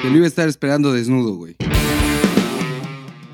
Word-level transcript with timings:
Que 0.00 0.08
lo 0.08 0.16
iba 0.16 0.24
a 0.24 0.28
estar 0.28 0.48
esperando 0.48 0.94
desnudo, 0.94 1.34
güey. 1.34 1.56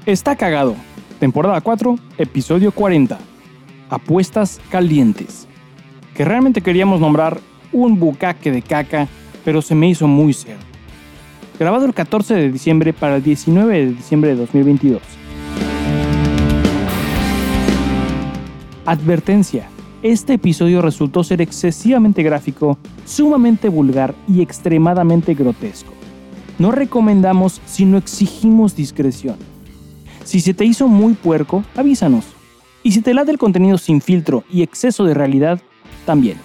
Está 0.04 0.34
cagado. 0.34 0.74
Temporada 1.20 1.60
4, 1.60 1.96
episodio 2.18 2.72
40. 2.72 3.18
Apuestas 3.88 4.60
calientes. 4.68 5.46
Que 6.16 6.24
realmente 6.24 6.60
queríamos 6.60 7.00
nombrar 7.00 7.40
un 7.72 8.00
bucaque 8.00 8.50
de 8.50 8.62
caca, 8.62 9.06
pero 9.44 9.62
se 9.62 9.76
me 9.76 9.88
hizo 9.88 10.08
muy 10.08 10.32
cerdo. 10.32 10.64
Grabado 11.56 11.86
el 11.86 11.94
14 11.94 12.34
de 12.34 12.50
diciembre 12.50 12.92
para 12.92 13.16
el 13.16 13.22
19 13.22 13.72
de 13.72 13.86
diciembre 13.92 14.30
de 14.30 14.36
2022. 14.36 15.02
Advertencia. 18.86 19.68
Este 20.02 20.34
episodio 20.34 20.82
resultó 20.82 21.22
ser 21.22 21.40
excesivamente 21.40 22.24
gráfico, 22.24 22.76
sumamente 23.04 23.68
vulgar 23.68 24.16
y 24.28 24.42
extremadamente 24.42 25.34
grotesco. 25.34 25.95
No 26.58 26.72
recomendamos, 26.72 27.60
sino 27.66 27.98
exigimos 27.98 28.74
discreción. 28.74 29.36
Si 30.24 30.40
se 30.40 30.54
te 30.54 30.64
hizo 30.64 30.88
muy 30.88 31.12
puerco, 31.14 31.64
avísanos. 31.76 32.24
Y 32.82 32.92
si 32.92 33.02
te 33.02 33.12
late 33.12 33.30
el 33.30 33.38
contenido 33.38 33.76
sin 33.78 34.00
filtro 34.00 34.44
y 34.50 34.62
exceso 34.62 35.04
de 35.04 35.12
realidad, 35.12 35.60
también. 36.06 36.38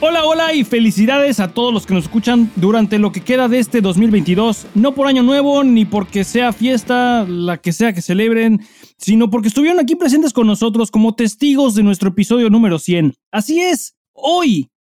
Hola, 0.00 0.24
hola 0.24 0.52
y 0.52 0.64
felicidades 0.64 1.38
a 1.38 1.54
todos 1.54 1.72
los 1.72 1.86
que 1.86 1.94
nos 1.94 2.04
escuchan 2.04 2.50
durante 2.56 2.98
lo 2.98 3.12
que 3.12 3.20
queda 3.20 3.46
de 3.46 3.60
este 3.60 3.80
2022. 3.80 4.66
No 4.74 4.94
por 4.96 5.06
año 5.06 5.22
nuevo, 5.22 5.62
ni 5.62 5.84
porque 5.84 6.24
sea 6.24 6.52
fiesta, 6.52 7.24
la 7.28 7.58
que 7.58 7.72
sea 7.72 7.92
que 7.92 8.02
celebren, 8.02 8.62
sino 8.98 9.30
porque 9.30 9.46
estuvieron 9.46 9.78
aquí 9.78 9.94
presentes 9.94 10.32
con 10.32 10.48
nosotros 10.48 10.90
como 10.90 11.14
testigos 11.14 11.76
de 11.76 11.84
nuestro 11.84 12.08
episodio 12.08 12.50
número 12.50 12.80
100. 12.80 13.14
Así 13.30 13.60
es, 13.60 13.94
hoy, 14.12 14.71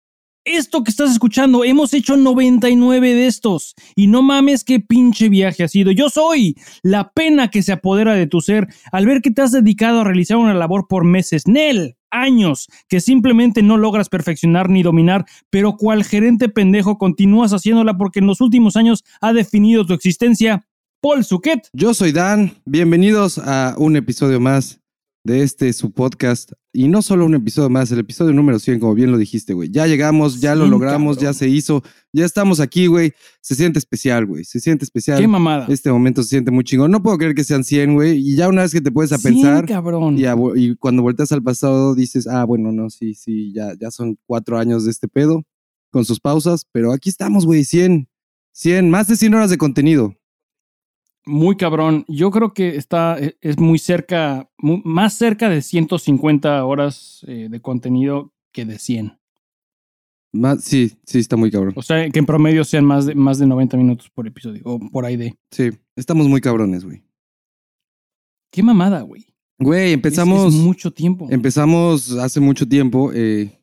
esto 0.45 0.83
que 0.83 0.91
estás 0.91 1.11
escuchando, 1.11 1.63
hemos 1.63 1.93
hecho 1.93 2.17
99 2.17 3.13
de 3.13 3.27
estos. 3.27 3.75
Y 3.95 4.07
no 4.07 4.21
mames 4.21 4.63
qué 4.63 4.79
pinche 4.79 5.29
viaje 5.29 5.63
ha 5.63 5.67
sido. 5.67 5.91
Yo 5.91 6.09
soy 6.09 6.55
la 6.81 7.11
pena 7.11 7.49
que 7.49 7.63
se 7.63 7.71
apodera 7.71 8.13
de 8.13 8.27
tu 8.27 8.41
ser 8.41 8.67
al 8.91 9.05
ver 9.05 9.21
que 9.21 9.31
te 9.31 9.41
has 9.41 9.51
dedicado 9.51 10.01
a 10.01 10.03
realizar 10.03 10.37
una 10.37 10.53
labor 10.53 10.87
por 10.87 11.03
meses. 11.03 11.48
Nel, 11.48 11.98
años, 12.09 12.67
que 12.87 12.99
simplemente 12.99 13.63
no 13.63 13.77
logras 13.77 14.09
perfeccionar 14.09 14.70
ni 14.70 14.83
dominar, 14.83 15.25
pero 15.49 15.77
cual 15.77 16.03
gerente 16.03 16.49
pendejo 16.49 16.98
continúas 16.98 17.53
haciéndola 17.53 17.98
porque 17.98 18.20
en 18.20 18.27
los 18.27 18.41
últimos 18.41 18.76
años 18.76 19.03
ha 19.21 19.33
definido 19.33 19.85
tu 19.85 19.93
existencia. 19.93 20.65
Paul 21.01 21.23
Suquet. 21.23 21.67
Yo 21.73 21.95
soy 21.95 22.11
Dan. 22.11 22.53
Bienvenidos 22.65 23.39
a 23.39 23.73
un 23.77 23.95
episodio 23.95 24.39
más 24.39 24.80
de 25.23 25.43
este 25.43 25.71
su 25.73 25.91
podcast. 25.91 26.51
Y 26.73 26.87
no 26.87 27.01
solo 27.01 27.25
un 27.25 27.35
episodio 27.35 27.69
más, 27.69 27.91
el 27.91 27.99
episodio 27.99 28.33
número 28.33 28.57
100, 28.57 28.79
como 28.79 28.93
bien 28.95 29.11
lo 29.11 29.17
dijiste, 29.17 29.53
güey. 29.53 29.69
Ya 29.69 29.85
llegamos, 29.87 30.39
ya 30.39 30.55
lo 30.55 30.61
100, 30.63 30.71
logramos, 30.71 31.17
cabrón. 31.17 31.33
ya 31.33 31.37
se 31.37 31.49
hizo, 31.49 31.83
ya 32.13 32.25
estamos 32.25 32.59
aquí, 32.59 32.87
güey. 32.87 33.13
Se 33.41 33.55
siente 33.55 33.77
especial, 33.77 34.25
güey. 34.25 34.45
Se 34.45 34.59
siente 34.59 34.85
especial. 34.85 35.19
Qué 35.19 35.27
mamada. 35.27 35.65
Este 35.69 35.91
momento 35.91 36.23
se 36.23 36.29
siente 36.29 36.49
muy 36.49 36.63
chingón. 36.63 36.89
No 36.89 37.03
puedo 37.03 37.17
creer 37.17 37.35
que 37.35 37.43
sean 37.43 37.63
100, 37.63 37.93
güey. 37.93 38.17
Y 38.17 38.35
ya 38.35 38.47
una 38.47 38.61
vez 38.61 38.71
que 38.71 38.81
te 38.81 38.91
puedes 38.91 39.11
a 39.11 39.17
100, 39.17 39.33
pensar 39.33 39.65
cabrón. 39.65 40.17
y, 40.17 40.25
a- 40.25 40.35
y 40.55 40.75
cuando 40.77 41.01
volteas 41.01 41.31
al 41.33 41.43
pasado 41.43 41.93
dices, 41.93 42.25
ah, 42.27 42.45
bueno, 42.45 42.71
no, 42.71 42.89
sí, 42.89 43.13
sí, 43.13 43.51
ya, 43.53 43.73
ya 43.79 43.91
son 43.91 44.17
cuatro 44.25 44.57
años 44.57 44.85
de 44.85 44.91
este 44.91 45.07
pedo 45.09 45.43
con 45.91 46.05
sus 46.05 46.19
pausas. 46.21 46.65
Pero 46.71 46.93
aquí 46.93 47.09
estamos, 47.09 47.45
güey, 47.45 47.65
100. 47.65 48.07
100, 48.53 48.89
más 48.89 49.07
de 49.07 49.15
100 49.17 49.33
horas 49.33 49.49
de 49.49 49.57
contenido. 49.57 50.15
Muy 51.25 51.55
cabrón. 51.55 52.03
Yo 52.07 52.31
creo 52.31 52.53
que 52.53 52.75
está, 52.75 53.17
e- 53.19 53.37
es 53.41 53.59
muy 53.59 53.77
cerca, 53.79 54.49
más 54.59 55.13
cerca 55.13 55.49
de 55.49 55.61
150 55.61 56.65
horas 56.65 57.23
eh, 57.27 57.47
de 57.49 57.61
contenido 57.61 58.33
que 58.51 58.65
de 58.65 58.79
100. 58.79 59.17
Más, 60.33 60.63
sí, 60.63 60.93
sí, 61.05 61.19
está 61.19 61.35
muy 61.35 61.51
cabrón. 61.51 61.73
O 61.75 61.81
sea, 61.81 62.09
que 62.09 62.19
en 62.19 62.25
promedio 62.25 62.63
sean 62.63 62.85
más 62.85 63.05
de, 63.05 63.15
más 63.15 63.37
de 63.37 63.45
90 63.47 63.75
minutos 63.77 64.09
por 64.09 64.25
episodio, 64.27 64.61
o 64.66 64.79
por 64.79 65.05
ahí 65.05 65.17
de. 65.17 65.35
Sí, 65.51 65.69
estamos 65.95 66.27
muy 66.27 66.39
cabrones, 66.41 66.85
güey. 66.85 67.03
Qué 68.51 68.63
mamada, 68.63 69.01
güey. 69.01 69.27
Güey, 69.59 69.89
Es- 69.89 69.93
empezamos, 69.93 70.53
Es, 70.55 70.59
mucho 70.59 70.91
tiempo. 70.91 71.27
empezamos 71.29 72.13
hace 72.13 72.39
mucho 72.39 72.67
tiempo 72.67 73.11
eh, 73.13 73.59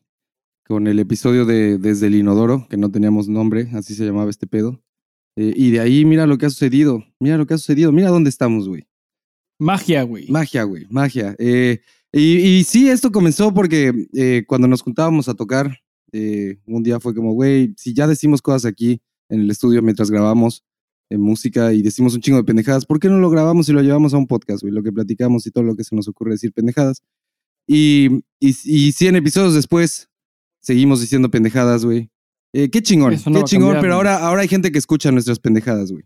con 0.65 0.87
el 0.87 0.99
episodio 0.99 1.45
de 1.45 1.77
Desde 1.77 2.07
el 2.07 2.15
Inodoro, 2.15 2.67
que 2.69 2.77
no 2.77 2.89
teníamos 2.91 3.27
nombre, 3.27 3.69
así 3.73 3.95
se 3.95 4.05
llamaba 4.05 4.29
este 4.29 4.47
pedo. 4.47 4.79
Eh, 5.39 5.53
y 5.55 5.71
de 5.71 5.79
ahí, 5.79 6.03
mira 6.03 6.27
lo 6.27 6.37
que 6.37 6.47
ha 6.47 6.49
sucedido. 6.49 7.05
Mira 7.17 7.37
lo 7.37 7.47
que 7.47 7.53
ha 7.53 7.57
sucedido. 7.57 7.93
Mira 7.93 8.09
dónde 8.09 8.29
estamos, 8.29 8.67
güey. 8.67 8.89
Magia, 9.57 10.03
güey. 10.03 10.27
Magia, 10.27 10.63
güey, 10.63 10.85
magia. 10.89 11.33
Eh, 11.39 11.79
y, 12.11 12.39
y 12.39 12.63
sí, 12.65 12.89
esto 12.89 13.09
comenzó 13.09 13.53
porque 13.53 14.07
eh, 14.13 14.43
cuando 14.47 14.67
nos 14.67 14.81
juntábamos 14.81 15.29
a 15.29 15.35
tocar, 15.35 15.79
un 16.11 16.83
día 16.83 16.99
fue 16.99 17.15
como, 17.15 17.33
güey, 17.33 17.73
si 17.77 17.93
ya 17.93 18.07
decimos 18.07 18.41
cosas 18.41 18.65
aquí 18.65 18.99
en 19.29 19.41
el 19.41 19.51
estudio 19.51 19.81
mientras 19.81 20.09
grabamos 20.09 20.65
en 21.09 21.21
música 21.21 21.71
y 21.71 21.83
decimos 21.83 22.15
un 22.15 22.21
chingo 22.21 22.39
de 22.39 22.43
pendejadas, 22.43 22.85
¿por 22.85 22.99
qué 22.99 23.09
no 23.09 23.19
lo 23.19 23.29
grabamos 23.29 23.69
y 23.69 23.73
lo 23.73 23.81
llevamos 23.81 24.13
a 24.13 24.17
un 24.17 24.27
podcast, 24.27 24.61
güey? 24.61 24.73
Lo 24.73 24.83
que 24.83 24.91
platicamos 24.91 25.45
y 25.45 25.51
todo 25.51 25.63
lo 25.63 25.75
que 25.75 25.83
se 25.83 25.95
nos 25.95 26.07
ocurre 26.07 26.31
decir 26.31 26.51
pendejadas. 26.51 27.03
Y, 27.67 28.23
y, 28.39 28.55
y 28.65 28.91
100 28.91 29.17
episodios 29.17 29.53
después, 29.53 30.09
seguimos 30.59 30.99
diciendo 30.99 31.29
pendejadas, 31.29 31.85
güey. 31.85 32.09
Eh, 32.53 32.69
qué 32.69 32.81
chingón, 32.81 33.13
no 33.27 33.39
qué 33.39 33.43
chingón, 33.43 33.73
cambiar, 33.73 33.81
pero 33.81 33.95
güey. 33.95 34.07
ahora, 34.09 34.17
ahora 34.27 34.41
hay 34.41 34.47
gente 34.47 34.71
que 34.71 34.79
escucha 34.79 35.11
nuestras 35.11 35.39
pendejadas, 35.39 35.91
güey. 35.91 36.03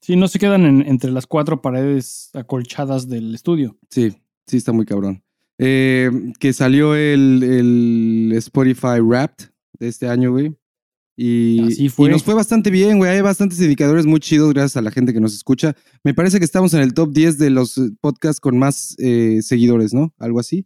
Sí, 0.00 0.16
no 0.16 0.28
se 0.28 0.38
quedan 0.38 0.64
en- 0.64 0.86
entre 0.86 1.10
las 1.10 1.26
cuatro 1.26 1.60
paredes 1.60 2.30
acolchadas 2.34 3.08
del 3.08 3.34
estudio. 3.34 3.76
Sí, 3.90 4.14
sí, 4.46 4.56
está 4.56 4.72
muy 4.72 4.86
cabrón. 4.86 5.22
Eh, 5.58 6.10
que 6.38 6.52
salió 6.52 6.94
el, 6.94 7.42
el 7.42 8.32
Spotify 8.36 9.00
Wrapped 9.02 9.46
de 9.78 9.88
este 9.88 10.08
año, 10.08 10.30
güey. 10.32 10.54
Y, 11.20 11.60
Así 11.66 11.88
fue. 11.88 12.08
y 12.08 12.12
nos 12.12 12.22
fue 12.22 12.34
bastante 12.34 12.70
bien, 12.70 12.98
güey. 12.98 13.10
Hay 13.10 13.20
bastantes 13.22 13.60
indicadores 13.60 14.06
muy 14.06 14.20
chidos 14.20 14.52
gracias 14.54 14.76
a 14.76 14.82
la 14.82 14.92
gente 14.92 15.12
que 15.12 15.20
nos 15.20 15.34
escucha. 15.34 15.74
Me 16.04 16.14
parece 16.14 16.38
que 16.38 16.44
estamos 16.44 16.72
en 16.74 16.80
el 16.80 16.94
top 16.94 17.12
10 17.12 17.38
de 17.38 17.50
los 17.50 17.76
eh, 17.76 17.90
podcasts 18.00 18.40
con 18.40 18.56
más 18.56 18.94
eh, 19.00 19.40
seguidores, 19.42 19.92
¿no? 19.92 20.14
Algo 20.18 20.38
así. 20.38 20.64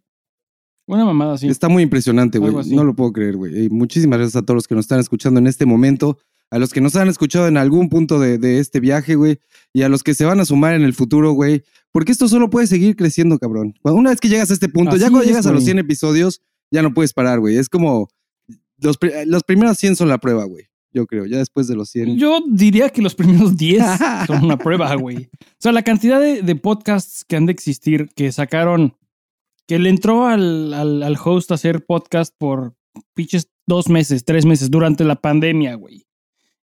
Una 0.85 1.05
mamada 1.05 1.33
así. 1.33 1.47
Está 1.47 1.69
muy 1.69 1.83
impresionante, 1.83 2.39
güey. 2.39 2.53
No 2.71 2.83
lo 2.83 2.95
puedo 2.95 3.13
creer, 3.13 3.37
güey. 3.37 3.69
Muchísimas 3.69 4.19
gracias 4.19 4.41
a 4.41 4.45
todos 4.45 4.55
los 4.55 4.67
que 4.67 4.75
nos 4.75 4.85
están 4.85 4.99
escuchando 4.99 5.39
en 5.39 5.47
este 5.47 5.65
momento, 5.65 6.17
a 6.51 6.59
los 6.59 6.73
que 6.73 6.81
nos 6.81 6.95
han 6.95 7.07
escuchado 7.07 7.47
en 7.47 7.57
algún 7.57 7.89
punto 7.89 8.19
de, 8.19 8.37
de 8.37 8.59
este 8.59 8.79
viaje, 8.79 9.15
güey, 9.15 9.39
y 9.71 9.83
a 9.83 9.89
los 9.89 10.03
que 10.03 10.13
se 10.13 10.25
van 10.25 10.39
a 10.39 10.45
sumar 10.45 10.73
en 10.73 10.83
el 10.83 10.93
futuro, 10.93 11.31
güey. 11.31 11.63
Porque 11.91 12.11
esto 12.11 12.27
solo 12.27 12.49
puede 12.49 12.67
seguir 12.67 12.95
creciendo, 12.95 13.37
cabrón. 13.39 13.75
Una 13.83 14.09
vez 14.09 14.19
que 14.19 14.27
llegas 14.27 14.49
a 14.49 14.53
este 14.53 14.67
punto, 14.67 14.97
ya 14.97 15.09
cuando 15.09 15.21
es, 15.21 15.27
llegas 15.27 15.45
a 15.45 15.51
los 15.51 15.61
güey. 15.61 15.65
100 15.67 15.79
episodios, 15.79 16.41
ya 16.71 16.81
no 16.81 16.93
puedes 16.93 17.13
parar, 17.13 17.39
güey. 17.39 17.57
Es 17.57 17.69
como. 17.69 18.09
Los, 18.79 18.97
los 19.27 19.43
primeros 19.43 19.77
100 19.77 19.95
son 19.95 20.09
la 20.09 20.17
prueba, 20.17 20.43
güey. 20.45 20.65
Yo 20.91 21.05
creo. 21.05 21.25
Ya 21.25 21.37
después 21.37 21.67
de 21.67 21.75
los 21.75 21.89
100. 21.89 22.17
Yo 22.17 22.39
diría 22.51 22.89
que 22.89 23.01
los 23.01 23.15
primeros 23.15 23.55
10 23.55 23.83
son 24.27 24.43
una 24.43 24.57
prueba, 24.57 24.93
güey. 24.95 25.29
O 25.39 25.59
sea, 25.59 25.71
la 25.71 25.83
cantidad 25.83 26.19
de, 26.19 26.41
de 26.41 26.55
podcasts 26.55 27.23
que 27.23 27.35
han 27.35 27.45
de 27.45 27.51
existir 27.51 28.09
que 28.15 28.31
sacaron, 28.31 28.95
que 29.67 29.79
le 29.79 29.89
entró 29.89 30.25
al, 30.25 30.73
al, 30.73 31.03
al 31.03 31.17
host 31.23 31.51
a 31.51 31.55
hacer 31.55 31.85
podcast 31.85 32.33
por 32.37 32.75
pinches 33.13 33.49
dos 33.65 33.89
meses, 33.89 34.25
tres 34.25 34.45
meses 34.45 34.69
durante 34.69 35.03
la 35.03 35.15
pandemia, 35.15 35.75
güey. 35.75 36.05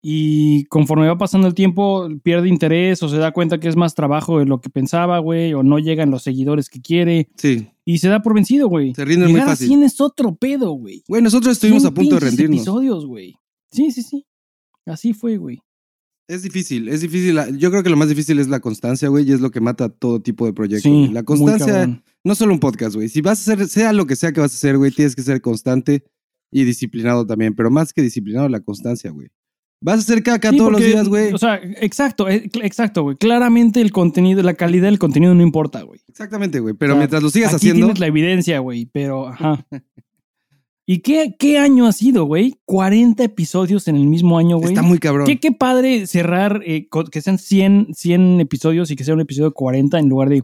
Y 0.04 0.66
conforme 0.66 1.08
va 1.08 1.18
pasando 1.18 1.48
el 1.48 1.54
tiempo, 1.54 2.10
pierde 2.24 2.50
interés 2.50 3.04
o 3.04 3.10
se 3.10 3.18
da 3.18 3.32
cuenta 3.34 3.60
que 3.60 3.68
es 3.68 3.76
más 3.76 3.94
trabajo 3.94 4.40
de 4.40 4.46
lo 4.46 4.60
que 4.60 4.72
pensaba, 4.72 5.20
güey, 5.20 5.54
o 5.54 5.62
no 5.62 5.78
llegan 5.78 6.10
los 6.10 6.24
seguidores 6.24 6.70
que 6.70 6.82
quiere 6.82 7.30
Sí. 7.38 7.68
y 7.86 8.00
se 8.00 8.08
da 8.10 8.22
por 8.24 8.34
vencido, 8.34 8.68
güey. 8.68 8.96
Se 8.96 9.06
rinden 9.06 9.26
muy 9.30 9.34
Llegar 9.34 9.50
fácil. 9.50 9.68
100 9.68 9.84
es 9.84 10.02
otro 10.02 10.36
pedo, 10.36 10.72
güey. 10.72 11.04
Güey, 11.08 11.22
nosotros 11.22 11.52
estuvimos 11.54 11.84
100 11.84 11.92
a 11.92 11.94
punto 11.94 12.16
de 12.16 12.22
rendirnos. 12.22 12.58
episodios, 12.62 13.06
güey. 13.06 13.36
Sí, 13.72 13.92
sí, 13.92 14.02
sí. 14.02 14.26
Así 14.88 15.14
fue, 15.14 15.38
güey. 15.38 15.60
Es 16.28 16.42
difícil, 16.44 16.88
es 16.88 17.02
difícil. 17.02 17.38
Yo 17.58 17.70
creo 17.70 17.84
que 17.84 17.90
lo 17.90 17.98
más 17.98 18.10
difícil 18.10 18.40
es 18.40 18.48
la 18.48 18.60
constancia, 18.60 19.08
güey, 19.10 19.30
y 19.30 19.34
es 19.34 19.42
lo 19.42 19.52
que 19.52 19.60
mata 19.62 19.90
todo 19.90 20.20
tipo 20.22 20.46
de 20.48 20.54
proyectos. 20.54 20.84
Sí, 20.92 21.10
la 21.14 21.22
constancia. 21.24 22.02
No 22.24 22.36
solo 22.36 22.54
un 22.54 22.60
podcast, 22.60 22.96
güey. 22.96 23.10
Si 23.10 23.22
vas 23.22 23.48
a 23.48 23.54
hacer, 23.54 23.68
sea 23.68 23.94
lo 23.94 24.06
que 24.06 24.16
sea 24.16 24.32
que 24.32 24.42
vas 24.42 24.52
a 24.52 24.56
hacer, 24.56 24.78
güey, 24.78 24.92
tienes 24.92 25.16
que 25.16 25.24
ser 25.24 25.42
constante 25.42 26.04
y 26.52 26.64
disciplinado 26.64 27.26
también. 27.26 27.56
Pero 27.56 27.72
más 27.72 27.94
que 27.94 28.02
disciplinado, 28.02 28.48
la 28.50 28.60
constancia, 28.60 29.12
güey. 29.12 29.30
Vas 29.84 29.96
a 29.96 30.00
hacer 30.02 30.22
caca 30.22 30.52
Sí, 30.52 30.58
todos 30.58 30.70
porque, 30.72 30.84
los 30.84 30.92
días, 30.94 31.10
güey. 31.10 31.34
O 31.34 31.40
sea, 31.40 31.56
exacto, 31.56 32.30
eh, 32.30 32.48
exacto, 32.62 33.02
güey. 33.02 33.18
Claramente 33.18 33.82
el 33.82 33.92
contenido, 33.92 34.44
la 34.44 34.54
calidad 34.54 34.84
del 34.84 35.00
contenido 35.00 35.34
no 35.34 35.42
importa, 35.42 35.82
güey. 35.82 36.00
Exactamente, 36.08 36.60
güey. 36.60 36.76
Pero 36.76 36.94
O 36.94 36.96
sea, 36.96 37.00
mientras 37.00 37.24
lo 37.24 37.30
sigas 37.32 37.50
Aquí 37.50 37.56
haciendo. 37.56 37.88
tienes 37.88 38.00
la 38.00 38.06
evidencia, 38.06 38.60
güey, 38.60 38.86
pero 38.86 39.30
ajá. 39.30 39.66
¿Y 40.86 41.00
qué, 41.00 41.36
qué 41.40 41.58
año 41.58 41.88
ha 41.88 41.94
sido, 41.94 42.26
güey? 42.26 42.60
40 42.66 43.24
episodios 43.24 43.88
en 43.88 43.96
el 43.96 44.08
mismo 44.08 44.38
año, 44.38 44.58
güey. 44.58 44.70
Está 44.70 44.82
muy 44.82 45.00
cabrón. 45.00 45.26
Qué, 45.26 45.40
qué 45.40 45.52
padre 45.52 46.06
cerrar, 46.06 46.62
eh, 46.66 46.88
que 47.12 47.22
sean 47.22 47.38
100, 47.40 47.94
100 47.96 48.42
episodios 48.42 48.92
y 48.92 48.96
que 48.96 49.04
sea 49.04 49.14
un 49.14 49.22
episodio 49.22 49.50
de 49.50 49.54
40 49.54 49.98
en 50.00 50.10
lugar 50.10 50.30
de 50.30 50.44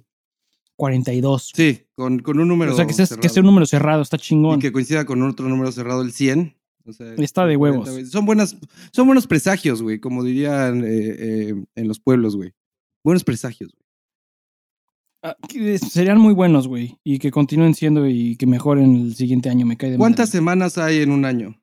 42. 0.77 1.51
Sí, 1.53 1.81
con, 1.95 2.19
con 2.19 2.39
un 2.39 2.47
número. 2.47 2.71
o 2.71 2.75
sea, 2.75 2.88
que, 2.88 2.94
seas- 2.94 3.18
que 3.18 3.27
sea 3.27 3.41
un 3.41 3.47
número 3.47 3.65
cerrado, 3.65 4.01
está 4.01 4.18
chingón. 4.18 4.59
Y 4.59 4.62
que 4.62 4.71
coincida 4.71 5.06
con 5.06 5.21
otro 5.24 5.50
número 5.50 5.71
cerrado, 5.74 6.01
el 6.01 6.13
100. 6.13 6.56
O 6.85 6.94
sea, 6.94 7.13
Está 7.18 7.45
de 7.45 7.57
40, 7.57 7.91
huevos. 7.91 8.09
Son, 8.09 8.25
buenas, 8.25 8.56
son 8.94 9.07
buenos 9.07 9.27
presagios, 9.27 9.81
güey, 9.81 10.00
como 10.00 10.24
dirían 10.24 10.85
eh, 10.85 10.88
eh, 10.89 11.65
en 11.75 11.88
los 11.89 12.00
pueblos, 12.00 12.38
güey. 12.38 12.53
Buenos 13.03 13.25
presagios, 13.25 13.74
güey. 13.74 13.83
Ah, 15.24 15.35
serían 15.89 16.19
muy 16.19 16.33
buenos, 16.33 16.68
güey. 16.68 16.97
Y 17.03 17.19
que 17.19 17.31
continúen 17.31 17.73
siendo 17.73 18.07
y 18.07 18.38
que 18.38 18.45
mejoren 18.45 18.95
el 18.95 19.15
siguiente 19.15 19.50
año. 19.50 19.65
Me 19.65 19.75
cae 19.75 19.91
de 19.91 19.97
¿Cuántas 19.97 20.30
madre. 20.30 20.38
semanas 20.38 20.77
hay 20.77 21.01
en 21.01 21.12
un 21.12 21.25
año? 21.25 21.59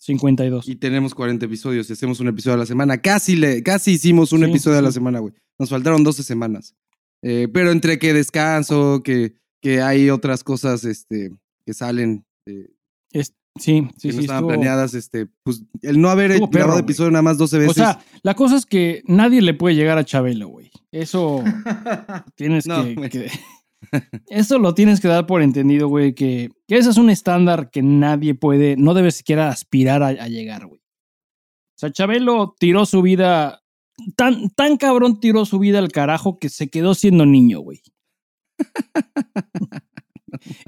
52. 0.00 0.68
Y 0.68 0.76
tenemos 0.76 1.14
40 1.14 1.46
episodios 1.46 1.88
y 1.88 1.92
hacemos 1.92 2.18
un 2.20 2.28
episodio 2.28 2.54
a 2.54 2.58
la 2.58 2.66
semana. 2.66 2.98
Casi, 2.98 3.36
le, 3.36 3.62
casi 3.62 3.92
hicimos 3.92 4.32
un 4.32 4.40
Sí, 4.44 4.50
episodio 4.50 4.76
sí, 4.76 4.78
a 4.80 4.82
la 4.82 4.92
semana, 4.92 5.18
güey. 5.20 5.34
Nos 5.58 5.70
faltaron 5.70 6.02
12 6.02 6.22
semanas. 6.22 6.74
Eh, 7.24 7.48
pero 7.52 7.70
entre 7.70 7.98
que 7.98 8.12
descanso, 8.12 9.02
que, 9.02 9.34
que 9.62 9.80
hay 9.80 10.10
otras 10.10 10.44
cosas 10.44 10.84
este, 10.84 11.30
que 11.66 11.72
salen 11.72 12.24
eh, 12.46 12.68
Es- 13.12 13.34
sí, 13.58 13.88
sí, 13.96 14.08
que 14.08 14.12
sí. 14.12 14.16
no 14.16 14.20
estaban 14.20 14.42
estuvo- 14.44 14.48
planeadas, 14.48 14.92
este, 14.94 15.26
pues 15.42 15.62
el 15.82 16.00
no 16.00 16.10
haber 16.10 16.32
perro, 16.32 16.48
grabado 16.48 16.72
güey. 16.74 16.82
episodio 16.84 17.10
nada 17.12 17.22
más 17.22 17.38
12 17.38 17.58
veces. 17.58 17.70
O 17.70 17.74
sea, 17.74 18.04
la 18.22 18.34
cosa 18.34 18.56
es 18.56 18.66
que 18.66 19.02
nadie 19.06 19.40
le 19.40 19.54
puede 19.54 19.74
llegar 19.74 19.96
a 19.96 20.04
Chabelo, 20.04 20.48
güey. 20.48 20.70
Eso 20.92 21.42
tienes 22.36 22.66
No, 22.66 22.84
que, 22.84 23.30
Eso 24.28 24.58
lo 24.58 24.74
tienes 24.74 25.00
que 25.00 25.08
dar 25.08 25.26
por 25.26 25.40
entendido, 25.42 25.88
güey, 25.88 26.14
que, 26.14 26.50
que 26.68 26.76
ese 26.78 26.90
es 26.90 26.96
un 26.98 27.10
estándar 27.10 27.70
que 27.70 27.82
nadie 27.82 28.34
puede, 28.34 28.76
no 28.76 28.92
debe 28.94 29.10
siquiera 29.12 29.48
aspirar 29.48 30.02
a, 30.02 30.08
a 30.08 30.28
llegar, 30.28 30.66
güey. 30.66 30.80
O 30.80 31.78
sea, 31.78 31.90
Chabelo 31.90 32.54
tiró 32.58 32.86
su 32.86 33.02
vida, 33.02 33.62
tan, 34.16 34.50
tan 34.50 34.76
cabrón 34.76 35.20
tiró 35.20 35.44
su 35.44 35.58
vida 35.58 35.78
al 35.78 35.90
carajo 35.92 36.38
que 36.38 36.48
se 36.48 36.68
quedó 36.68 36.94
siendo 36.94 37.26
niño, 37.26 37.60
güey. 37.60 37.80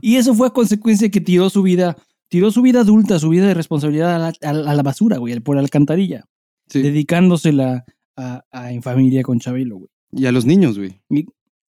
y 0.00 0.17
eso 0.17 0.34
fue 0.34 0.49
a 0.49 0.50
consecuencia 0.50 1.11
que 1.11 1.20
tiró 1.20 1.50
su 1.50 1.62
vida, 1.62 1.96
tiró 2.28 2.50
su 2.50 2.62
vida 2.62 2.81
adulta, 2.81 3.19
su 3.19 3.28
vida 3.28 3.46
de 3.46 3.55
responsabilidad 3.55 4.14
a 4.14 4.19
la, 4.19 4.28
a- 4.28 4.70
a 4.70 4.75
la 4.75 4.82
basura, 4.82 5.19
güey, 5.19 5.38
por 5.40 5.56
la 5.56 5.62
alcantarilla 5.62 6.25
Sí. 6.69 6.82
dedicándosela 6.82 7.84
a, 8.17 8.43
a 8.50 8.73
En 8.73 8.82
Familia 8.82 9.23
con 9.23 9.38
Chabelo, 9.38 9.76
güey. 9.76 9.90
Y 10.12 10.26
a 10.26 10.32
los 10.32 10.46
niños, 10.46 10.78
güey. 10.78 11.00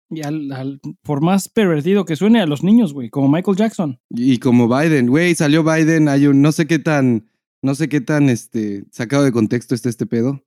Y 0.09 0.21
al, 0.21 0.51
al- 0.51 0.79
por 1.01 1.21
más 1.21 1.49
pervertido 1.49 2.05
que 2.05 2.15
suene 2.15 2.39
a 2.39 2.45
los 2.45 2.63
niños, 2.63 2.93
güey, 2.93 3.09
como 3.09 3.27
Michael 3.29 3.57
Jackson. 3.57 3.99
Y 4.09 4.37
como 4.37 4.67
Biden, 4.69 5.07
güey, 5.07 5.35
salió 5.35 5.63
Biden, 5.63 6.07
hay 6.07 6.27
un, 6.27 6.41
no 6.41 6.51
sé 6.51 6.65
qué 6.67 6.79
tan, 6.79 7.29
no 7.61 7.75
sé 7.75 7.89
qué 7.89 7.99
tan, 8.01 8.29
este, 8.29 8.85
sacado 8.91 9.23
de 9.23 9.31
contexto 9.33 9.73
está 9.75 9.89
este 9.89 10.05
pedo, 10.05 10.43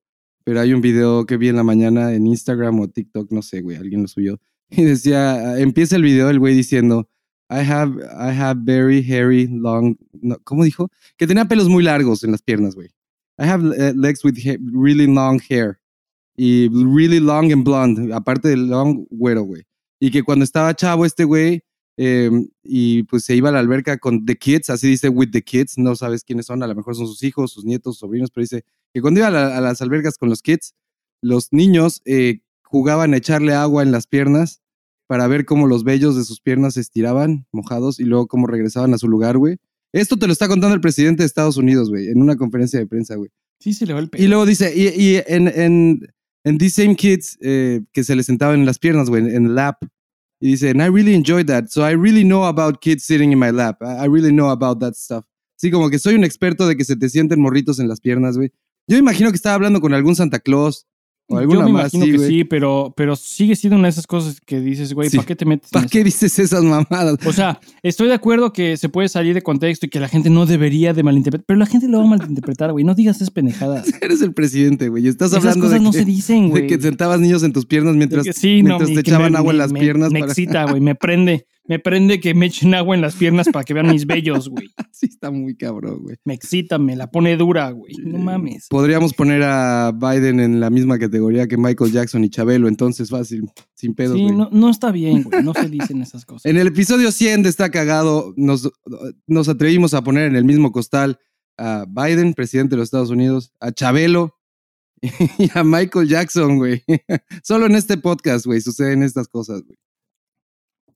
pero 0.48 0.62
hay 0.62 0.72
un 0.72 0.80
video 0.80 1.26
que 1.26 1.36
vi 1.36 1.48
en 1.48 1.56
la 1.56 1.62
mañana 1.62 2.14
en 2.14 2.26
Instagram 2.26 2.80
o 2.80 2.88
TikTok, 2.88 3.30
no 3.32 3.42
sé, 3.42 3.60
güey, 3.60 3.76
alguien 3.76 4.00
lo 4.00 4.08
subió, 4.08 4.40
y 4.70 4.82
decía, 4.82 5.60
empieza 5.60 5.96
el 5.96 6.02
video 6.02 6.30
el 6.30 6.38
güey 6.38 6.54
diciendo, 6.54 7.06
I 7.50 7.58
have, 7.70 8.02
I 8.02 8.34
have 8.34 8.58
very 8.64 9.04
hairy, 9.06 9.46
long, 9.46 9.98
no, 10.22 10.38
¿cómo 10.44 10.64
dijo? 10.64 10.88
Que 11.18 11.26
tenía 11.26 11.44
pelos 11.44 11.68
muy 11.68 11.84
largos 11.84 12.24
en 12.24 12.30
las 12.30 12.40
piernas, 12.40 12.74
güey. 12.74 12.88
I 13.38 13.44
have 13.44 13.62
eh, 13.76 13.92
legs 13.94 14.24
with 14.24 14.36
really 14.72 15.06
long 15.06 15.38
hair. 15.50 15.80
Y 16.34 16.70
really 16.70 17.20
long 17.20 17.52
and 17.52 17.62
blonde, 17.62 18.14
aparte 18.14 18.48
del 18.48 18.68
long, 18.68 19.06
güero, 19.10 19.42
güey. 19.42 19.64
Y 20.00 20.10
que 20.10 20.22
cuando 20.22 20.46
estaba 20.46 20.72
chavo 20.72 21.04
este 21.04 21.24
güey, 21.24 21.62
eh, 21.98 22.30
y 22.62 23.02
pues 23.02 23.24
se 23.24 23.34
iba 23.36 23.50
a 23.50 23.52
la 23.52 23.58
alberca 23.58 23.98
con 23.98 24.24
the 24.24 24.36
kids, 24.36 24.70
así 24.70 24.88
dice 24.88 25.08
with 25.10 25.30
the 25.32 25.42
kids, 25.42 25.76
no 25.76 25.94
sabes 25.96 26.24
quiénes 26.24 26.46
son, 26.46 26.62
a 26.62 26.66
lo 26.66 26.74
mejor 26.74 26.94
son 26.96 27.06
sus 27.06 27.22
hijos, 27.24 27.50
sus 27.52 27.64
nietos, 27.64 27.98
sobrinos, 27.98 28.30
pero 28.30 28.42
dice 28.44 28.64
que 28.94 29.00
cuando 29.02 29.20
iba 29.20 29.26
a, 29.28 29.30
la- 29.32 29.58
a 29.58 29.60
las 29.60 29.82
albercas 29.82 30.16
con 30.16 30.28
los 30.30 30.40
kids, 30.40 30.74
los 31.20 31.48
niños 31.52 32.00
eh, 32.06 32.40
jugaban 32.62 33.12
a 33.12 33.16
echarle 33.18 33.52
agua 33.52 33.82
en 33.82 33.90
las 33.92 34.06
piernas 34.06 34.62
para 35.08 35.26
ver 35.26 35.44
cómo 35.44 35.66
los 35.66 35.84
vellos 35.84 36.16
de 36.16 36.24
sus 36.24 36.40
piernas 36.40 36.74
se 36.74 36.80
estiraban 36.80 37.46
mojados 37.52 37.98
y 37.98 38.04
luego 38.04 38.26
cómo 38.28 38.46
regresaban 38.46 38.94
a 38.94 38.98
su 38.98 39.08
lugar, 39.08 39.36
güey. 39.38 39.56
Esto 39.92 40.16
te 40.18 40.26
lo 40.26 40.32
está 40.34 40.48
contando 40.48 40.74
el 40.74 40.80
presidente 40.82 41.22
de 41.22 41.26
Estados 41.26 41.56
Unidos, 41.56 41.88
güey, 41.90 42.08
en 42.08 42.20
una 42.20 42.36
conferencia 42.36 42.78
de 42.78 42.86
prensa, 42.86 43.16
güey. 43.16 43.30
Sí, 43.58 43.72
se 43.72 43.86
le 43.86 43.94
va 43.94 44.00
el 44.00 44.08
pelo. 44.10 44.22
Y 44.22 44.28
luego 44.28 44.44
dice, 44.46 44.72
y, 44.76 44.88
y 45.02 45.22
en, 45.26 45.48
en, 45.48 46.06
en 46.44 46.58
These 46.58 46.82
Same 46.82 46.94
Kids, 46.94 47.38
eh, 47.40 47.80
que 47.92 48.04
se 48.04 48.14
le 48.14 48.22
sentaban 48.22 48.60
en 48.60 48.66
las 48.66 48.78
piernas, 48.78 49.08
güey, 49.08 49.34
en 49.34 49.46
el 49.46 49.54
lap. 49.54 49.82
Y 50.40 50.52
dice, 50.52 50.70
and 50.70 50.82
I 50.82 50.88
really 50.88 51.14
enjoyed 51.14 51.46
that. 51.46 51.68
So 51.70 51.84
I 51.84 51.94
really 51.94 52.24
know 52.24 52.46
about 52.46 52.80
kids 52.80 53.04
sitting 53.04 53.32
in 53.32 53.38
my 53.38 53.50
lap. 53.50 53.78
I, 53.82 54.04
I 54.04 54.08
really 54.08 54.32
know 54.32 54.50
about 54.50 54.80
that 54.80 54.94
stuff. 54.94 55.24
Sí, 55.56 55.70
como 55.70 55.90
que 55.90 55.98
soy 55.98 56.14
un 56.14 56.24
experto 56.24 56.66
de 56.66 56.76
que 56.76 56.84
se 56.84 56.96
te 56.96 57.08
sienten 57.08 57.40
morritos 57.40 57.80
en 57.80 57.88
las 57.88 58.00
piernas, 58.00 58.36
güey. 58.36 58.52
Yo 58.86 58.96
imagino 58.96 59.30
que 59.30 59.36
estaba 59.36 59.54
hablando 59.54 59.80
con 59.80 59.92
algún 59.92 60.16
Santa 60.16 60.38
Claus 60.38 60.86
o 61.28 61.36
alguna 61.38 61.60
Yo 61.60 61.66
me 61.66 61.72
más, 61.72 61.92
imagino 61.94 62.04
sí, 62.06 62.10
que 62.12 62.16
güey. 62.16 62.28
sí, 62.30 62.44
pero, 62.44 62.92
pero 62.96 63.14
sigue 63.16 63.54
siendo 63.54 63.76
una 63.76 63.86
de 63.88 63.90
esas 63.90 64.06
cosas 64.06 64.40
que 64.40 64.60
dices, 64.60 64.92
güey, 64.94 65.10
Sí. 65.10 65.16
¿para 65.18 65.26
qué 65.26 65.36
te 65.36 65.44
metes? 65.44 65.68
en 65.68 65.72
¿Para 65.72 65.84
eso? 65.86 65.92
qué 65.92 66.02
dices 66.04 66.38
esas 66.38 66.64
mamadas? 66.64 67.18
O 67.26 67.32
sea, 67.32 67.60
estoy 67.82 68.08
de 68.08 68.14
acuerdo 68.14 68.52
que 68.52 68.76
se 68.76 68.88
puede 68.88 69.08
salir 69.08 69.34
de 69.34 69.42
contexto 69.42 69.86
y 69.86 69.88
que 69.90 70.00
la 70.00 70.08
gente 70.08 70.30
no 70.30 70.46
debería 70.46 70.94
de 70.94 71.02
malinterpretar, 71.02 71.44
pero 71.46 71.58
la 71.58 71.66
gente 71.66 71.86
lo 71.88 71.98
va 71.98 72.04
a 72.04 72.06
malinterpretar, 72.08 72.72
güey. 72.72 72.84
No 72.84 72.94
digas 72.94 73.16
esas 73.16 73.30
pendejadas. 73.30 73.86
Eres 74.02 74.22
el 74.22 74.32
presidente, 74.32 74.88
güey. 74.88 75.04
y 75.04 75.08
Estás 75.08 75.32
Esas 75.32 75.38
hablando 75.44 75.64
cosas 75.66 75.78
de 75.80 75.84
no 75.84 75.90
que, 75.92 75.98
se 75.98 76.04
dicen, 76.04 76.44
de 76.44 76.48
güey. 76.50 76.66
que 76.66 76.80
sentabas 76.80 77.20
niños 77.20 77.42
en 77.42 77.52
tus 77.52 77.66
piernas 77.66 77.94
mientras, 77.94 78.24
que 78.24 78.32
sí, 78.32 78.62
no, 78.62 78.70
mientras 78.78 78.90
y 78.90 78.94
te 78.94 79.02
que 79.02 79.10
echaban 79.10 79.36
agua 79.36 79.50
en 79.52 79.56
me- 79.58 79.62
las 79.62 79.72
me- 79.72 79.80
piernas. 79.80 80.10
Me 80.12 80.20
para- 80.20 80.32
excita, 80.32 80.64
güey. 80.64 80.80
Me 80.80 80.94
prende, 80.94 81.46
me 81.68 81.78
prende 81.78 82.18
que 82.18 82.34
me 82.34 82.46
echen 82.46 82.74
agua 82.74 82.94
en 82.94 83.02
las 83.02 83.14
piernas 83.14 83.48
para 83.52 83.62
que 83.62 83.74
vean 83.74 83.90
mis 83.90 84.06
vellos, 84.06 84.48
güey. 84.48 84.68
Sí, 84.90 85.06
está 85.06 85.30
muy 85.30 85.56
cabrón, 85.56 86.02
güey. 86.02 86.16
Me 86.24 86.34
excita, 86.34 86.76
me 86.76 86.96
la 86.96 87.08
pone 87.08 87.36
dura, 87.36 87.70
güey. 87.70 87.94
No 88.02 88.18
mames. 88.18 88.66
Podríamos 88.68 89.14
poner 89.14 89.44
a 89.44 89.92
Biden 89.92 90.40
en 90.40 90.58
la 90.58 90.70
misma 90.70 90.98
categoría 90.98 91.46
que 91.46 91.56
Michael 91.56 91.92
Jackson 91.92 92.24
y 92.24 92.30
Chabelo, 92.30 92.66
entonces 92.66 93.08
fácil, 93.08 93.48
sin 93.74 93.94
pedos. 93.94 94.16
Sí, 94.16 94.24
güey. 94.24 94.34
no, 94.34 94.48
no 94.50 94.70
está 94.70 94.90
bien, 94.90 95.22
güey. 95.22 95.44
No 95.44 95.54
se 95.54 95.68
dicen 95.68 96.02
esas 96.02 96.26
cosas. 96.26 96.46
En 96.46 96.56
el 96.56 96.66
episodio 96.66 97.12
100 97.12 97.44
de 97.44 97.48
Está 97.48 97.70
Cagado, 97.70 98.34
nos, 98.36 98.68
nos 99.28 99.48
atrevimos 99.48 99.94
a 99.94 100.02
poner 100.02 100.24
en 100.24 100.34
el 100.34 100.44
mismo 100.44 100.72
costal 100.72 101.20
a 101.56 101.84
Biden, 101.88 102.34
presidente 102.34 102.70
de 102.70 102.78
los 102.78 102.86
Estados 102.86 103.10
Unidos, 103.10 103.52
a 103.60 103.70
Chabelo 103.70 104.34
y 105.38 105.48
a 105.56 105.62
Michael 105.62 106.08
Jackson, 106.08 106.56
güey. 106.58 106.82
Solo 107.44 107.66
en 107.66 107.76
este 107.76 107.98
podcast, 107.98 108.46
güey, 108.46 108.60
suceden 108.60 109.04
estas 109.04 109.28
cosas, 109.28 109.62
güey. 109.62 109.78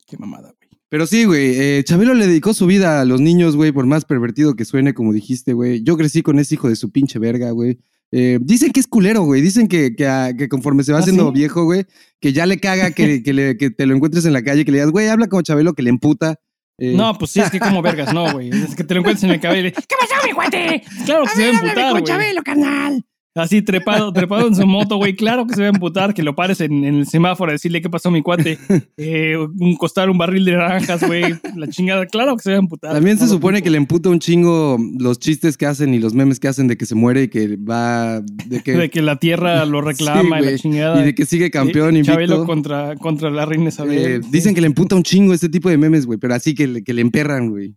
Qué 0.06 0.16
mamada, 0.16 0.52
güey. 0.58 0.61
Pero 0.92 1.06
sí, 1.06 1.24
güey, 1.24 1.54
eh, 1.58 1.82
Chabelo 1.86 2.12
le 2.12 2.26
dedicó 2.26 2.52
su 2.52 2.66
vida 2.66 3.00
a 3.00 3.06
los 3.06 3.18
niños, 3.18 3.56
güey, 3.56 3.72
por 3.72 3.86
más 3.86 4.04
pervertido 4.04 4.52
que 4.56 4.66
suene, 4.66 4.92
como 4.92 5.14
dijiste, 5.14 5.54
güey. 5.54 5.82
Yo 5.82 5.96
crecí 5.96 6.20
con 6.20 6.38
ese 6.38 6.56
hijo 6.56 6.68
de 6.68 6.76
su 6.76 6.90
pinche 6.90 7.18
verga, 7.18 7.50
güey. 7.52 7.78
Eh, 8.10 8.38
dicen 8.42 8.72
que 8.72 8.80
es 8.80 8.86
culero, 8.86 9.22
güey. 9.22 9.40
Dicen 9.40 9.68
que, 9.68 9.96
que, 9.96 10.06
ah, 10.06 10.34
que 10.36 10.50
conforme 10.50 10.84
se 10.84 10.92
va 10.92 10.98
¿Ah, 10.98 11.00
haciendo 11.00 11.28
sí? 11.28 11.32
viejo, 11.32 11.64
güey, 11.64 11.86
que 12.20 12.34
ya 12.34 12.44
le 12.44 12.58
caga 12.60 12.90
que, 12.90 13.22
que, 13.24 13.32
le- 13.32 13.56
que 13.56 13.70
te 13.70 13.86
lo 13.86 13.94
encuentres 13.96 14.26
en 14.26 14.34
la 14.34 14.42
calle, 14.44 14.66
que 14.66 14.70
le 14.70 14.76
digas, 14.80 14.90
güey, 14.90 15.08
habla 15.08 15.28
como 15.28 15.40
Chabelo, 15.40 15.72
que 15.72 15.82
le 15.82 15.88
emputa. 15.88 16.36
Eh, 16.76 16.92
No, 16.94 17.16
pues 17.16 17.30
sí, 17.30 17.40
es 17.40 17.50
que 17.50 17.58
como 17.58 17.80
vergas, 17.80 18.12
no, 18.12 18.30
güey. 18.30 18.50
Es 18.50 18.74
que 18.74 18.84
te 18.84 18.92
lo 18.92 19.00
encuentres 19.00 19.24
en 19.24 19.30
el 19.30 19.40
cabello. 19.40 19.68
y, 19.68 19.72
¿Qué 19.72 19.94
pasó, 19.98 20.26
mi 20.26 20.34
cuate? 20.34 20.82
Claro 21.06 21.24
que 21.24 21.30
se 21.30 21.42
va 21.52 21.58
a 21.58 21.62
emputar, 21.62 21.92
güey. 21.92 22.34
carnal. 22.44 23.06
Así 23.34 23.62
trepado, 23.62 24.12
trepado 24.12 24.46
en 24.46 24.54
su 24.54 24.66
moto, 24.66 24.96
güey. 24.96 25.16
Claro 25.16 25.46
que 25.46 25.54
se 25.54 25.62
va 25.62 25.68
a 25.68 25.70
emputar, 25.70 26.12
que 26.12 26.22
lo 26.22 26.34
pares 26.34 26.60
en, 26.60 26.84
en 26.84 26.96
el 26.96 27.06
semáforo 27.06 27.50
a 27.50 27.52
decirle 27.54 27.80
qué 27.80 27.88
pasó, 27.88 28.10
mi 28.10 28.20
cuate. 28.22 28.58
Eh, 28.98 29.36
un 29.38 29.74
costal, 29.76 30.10
un 30.10 30.18
barril 30.18 30.44
de 30.44 30.52
naranjas, 30.52 31.02
güey. 31.06 31.34
La 31.56 31.66
chingada. 31.68 32.04
Claro 32.06 32.36
que 32.36 32.42
se 32.42 32.50
va 32.50 32.56
a 32.56 32.60
emputar. 32.60 32.92
También 32.92 33.18
se 33.18 33.26
supone 33.28 33.62
que 33.62 33.70
le 33.70 33.78
emputa 33.78 34.10
un 34.10 34.18
chingo 34.18 34.76
los 34.98 35.18
chistes 35.18 35.56
que 35.56 35.64
hacen 35.66 35.94
y 35.94 35.98
los 35.98 36.12
memes 36.14 36.38
que 36.40 36.48
hacen 36.48 36.68
de 36.68 36.76
que 36.76 36.84
se 36.84 36.94
muere 36.94 37.22
y 37.24 37.28
que 37.28 37.56
va. 37.56 38.20
de 38.20 38.62
que, 38.62 38.72
De 38.76 38.90
que 38.90 39.00
la 39.02 39.16
tierra 39.16 39.64
lo 39.64 39.80
reclama 39.80 40.38
Sí, 40.40 40.44
y 40.46 40.50
la 40.50 40.58
chingada. 40.58 41.00
y 41.00 41.04
de 41.04 41.14
que 41.14 41.24
sigue 41.24 41.50
campeón 41.50 41.96
invicto. 41.96 42.12
Chabelo 42.12 42.44
contra, 42.44 42.96
contra 42.96 43.30
la 43.30 43.46
reina 43.46 43.68
Isabel. 43.68 43.98
Eh. 43.98 44.20
Dicen 44.30 44.54
que 44.54 44.60
le 44.60 44.66
emputa 44.66 44.94
un 44.94 45.02
chingo 45.02 45.32
este 45.32 45.48
tipo 45.48 45.68
de 45.70 45.78
memes, 45.78 46.04
güey, 46.06 46.18
pero 46.18 46.34
así 46.34 46.54
que 46.54 46.66
le, 46.66 46.84
que 46.84 46.92
le 46.92 47.00
emperran, 47.00 47.48
güey. 47.50 47.74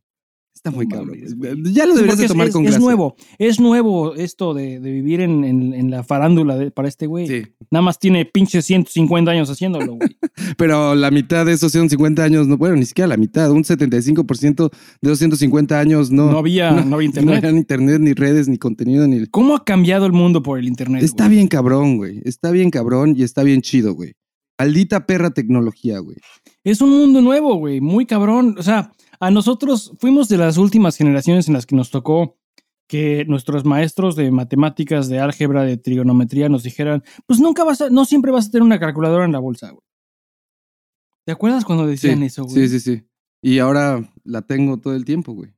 Está 0.65 0.75
muy 0.75 0.88
No 0.88 0.95
cabrón. 0.98 1.19
mames. 1.19 1.74
Ya 1.75 1.86
lo 1.86 1.93
deberías 1.93 2.17
de 2.17 2.25
es- 2.25 2.31
tomar 2.31 2.48
es, 2.48 2.53
con 2.53 2.63
es 2.63 2.72
gracia. 2.72 2.84
nuevo, 2.84 3.15
es 3.38 3.60
nuevo 3.60 4.15
esto 4.15 4.55
de, 4.55 4.79
de 4.79 4.91
vivir 4.91 5.22
en, 5.22 5.43
en- 5.43 5.74
en 5.75 5.91
la 5.91 6.03
farándula 6.03 6.57
de- 6.57 6.72
para 6.72 6.88
este 6.88 7.05
güey. 7.05 7.27
Sí. 7.27 7.43
Nada 7.69 7.84
más 7.84 8.00
tiene 8.00 8.25
pinche 8.25 8.63
150 8.63 9.29
años 9.29 9.48
haciéndolo, 9.51 9.95
güey. 9.98 10.17
Pero 10.57 10.95
la 10.95 11.12
mitad 11.12 11.45
de 11.45 11.53
esos 11.53 11.72
150 11.72 12.24
años, 12.24 12.48
no, 12.48 12.57
bueno, 12.57 12.75
ni 12.77 12.86
siquiera 12.86 13.07
la 13.07 13.17
mitad, 13.17 13.51
un 13.51 13.63
75% 13.63 14.72
de 15.01 15.10
los 15.10 15.19
150 15.19 15.79
años 15.79 16.10
no. 16.12 16.31
No, 16.31 16.38
había, 16.39 16.72
no, 16.72 16.95
había 16.95 17.05
internet. 17.05 17.41
No 17.41 17.48
había 17.48 17.60
internet, 17.60 18.00
ni 18.01 18.13
redes, 18.13 18.48
ni 18.48 18.57
contenido, 18.57 19.07
ni. 19.07 19.25
¿Cómo 19.27 19.55
ha 19.55 19.63
cambiado 19.63 20.07
el 20.07 20.13
mundo 20.13 20.41
por 20.41 20.57
el 20.57 20.65
internet? 20.67 21.03
Está 21.03 21.25
güey? 21.25 21.36
bien 21.38 21.48
cabrón, 21.48 21.98
güey. 21.98 22.22
Está 22.25 22.50
bien 22.50 22.72
cabrón 22.72 23.13
y 23.15 23.22
está 23.22 23.43
bien 23.43 23.62
chido, 23.62 23.93
güey. 23.93 24.13
Maldita 24.57 25.05
perra 25.05 25.31
tecnología, 25.31 26.00
güey. 26.00 26.17
Es 26.63 26.81
un 26.81 26.89
mundo 26.89 27.22
nuevo, 27.22 27.55
güey, 27.55 27.81
muy 27.81 28.05
cabrón. 28.05 28.55
O 28.57 28.63
sea, 28.63 28.91
a 29.19 29.31
nosotros 29.31 29.93
fuimos 30.00 30.27
de 30.29 30.38
las 30.38 30.57
últimas 30.57 30.98
generaciones 30.98 31.48
en 31.48 31.53
las 31.53 31.65
que 31.65 31.75
nos 31.75 31.91
tocó 31.91 32.38
que 32.88 33.25
nuestros 33.25 33.65
maestros 33.65 34.15
de 34.15 34.31
matemáticas, 34.31 35.07
de 35.07 35.19
álgebra, 35.19 35.63
de 35.63 35.77
trigonometría 35.77 36.50
nos 36.50 36.63
dijeran, 36.63 37.03
pues 37.25 37.39
nunca 37.39 37.63
vas 37.63 37.81
a, 37.81 37.89
no 37.89 38.05
siempre 38.05 38.31
vas 38.31 38.48
a 38.48 38.51
tener 38.51 38.63
una 38.63 38.79
calculadora 38.79 39.25
en 39.25 39.31
la 39.31 39.39
bolsa, 39.39 39.72
güey. 39.72 39.81
¿Te 41.25 41.31
acuerdas 41.31 41.65
cuando 41.65 41.88
decían 41.88 42.19
sí, 42.19 42.25
eso, 42.25 42.43
güey? 42.43 42.55
Sí, 42.55 42.67
sí, 42.67 42.79
sí. 42.79 43.03
Y 43.41 43.60
ahora 43.60 44.07
la 44.24 44.43
tengo 44.43 44.77
todo 44.77 44.95
el 44.95 45.05
tiempo, 45.05 45.34
güey. 45.34 45.55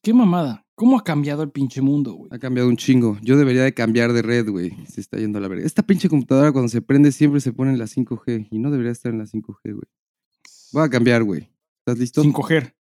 Qué 0.00 0.14
mamada. 0.14 0.66
¿Cómo 0.74 0.98
ha 0.98 1.04
cambiado 1.04 1.42
el 1.42 1.50
pinche 1.50 1.80
mundo, 1.80 2.14
güey? 2.14 2.28
Ha 2.32 2.38
cambiado 2.38 2.68
un 2.68 2.76
chingo. 2.76 3.18
Yo 3.22 3.36
debería 3.36 3.62
de 3.62 3.74
cambiar 3.74 4.12
de 4.12 4.22
red, 4.22 4.48
güey. 4.48 4.72
Se 4.86 5.00
está 5.00 5.18
yendo 5.18 5.38
a 5.38 5.40
la 5.40 5.48
verga. 5.48 5.66
Esta 5.66 5.82
pinche 5.82 6.08
computadora 6.08 6.50
cuando 6.50 6.68
se 6.68 6.82
prende 6.82 7.12
siempre 7.12 7.40
se 7.40 7.52
pone 7.52 7.72
en 7.72 7.78
la 7.78 7.84
5G 7.84 8.48
y 8.50 8.58
no 8.58 8.70
debería 8.70 8.92
estar 8.92 9.12
en 9.12 9.18
la 9.18 9.26
5G, 9.26 9.72
güey. 9.72 9.86
Voy 10.72 10.82
a 10.84 10.88
cambiar, 10.88 11.22
güey. 11.22 11.51
¿Estás 11.84 11.98
listo? 11.98 12.22
Sin 12.22 12.32
coger. 12.32 12.76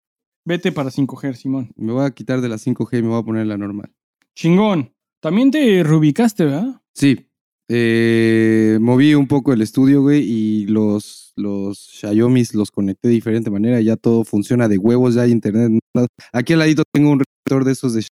Vete 0.46 0.74
para 0.74 0.92
sin 0.92 1.08
coger, 1.08 1.38
Simón. 1.38 1.72
Me 1.78 1.94
voy 1.94 2.06
a 2.06 2.12
quitar 2.12 2.42
de 2.42 2.50
la 2.50 2.58
5G 2.58 3.00
y 3.00 3.02
me 3.02 3.08
voy 3.08 3.20
a 3.20 3.24
poner 3.24 3.48
la 3.48 3.58
normal. 3.58 3.94
Chingón. 4.36 4.94
También 5.22 5.52
te 5.52 5.84
reubicaste, 5.84 6.46
¿verdad? 6.46 6.82
Sí. 6.94 7.28
Eh, 7.70 8.78
moví 8.82 9.14
un 9.14 9.28
poco 9.28 9.54
el 9.54 9.62
estudio, 9.62 10.02
güey, 10.02 10.24
y 10.24 10.66
los, 10.66 11.32
los 11.38 11.78
Xiaomi's 11.78 12.56
los 12.56 12.72
conecté 12.72 13.08
de 13.08 13.14
diferente 13.14 13.50
manera. 13.50 13.80
Ya 13.80 13.96
todo 13.96 14.26
funciona 14.26 14.68
de 14.68 14.78
huevos, 14.78 15.16
ya 15.16 15.22
hay 15.22 15.32
internet. 15.32 15.80
Aquí 16.34 16.54
al 16.54 16.60
ladito 16.60 16.84
tengo 16.92 17.12
un 17.12 17.20
receptor 17.20 17.64
de 17.64 17.72
esos 17.72 17.94
de 17.94 18.06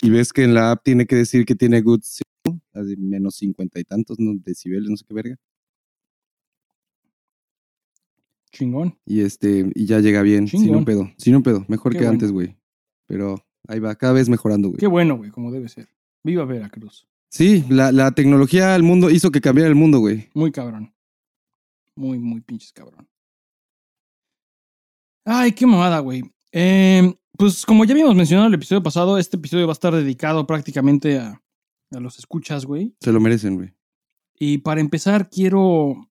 Y 0.00 0.10
ves 0.10 0.32
que 0.32 0.44
en 0.44 0.54
la 0.54 0.70
app 0.70 0.84
tiene 0.84 1.06
que 1.06 1.16
decir 1.16 1.44
que 1.44 1.56
tiene 1.56 1.80
good 1.80 2.02
signal, 2.02 2.96
menos 2.98 3.34
cincuenta 3.34 3.80
y 3.80 3.84
tantos 3.84 4.20
¿no? 4.20 4.32
decibeles, 4.44 4.88
no 4.88 4.96
sé 4.96 5.04
qué 5.08 5.14
verga. 5.14 5.36
Chingón. 8.52 8.98
Y 9.06 9.22
este, 9.22 9.70
y 9.74 9.86
ya 9.86 10.00
llega 10.00 10.22
bien, 10.22 10.46
sin 10.46 10.60
Chingón. 10.62 10.78
un 10.78 10.84
pedo, 10.84 11.10
sin 11.18 11.34
un 11.36 11.42
pedo, 11.42 11.64
mejor 11.68 11.92
Qué 11.92 11.98
que 11.98 12.04
bueno. 12.04 12.12
antes, 12.14 12.30
güey. 12.32 12.56
Pero 13.06 13.44
ahí 13.66 13.80
va, 13.80 13.94
cada 13.96 14.12
vez 14.12 14.28
mejorando, 14.28 14.68
güey. 14.68 14.78
Qué 14.78 14.86
bueno, 14.86 15.16
güey, 15.16 15.30
como 15.30 15.50
debe 15.50 15.68
ser. 15.68 15.88
Viva 16.24 16.44
Veracruz. 16.44 17.06
Sí, 17.30 17.64
la, 17.70 17.90
la 17.92 18.10
tecnología 18.12 18.74
al 18.74 18.82
mundo 18.82 19.10
hizo 19.10 19.30
que 19.30 19.40
cambiara 19.40 19.68
el 19.68 19.74
mundo, 19.74 19.98
güey. 20.00 20.28
Muy 20.34 20.52
cabrón. 20.52 20.94
Muy, 21.96 22.18
muy 22.18 22.40
pinches 22.42 22.72
cabrón. 22.72 23.08
Ay, 25.24 25.52
qué 25.52 25.66
mamada, 25.66 26.00
güey. 26.00 26.22
Eh, 26.52 27.14
pues 27.38 27.64
como 27.64 27.84
ya 27.84 27.92
habíamos 27.92 28.14
mencionado 28.16 28.46
en 28.48 28.52
el 28.54 28.58
episodio 28.58 28.82
pasado, 28.82 29.18
este 29.18 29.36
episodio 29.36 29.66
va 29.66 29.72
a 29.72 29.74
estar 29.74 29.94
dedicado 29.94 30.46
prácticamente 30.46 31.18
a, 31.18 31.40
a 31.90 32.00
los 32.00 32.18
escuchas, 32.18 32.66
güey. 32.66 32.94
Se 33.00 33.12
lo 33.12 33.20
merecen, 33.20 33.56
güey. 33.56 33.72
Y 34.38 34.58
para 34.58 34.80
empezar, 34.80 35.30
quiero. 35.30 36.08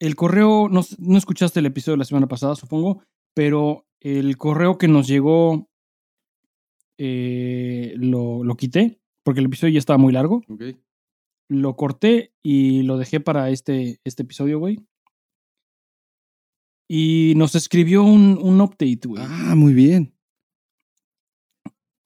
El 0.00 0.16
correo. 0.16 0.68
No, 0.68 0.80
no 0.98 1.18
escuchaste 1.18 1.60
el 1.60 1.66
episodio 1.66 1.94
de 1.94 1.98
la 1.98 2.04
semana 2.04 2.26
pasada, 2.26 2.56
supongo. 2.56 3.02
Pero 3.34 3.86
el 4.00 4.36
correo 4.36 4.76
que 4.78 4.88
nos 4.88 5.06
llegó. 5.06 5.68
eh, 6.98 7.94
lo, 7.96 8.42
lo 8.44 8.56
quité. 8.56 9.00
Porque 9.22 9.40
el 9.40 9.46
episodio 9.46 9.74
ya 9.74 9.78
estaba 9.78 9.98
muy 9.98 10.12
largo. 10.12 10.42
Lo 11.48 11.76
corté 11.76 12.32
y 12.42 12.82
lo 12.82 12.96
dejé 12.96 13.20
para 13.20 13.50
este, 13.50 14.00
este 14.04 14.22
episodio, 14.22 14.58
güey. 14.58 14.78
Y 16.88 17.34
nos 17.36 17.54
escribió 17.54 18.02
un, 18.02 18.38
un 18.42 18.60
update, 18.60 19.00
güey. 19.06 19.22
Ah, 19.24 19.54
muy 19.56 19.74
bien. 19.74 20.12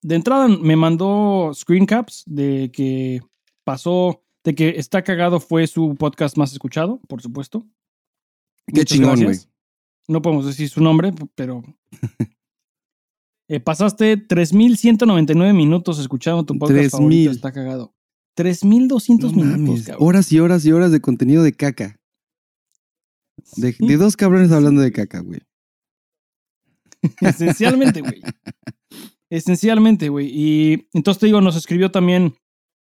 De 0.02 0.16
entrada 0.16 0.48
me 0.48 0.76
mandó 0.76 1.52
screen 1.54 1.86
caps 1.86 2.24
de 2.26 2.70
que 2.72 3.20
pasó. 3.64 4.20
De 4.44 4.54
que 4.54 4.70
Está 4.70 5.02
Cagado 5.02 5.40
fue 5.40 5.66
su 5.66 5.94
podcast 5.94 6.36
más 6.36 6.52
escuchado, 6.52 7.00
por 7.08 7.22
supuesto. 7.22 7.66
Qué 8.66 8.80
Muchas 8.80 8.85
chingón, 8.87 9.23
güey. 9.25 9.38
No 10.09 10.23
podemos 10.23 10.47
decir 10.47 10.68
su 10.68 10.80
nombre, 10.83 11.12
pero. 11.35 11.62
Eh, 13.47 13.61
pasaste 13.61 14.16
3.199 14.26 15.52
minutos 15.54 15.99
escuchando 15.99 16.47
tu 16.47 16.59
podcast 16.59 16.78
3,000. 16.78 16.90
favorito. 16.90 17.30
Está 17.30 17.52
cagado. 17.52 17.94
3.200 18.38 19.21
No 19.21 19.33
minutos, 19.33 19.59
mames, 19.68 19.87
cabrón. 19.87 20.09
horas 20.09 20.33
y 20.33 20.40
horas 20.40 20.64
y 20.64 20.73
horas 20.73 20.90
de 20.92 21.00
contenido 21.02 21.42
de 21.42 21.52
caca. 21.52 22.00
De, 23.56 23.75
Sí. 23.75 23.87
de 23.87 23.97
dos 23.99 24.16
cabrones 24.16 24.50
hablando 24.50 24.80
de 24.80 24.92
caca, 24.92 25.21
güey. 25.21 25.40
Esencialmente, 27.21 28.00
güey. 28.00 28.23
Esencialmente, 29.30 30.09
güey. 30.09 30.28
Y 30.33 30.88
entonces 30.94 31.21
te 31.21 31.26
digo, 31.26 31.42
nos 31.42 31.56
escribió 31.56 31.90
también 31.90 32.35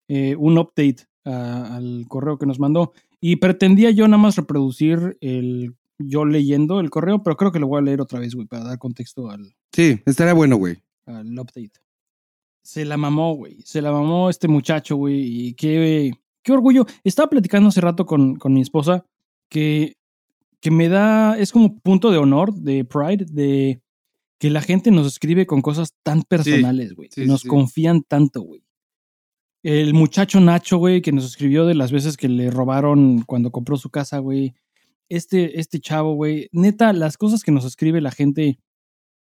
eh, 0.08 0.36
un 0.36 0.56
update 0.56 1.08
a- 1.24 1.76
al 1.76 2.04
correo 2.08 2.38
que 2.38 2.46
nos 2.46 2.60
mandó. 2.60 2.92
Y 3.26 3.36
pretendía 3.36 3.90
yo 3.90 4.06
nada 4.06 4.22
más 4.22 4.36
reproducir 4.36 5.16
el 5.22 5.74
yo 5.98 6.26
leyendo 6.26 6.78
el 6.80 6.90
correo, 6.90 7.22
pero 7.22 7.38
creo 7.38 7.52
que 7.52 7.58
lo 7.58 7.66
voy 7.66 7.78
a 7.78 7.82
leer 7.82 8.02
otra 8.02 8.20
vez, 8.20 8.34
güey, 8.34 8.46
para 8.46 8.64
dar 8.64 8.78
contexto 8.78 9.30
al, 9.30 9.54
Sí, 9.72 9.98
estaría 10.04 10.34
bueno, 10.34 10.56
güey. 10.56 10.76
al 11.06 11.32
update. 11.32 11.72
Se 12.60 12.84
la 12.84 12.98
mamó, 12.98 13.34
güey. 13.34 13.62
Se 13.64 13.80
la 13.80 13.92
mamó 13.92 14.28
este 14.28 14.46
muchacho, 14.46 14.96
güey. 14.96 15.22
Y 15.48 15.54
qué, 15.54 16.12
qué 16.42 16.52
orgullo. 16.52 16.84
Estaba 17.02 17.30
platicando 17.30 17.70
hace 17.70 17.80
rato 17.80 18.04
con, 18.04 18.36
con 18.36 18.52
mi 18.52 18.60
esposa 18.60 19.06
que, 19.48 19.96
que 20.60 20.70
me 20.70 20.90
da, 20.90 21.38
es 21.38 21.50
como 21.50 21.78
punto 21.78 22.10
de 22.10 22.18
honor, 22.18 22.52
de 22.52 22.84
pride, 22.84 23.24
de 23.30 23.80
que 24.38 24.50
la 24.50 24.60
gente 24.60 24.90
nos 24.90 25.06
escribe 25.06 25.46
con 25.46 25.62
cosas 25.62 25.94
tan 26.02 26.24
personales, 26.24 26.92
güey. 26.92 27.08
sí, 27.10 27.24
nos 27.24 27.40
sí. 27.40 27.48
confían 27.48 28.02
tanto, 28.02 28.42
güey. 28.42 28.63
El 29.64 29.94
muchacho 29.94 30.40
Nacho, 30.40 30.76
güey, 30.76 31.00
que 31.00 31.10
nos 31.10 31.24
escribió 31.24 31.64
de 31.64 31.74
las 31.74 31.90
veces 31.90 32.18
que 32.18 32.28
le 32.28 32.50
robaron 32.50 33.22
cuando 33.22 33.50
compró 33.50 33.78
su 33.78 33.88
casa, 33.88 34.18
güey. 34.18 34.52
Este, 35.08 35.58
este 35.58 35.80
chavo, 35.80 36.14
güey. 36.14 36.50
Neta, 36.52 36.92
las 36.92 37.16
cosas 37.16 37.42
que 37.42 37.50
nos 37.50 37.64
escribe 37.64 38.02
la 38.02 38.10
gente, 38.10 38.58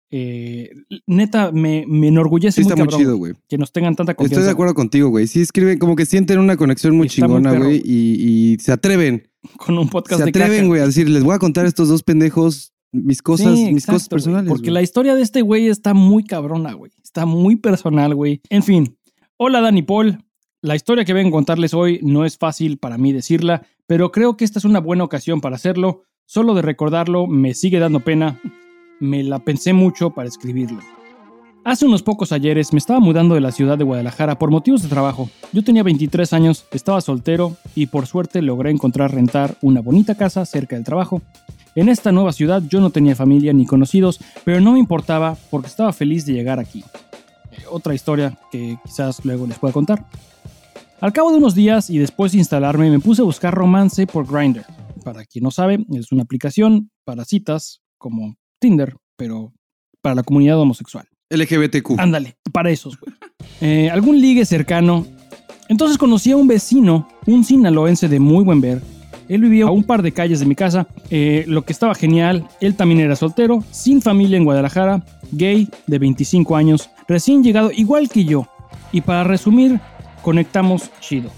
eh, 0.09 0.71
neta, 1.05 1.51
me, 1.51 1.85
me 1.87 2.07
enorgullece 2.07 2.55
Sí, 2.55 2.67
está 2.67 2.75
muy 2.75 2.87
chido, 2.87 3.17
güey, 3.17 3.33
que 3.47 3.59
nos 3.59 3.71
tengan 3.71 3.95
tanta 3.95 4.15
confianza. 4.15 4.39
Estoy 4.39 4.45
de 4.47 4.51
acuerdo 4.51 4.73
contigo, 4.73 5.09
güey. 5.09 5.27
Sí, 5.27 5.41
escriben, 5.41 5.77
como 5.77 5.95
que 5.95 6.07
sienten 6.07 6.39
una 6.39 6.57
conexión 6.57 6.97
muy 6.97 7.05
Está 7.05 7.21
chingona, 7.21 7.53
güey. 7.53 7.83
Y, 7.85 8.53
y 8.53 8.57
se 8.59 8.71
atreven. 8.71 9.27
Con 9.57 9.77
un 9.77 9.89
podcast 9.89 10.21
Se 10.21 10.23
de 10.23 10.29
atreven, 10.31 10.57
caca. 10.57 10.67
güey, 10.67 10.81
a 10.81 10.87
decir, 10.87 11.07
les 11.07 11.23
voy 11.23 11.35
a 11.35 11.39
contar 11.39 11.65
a 11.65 11.67
estos 11.67 11.87
dos 11.87 12.01
pendejos 12.01 12.73
mis 12.91 13.21
cosas, 13.21 13.53
Sí, 13.53 13.65
mis 13.65 13.83
exacto, 13.83 13.93
cosas 13.93 14.09
personales. 14.09 14.49
Porque 14.49 14.71
la 14.71 14.81
historia 14.81 15.13
de 15.13 15.21
este 15.21 15.43
güey 15.43 15.67
está 15.67 15.93
muy 15.93 16.23
cabrona, 16.23 16.73
güey. 16.73 16.91
Está 17.03 17.27
muy 17.27 17.57
personal, 17.57 18.15
güey. 18.15 18.41
En 18.49 18.63
fin. 18.63 18.97
Hola, 19.37 19.59
Dani 19.59 19.81
Paul. 19.81 20.23
La 20.61 20.77
historia 20.77 21.03
que 21.03 21.11
vengo 21.11 21.35
a 21.35 21.39
contarles 21.39 21.73
hoy 21.73 21.99
no 22.01 22.23
es 22.23 22.37
fácil 22.37 22.77
para 22.77 22.97
mí 22.97 23.11
decirla, 23.11 23.63
pero 23.85 24.09
creo 24.09 24.37
que 24.37 24.45
esta 24.45 24.59
es 24.59 24.65
una 24.65 24.79
buena 24.79 25.03
ocasión 25.03 25.41
para 25.41 25.57
hacerlo. 25.57 26.03
Solo 26.25 26.53
de 26.53 26.61
recordarlo 26.61 27.27
me 27.27 27.53
sigue 27.53 27.79
dando 27.79 27.99
pena. 27.99 28.39
Me 29.01 29.23
la 29.23 29.39
pensé 29.39 29.73
mucho 29.73 30.11
para 30.11 30.29
escribirlo. 30.29 30.79
Hace 31.65 31.85
unos 31.85 32.01
pocos 32.01 32.31
ayeres 32.31 32.71
me 32.71 32.79
estaba 32.79 33.01
mudando 33.01 33.35
de 33.35 33.41
la 33.41 33.51
ciudad 33.51 33.77
de 33.77 33.83
Guadalajara 33.83 34.39
por 34.39 34.51
motivos 34.51 34.83
de 34.83 34.87
trabajo. 34.87 35.29
Yo 35.51 35.65
tenía 35.65 35.83
23 35.83 36.31
años, 36.31 36.65
estaba 36.71 37.01
soltero 37.01 37.57
y 37.75 37.87
por 37.87 38.07
suerte 38.07 38.41
logré 38.41 38.71
encontrar 38.71 39.13
rentar 39.13 39.57
una 39.61 39.81
bonita 39.81 40.15
casa 40.15 40.45
cerca 40.45 40.77
del 40.77 40.85
trabajo. 40.85 41.21
En 41.75 41.89
esta 41.89 42.13
nueva 42.13 42.31
ciudad 42.31 42.63
yo 42.69 42.79
no 42.79 42.89
tenía 42.89 43.17
familia 43.17 43.51
ni 43.51 43.65
conocidos, 43.65 44.21
pero 44.45 44.61
no 44.61 44.71
me 44.71 44.79
importaba 44.79 45.35
porque 45.51 45.67
estaba 45.67 45.91
feliz 45.91 46.25
de 46.25 46.31
llegar 46.31 46.57
aquí. 46.57 46.85
Otra 47.69 47.93
historia 47.93 48.37
que 48.51 48.77
quizás 48.85 49.23
luego 49.23 49.47
les 49.47 49.59
pueda 49.59 49.73
contar. 49.73 50.05
Al 51.01 51.13
cabo 51.13 51.31
de 51.31 51.37
unos 51.37 51.55
días 51.55 51.89
y 51.89 51.97
después 51.97 52.31
de 52.31 52.39
instalarme 52.39 52.89
me 52.89 52.99
puse 52.99 53.21
a 53.21 53.25
buscar 53.25 53.53
romance 53.53 54.07
por 54.07 54.25
Grindr. 54.25 54.65
Para 55.03 55.25
quien 55.25 55.43
no 55.43 55.51
sabe, 55.51 55.85
es 55.93 56.11
una 56.11 56.23
aplicación 56.23 56.89
para 57.03 57.25
citas 57.25 57.81
como 57.97 58.37
Tinder, 58.59 58.95
pero 59.15 59.53
para 60.01 60.15
la 60.15 60.23
comunidad 60.23 60.59
homosexual. 60.59 61.07
LGBTQ. 61.29 61.99
Ándale, 61.99 62.37
para 62.51 62.69
esos, 62.69 62.97
güey. 62.99 63.13
Eh, 63.61 63.89
algún 63.89 64.19
ligue 64.19 64.45
cercano. 64.45 65.05
Entonces 65.69 65.97
conocí 65.97 66.31
a 66.31 66.37
un 66.37 66.47
vecino, 66.47 67.07
un 67.25 67.43
sinaloense 67.43 68.07
de 68.07 68.19
muy 68.19 68.43
buen 68.43 68.61
ver. 68.61 68.81
Él 69.27 69.41
vivía 69.41 69.65
a 69.65 69.71
un 69.71 69.83
par 69.83 70.01
de 70.01 70.11
calles 70.11 70.39
de 70.39 70.45
mi 70.45 70.55
casa, 70.55 70.87
eh, 71.09 71.45
lo 71.47 71.63
que 71.63 71.73
estaba 71.73 71.95
genial. 71.95 72.47
Él 72.61 72.75
también 72.75 72.99
era 72.99 73.15
soltero, 73.15 73.63
sin 73.71 74.01
familia 74.01 74.37
en 74.37 74.45
Guadalajara, 74.45 75.03
gay, 75.31 75.69
de 75.87 75.99
25 75.99 76.55
años, 76.55 76.89
recién 77.07 77.43
llegado 77.43 77.71
igual 77.71 78.09
que 78.09 78.25
yo. 78.25 78.47
Y 78.91 79.01
para 79.01 79.23
resumir, 79.23 79.79
conectamos 80.21 80.89
chido. 80.99 81.29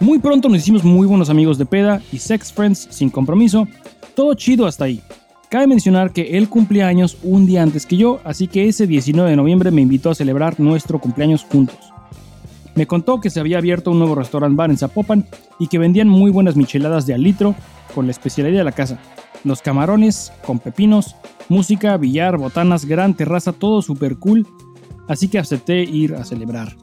Muy 0.00 0.18
pronto 0.18 0.48
nos 0.48 0.58
hicimos 0.58 0.84
muy 0.84 1.06
buenos 1.06 1.30
amigos 1.30 1.56
de 1.56 1.64
peda 1.64 2.02
y 2.12 2.18
sex 2.18 2.52
friends 2.52 2.88
sin 2.90 3.08
compromiso. 3.08 3.66
Todo 4.14 4.34
chido 4.34 4.66
hasta 4.66 4.84
ahí. 4.84 5.00
Cabe 5.48 5.68
mencionar 5.68 6.12
que 6.12 6.36
él 6.36 6.48
cumplía 6.48 6.88
años 6.88 7.16
un 7.22 7.46
día 7.46 7.62
antes 7.62 7.86
que 7.86 7.96
yo, 7.96 8.20
así 8.24 8.48
que 8.48 8.68
ese 8.68 8.86
19 8.86 9.30
de 9.30 9.36
noviembre 9.36 9.70
me 9.70 9.80
invitó 9.80 10.10
a 10.10 10.14
celebrar 10.14 10.58
nuestro 10.58 10.98
cumpleaños 10.98 11.44
juntos. 11.44 11.78
Me 12.76 12.86
contó 12.86 13.20
que 13.20 13.30
se 13.30 13.40
había 13.40 13.58
abierto 13.58 13.90
un 13.90 13.98
nuevo 13.98 14.14
restaurant 14.14 14.54
bar 14.54 14.70
en 14.70 14.76
Zapopan 14.76 15.26
y 15.58 15.68
que 15.68 15.78
vendían 15.78 16.08
muy 16.08 16.30
buenas 16.30 16.56
micheladas 16.56 17.06
de 17.06 17.14
al 17.14 17.22
litro 17.22 17.54
con 17.94 18.06
la 18.06 18.12
especialidad 18.12 18.58
de 18.58 18.64
la 18.64 18.72
casa. 18.72 18.98
Los 19.44 19.62
camarones 19.62 20.30
con 20.46 20.58
pepinos, 20.58 21.16
música, 21.48 21.96
billar, 21.96 22.36
botanas, 22.36 22.84
gran 22.84 23.14
terraza, 23.14 23.52
todo 23.52 23.80
super 23.80 24.16
cool. 24.18 24.46
Así 25.08 25.28
que 25.28 25.38
acepté 25.38 25.82
ir 25.82 26.14
a 26.14 26.24
celebrar. 26.24 26.76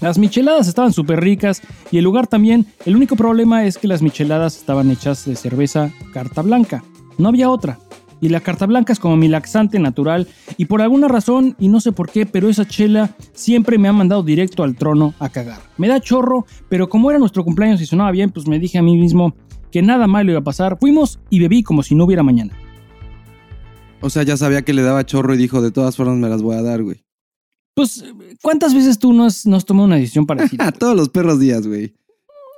Las 0.00 0.18
micheladas 0.18 0.68
estaban 0.68 0.92
súper 0.92 1.20
ricas 1.20 1.62
y 1.90 1.98
el 1.98 2.04
lugar 2.04 2.28
también. 2.28 2.66
El 2.84 2.94
único 2.94 3.16
problema 3.16 3.64
es 3.64 3.78
que 3.78 3.88
las 3.88 4.02
micheladas 4.02 4.56
estaban 4.56 4.90
hechas 4.90 5.24
de 5.24 5.34
cerveza 5.34 5.90
carta 6.12 6.42
blanca. 6.42 6.84
No 7.18 7.28
había 7.28 7.50
otra. 7.50 7.78
Y 8.20 8.28
la 8.28 8.40
carta 8.40 8.66
blanca 8.66 8.92
es 8.92 8.98
como 8.98 9.16
mi 9.16 9.28
laxante 9.28 9.78
natural. 9.78 10.28
Y 10.56 10.66
por 10.66 10.82
alguna 10.82 11.08
razón, 11.08 11.56
y 11.58 11.68
no 11.68 11.80
sé 11.80 11.92
por 11.92 12.10
qué, 12.10 12.26
pero 12.26 12.48
esa 12.48 12.66
chela 12.66 13.14
siempre 13.32 13.78
me 13.78 13.88
ha 13.88 13.92
mandado 13.92 14.22
directo 14.22 14.62
al 14.62 14.76
trono 14.76 15.14
a 15.18 15.28
cagar. 15.28 15.60
Me 15.76 15.88
da 15.88 16.00
chorro, 16.00 16.46
pero 16.68 16.88
como 16.88 17.10
era 17.10 17.18
nuestro 17.18 17.44
cumpleaños 17.44 17.80
y 17.80 17.86
sonaba 17.86 18.10
bien, 18.10 18.30
pues 18.30 18.46
me 18.46 18.58
dije 18.58 18.78
a 18.78 18.82
mí 18.82 18.96
mismo 18.96 19.34
que 19.70 19.82
nada 19.82 20.06
malo 20.06 20.30
iba 20.30 20.40
a 20.40 20.44
pasar. 20.44 20.78
Fuimos 20.78 21.18
y 21.30 21.40
bebí 21.40 21.62
como 21.62 21.82
si 21.82 21.94
no 21.94 22.04
hubiera 22.04 22.22
mañana. 22.22 22.52
O 24.00 24.10
sea, 24.10 24.22
ya 24.22 24.36
sabía 24.36 24.62
que 24.62 24.74
le 24.74 24.82
daba 24.82 25.06
chorro 25.06 25.34
y 25.34 25.38
dijo, 25.38 25.62
de 25.62 25.70
todas 25.70 25.96
formas 25.96 26.16
me 26.16 26.28
las 26.28 26.42
voy 26.42 26.56
a 26.56 26.62
dar, 26.62 26.82
güey. 26.82 27.04
Pues, 27.74 28.04
¿cuántas 28.40 28.74
veces 28.74 28.98
tú 28.98 29.12
no 29.12 29.24
has, 29.24 29.46
no 29.46 29.56
has 29.56 29.64
tomado 29.64 29.86
una 29.86 29.96
decisión 29.96 30.26
parecida? 30.28 30.68
A 30.68 30.72
todos 30.72 30.96
los 30.96 31.08
perros 31.08 31.40
días, 31.40 31.66
güey. 31.66 31.94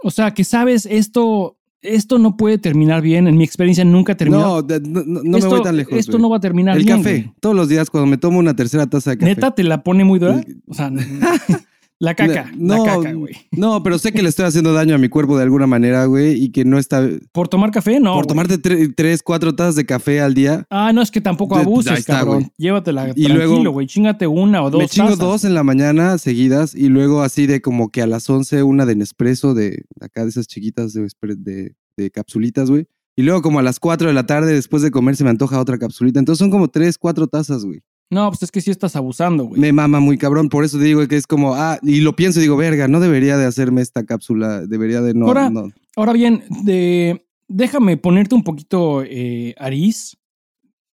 O 0.02 0.10
sea, 0.10 0.34
que 0.34 0.44
sabes, 0.44 0.86
esto, 0.86 1.56
esto 1.94 2.18
no 2.18 2.36
puede 2.36 2.58
terminar 2.58 3.02
bien. 3.02 3.26
En 3.26 3.36
mi 3.36 3.44
experiencia 3.44 3.84
nunca 3.84 4.12
ha 4.12 4.16
terminado. 4.16 4.56
No, 4.56 4.62
de- 4.62 4.80
no, 4.80 5.02
no- 5.04 5.36
esto, 5.38 5.48
me 5.50 5.56
voy 5.56 5.62
tan 5.62 5.76
lejos. 5.76 5.92
Esto 5.94 6.12
güey. 6.12 6.22
no 6.22 6.30
va 6.30 6.36
a 6.36 6.40
terminar 6.40 6.76
El 6.76 6.84
bien. 6.84 6.98
café. 6.98 7.10
güey. 7.20 7.32
Todos 7.40 7.56
los 7.56 7.68
días 7.68 7.90
cuando 7.90 8.06
me 8.06 8.18
tomo 8.18 8.38
una 8.38 8.54
tercera 8.56 8.86
taza 8.86 9.10
de 9.10 9.18
café. 9.18 9.34
¿Neta 9.34 9.50
te 9.54 9.62
la 9.62 9.82
pone 9.82 10.04
muy 10.04 10.18
dura? 10.18 10.40
El- 10.46 10.62
O 10.66 10.74
sea, 10.74 10.90
La 11.98 12.14
caca, 12.14 12.52
No, 12.56 12.84
la 12.84 12.94
caca, 12.96 13.12
güey. 13.14 13.34
No, 13.52 13.82
pero 13.82 13.98
sé 13.98 14.12
que 14.12 14.22
le 14.22 14.28
estoy 14.28 14.44
haciendo 14.44 14.74
daño 14.74 14.94
a 14.94 14.98
mi 14.98 15.08
cuerpo 15.08 15.36
de 15.38 15.44
alguna 15.44 15.66
manera, 15.66 16.04
güey, 16.04 16.32
y 16.42 16.50
que 16.52 16.66
no 16.66 16.78
está... 16.78 17.08
¿Por 17.32 17.48
tomar 17.48 17.70
café? 17.70 18.00
No. 18.00 18.12
por 18.14 18.26
tomarte 18.26 18.58
tre- 18.60 18.92
tres, 18.94 19.22
cuatro 19.22 19.54
tazas 19.54 19.76
de 19.76 19.86
café 19.86 20.20
al 20.20 20.34
día, 20.34 20.66
Ah, 20.68 20.92
no, 20.92 21.00
es 21.00 21.10
que 21.10 21.22
tampoco 21.22 21.54
De- 21.56 21.62
abuses, 21.62 21.92
ahí 21.92 21.98
está, 22.00 22.18
cabrón. 22.18 22.34
güey. 22.40 22.50
Llévatela 22.58 23.12
Y 23.16 23.24
tranquilo, 23.24 23.72
güey. 23.72 23.86
Chingate 23.86 24.26
una 24.26 24.62
o 24.62 24.68
dos 24.70 24.80
me 24.82 24.88
chingo 24.88 25.08
tazas. 25.08 25.18
dos 25.20 25.44
en 25.46 25.54
la 25.54 25.62
mañana 25.62 26.18
seguidas 26.18 26.74
y 26.74 26.88
luego 26.90 27.22
así 27.22 27.46
de 27.46 27.62
como 27.62 27.88
que 27.90 28.02
a 28.02 28.06
las 28.06 28.28
11 28.28 28.62
una 28.62 28.84
de 28.84 28.94
Nespresso, 28.96 29.54
de 29.54 29.84
acá 30.00 30.24
de 30.24 30.28
esas 30.28 30.46
chiquitas 30.46 30.92
de, 30.92 31.08
de, 31.38 31.74
de 31.96 32.10
capsulitas, 32.10 32.68
güey. 32.70 32.86
Y 33.18 33.22
luego 33.22 33.40
como 33.40 33.58
a 33.58 33.62
las 33.62 33.80
4 33.80 34.08
de 34.08 34.12
la 34.12 34.26
tarde 34.26 34.52
después 34.52 34.82
de 34.82 34.90
comer 34.90 35.16
se 35.16 35.24
me 35.24 35.30
antoja 35.30 35.58
otra 35.58 35.78
capsulita. 35.78 36.18
Entonces 36.18 36.38
son 36.40 36.50
como 36.50 36.68
tres, 36.68 36.98
cuatro 36.98 37.26
tazas, 37.26 37.64
güey. 37.64 37.80
No, 38.10 38.28
pues 38.30 38.42
es 38.44 38.50
que 38.52 38.60
sí 38.60 38.70
estás 38.70 38.94
abusando, 38.94 39.44
güey. 39.44 39.60
Me 39.60 39.72
mama 39.72 39.98
muy 39.98 40.16
cabrón, 40.16 40.48
por 40.48 40.64
eso 40.64 40.78
digo 40.78 41.06
que 41.08 41.16
es 41.16 41.26
como, 41.26 41.54
ah, 41.54 41.78
y 41.82 42.00
lo 42.00 42.14
pienso 42.14 42.38
y 42.38 42.42
digo, 42.42 42.56
verga, 42.56 42.86
no 42.86 43.00
debería 43.00 43.36
de 43.36 43.46
hacerme 43.46 43.82
esta 43.82 44.04
cápsula, 44.04 44.64
debería 44.66 45.00
de 45.00 45.14
no, 45.14 45.26
Ahora- 45.26 45.50
no. 45.50 45.70
Ahora 45.96 46.12
bien, 46.12 46.44
de, 46.62 47.26
déjame 47.48 47.96
ponerte 47.96 48.34
un 48.34 48.44
poquito 48.44 49.02
eh, 49.02 49.54
Aris. 49.58 50.16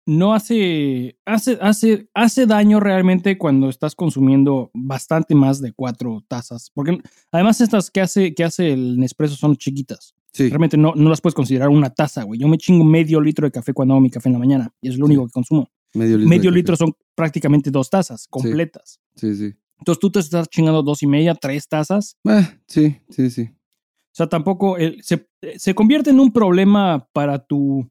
No 0.04 0.34
hace, 0.34 1.16
hace, 1.24 1.58
hace, 1.60 2.08
hace 2.12 2.46
daño 2.46 2.80
realmente 2.80 3.38
cuando 3.38 3.68
estás 3.68 3.94
consumiendo 3.94 4.70
bastante 4.74 5.36
más 5.36 5.60
de 5.60 5.72
cuatro 5.72 6.24
tazas. 6.26 6.72
Porque 6.74 6.98
además 7.30 7.60
estas 7.60 7.88
que 7.92 8.00
hace, 8.00 8.34
que 8.34 8.42
hace 8.42 8.72
el 8.72 8.98
Nespresso 8.98 9.36
son 9.36 9.54
chiquitas. 9.56 10.14
Sí, 10.32 10.48
Realmente 10.48 10.76
no, 10.76 10.94
no 10.96 11.08
las 11.08 11.20
puedes 11.20 11.36
considerar 11.36 11.68
una 11.68 11.90
taza, 11.90 12.24
güey. 12.24 12.40
Yo 12.40 12.48
me 12.48 12.58
chingo 12.58 12.82
medio 12.84 13.20
litro 13.20 13.46
de 13.46 13.52
café 13.52 13.72
cuando 13.72 13.94
hago 13.94 14.00
mi 14.00 14.10
café 14.10 14.28
en 14.28 14.32
la 14.32 14.38
mañana. 14.40 14.74
Y 14.80 14.88
es 14.88 14.98
lo 14.98 15.04
único 15.06 15.24
que 15.24 15.30
consumo. 15.30 15.70
Medio 15.94 16.16
litro. 16.16 16.28
medio 16.28 16.50
litro 16.50 16.76
son 16.76 16.92
prácticamente 17.14 17.70
dos 17.70 17.90
tazas 17.90 18.26
completas. 18.28 19.00
Sí, 19.16 19.34
sí. 19.34 19.54
Entonces 19.78 20.00
tú 20.00 20.10
te 20.10 20.20
estás 20.20 20.48
chingando 20.48 20.82
dos 20.82 21.02
y 21.02 21.06
media, 21.06 21.34
tres 21.34 21.66
tazas. 21.68 22.16
Ah, 22.24 22.54
sí, 22.66 22.96
sí, 23.10 23.30
sí. 23.30 23.50
O 23.52 24.14
sea, 24.14 24.28
tampoco 24.28 24.76
el- 24.76 25.02
se, 25.02 25.26
se 25.56 25.74
convierte 25.74 26.10
en 26.10 26.20
un 26.20 26.32
problema 26.32 27.08
para 27.12 27.38
tu, 27.44 27.88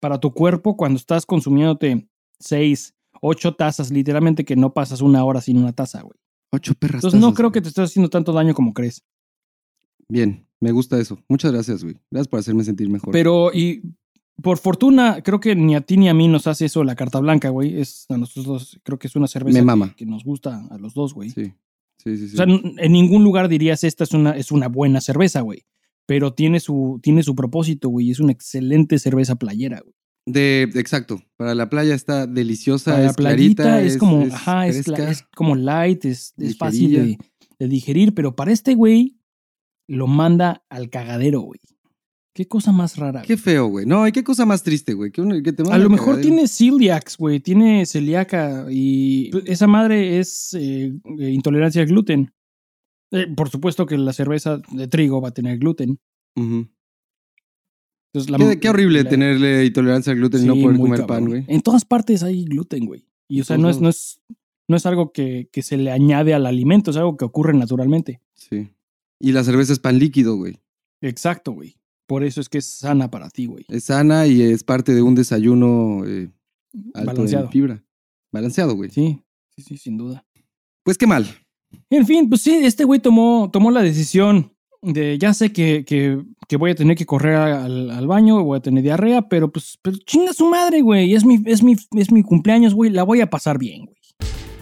para 0.00 0.18
tu 0.20 0.32
cuerpo 0.32 0.76
cuando 0.76 0.98
estás 0.98 1.26
consumiéndote 1.26 2.08
seis, 2.38 2.94
ocho 3.20 3.54
tazas, 3.54 3.90
literalmente 3.90 4.44
que 4.44 4.54
no 4.56 4.72
pasas 4.74 5.00
una 5.00 5.24
hora 5.24 5.40
sin 5.40 5.58
una 5.58 5.72
taza, 5.72 6.02
güey. 6.02 6.18
Ocho 6.52 6.74
perras. 6.74 6.96
Entonces 6.96 7.20
no 7.20 7.32
creo 7.34 7.48
güey. 7.48 7.54
que 7.54 7.60
te 7.62 7.68
estés 7.68 7.84
haciendo 7.90 8.10
tanto 8.10 8.32
daño 8.32 8.52
como 8.54 8.72
crees. 8.74 9.02
Bien, 10.08 10.46
me 10.60 10.70
gusta 10.72 10.98
eso. 11.00 11.18
Muchas 11.28 11.52
gracias, 11.52 11.82
güey. 11.82 11.96
Gracias 12.10 12.28
por 12.28 12.38
hacerme 12.40 12.64
sentir 12.64 12.88
mejor. 12.90 13.12
Pero, 13.12 13.50
y 13.52 13.82
por 14.42 14.58
fortuna, 14.58 15.22
creo 15.22 15.40
que 15.40 15.54
ni 15.54 15.74
a 15.74 15.80
ti 15.80 15.96
ni 15.96 16.08
a 16.08 16.14
mí 16.14 16.28
nos 16.28 16.46
hace 16.46 16.66
eso 16.66 16.84
la 16.84 16.94
carta 16.94 17.18
blanca, 17.20 17.48
güey. 17.48 17.80
Es 17.80 18.06
a 18.10 18.16
nosotros 18.18 18.46
dos, 18.46 18.80
creo 18.82 18.98
que 18.98 19.06
es 19.06 19.16
una 19.16 19.28
cerveza 19.28 19.54
Me 19.54 19.60
que- 19.60 19.64
mama. 19.66 19.94
Que, 19.96 20.06
nos 20.06 20.24
gusta 20.24 20.66
a 20.70 20.78
los 20.78 20.94
dos, 20.94 21.14
güey. 21.14 21.30
Sí, 21.30 21.52
sí, 21.98 22.16
sí. 22.16 22.28
sí. 22.28 22.34
O 22.34 22.36
sea, 22.36 22.46
en 22.46 22.92
ningún 22.92 23.24
lugar 23.24 23.48
dirías 23.48 23.84
esta 23.84 24.04
es 24.04 24.12
una, 24.12 24.32
es 24.36 24.52
una 24.52 24.68
buena 24.68 25.00
cerveza, 25.00 25.40
güey. 25.40 25.64
Pero 26.06 26.34
tiene 26.34 26.60
su, 26.60 26.98
tiene 27.02 27.22
su 27.22 27.34
propósito, 27.34 27.88
güey. 27.88 28.10
Es 28.10 28.20
una 28.20 28.32
excelente 28.32 28.98
cerveza 28.98 29.36
playera, 29.36 29.80
güey. 29.80 29.94
De, 30.26 30.62
exacto. 30.74 31.22
Para 31.36 31.54
la 31.54 31.68
playa 31.68 31.94
está 31.94 32.26
deliciosa, 32.26 32.92
Para 32.92 33.04
la 33.06 33.12
playita 33.12 33.62
clarita, 33.62 33.82
es, 33.82 33.96
como, 33.96 34.22
ajá, 34.26 34.66
es, 34.68 34.86
es 34.86 35.22
como 35.34 35.56
light, 35.56 36.04
es, 36.04 36.34
es 36.38 36.56
fácil 36.56 36.92
de, 36.92 37.18
de 37.58 37.68
digerir, 37.68 38.14
pero 38.14 38.36
para 38.36 38.52
este 38.52 38.74
güey 38.74 39.16
lo 39.88 40.06
manda 40.06 40.64
al 40.68 40.90
cagadero, 40.90 41.40
güey. 41.40 41.60
Qué 42.34 42.48
cosa 42.48 42.72
más 42.72 42.96
rara. 42.96 43.22
Qué 43.22 43.36
feo, 43.36 43.66
güey. 43.66 43.84
No, 43.84 44.06
y 44.08 44.12
qué 44.12 44.24
cosa 44.24 44.46
más 44.46 44.62
triste, 44.62 44.94
güey. 44.94 45.10
Que, 45.10 45.20
uno- 45.20 45.42
que 45.42 45.52
te 45.52 45.62
A 45.70 45.76
lo 45.78 45.90
mejor 45.90 46.14
cagadero. 46.16 46.28
tiene 46.34 46.48
celiacs, 46.48 47.18
güey, 47.18 47.40
tiene 47.40 47.84
celíaca 47.84 48.66
y 48.70 49.30
esa 49.46 49.66
madre 49.66 50.18
es 50.18 50.54
eh, 50.54 50.92
eh, 51.18 51.30
intolerancia 51.30 51.82
al 51.82 51.88
gluten. 51.88 52.32
Eh, 53.10 53.26
por 53.36 53.50
supuesto 53.50 53.84
que 53.84 53.98
la 53.98 54.14
cerveza 54.14 54.62
de 54.70 54.88
trigo 54.88 55.20
va 55.20 55.28
a 55.28 55.34
tener 55.34 55.58
gluten. 55.58 55.98
Entonces, 56.34 58.30
la- 58.30 58.38
qué, 58.38 58.60
qué 58.60 58.68
horrible 58.70 59.02
la- 59.04 59.10
tenerle 59.10 59.64
intolerancia 59.66 60.12
al 60.12 60.18
gluten 60.18 60.42
y 60.42 60.46
no 60.46 60.54
poder 60.54 60.76
comer 60.78 61.00
cabrón. 61.00 61.06
pan, 61.06 61.26
güey. 61.28 61.44
En 61.48 61.60
todas 61.62 61.84
partes 61.84 62.22
hay 62.22 62.44
gluten, 62.44 62.86
güey. 62.86 63.04
Y 63.28 63.40
o 63.40 63.44
sea, 63.44 63.56
no 63.58 63.70
es, 63.70 63.80
no 63.80 63.88
es, 63.88 64.20
no 64.68 64.76
es 64.76 64.86
algo 64.86 65.12
que, 65.12 65.48
que 65.52 65.62
se 65.62 65.76
le 65.76 65.90
añade 65.90 66.34
al 66.34 66.46
alimento, 66.46 66.90
es 66.90 66.96
algo 66.96 67.16
que 67.16 67.24
ocurre 67.24 67.54
naturalmente. 67.54 68.20
Sí. 68.34 68.70
Y 69.18 69.32
la 69.32 69.44
cerveza 69.44 69.72
es 69.72 69.78
pan 69.78 69.98
líquido, 69.98 70.36
güey. 70.36 70.58
Exacto, 71.00 71.52
güey. 71.52 71.76
Por 72.12 72.24
eso 72.24 72.42
es 72.42 72.50
que 72.50 72.58
es 72.58 72.66
sana 72.66 73.10
para 73.10 73.30
ti, 73.30 73.46
güey. 73.46 73.64
Es 73.68 73.84
sana 73.84 74.26
y 74.26 74.42
es 74.42 74.62
parte 74.64 74.92
de 74.92 75.00
un 75.00 75.14
desayuno 75.14 76.04
eh, 76.06 76.30
alto 76.92 77.06
Balanceado. 77.12 77.46
en 77.46 77.50
fibra. 77.50 77.84
Balanceado, 78.30 78.74
güey. 78.74 78.90
Sí, 78.90 79.22
sí, 79.56 79.62
sí, 79.62 79.78
sin 79.78 79.96
duda. 79.96 80.22
Pues 80.82 80.98
qué 80.98 81.06
mal. 81.06 81.26
En 81.88 82.06
fin, 82.06 82.28
pues 82.28 82.42
sí, 82.42 82.50
este 82.52 82.84
güey 82.84 83.00
tomó, 83.00 83.48
tomó 83.50 83.70
la 83.70 83.80
decisión 83.80 84.52
de 84.82 85.16
ya 85.16 85.32
sé 85.32 85.54
que, 85.54 85.86
que, 85.86 86.22
que 86.48 86.58
voy 86.58 86.72
a 86.72 86.74
tener 86.74 86.98
que 86.98 87.06
correr 87.06 87.34
al, 87.34 87.88
al 87.88 88.06
baño, 88.06 88.44
voy 88.44 88.58
a 88.58 88.60
tener 88.60 88.82
diarrea, 88.82 89.22
pero 89.22 89.50
pues 89.50 89.78
pero 89.80 89.96
chinga 90.04 90.34
su 90.34 90.44
madre, 90.44 90.82
güey. 90.82 91.14
Es 91.14 91.24
mi, 91.24 91.40
es, 91.46 91.62
mi, 91.62 91.76
es 91.92 92.12
mi 92.12 92.22
cumpleaños, 92.22 92.74
güey. 92.74 92.90
La 92.90 93.04
voy 93.04 93.22
a 93.22 93.30
pasar 93.30 93.56
bien, 93.56 93.86
güey. 93.86 93.96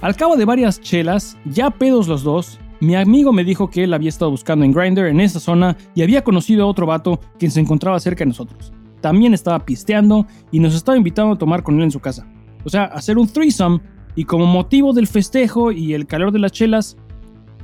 Al 0.02 0.14
cabo 0.14 0.36
de 0.36 0.44
varias 0.44 0.80
chelas, 0.80 1.36
ya 1.44 1.72
pedos 1.72 2.06
los 2.06 2.22
dos, 2.22 2.60
mi 2.81 2.95
amigo 2.95 3.33
me 3.33 3.45
dijo 3.45 3.69
que 3.69 3.85
él 3.85 3.93
había 3.93 4.09
estado 4.09 4.31
buscando 4.31 4.64
en 4.64 4.73
Grindr 4.73 5.07
en 5.07 5.21
esa 5.21 5.38
zona 5.38 5.77
y 5.95 6.03
había 6.03 6.25
conocido 6.25 6.64
a 6.64 6.66
otro 6.66 6.87
vato 6.87 7.21
quien 7.38 7.51
se 7.51 7.61
encontraba 7.61 8.01
cerca 8.01 8.25
de 8.25 8.29
nosotros. 8.29 8.73
También 9.03 9.35
estaba 9.35 9.64
pisteando 9.64 10.27
y 10.51 10.61
nos 10.61 10.75
estaba 10.75 10.97
invitando 10.97 11.35
a 11.35 11.38
tomar 11.38 11.62
con 11.62 11.77
él 11.77 11.83
en 11.83 11.90
su 11.90 12.01
casa. 12.01 12.27
O 12.64 12.71
sea, 12.71 12.85
hacer 12.85 13.19
un 13.19 13.29
threesome 13.29 13.81
y 14.14 14.25
como 14.25 14.47
motivo 14.47 14.93
del 14.93 15.07
festejo 15.07 15.73
y 15.73 15.95
el 15.95 16.07
calor 16.07 16.33
de 16.33 16.38
las 16.38 16.53
chelas, 16.53 16.97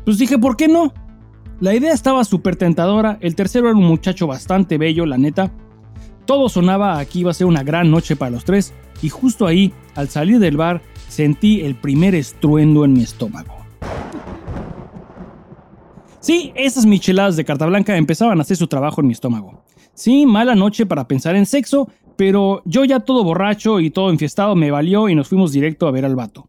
pues 0.04 0.18
dije, 0.18 0.38
¿por 0.38 0.56
qué 0.56 0.68
no? 0.68 0.92
La 1.60 1.74
idea 1.74 1.92
estaba 1.92 2.22
súper 2.24 2.56
tentadora, 2.56 3.16
el 3.22 3.34
tercero 3.34 3.68
era 3.68 3.78
un 3.78 3.84
muchacho 3.84 4.26
bastante 4.26 4.76
bello, 4.76 5.06
la 5.06 5.16
neta. 5.16 5.50
Todo 6.26 6.50
sonaba 6.50 6.98
a 6.98 7.04
que 7.06 7.20
iba 7.20 7.30
a 7.30 7.34
ser 7.34 7.46
una 7.46 7.62
gran 7.62 7.90
noche 7.90 8.16
para 8.16 8.30
los 8.30 8.44
tres, 8.44 8.74
y 9.00 9.08
justo 9.08 9.46
ahí, 9.46 9.72
al 9.94 10.08
salir 10.08 10.38
del 10.38 10.58
bar, 10.58 10.82
sentí 11.08 11.62
el 11.62 11.74
primer 11.74 12.14
estruendo 12.14 12.84
en 12.84 12.92
mi 12.92 13.02
estómago. 13.02 13.54
Sí, 16.26 16.50
esas 16.56 16.86
micheladas 16.86 17.36
de 17.36 17.44
carta 17.44 17.66
blanca 17.66 17.96
empezaban 17.96 18.40
a 18.40 18.42
hacer 18.42 18.56
su 18.56 18.66
trabajo 18.66 19.00
en 19.00 19.06
mi 19.06 19.12
estómago. 19.12 19.62
Sí, 19.94 20.26
mala 20.26 20.56
noche 20.56 20.84
para 20.84 21.06
pensar 21.06 21.36
en 21.36 21.46
sexo, 21.46 21.88
pero 22.16 22.62
yo 22.64 22.84
ya 22.84 22.98
todo 22.98 23.22
borracho 23.22 23.78
y 23.78 23.90
todo 23.90 24.10
enfiestado 24.10 24.56
me 24.56 24.72
valió 24.72 25.08
y 25.08 25.14
nos 25.14 25.28
fuimos 25.28 25.52
directo 25.52 25.86
a 25.86 25.92
ver 25.92 26.04
al 26.04 26.16
vato. 26.16 26.48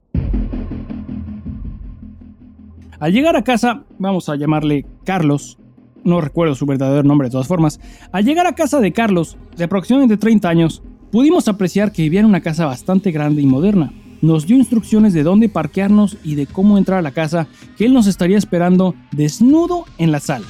Al 2.99 3.13
llegar 3.13 3.35
a 3.35 3.43
casa, 3.43 3.83
vamos 3.99 4.29
a 4.29 4.35
llamarle 4.35 4.83
Carlos, 5.03 5.59
no 6.03 6.21
recuerdo 6.21 6.55
su 6.55 6.65
verdadero 6.65 7.03
nombre 7.03 7.27
de 7.27 7.33
todas 7.33 7.47
formas, 7.47 7.79
al 8.11 8.25
llegar 8.25 8.47
a 8.47 8.55
casa 8.55 8.79
de 8.79 8.91
Carlos, 8.91 9.37
de 9.57 9.65
aproximadamente 9.65 10.17
30 10.17 10.49
años, 10.49 10.81
pudimos 11.11 11.47
apreciar 11.47 11.91
que 11.91 12.01
vivía 12.01 12.21
en 12.21 12.25
una 12.25 12.41
casa 12.41 12.65
bastante 12.65 13.11
grande 13.11 13.43
y 13.43 13.45
moderna. 13.45 13.93
Nos 14.27 14.45
dio 14.45 14.57
instrucciones 14.57 15.13
de 15.13 15.23
dónde 15.23 15.47
parquearnos 15.47 16.17
y 16.21 16.35
de 16.35 16.47
cómo 16.47 16.77
entrar 16.77 16.99
a 16.99 17.01
la 17.01 17.11
casa, 17.11 17.47
que 17.77 17.85
él 17.85 17.93
nos 17.93 18.07
estaría 18.07 18.37
esperando 18.37 18.93
desnudo 19.13 19.85
en 19.97 20.11
la 20.11 20.19
sala. 20.19 20.45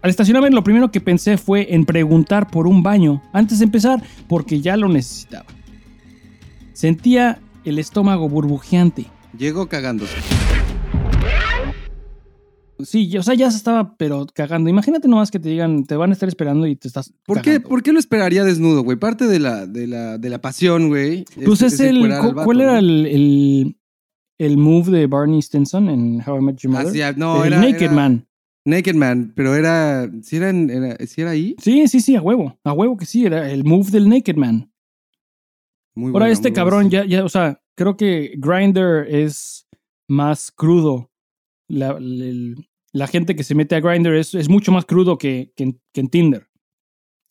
Al 0.00 0.10
estacionarme 0.10 0.48
lo 0.50 0.62
primero 0.62 0.92
que 0.92 1.00
pensé 1.00 1.38
fue 1.38 1.74
en 1.74 1.84
preguntar 1.84 2.52
por 2.52 2.68
un 2.68 2.84
baño 2.84 3.20
antes 3.32 3.58
de 3.58 3.64
empezar 3.64 4.00
porque 4.28 4.60
ya 4.60 4.76
lo 4.76 4.88
necesitaba. 4.88 5.46
Sentía 6.72 7.40
el 7.64 7.80
estómago 7.80 8.28
burbujeante. 8.28 9.06
Llegó 9.36 9.68
cagándose. 9.68 10.14
Sí, 12.84 13.16
o 13.16 13.22
sea, 13.22 13.34
ya 13.34 13.50
se 13.50 13.56
estaba, 13.56 13.96
pero 13.96 14.26
cagando. 14.34 14.68
Imagínate 14.70 15.08
nomás 15.08 15.30
que 15.30 15.38
te 15.38 15.48
digan, 15.48 15.84
te 15.84 15.96
van 15.96 16.10
a 16.10 16.12
estar 16.12 16.28
esperando 16.28 16.66
y 16.66 16.76
te 16.76 16.88
estás. 16.88 17.12
¿Por 17.26 17.40
qué. 17.42 17.60
¿Por 17.60 17.82
qué 17.82 17.92
lo 17.92 17.98
esperaría 17.98 18.44
desnudo, 18.44 18.82
güey? 18.82 18.96
Parte 18.98 19.26
de 19.26 19.38
la, 19.38 19.66
de 19.66 19.86
la, 19.86 20.18
de 20.18 20.30
la 20.30 20.40
pasión, 20.40 20.88
güey. 20.88 21.24
Pues 21.44 21.62
es, 21.62 21.78
el. 21.80 22.08
vato, 22.08 22.34
¿Cuál 22.44 22.60
era 22.60 22.78
el, 22.78 23.06
el, 23.06 23.76
el 24.38 24.56
move 24.56 24.90
de 24.90 25.06
Barney 25.06 25.40
Stinson 25.42 25.88
en 25.88 26.22
How 26.26 26.38
I 26.38 26.42
Met 26.42 26.56
Your 26.58 26.74
Ah, 26.74 26.78
Mother? 26.80 26.92
sí, 26.92 27.02
ah, 27.02 27.12
no, 27.16 27.44
el 27.44 27.52
era, 27.52 27.62
Naked 27.62 27.82
era 27.82 27.92
Man. 27.92 28.26
Naked 28.64 28.94
Man, 28.94 29.32
pero 29.34 29.54
era. 29.54 30.10
¿Sí 30.22 30.36
era, 30.36 30.50
era, 30.50 30.96
¿sí 31.06 31.20
era 31.22 31.30
ahí? 31.30 31.56
Sí, 31.62 31.88
sí, 31.88 32.00
sí, 32.00 32.14
a 32.16 32.22
huevo. 32.22 32.58
A 32.64 32.72
huevo 32.72 32.96
que 32.96 33.06
sí, 33.06 33.24
era 33.24 33.50
el 33.50 33.64
move 33.64 33.90
del 33.90 34.08
Naked 34.08 34.36
Man. 34.36 34.70
Muy 35.94 36.08
Ahora, 36.08 36.20
bueno, 36.26 36.32
este 36.32 36.50
muy 36.50 36.54
cabrón 36.54 36.88
bueno. 36.88 37.04
ya, 37.04 37.04
ya, 37.06 37.24
o 37.24 37.28
sea, 37.28 37.60
creo 37.74 37.96
que 37.96 38.34
Grinder 38.36 39.06
es 39.12 39.66
más 40.08 40.50
crudo. 40.50 41.10
La, 41.68 41.90
el- 41.92 42.66
la 42.92 43.06
gente 43.06 43.36
que 43.36 43.44
se 43.44 43.54
mete 43.54 43.74
a 43.76 43.80
Grinder 43.80 44.14
es, 44.14 44.34
es 44.34 44.48
mucho 44.48 44.72
más 44.72 44.84
crudo 44.84 45.16
que, 45.18 45.52
que 45.56 45.62
en, 45.64 45.80
que 45.92 46.00
en 46.00 46.08
Tinder. 46.08 46.48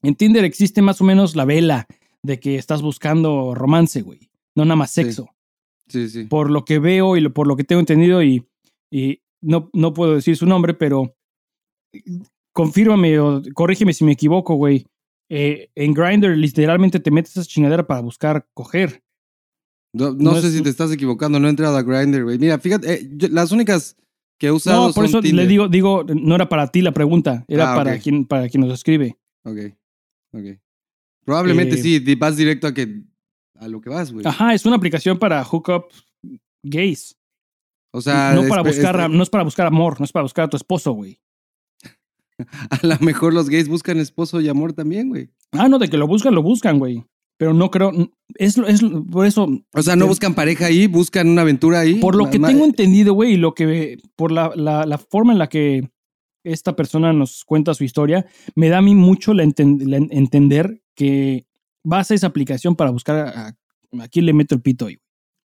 En 0.02 0.16
Tinder 0.16 0.46
existe 0.46 0.82
más 0.82 1.02
o 1.02 1.04
menos 1.04 1.36
la 1.36 1.46
vela 1.46 1.86
de 2.24 2.40
que 2.40 2.56
estás 2.56 2.82
buscando 2.82 3.54
romance, 3.56 4.02
güey. 4.02 4.30
No 4.56 4.64
nada 4.66 4.76
más 4.78 4.92
sexo. 4.92 5.30
Sí, 5.88 6.08
sí. 6.10 6.24
Por 6.26 6.50
lo 6.52 6.64
que 6.66 6.80
veo 6.80 7.18
y 7.18 7.22
lo- 7.22 7.34
por 7.34 7.48
lo 7.48 7.56
que 7.56 7.64
tengo 7.64 7.80
entendido, 7.80 8.22
y, 8.24 8.46
y 8.92 9.22
no, 9.42 9.70
no 9.74 9.94
puedo 9.94 10.16
decir 10.16 10.38
su 10.38 10.46
nombre, 10.46 10.74
pero 10.74 11.16
confírmame 12.54 13.20
o 13.20 13.42
corrígeme 13.54 13.94
si 13.94 14.04
me 14.04 14.14
equivoco, 14.14 14.56
güey. 14.56 14.86
Eh, 15.32 15.70
en 15.76 15.94
Grindr 15.94 16.36
literalmente 16.36 17.00
te 17.00 17.12
metes 17.12 17.38
esa 17.38 17.46
chingadera 17.48 17.86
para 17.86 18.02
buscar 18.02 18.48
coger. 18.54 19.04
No, 19.94 20.12
no 20.12 20.34
No 20.34 20.42
sé 20.42 20.48
es- 20.48 20.54
si 20.54 20.62
te 20.64 20.70
estás 20.70 20.92
equivocando, 20.92 21.40
no 21.40 21.48
he 21.48 21.52
entrado 21.52 21.78
a 21.78 21.84
Grindr, 21.84 22.24
güey. 22.24 22.38
Mira, 22.40 22.58
fíjate, 22.60 22.94
eh, 22.94 23.10
yo- 23.14 23.28
las 23.30 23.52
únicas 23.52 23.96
que 24.40 24.52
usado 24.52 24.88
No, 24.88 24.94
por 24.94 25.06
eso 25.06 25.22
Tinder. 25.22 25.46
le 25.46 25.48
digo, 25.48 25.68
digo, 25.68 26.04
no 26.06 26.34
era 26.36 26.50
para 26.50 26.68
ti 26.68 26.82
la 26.82 26.92
pregunta, 26.94 27.46
era 27.48 27.74
Ah, 27.74 27.76
para, 27.76 28.00
quien, 28.00 28.26
para 28.26 28.50
quien 28.50 28.62
nos 28.62 28.74
escribe. 28.74 29.18
Ok, 29.44 29.58
ok. 30.34 30.46
Probablemente 31.26 31.76
Eh, 31.76 31.84
sí, 31.84 32.16
vas 32.16 32.38
directo 32.38 32.66
a 32.68 32.74
que 32.74 33.04
a 33.56 33.68
lo 33.68 33.82
que 33.82 33.90
vas, 33.90 34.12
güey. 34.12 34.26
Ajá, 34.26 34.54
es 34.54 34.66
una 34.66 34.78
aplicación 34.78 35.20
para 35.20 35.44
hook 35.44 35.70
up 35.70 35.86
gays. 36.64 37.16
O 37.92 38.02
sea, 38.02 38.34
no, 38.34 38.48
para 38.48 38.62
buscar, 38.64 38.96
este- 39.00 39.10
no 39.16 39.22
es 39.24 39.30
para 39.30 39.44
buscar 39.44 39.68
amor, 39.68 40.00
no 40.00 40.06
es 40.06 40.12
para 40.12 40.24
buscar 40.24 40.46
a 40.46 40.50
tu 40.50 40.58
esposo, 40.58 40.94
güey. 40.94 41.20
a 42.70 42.80
lo 42.88 42.98
mejor 43.00 43.34
los 43.34 43.50
gays 43.50 43.68
buscan 43.68 43.98
esposo 43.98 44.40
y 44.42 44.48
amor 44.48 44.74
también, 44.74 45.10
güey. 45.10 45.30
Ah, 45.52 45.68
no, 45.68 45.78
de 45.80 45.90
que 45.90 45.98
lo 45.98 46.08
buscan, 46.08 46.34
lo 46.34 46.42
buscan, 46.42 46.80
güey. 46.80 47.04
Pero 47.40 47.54
no 47.54 47.72
creo, 47.72 47.92
es, 48.36 48.58
es 48.58 48.82
por 49.10 49.26
eso, 49.26 49.48
O 49.74 49.82
sea, 49.82 49.96
no 49.96 50.04
Te- 50.04 50.10
buscan 50.10 50.36
pareja 50.36 50.66
ahí, 50.66 50.88
buscan 50.88 51.30
una 51.30 51.44
aventura 51.44 51.80
ahí. 51.80 51.96
por 51.96 52.16
lo 52.18 52.30
que 52.30 52.38
tengo 52.38 52.66
entendido, 52.66 53.14
güey, 53.14 53.36
y 53.36 53.38
lo 53.38 53.54
que, 53.54 53.98
por 54.18 54.34
la, 54.34 54.52
la, 54.58 54.86
la 54.86 54.98
forma 54.98 55.32
en 55.32 55.40
la 55.40 55.48
que 55.48 55.90
esta 56.44 56.76
persona 56.76 57.14
nos 57.14 57.46
cuenta 57.46 57.74
su 57.74 57.86
historia, 57.86 58.26
me 58.56 58.68
da 58.68 58.80
a 58.80 58.82
mí 58.82 58.94
mucho 58.94 59.34
la 59.34 59.46
enten- 59.46 59.80
la 59.88 59.96
en- 59.98 60.10
entender 60.12 60.82
que 60.96 61.46
vas 61.82 62.12
a 62.12 62.16
esa 62.16 62.28
aplicación 62.28 62.76
para 62.76 62.92
buscar 62.92 63.16
a, 63.16 63.48
a, 63.48 64.04
a 64.04 64.08
quién 64.10 64.26
le 64.26 64.34
meto 64.34 64.54
el 64.56 64.62
pito 64.62 64.88
hoy. 64.88 65.00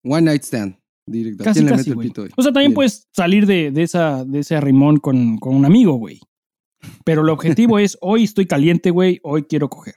One 0.03 0.21
night 0.21 0.43
stand. 0.43 0.77
Directo. 1.07 1.41
¿A 1.41 1.45
Casi, 1.45 1.61
quién 1.61 1.71
le 1.71 1.75
mete 1.77 1.89
el 1.89 1.97
pito 1.97 2.21
hoy? 2.21 2.29
O 2.37 2.43
sea, 2.43 2.51
también 2.53 2.69
Bien. 2.69 2.75
puedes 2.75 3.07
salir 3.15 3.47
de, 3.47 3.71
de, 3.71 3.81
esa, 3.81 4.23
de 4.25 4.39
ese 4.41 4.55
arrimón 4.55 4.97
con, 4.97 5.39
con 5.39 5.55
un 5.55 5.65
amigo, 5.65 5.95
güey. 5.95 6.19
Pero 7.03 7.23
el 7.23 7.29
objetivo 7.29 7.79
es, 7.79 7.97
hoy 7.99 8.25
estoy 8.25 8.45
caliente, 8.45 8.91
güey, 8.91 9.19
hoy 9.23 9.43
quiero 9.43 9.69
coger. 9.69 9.95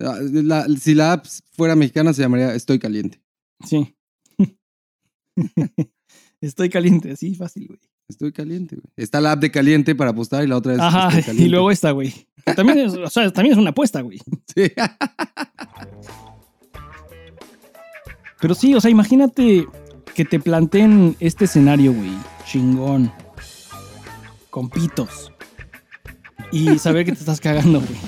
Ah, 0.00 0.18
la- 0.20 0.66
si 0.78 0.94
la 0.94 1.12
app 1.12 1.26
fuera 1.52 1.74
mexicana 1.74 2.12
se 2.12 2.22
llamaría 2.22 2.54
Estoy 2.54 2.78
Caliente. 2.78 3.20
Sí. 3.66 3.94
estoy 6.40 6.68
caliente, 6.68 7.12
así 7.12 7.34
fácil, 7.34 7.66
güey. 7.68 7.80
Estoy 8.08 8.30
caliente, 8.32 8.76
güey. 8.76 8.86
Está 8.96 9.20
la 9.20 9.32
app 9.32 9.40
de 9.40 9.50
caliente 9.50 9.94
para 9.94 10.10
apostar 10.10 10.44
y 10.44 10.46
la 10.46 10.56
otra 10.56 10.74
es 10.74 10.80
Ajá, 10.80 11.08
Estoy 11.08 11.20
y 11.20 11.24
caliente. 11.24 11.50
luego 11.50 11.70
esta, 11.70 11.90
güey. 11.90 12.14
También 12.54 12.78
es, 12.78 12.92
o 12.94 13.10
sea, 13.10 13.32
también 13.32 13.54
es 13.54 13.58
una 13.58 13.70
apuesta, 13.70 14.00
güey. 14.02 14.20
Sí. 14.54 14.70
Pero 18.40 18.54
sí, 18.54 18.74
o 18.74 18.80
sea, 18.80 18.90
imagínate 18.90 19.66
que 20.14 20.24
te 20.24 20.38
planteen 20.38 21.16
este 21.20 21.46
escenario, 21.46 21.92
güey. 21.92 22.12
Chingón. 22.46 23.10
Con 24.50 24.68
pitos. 24.70 25.32
Y 26.52 26.78
saber 26.78 27.04
que 27.06 27.12
te 27.12 27.18
estás 27.18 27.40
cagando, 27.40 27.80
güey. 27.80 27.98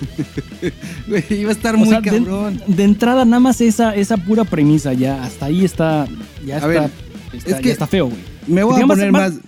Güey, 1.08 1.24
iba 1.30 1.50
a 1.50 1.52
estar 1.52 1.74
O 1.74 1.78
muy 1.78 1.88
sea, 1.88 2.02
cabrón. 2.02 2.60
De, 2.66 2.84
entrada, 2.84 3.24
nada 3.24 3.40
más 3.40 3.60
esa, 3.60 3.94
esa 3.94 4.16
pura 4.16 4.44
premisa 4.44 4.92
ya. 4.92 5.22
Hasta 5.22 5.46
ahí 5.46 5.64
está. 5.64 6.06
Ya 6.44 6.54
A 6.54 6.58
está. 6.58 6.66
ver, 6.68 6.90
está- 7.32 7.50
es 7.50 7.56
que- 7.56 7.66
ya 7.68 7.72
está 7.72 7.86
feo, 7.86 8.06
güey. 8.06 8.20
Me 8.46 8.62
voy 8.62 8.80
a 8.80 8.86
poner 8.86 9.12
más. 9.12 9.40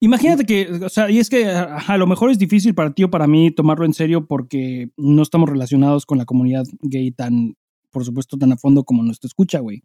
Imagínate 0.00 0.44
que, 0.44 0.68
o 0.84 0.88
sea, 0.88 1.08
y 1.10 1.18
es 1.20 1.30
que 1.30 1.48
ajá, 1.48 1.94
a 1.94 1.96
lo 1.96 2.08
mejor 2.08 2.30
es 2.32 2.38
difícil 2.38 2.74
para 2.74 2.92
ti 2.92 3.04
o 3.04 3.10
para 3.10 3.28
mí 3.28 3.52
tomarlo 3.52 3.84
en 3.84 3.94
serio 3.94 4.26
porque 4.26 4.90
no 4.96 5.22
estamos 5.22 5.48
relacionados 5.48 6.06
con 6.06 6.18
la 6.18 6.24
comunidad 6.24 6.64
gay 6.82 7.12
tan, 7.12 7.54
por 7.92 8.04
supuesto, 8.04 8.36
tan 8.36 8.50
a 8.52 8.56
fondo 8.56 8.82
como 8.82 9.04
nos 9.04 9.20
te 9.20 9.28
escucha, 9.28 9.60
güey. 9.60 9.82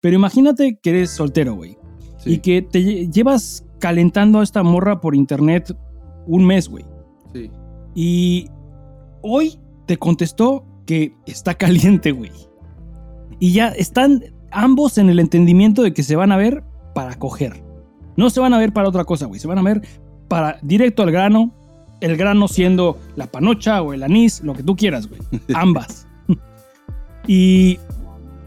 Pero 0.00 0.16
imagínate 0.16 0.78
que 0.82 0.90
eres 0.90 1.10
soltero, 1.10 1.54
güey. 1.54 1.78
Sí, 2.18 2.32
Y 2.34 2.38
que 2.38 2.60
te 2.60 2.80
lle- 2.80 3.10
llevas 3.10 3.64
calentando 3.80 4.40
a 4.40 4.44
esta 4.44 4.62
morra 4.62 5.00
por 5.00 5.14
internet 5.14 5.74
un 6.26 6.44
mes, 6.44 6.68
güey. 6.68 6.84
sí. 7.32 7.50
Y 7.96 8.48
hoy 9.24 9.58
te 9.86 9.96
contestó 9.96 10.64
que 10.86 11.16
está 11.26 11.54
caliente, 11.54 12.12
güey. 12.12 12.30
Y 13.40 13.52
ya 13.52 13.68
están 13.68 14.22
ambos 14.52 14.98
en 14.98 15.08
el 15.08 15.18
entendimiento 15.18 15.82
de 15.82 15.92
que 15.92 16.02
se 16.02 16.14
van 16.14 16.30
a 16.30 16.36
ver 16.36 16.62
para 16.94 17.18
coger. 17.18 17.64
No 18.16 18.30
se 18.30 18.40
van 18.40 18.54
a 18.54 18.58
ver 18.58 18.72
para 18.72 18.88
otra 18.88 19.04
cosa, 19.04 19.26
güey. 19.26 19.40
Se 19.40 19.48
van 19.48 19.58
a 19.58 19.62
ver 19.62 19.82
para 20.28 20.58
directo 20.62 21.02
al 21.02 21.10
grano. 21.10 21.52
El 22.00 22.16
grano 22.16 22.48
siendo 22.48 22.98
la 23.16 23.26
panocha 23.26 23.80
o 23.80 23.94
el 23.94 24.02
anís, 24.02 24.42
lo 24.42 24.52
que 24.52 24.62
tú 24.62 24.76
quieras, 24.76 25.08
güey. 25.08 25.20
Ambas. 25.54 26.06
y, 27.26 27.78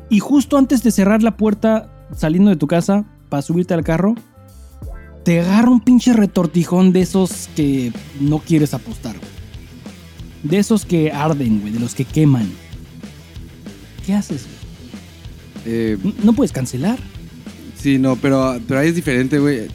y 0.10 0.20
justo 0.20 0.58
antes 0.58 0.84
de 0.84 0.92
cerrar 0.92 1.24
la 1.24 1.38
puerta 1.38 2.08
saliendo 2.14 2.52
de 2.52 2.56
tu 2.56 2.68
casa 2.68 3.06
para 3.30 3.42
subirte 3.42 3.74
al 3.74 3.84
carro, 3.84 4.16
te 5.24 5.42
agarra 5.42 5.70
un 5.70 5.82
pinche 5.82 6.14
retortijón 6.14 6.94
de 6.94 7.02
esos 7.02 7.50
que 7.56 7.92
no 8.22 8.40
quieres 8.40 8.74
apostar, 8.74 9.18
güey. 9.18 9.27
De 10.44 10.58
esos 10.58 10.86
que 10.86 11.12
arden, 11.12 11.62
güey, 11.62 11.74
de 11.74 11.80
los 11.80 11.94
que 11.96 12.06
queman. 12.06 12.48
¿Qué 14.06 14.14
haces? 14.14 14.46
Eh, 15.66 15.98
No 16.24 16.34
puedes 16.34 16.52
cancelar. 16.52 16.98
sí, 17.76 17.98
no, 18.00 18.16
pero, 18.16 18.60
pero 18.68 18.80
ahí 18.80 18.90
es 18.90 18.96
diferente, 18.96 19.40
güey. 19.40 19.68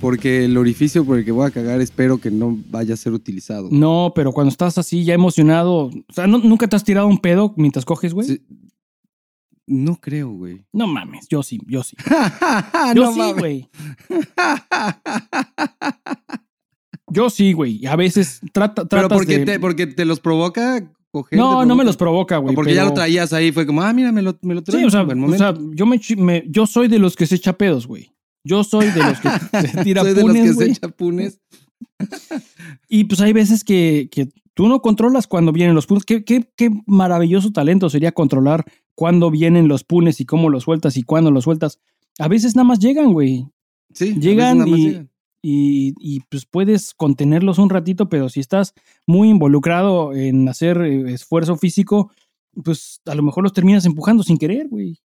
Porque 0.00 0.44
el 0.46 0.56
orificio 0.56 1.04
por 1.04 1.18
el 1.18 1.24
que 1.24 1.30
voy 1.30 1.46
a 1.46 1.52
cagar 1.52 1.80
espero 1.80 2.18
que 2.20 2.30
no 2.32 2.58
vaya 2.70 2.94
a 2.94 2.96
ser 2.96 3.12
utilizado. 3.12 3.68
No, 3.70 4.10
pero 4.16 4.32
cuando 4.32 4.50
estás 4.50 4.76
así 4.78 5.04
ya 5.04 5.14
emocionado, 5.14 5.86
o 5.86 5.92
sea, 6.12 6.26
¿no- 6.26 6.38
¿nunca 6.38 6.66
te 6.66 6.74
has 6.74 6.82
tirado 6.82 7.06
un 7.06 7.18
pedo 7.18 7.54
mientras 7.56 7.84
coges, 7.84 8.12
güey? 8.12 8.26
Sí. 8.26 8.42
No 9.64 9.94
creo, 10.00 10.28
güey. 10.30 10.64
No 10.72 10.88
mames, 10.88 11.28
yo 11.28 11.44
sí, 11.44 11.60
yo 11.68 11.84
sí. 11.84 11.94
no 12.08 12.94
Yo 12.94 13.12
sí, 13.12 13.18
mames. 13.20 13.36
güey. 13.38 13.68
Yo 17.12 17.30
sí, 17.30 17.52
güey. 17.52 17.84
A 17.86 17.96
veces 17.96 18.40
trata, 18.52 18.84
Pero 18.86 19.02
tratas 19.08 19.18
porque, 19.18 19.38
de... 19.38 19.44
te, 19.44 19.60
porque 19.60 19.86
te 19.86 20.04
los 20.04 20.20
provoca 20.20 20.90
coger. 21.10 21.38
No, 21.38 21.64
no 21.64 21.76
me 21.76 21.84
los 21.84 21.96
provoca, 21.96 22.38
güey. 22.38 22.54
porque 22.54 22.74
ya 22.74 22.80
pero- 22.82 22.88
lo 22.90 22.94
traías 22.94 23.32
ahí, 23.32 23.52
fue 23.52 23.66
como, 23.66 23.82
ah, 23.82 23.92
mira, 23.92 24.12
me 24.12 24.22
lo, 24.22 24.38
me 24.42 24.54
lo 24.54 24.60
Sí, 24.60 24.64
traigo 24.66 24.88
o 24.88 24.90
sea, 24.90 25.02
o 25.02 25.34
sea, 25.36 25.54
yo, 25.74 25.84
me, 25.86 26.00
yo 26.48 26.66
soy 26.66 26.88
de 26.88 26.98
los 26.98 27.16
que 27.16 27.26
se 27.26 27.34
echa 27.34 27.52
pedos, 27.58 27.86
güey. 27.86 28.10
Yo 28.44 28.64
soy 28.64 28.86
de 28.90 28.98
los 29.04 29.20
que 29.20 29.28
se 29.68 29.84
tira 29.84 30.02
Soy 30.02 30.14
de 30.14 30.22
los 30.24 30.32
que 30.32 30.52
se 30.54 30.64
echa 30.70 30.88
punes. 30.88 31.38
Y 32.88 33.04
pues 33.04 33.20
hay 33.20 33.32
veces 33.32 33.64
que, 33.64 34.08
que 34.10 34.28
tú 34.54 34.68
no 34.68 34.80
controlas 34.82 35.26
cuando 35.26 35.52
vienen 35.52 35.74
los 35.74 35.86
punes. 35.86 36.04
Qué, 36.04 36.24
qué, 36.24 36.48
qué 36.56 36.70
maravilloso 36.86 37.52
talento 37.52 37.88
sería 37.90 38.12
controlar 38.12 38.64
cuándo 38.94 39.30
vienen 39.30 39.68
los 39.68 39.84
punes 39.84 40.20
y 40.20 40.24
cómo 40.26 40.50
los 40.50 40.64
sueltas 40.64 40.96
y 40.96 41.02
cuándo 41.02 41.30
los 41.30 41.44
sueltas. 41.44 41.78
A 42.18 42.28
veces 42.28 42.56
nada 42.56 42.64
más 42.64 42.78
llegan, 42.78 43.12
güey. 43.12 43.46
Sí, 43.94 44.04
a 44.04 44.08
veces 44.08 44.22
Llegan 44.22 44.58
nada 44.58 44.70
más 44.70 44.78
y- 44.80 44.84
llegan. 44.88 45.10
Y, 45.44 45.94
y, 45.98 46.20
pues 46.30 46.46
puedes 46.46 46.94
contenerlos 46.94 47.58
un 47.58 47.68
ratito, 47.68 48.08
pero 48.08 48.28
si 48.28 48.38
estás 48.38 48.74
muy 49.08 49.28
involucrado 49.28 50.14
en 50.14 50.48
hacer 50.48 50.78
eh, 50.82 51.12
esfuerzo 51.12 51.56
físico, 51.56 52.12
pues 52.62 53.00
a 53.06 53.14
lo 53.16 53.22
mejor 53.24 53.42
los 53.42 53.52
terminas 53.52 53.84
empujando 53.84 54.22
sin 54.22 54.38
querer, 54.38 54.68
güey. 54.68 55.00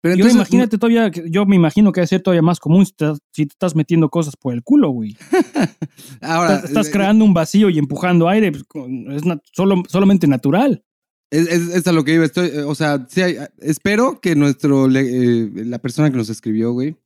Pero 0.00 0.14
Yo 0.14 0.20
entonces, 0.24 0.36
imagínate 0.36 0.78
todavía, 0.78 1.10
que- 1.10 1.28
yo 1.28 1.44
me 1.44 1.56
imagino 1.56 1.92
que 1.92 2.00
debe 2.00 2.06
ser 2.06 2.22
todavía 2.22 2.40
más 2.40 2.60
común 2.60 2.86
si 2.86 2.92
te, 2.92 3.12
si 3.32 3.46
te 3.46 3.52
estás 3.52 3.74
metiendo 3.76 4.08
cosas 4.08 4.36
por 4.36 4.54
el 4.54 4.62
culo, 4.62 4.88
güey. 4.90 5.16
ahora, 6.22 6.54
Estás, 6.54 6.70
estás 6.70 6.88
eh, 6.88 6.90
creando 6.92 7.24
un 7.24 7.34
vacío 7.34 7.68
y 7.68 7.78
empujando 7.78 8.28
aire, 8.28 8.52
pues, 8.52 8.64
es 9.10 9.24
nat- 9.24 9.42
solo, 9.52 9.82
solamente 9.88 10.26
natural. 10.26 10.82
Es, 11.30 11.46
es- 11.48 11.74
es 11.74 11.86
a 11.86 11.92
lo 11.92 12.04
que 12.04 12.14
iba. 12.14 12.24
Estoy, 12.24 12.46
eh, 12.48 12.62
o 12.62 12.74
sea, 12.74 13.06
sí 13.10 13.20
hay- 13.22 13.36
espero 13.58 14.20
que 14.20 14.34
nuestro, 14.34 14.86
eh, 14.90 15.50
la 15.66 15.78
persona 15.78 16.10
que 16.10 16.16
nos 16.16 16.30
escribió, 16.30 16.72
güey, 16.72 16.96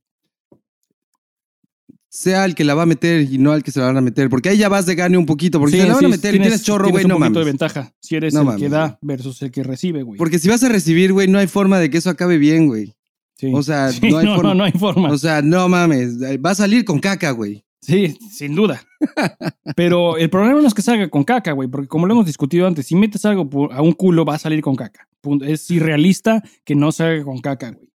sea 2.13 2.45
el 2.45 2.53
que 2.53 2.63
la 2.63 2.75
va 2.75 2.83
a 2.83 2.85
meter 2.85 3.21
y 3.21 3.39
no 3.39 3.53
al 3.53 3.63
que 3.63 3.71
se 3.71 3.79
la 3.79 3.87
van 3.87 3.97
a 3.97 4.01
meter. 4.01 4.29
Porque 4.29 4.49
ahí 4.49 4.57
ya 4.57 4.69
vas 4.69 4.85
de 4.85 4.93
gane 4.93 5.17
un 5.17 5.25
poquito. 5.25 5.59
Porque 5.59 5.77
Sí, 5.77 5.77
si 5.77 5.81
se 5.81 5.87
la 5.89 5.95
van 5.95 6.05
a 6.05 6.09
meter 6.09 6.35
y 6.35 6.39
tienes 6.39 6.63
chorro, 6.63 6.89
güey, 6.89 7.05
no 7.05 7.15
de 7.15 7.19
mames. 7.19 7.45
ventaja 7.45 7.91
si 7.99 8.15
eres 8.15 8.35
No 8.35 8.41
el 8.41 8.45
mames, 8.45 8.61
que 8.61 8.69
da 8.69 8.99
versus 9.01 9.41
el 9.41 9.49
que 9.49 9.63
recibe, 9.63 10.03
güey. 10.03 10.19
Porque 10.19 10.37
si 10.37 10.47
vas 10.47 10.63
a 10.63 10.69
recibir, 10.69 11.11
güey, 11.11 11.27
no 11.27 11.39
hay 11.39 11.47
forma 11.47 11.79
de 11.79 11.89
que 11.89 11.97
eso 11.97 12.11
acabe 12.11 12.37
bien, 12.37 12.67
güey. 12.67 12.93
Sí. 13.35 13.51
o 13.51 13.63
sea, 13.63 13.89
no 14.09 14.19
hay 14.19 14.27
forma. 14.27 14.49
no, 14.49 14.53
no 14.53 14.63
hay 14.63 14.71
forma. 14.73 15.09
O 15.11 15.17
sea, 15.17 15.41
no 15.41 15.67
mames. 15.67 16.21
Va 16.21 16.51
a 16.51 16.55
salir 16.55 16.85
con 16.85 16.99
caca, 16.99 17.31
güey. 17.31 17.65
Sí, 17.81 18.15
sin 18.31 18.53
duda. 18.53 18.81
Pero 19.75 20.15
el 20.17 20.29
problema 20.29 20.61
no 20.61 20.67
es 20.67 20.73
que 20.75 20.83
salga 20.83 21.09
con 21.09 21.23
caca, 21.23 21.51
güey, 21.51 21.67
porque 21.67 21.87
como 21.87 22.05
lo 22.05 22.13
hemos 22.13 22.27
discutido 22.27 22.67
antes, 22.67 22.85
si 22.85 22.95
metes 22.95 23.25
algo 23.25 23.71
a 23.71 23.81
un 23.81 23.91
culo 23.91 24.23
va 24.23 24.35
a 24.35 24.39
salir 24.39 24.61
con 24.61 24.75
caca. 24.75 25.07
Es 25.41 25.69
irrealista 25.71 26.43
que 26.63 26.75
no 26.75 26.91
salga 26.91 27.23
con 27.23 27.39
caca, 27.39 27.71
güey. 27.71 27.89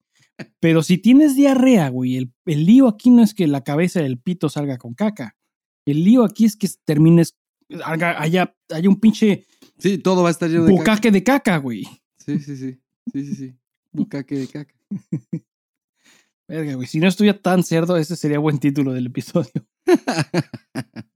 Pero 0.60 0.84
si 0.84 0.97
tienes 0.97 1.36
diarrea, 1.36 1.89
güey, 1.89 2.17
el, 2.17 2.32
el 2.45 2.65
lío 2.65 2.88
aquí 2.88 3.10
no 3.10 3.23
es 3.23 3.34
que 3.34 3.47
la 3.47 3.63
cabeza 3.63 4.02
del 4.02 4.19
pito 4.19 4.50
salga 4.50 4.78
con 4.78 4.93
caca. 4.93 5.36
El 5.86 6.04
lío 6.04 6.23
aquí 6.23 6.45
es 6.45 6.56
que 6.56 6.67
termines, 6.86 7.36
haya, 7.84 8.56
haya 8.69 8.89
un 8.89 9.00
pinche 9.00 9.45
Sí, 9.80 9.97
todo 10.00 10.23
va 10.23 10.30
a 10.30 10.32
estar 10.32 10.50
lleno 10.50 10.65
de 10.65 10.71
caca. 10.71 10.80
bucaque 10.82 11.12
de 11.12 11.23
caca, 11.23 11.58
güey. 11.58 11.84
Sí, 12.17 12.39
sí, 12.39 12.58
sí. 12.58 12.80
Sí, 13.13 13.26
sí, 13.26 13.36
sí. 13.36 13.56
Bucaque 13.91 14.36
de 14.36 14.47
caca. 14.47 14.73
Verga, 16.47 16.76
güey. 16.76 16.88
Si 16.88 17.00
no 17.00 17.08
estuviera 17.08 17.39
tan 17.39 17.63
cerdo, 17.63 17.97
ese 17.97 18.15
sería 18.15 18.39
buen 18.39 18.58
título 18.60 18.93
del 18.93 19.08
episodio. 19.08 19.52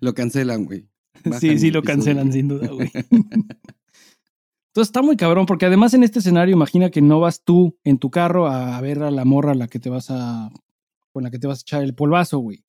Lo 0.00 0.14
cancelan, 0.14 0.64
güey. 0.64 0.88
Bajan 1.24 1.40
Sí, 1.40 1.58
sí 1.58 1.70
lo 1.70 1.80
episodio. 1.80 1.82
cancelan 1.82 2.32
sin 2.32 2.48
duda, 2.48 2.68
güey. 2.68 2.90
Entonces 4.74 4.88
está 4.88 5.02
muy 5.02 5.16
cabrón, 5.16 5.46
porque 5.46 5.66
además 5.66 5.94
en 5.94 6.02
este 6.02 6.18
escenario 6.18 6.52
imagina 6.52 6.90
que 6.90 7.00
no 7.00 7.20
vas 7.20 7.44
tú 7.44 7.78
en 7.84 7.98
tu 7.98 8.10
carro 8.10 8.48
a 8.48 8.80
ver 8.80 9.04
a 9.04 9.12
la 9.12 9.24
morra 9.24 9.54
la 9.54 9.68
que 9.68 9.78
te 9.78 9.88
vas 9.88 10.10
a. 10.10 10.50
con 11.12 11.22
la 11.22 11.30
que 11.30 11.38
te 11.38 11.46
vas 11.46 11.60
a 11.60 11.62
echar 11.62 11.84
el 11.84 11.94
polvazo, 11.94 12.38
güey. 12.38 12.64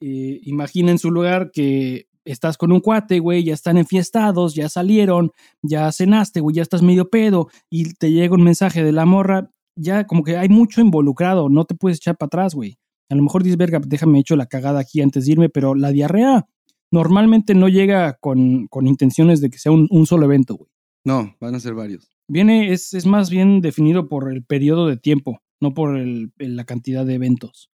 Eh, 0.00 0.40
imagina 0.44 0.90
en 0.90 0.98
su 0.98 1.10
lugar 1.10 1.50
que 1.52 2.06
estás 2.24 2.56
con 2.56 2.72
un 2.72 2.80
cuate, 2.80 3.18
güey, 3.18 3.44
ya 3.44 3.52
están 3.52 3.76
enfiestados, 3.76 4.54
ya 4.54 4.70
salieron, 4.70 5.32
ya 5.60 5.92
cenaste, 5.92 6.40
güey, 6.40 6.56
ya 6.56 6.62
estás 6.62 6.80
medio 6.80 7.10
pedo 7.10 7.48
y 7.68 7.92
te 7.92 8.10
llega 8.10 8.34
un 8.34 8.42
mensaje 8.42 8.82
de 8.82 8.92
la 8.92 9.04
morra, 9.04 9.50
ya 9.76 10.06
como 10.06 10.24
que 10.24 10.38
hay 10.38 10.48
mucho 10.48 10.80
involucrado, 10.80 11.50
no 11.50 11.66
te 11.66 11.74
puedes 11.74 11.98
echar 11.98 12.16
para 12.16 12.28
atrás, 12.28 12.54
güey. 12.54 12.78
A 13.10 13.14
lo 13.14 13.22
mejor 13.22 13.42
dices, 13.42 13.58
verga, 13.58 13.82
déjame 13.86 14.18
hecho 14.18 14.34
la 14.34 14.46
cagada 14.46 14.80
aquí 14.80 15.02
antes 15.02 15.26
de 15.26 15.32
irme, 15.32 15.50
pero 15.50 15.74
la 15.74 15.90
diarrea 15.90 16.46
normalmente 16.90 17.54
no 17.54 17.68
llega 17.68 18.14
con, 18.14 18.66
con 18.68 18.86
intenciones 18.86 19.42
de 19.42 19.50
que 19.50 19.58
sea 19.58 19.72
un, 19.72 19.88
un 19.90 20.06
solo 20.06 20.24
evento, 20.24 20.56
güey. 20.56 20.70
No, 21.04 21.36
van 21.40 21.54
a 21.54 21.60
ser 21.60 21.74
varios. 21.74 22.10
Viene, 22.28 22.72
es, 22.72 22.92
es 22.94 23.06
más 23.06 23.30
bien 23.30 23.60
definido 23.60 24.08
por 24.08 24.30
el 24.32 24.44
periodo 24.44 24.86
de 24.86 24.96
tiempo, 24.96 25.40
no 25.60 25.72
por 25.74 25.96
el- 25.96 26.32
la 26.38 26.64
cantidad 26.64 27.06
de 27.06 27.14
eventos. 27.14 27.70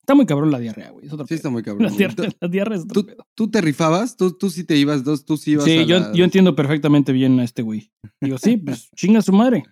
Está 0.00 0.14
muy 0.14 0.26
cabrón 0.26 0.50
la 0.50 0.58
diarrea, 0.58 0.90
güey. 0.90 1.06
Es 1.06 1.12
otro 1.12 1.26
Sí, 1.26 1.30
pedo. 1.30 1.36
está 1.36 1.50
muy 1.50 1.62
cabrón. 1.64 1.90
La 1.90 1.96
diarrea, 1.96 2.30
la 2.40 2.48
diarrea 2.48 2.78
es 2.78 2.84
otro 2.84 3.02
¿Tú, 3.02 3.06
pedo. 3.06 3.26
tú 3.34 3.50
te 3.50 3.60
rifabas? 3.60 4.16
¿Tú, 4.16 4.36
tú 4.36 4.50
sí 4.50 4.64
te 4.64 4.76
ibas, 4.76 5.04
dos, 5.04 5.24
tú 5.24 5.36
sí 5.36 5.52
ibas 5.52 5.64
Sí, 5.64 5.78
a 5.78 5.82
yo, 5.84 6.00
la- 6.00 6.12
yo 6.12 6.24
entiendo 6.24 6.56
perfectamente 6.56 7.12
bien 7.12 7.38
a 7.40 7.44
este 7.44 7.62
güey. 7.62 7.92
Digo, 8.20 8.38
sí, 8.38 8.56
pues 8.56 8.90
chinga 8.96 9.22
su 9.22 9.32
madre. 9.32 9.62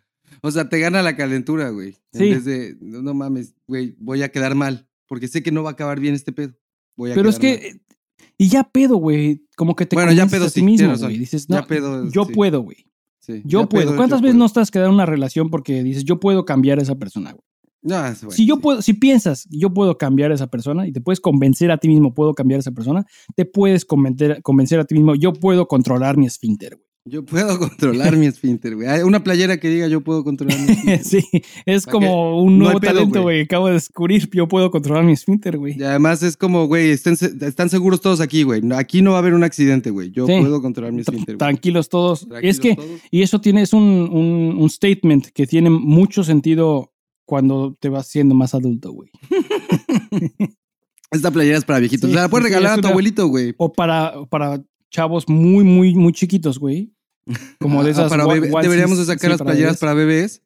O 0.42 0.50
sea, 0.50 0.68
te 0.68 0.78
gana 0.78 1.02
la 1.02 1.16
calentura, 1.16 1.70
güey. 1.70 1.92
Sí. 2.12 2.28
En 2.28 2.30
vez 2.34 2.44
de, 2.44 2.76
no, 2.80 3.02
no 3.02 3.14
mames, 3.14 3.54
güey, 3.66 3.94
voy 3.98 4.22
a 4.22 4.30
quedar 4.30 4.54
mal. 4.54 4.86
Porque 5.06 5.26
sé 5.28 5.42
que 5.42 5.50
no 5.50 5.62
va 5.64 5.70
a 5.70 5.72
acabar 5.72 5.98
bien 5.98 6.14
este 6.14 6.30
pedo. 6.32 6.54
Voy 6.96 7.10
a 7.10 7.14
Pero 7.14 7.28
es 7.28 7.38
que, 7.40 7.52
eh, 7.54 7.80
y 8.38 8.48
ya 8.48 8.64
pedo, 8.64 8.96
güey. 8.96 9.46
Como 9.56 9.74
que 9.76 9.86
te 9.86 9.96
Bueno, 9.96 10.12
ya 10.12 10.26
pedo 10.26 10.46
a 10.46 10.48
ti 10.48 10.60
sí, 10.60 10.62
mismo, 10.62 10.96
güey. 10.96 11.18
Dices, 11.18 11.46
Ya 11.48 11.60
no, 11.60 11.66
pedo, 11.66 12.08
yo 12.10 12.24
sí. 12.24 12.32
puedo, 12.32 12.60
güey. 12.62 12.86
Sí, 13.20 13.42
Yo 13.44 13.62
ya 13.62 13.68
puedo. 13.68 13.86
pedo, 13.88 13.96
¿Cuántas 13.96 14.20
yo 14.20 14.22
veces 14.22 14.34
puedo. 14.34 14.38
no 14.38 14.46
estás 14.46 14.70
quedando 14.70 14.88
en 14.90 14.94
una 14.94 15.06
relación 15.06 15.50
porque 15.50 15.82
dices, 15.82 16.04
yo 16.04 16.18
puedo 16.20 16.44
cambiar 16.44 16.78
a 16.78 16.82
esa 16.82 16.94
persona, 16.96 17.32
güey? 17.32 17.44
No, 17.82 18.06
es 18.06 18.20
bueno, 18.20 18.32
si 18.36 18.46
yo 18.46 18.58
puedo, 18.60 18.82
si 18.82 18.92
piensas, 18.92 19.46
yo 19.50 19.72
puedo 19.72 19.96
cambiar 19.96 20.32
a 20.32 20.34
esa 20.34 20.48
persona 20.48 20.86
y 20.86 20.92
te 20.92 21.00
puedes 21.00 21.18
convencer 21.20 21.70
a 21.70 21.78
ti 21.78 21.88
mismo, 21.88 22.12
puedo 22.12 22.34
cambiar 22.34 22.58
a 22.58 22.60
esa 22.60 22.72
persona, 22.72 23.06
te 23.36 23.46
puedes 23.46 23.86
convencer, 23.86 24.42
convencer 24.42 24.80
a 24.80 24.84
ti 24.84 24.94
mismo, 24.94 25.14
yo 25.14 25.32
puedo 25.32 25.66
controlar 25.66 26.18
mi 26.18 26.26
esfínter, 26.26 26.76
güey. 26.76 26.86
Yo 27.06 27.24
puedo 27.24 27.58
controlar 27.58 28.16
mi 28.16 28.26
esfínter, 28.26 28.76
güey. 28.76 28.86
Hay 28.88 29.00
una 29.02 29.24
playera 29.24 29.58
que 29.58 29.68
diga 29.70 29.88
yo 29.88 30.02
puedo 30.02 30.22
controlar 30.22 30.58
mi 30.58 30.66
esfínter. 30.72 31.04
sí, 31.04 31.22
es 31.64 31.84
¿Para 31.86 31.92
como 31.92 32.42
un 32.42 32.58
nuevo 32.58 32.78
pedo, 32.78 32.92
talento, 32.92 33.22
güey. 33.22 33.42
Acabo 33.42 33.68
de 33.68 33.74
descubrir, 33.74 34.28
yo 34.32 34.46
puedo 34.48 34.70
controlar 34.70 35.04
mi 35.04 35.12
esfínter, 35.12 35.56
güey. 35.58 35.78
Y 35.78 35.82
además 35.82 36.22
es 36.22 36.36
como, 36.36 36.66
güey, 36.66 36.90
estén, 36.90 37.16
están 37.40 37.70
seguros 37.70 38.00
todos 38.00 38.20
aquí, 38.20 38.42
güey. 38.42 38.60
Aquí 38.74 39.00
no 39.02 39.12
va 39.12 39.16
a 39.16 39.20
haber 39.20 39.34
un 39.34 39.44
accidente, 39.44 39.90
güey. 39.90 40.10
Yo 40.10 40.26
Sí. 40.26 40.34
puedo 40.40 40.60
controlar 40.60 40.92
mi 40.92 41.00
esfínter, 41.00 41.36
güey. 41.36 41.38
Tranquilos 41.38 41.88
todos. 41.88 42.28
Tranquilos 42.28 42.56
es 42.56 42.60
que, 42.60 42.74
todos. 42.76 42.88
y 43.10 43.22
eso 43.22 43.40
tiene, 43.40 43.62
es 43.62 43.72
un, 43.72 43.82
un, 43.82 44.56
un 44.58 44.70
statement 44.70 45.28
que 45.28 45.46
tiene 45.46 45.70
mucho 45.70 46.22
sentido 46.22 46.92
cuando 47.24 47.76
te 47.80 47.88
vas 47.88 48.08
siendo 48.08 48.34
más 48.34 48.54
adulto, 48.54 48.92
güey. 48.92 49.08
Esta 51.12 51.30
playera 51.32 51.58
es 51.58 51.64
para 51.64 51.80
viejitos. 51.80 52.08
Sí, 52.10 52.14
la 52.14 52.28
puedes 52.28 52.46
sí, 52.46 52.52
regalar 52.54 52.78
a 52.78 52.82
tu 52.82 52.86
abuelito, 52.88 53.26
güey. 53.26 53.52
O 53.58 53.72
para, 53.72 54.12
para 54.30 54.62
chavos 54.90 55.28
muy, 55.28 55.64
muy, 55.64 55.94
muy 55.94 56.12
chiquitos, 56.12 56.58
güey. 56.58 56.92
Como 57.60 57.82
de 57.82 57.90
Ah, 57.90 57.92
esas. 57.92 58.10
para 58.10 58.24
bebé- 58.24 58.48
onesies, 58.52 58.62
Deberíamos 58.62 58.98
de 58.98 59.04
sacar 59.04 59.30
sí, 59.30 59.38
las 59.38 59.42
playeras 59.42 59.78
para 59.78 59.94
bebés. 59.94 60.42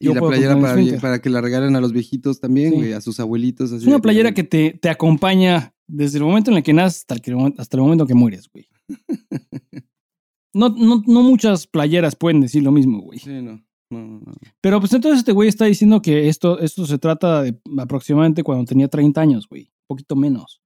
Y 0.00 0.06
Yo 0.06 0.14
la 0.14 0.20
playera 0.20 0.58
para, 0.60 0.76
para 1.00 1.20
que 1.20 1.30
la 1.30 1.40
regalen 1.40 1.76
a 1.76 1.80
los 1.80 1.92
viejitos 1.92 2.40
también, 2.40 2.70
Sí. 2.72 2.76
güey, 2.76 2.92
a 2.92 3.00
sus 3.00 3.20
abuelitos. 3.20 3.70
Así 3.72 3.82
Es 3.84 3.86
una 3.86 4.00
playera 4.00 4.32
que 4.34 4.42
te, 4.42 4.72
te 4.80 4.88
acompaña 4.88 5.74
desde 5.86 6.18
el 6.18 6.24
momento 6.24 6.50
en 6.50 6.56
el 6.56 6.62
que 6.64 6.72
naces 6.72 7.00
hasta 7.08 7.14
el, 7.30 7.54
hasta 7.58 7.76
el 7.76 7.82
momento 7.82 8.06
que 8.06 8.14
mueres, 8.14 8.48
güey. 8.52 8.66
No, 10.54 10.68
no, 10.68 11.02
no 11.06 11.22
muchas 11.22 11.66
playeras 11.66 12.14
pueden 12.14 12.42
decir 12.42 12.62
lo 12.62 12.72
mismo, 12.72 13.00
güey. 13.00 13.18
Sí, 13.18 13.30
no. 13.40 13.64
No, 13.90 13.98
no, 14.06 14.20
no. 14.20 14.32
Pero 14.60 14.80
pues 14.80 14.92
entonces 14.92 15.20
este 15.20 15.32
güey 15.32 15.48
está 15.48 15.64
diciendo 15.64 16.02
que 16.02 16.28
esto, 16.28 16.58
esto 16.58 16.84
se 16.84 16.98
trata 16.98 17.42
de 17.42 17.58
aproximadamente 17.78 18.42
cuando 18.42 18.66
tenía 18.66 18.88
30 18.88 19.18
años, 19.20 19.48
güey. 19.48 19.62
Un 19.64 19.86
poquito 19.86 20.14
menos. 20.14 20.60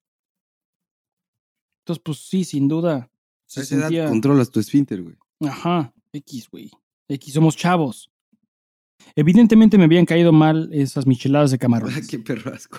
Entonces, 1.84 2.02
pues 2.04 2.18
sí, 2.18 2.42
sin 2.44 2.66
duda. 2.66 3.08
A 3.46 3.50
Se 3.50 3.60
edad 3.74 3.82
sentía... 3.82 4.08
controlas 4.08 4.50
tu 4.50 4.60
esfínter, 4.60 5.02
güey. 5.02 5.16
Ajá, 5.44 5.92
X, 6.12 6.48
güey. 6.50 6.70
X, 7.08 7.34
somos 7.34 7.56
chavos. 7.56 8.10
Evidentemente 9.14 9.78
me 9.78 9.84
habían 9.84 10.04
caído 10.06 10.32
mal 10.32 10.70
esas 10.72 11.06
micheladas 11.06 11.50
de 11.50 11.56
Ah, 11.56 11.58
camarones. 11.58 12.08
qué 12.08 12.18
perro 12.18 12.52
asco. 12.54 12.78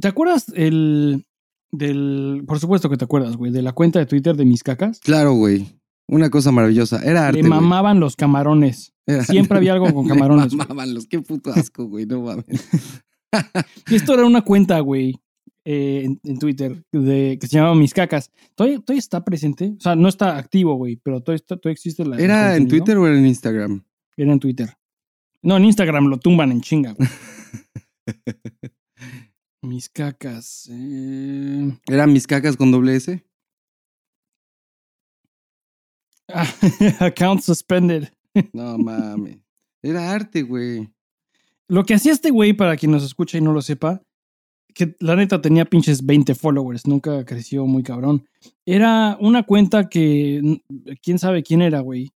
¿Te 0.00 0.08
acuerdas 0.08 0.46
el 0.54 1.26
del 1.70 2.44
por 2.46 2.58
supuesto 2.60 2.90
que 2.90 2.96
te 2.96 3.04
acuerdas, 3.04 3.36
güey, 3.36 3.50
de 3.52 3.62
la 3.62 3.72
cuenta 3.72 3.98
de 3.98 4.06
Twitter 4.06 4.36
de 4.36 4.44
mis 4.44 4.62
cacas? 4.62 5.00
Claro, 5.00 5.32
güey. 5.34 5.66
Una 6.08 6.28
cosa 6.30 6.50
maravillosa. 6.52 7.02
Era 7.02 7.28
arte, 7.28 7.42
Le 7.42 7.48
mamaban 7.48 8.00
los 8.00 8.16
camarones. 8.16 8.92
Era- 9.06 9.24
Siempre 9.24 9.56
había 9.58 9.72
algo 9.72 9.92
con 9.94 10.04
Le 10.08 10.10
camarones. 10.10 10.48
güey. 10.54 10.58
mamaban 10.58 10.94
los. 10.94 11.06
Qué 11.06 11.20
puto 11.22 11.50
asco, 11.52 11.86
güey. 11.86 12.06
No 12.06 12.20
mames. 12.22 12.44
Y 13.88 13.94
esto 13.94 14.12
era 14.12 14.26
una 14.26 14.42
cuenta, 14.42 14.78
güey, 14.80 15.14
eh, 15.64 16.02
en, 16.04 16.20
en 16.24 16.38
Twitter 16.38 16.84
de 16.92 17.38
que 17.40 17.46
se 17.46 17.56
llamaba 17.56 17.74
Mis 17.74 17.94
Cacas. 17.94 18.30
¿Todavía, 18.54 18.78
todavía 18.80 18.98
está 18.98 19.24
presente? 19.24 19.74
O 19.78 19.80
sea, 19.80 19.94
no 19.96 20.08
está 20.08 20.36
activo, 20.38 20.74
güey, 20.74 20.96
pero 20.96 21.20
todavía, 21.20 21.36
está- 21.36 21.56
todavía 21.56 21.74
existe 21.74 22.04
la. 22.04 22.16
¿Era 22.18 22.56
en. 22.56 22.68
Twitter 22.68 22.96
o 22.96 23.06
era 23.06 23.16
en 23.18 23.26
Instagram? 23.26 23.84
Era 24.16 24.32
en 24.32 24.40
Twitter. 24.40 24.76
No, 25.42 25.56
en 25.56 25.64
Instagram 25.64 26.06
lo 26.06 26.18
tumban 26.18 26.52
en 26.52 26.60
chinga, 26.60 26.92
güey. 26.92 27.08
Mis 29.62 29.88
cacas. 29.88 30.68
eh, 30.72 31.72
¿Eran 31.86 32.12
mis 32.12 32.26
cacas 32.26 32.56
con 32.56 32.72
doble 32.72 32.96
S? 32.96 33.24
Account 37.00 37.42
suspended. 37.42 38.08
No 38.52 38.78
mames. 38.78 39.38
Era 39.82 40.12
arte, 40.12 40.42
güey. 40.42 40.88
Lo 41.68 41.84
que 41.84 41.94
hacía 41.94 42.12
este 42.12 42.30
güey, 42.30 42.52
para 42.52 42.76
quien 42.76 42.92
nos 42.92 43.04
escucha 43.04 43.38
y 43.38 43.40
no 43.40 43.52
lo 43.52 43.62
sepa, 43.62 44.02
que 44.74 44.96
la 45.00 45.16
neta 45.16 45.40
tenía 45.40 45.64
pinches 45.64 46.04
20 46.04 46.34
followers, 46.34 46.86
nunca 46.86 47.24
creció 47.24 47.66
muy 47.66 47.82
cabrón. 47.82 48.26
Era 48.66 49.16
una 49.20 49.42
cuenta 49.44 49.88
que 49.88 50.40
mm, 50.42 50.90
quién 51.02 51.18
sabe 51.18 51.42
quién 51.42 51.62
era, 51.62 51.80
güey. 51.80 52.10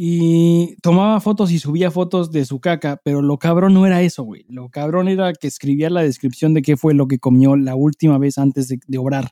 Y 0.00 0.76
tomaba 0.80 1.20
fotos 1.20 1.50
y 1.50 1.58
subía 1.58 1.90
fotos 1.90 2.30
de 2.30 2.44
su 2.44 2.60
caca, 2.60 3.00
pero 3.04 3.20
lo 3.20 3.36
cabrón 3.38 3.74
no 3.74 3.84
era 3.84 4.00
eso, 4.02 4.22
güey. 4.22 4.44
Lo 4.48 4.68
cabrón 4.68 5.08
era 5.08 5.32
que 5.32 5.48
escribía 5.48 5.90
la 5.90 6.02
descripción 6.02 6.54
de 6.54 6.62
qué 6.62 6.76
fue 6.76 6.94
lo 6.94 7.08
que 7.08 7.18
comió 7.18 7.56
la 7.56 7.74
última 7.74 8.16
vez 8.18 8.38
antes 8.38 8.68
de, 8.68 8.78
de 8.86 8.98
obrar. 8.98 9.30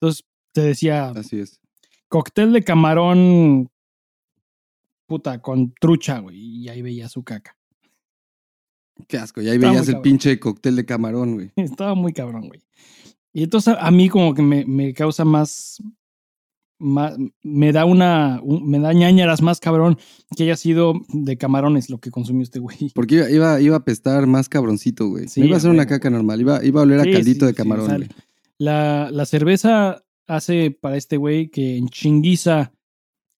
Entonces 0.00 0.24
te 0.52 0.62
decía, 0.62 1.10
Así 1.10 1.40
es. 1.40 1.60
cóctel 2.08 2.52
de 2.54 2.64
camarón, 2.64 3.68
puta, 5.06 5.42
con 5.42 5.74
trucha, 5.74 6.20
güey. 6.20 6.38
Y 6.38 6.68
ahí 6.70 6.80
veía 6.80 7.08
su 7.10 7.22
caca. 7.22 7.57
Qué 9.06 9.16
asco. 9.18 9.40
Y 9.40 9.48
ahí 9.48 9.56
Está 9.56 9.68
veías 9.70 9.88
el 9.88 10.00
pinche 10.00 10.38
cóctel 10.40 10.76
de 10.76 10.84
camarón, 10.84 11.34
güey. 11.34 11.52
Estaba 11.56 11.94
muy 11.94 12.12
cabrón, 12.12 12.48
güey. 12.48 12.60
Y 13.32 13.44
entonces 13.44 13.74
a 13.78 13.90
mí 13.90 14.08
como 14.08 14.34
que 14.34 14.42
me, 14.42 14.64
me 14.66 14.92
causa 14.94 15.24
más, 15.24 15.82
más- 16.78 17.16
me 17.42 17.72
da 17.72 17.84
una, 17.84 18.40
un- 18.42 18.68
me 18.68 18.78
da 18.78 18.92
ñañaras 18.92 19.42
más 19.42 19.60
cabrón 19.60 19.98
que 20.36 20.44
haya 20.44 20.56
sido 20.56 20.94
de 21.12 21.36
camarones 21.36 21.90
lo 21.90 21.98
que 21.98 22.10
consumió 22.10 22.42
este 22.42 22.58
güey. 22.58 22.90
Porque 22.94 23.16
iba, 23.16 23.30
iba, 23.30 23.60
iba 23.60 23.76
a 23.76 23.78
apestar 23.80 24.26
más 24.26 24.48
cabroncito, 24.48 25.08
güey. 25.08 25.28
Sí, 25.28 25.40
no 25.40 25.46
iba 25.46 25.56
a 25.56 25.60
ser 25.60 25.70
una 25.70 25.86
caca 25.86 26.10
normal. 26.10 26.40
Iba, 26.40 26.64
iba 26.64 26.80
a 26.80 26.84
oler 26.84 27.02
Sí, 27.02 27.10
a 27.10 27.12
caldito 27.12 27.46
sí, 27.46 27.52
de 27.52 27.54
camarón, 27.54 27.96
güey. 27.96 28.08
La, 28.58 29.10
la 29.12 29.24
cerveza 29.26 30.04
hace 30.26 30.70
para 30.70 30.96
este 30.96 31.16
güey 31.16 31.48
que 31.48 31.76
en 31.76 31.88
chinguiza 31.88 32.72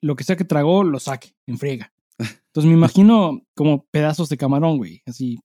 lo 0.01 0.15
que 0.17 0.23
sea 0.25 0.37
que 0.37 0.45
tragó 0.45 0.85
lo 0.85 1.01
saque, 1.01 1.35
en 1.47 1.59
friega. 1.59 1.93
Entonces 2.19 2.69
me 2.71 2.77
imagino 2.77 3.43
como 3.55 3.85
pedazos 3.91 4.29
de 4.29 4.37
camarón, 4.37 4.79
güey. 4.79 5.03
Así, 5.07 5.39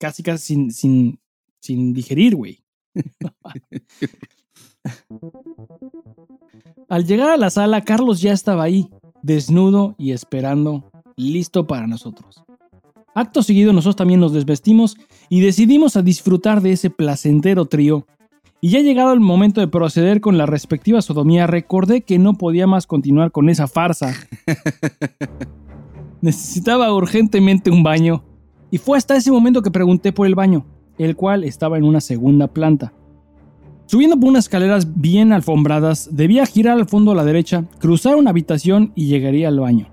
casi, 0.00 0.22
casi 0.22 0.54
sin, 0.54 0.72
sin, 0.72 1.20
sin 1.60 1.92
digerir, 1.92 2.34
güey. 2.34 2.64
Al 6.88 7.06
llegar 7.06 7.30
a 7.30 7.36
la 7.36 7.50
sala, 7.50 7.82
Carlos 7.82 8.20
ya 8.20 8.32
estaba 8.32 8.64
ahí, 8.64 8.88
desnudo 9.22 9.94
y 9.98 10.12
esperando, 10.12 10.90
listo 11.16 11.66
para 11.66 11.86
nosotros. 11.86 12.42
Acto 13.14 13.42
seguido, 13.42 13.72
nosotros 13.72 13.96
también 13.96 14.20
nos 14.20 14.32
desvestimos 14.32 14.96
y 15.28 15.40
decidimos 15.40 15.96
a 15.96 16.02
disfrutar 16.02 16.62
de 16.62 16.72
ese 16.72 16.90
placentero 16.90 17.66
trío. 17.66 18.06
Y 18.62 18.70
ya 18.70 18.80
llegado 18.80 19.12
el 19.12 19.20
momento 19.20 19.60
de 19.60 19.68
proceder 19.68 20.20
con 20.20 20.38
la 20.38 20.46
respectiva 20.46 21.02
sodomía, 21.02 21.46
recordé 21.46 22.02
que 22.02 22.18
no 22.18 22.34
podía 22.34 22.66
más 22.66 22.86
continuar 22.86 23.32
con 23.32 23.48
esa 23.48 23.66
farsa. 23.68 24.14
Necesitaba 26.20 26.92
urgentemente 26.92 27.70
un 27.70 27.82
baño. 27.82 28.24
Y 28.70 28.78
fue 28.78 28.98
hasta 28.98 29.16
ese 29.16 29.32
momento 29.32 29.62
que 29.62 29.70
pregunté 29.70 30.12
por 30.12 30.26
el 30.26 30.34
baño, 30.34 30.64
el 30.98 31.16
cual 31.16 31.44
estaba 31.44 31.78
en 31.78 31.84
una 31.84 32.00
segunda 32.00 32.46
planta. 32.48 32.92
Subiendo 33.86 34.18
por 34.18 34.28
unas 34.28 34.44
escaleras 34.44 35.00
bien 35.00 35.32
alfombradas, 35.32 36.10
debía 36.12 36.46
girar 36.46 36.78
al 36.78 36.86
fondo 36.86 37.10
a 37.10 37.14
la 37.16 37.24
derecha, 37.24 37.64
cruzar 37.80 38.14
una 38.14 38.30
habitación 38.30 38.92
y 38.94 39.06
llegaría 39.06 39.48
al 39.48 39.58
baño. 39.58 39.88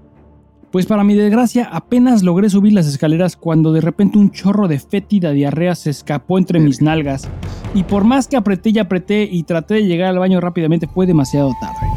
Pues 0.71 0.85
para 0.85 1.03
mi 1.03 1.15
desgracia 1.15 1.67
apenas 1.71 2.21
logré 2.21 2.49
subir 2.49 2.73
las 2.73 2.87
escaleras 2.87 3.35
cuando 3.35 3.71
de 3.71 3.81
repente 3.81 4.19
un 4.19 4.31
chorro 4.31 4.67
de 4.67 4.79
fétida 4.79 5.31
diarrea 5.31 5.73
se 5.73 5.89
escapó 5.89 6.37
entre 6.37 6.59
mis 6.59 6.81
nalgas 6.81 7.27
y 7.73 7.83
por 7.83 8.03
más 8.03 8.27
que 8.27 8.37
apreté 8.37 8.69
y 8.69 8.79
apreté 8.79 9.23
y 9.23 9.43
traté 9.43 9.75
de 9.75 9.85
llegar 9.85 10.09
al 10.09 10.19
baño 10.19 10.41
rápidamente 10.41 10.85
fue 10.85 11.07
demasiado 11.07 11.53
tarde. 11.59 11.87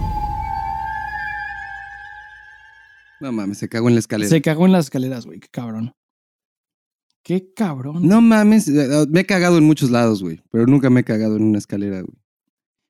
No 3.20 3.32
mames, 3.32 3.58
se 3.58 3.68
cagó 3.68 3.88
en 3.88 3.94
la 3.96 4.00
escalera. 4.00 4.30
Se 4.30 4.40
cagó 4.40 4.64
en 4.64 4.72
las 4.72 4.86
escaleras, 4.86 5.26
güey, 5.26 5.40
qué 5.40 5.48
cabrón. 5.48 5.92
Qué 7.22 7.52
cabrón. 7.54 8.06
No 8.06 8.20
mames, 8.20 8.68
eh, 8.68 9.06
me 9.10 9.20
he 9.20 9.26
cagado 9.26 9.58
en 9.58 9.64
muchos 9.64 9.90
lados, 9.90 10.22
güey. 10.22 10.40
Pero 10.50 10.66
nunca 10.66 10.90
me 10.90 11.00
he 11.00 11.04
cagado 11.04 11.36
en 11.36 11.42
una 11.44 11.58
escalera, 11.58 12.00
güey. 12.00 12.16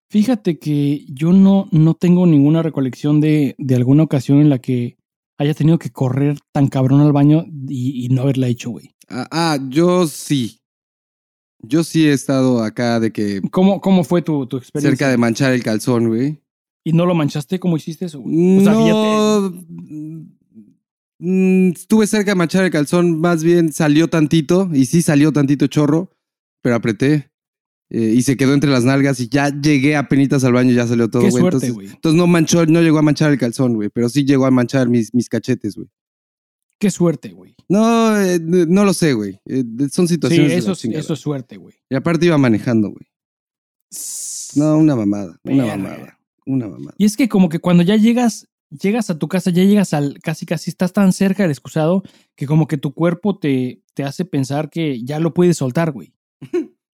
Fíjate 0.09 0.59
que 0.59 1.05
yo 1.09 1.33
no, 1.33 1.69
no 1.71 1.95
tengo 1.95 2.27
ninguna 2.27 2.63
recolección 2.63 3.21
de, 3.21 3.55
de 3.59 3.75
alguna 3.77 4.03
ocasión 4.03 4.41
en 4.41 4.51
la 4.51 4.59
que 4.59 4.97
haya 5.39 5.55
tenido 5.55 5.79
que 5.79 5.91
correr 5.91 6.39
tan 6.53 6.67
cabrón 6.69 7.01
al 7.01 7.13
baño 7.13 7.45
y, 7.69 8.05
y 8.05 8.09
no 8.09 8.23
haberla 8.23 8.49
hecho, 8.49 8.71
güey. 8.71 8.95
Ah, 9.09 9.29
ah, 9.31 9.59
yo 9.69 10.07
sí. 10.07 10.61
Yo 11.63 11.85
sí 11.85 12.07
he 12.07 12.13
estado 12.13 12.63
acá 12.65 13.01
de 13.01 13.13
que 13.13 13.41
¿Cómo, 13.51 13.81
cómo 13.81 14.03
fue 14.03 14.23
tu, 14.23 14.47
tu 14.47 14.57
experiencia? 14.57 14.91
cerca 14.91 15.11
de 15.11 15.19
manchar 15.19 15.53
el 15.53 15.63
calzón, 15.63 16.09
güey. 16.09 16.41
¿Y 16.83 16.93
no 16.93 17.05
lo 17.07 17.15
manchaste? 17.15 17.61
¿Cómo 17.61 17.77
hiciste 17.77 18.07
eso? 18.07 18.21
güey? 18.21 18.59
O 18.59 18.61
sea, 18.63 18.73
no. 18.73 19.53
Mm, 21.21 21.71
Estuve 21.71 22.07
cerca 22.07 22.33
de 22.33 22.35
manchar 22.37 22.65
el 22.65 22.71
calzón, 22.71 23.21
más 23.21 23.45
bien 23.45 23.73
salió 23.73 24.09
tantito, 24.09 24.69
y 24.73 24.87
sí 24.87 25.03
salió 25.03 25.33
tantito 25.33 25.67
chorro, 25.69 26.11
pero 26.63 26.75
apreté. 26.77 27.31
eh, 27.93 28.13
y 28.17 28.23
se 28.23 28.37
quedó 28.37 28.55
entre 28.55 28.71
las 28.71 28.85
nalgas 28.85 29.19
y 29.19 29.29
ya 29.29 29.49
llegué 29.51 29.97
a 29.97 30.07
penitas 30.09 30.45
al 30.45 30.53
baño 30.53 30.71
y 30.71 30.75
ya 30.77 30.87
salió 30.87 31.11
todo, 31.11 31.29
güey. 31.29 31.43
Entonces, 31.45 31.75
no 32.15 32.27
manchó, 32.29 32.65
no 32.67 32.81
llegó 32.83 32.99
a 32.99 33.03
manchar 33.03 33.33
el 33.33 33.39
calzón, 33.39 33.75
güey, 33.75 33.89
pero 33.89 34.09
sí 34.09 34.25
llegó 34.25 34.47
a 34.47 34.51
manchar 34.53 34.89
mis, 34.89 35.13
mis 35.13 35.29
cachetes, 35.29 35.75
güey. 35.75 35.89
Qué 36.79 36.89
suerte, 36.91 37.31
güey. 37.31 37.57
No, 37.69 38.17
eh, 38.21 38.39
no 38.41 38.85
lo 38.85 38.95
sé, 38.95 39.13
güey. 39.13 39.41
Eh, 39.45 39.65
son 39.91 40.07
Sí, 40.07 40.15
situaciones. 40.15 40.49
de 40.51 40.55
la 40.55 40.59
eso, 40.61 40.73
es- 40.73 40.79
chingada. 40.79 41.01
eso 41.01 41.15
es 41.15 41.19
suerte, 41.21 41.57
güey. 41.57 41.75
Y 41.91 41.97
aparte 41.97 42.27
iba 42.27 42.39
manejando, 42.39 42.91
güey. 42.91 43.07
No, 44.55 44.79
una 44.79 44.95
mamada. 44.97 45.39
Una 45.45 45.67
mamada. 45.67 46.19
Una 46.47 46.69
mamada. 46.69 46.95
Y 46.97 47.05
es 47.05 47.17
que 47.17 47.29
como 47.29 47.49
que 47.49 47.59
cuando 47.59 47.83
ya 47.83 47.97
llegas, 47.97 48.47
llegas 48.71 49.11
a 49.11 49.19
tu 49.19 49.29
casa, 49.29 49.51
ya 49.51 49.65
llegas 49.65 49.93
al 49.95 50.19
casi 50.23 50.47
casi 50.47 50.71
estás 50.71 50.93
tan 50.93 51.13
cerca 51.13 51.43
del 51.43 51.51
excusado 51.53 52.03
que 52.37 52.47
como 52.47 52.67
que 52.67 52.77
tu 52.79 52.93
cuerpo 52.95 53.39
te, 53.39 53.83
te 53.95 54.05
hace 54.05 54.25
pensar 54.25 54.71
que 54.71 55.03
ya 55.05 55.19
lo 55.21 55.35
puedes 55.35 55.57
soltar, 55.59 55.93
güey. 55.93 56.13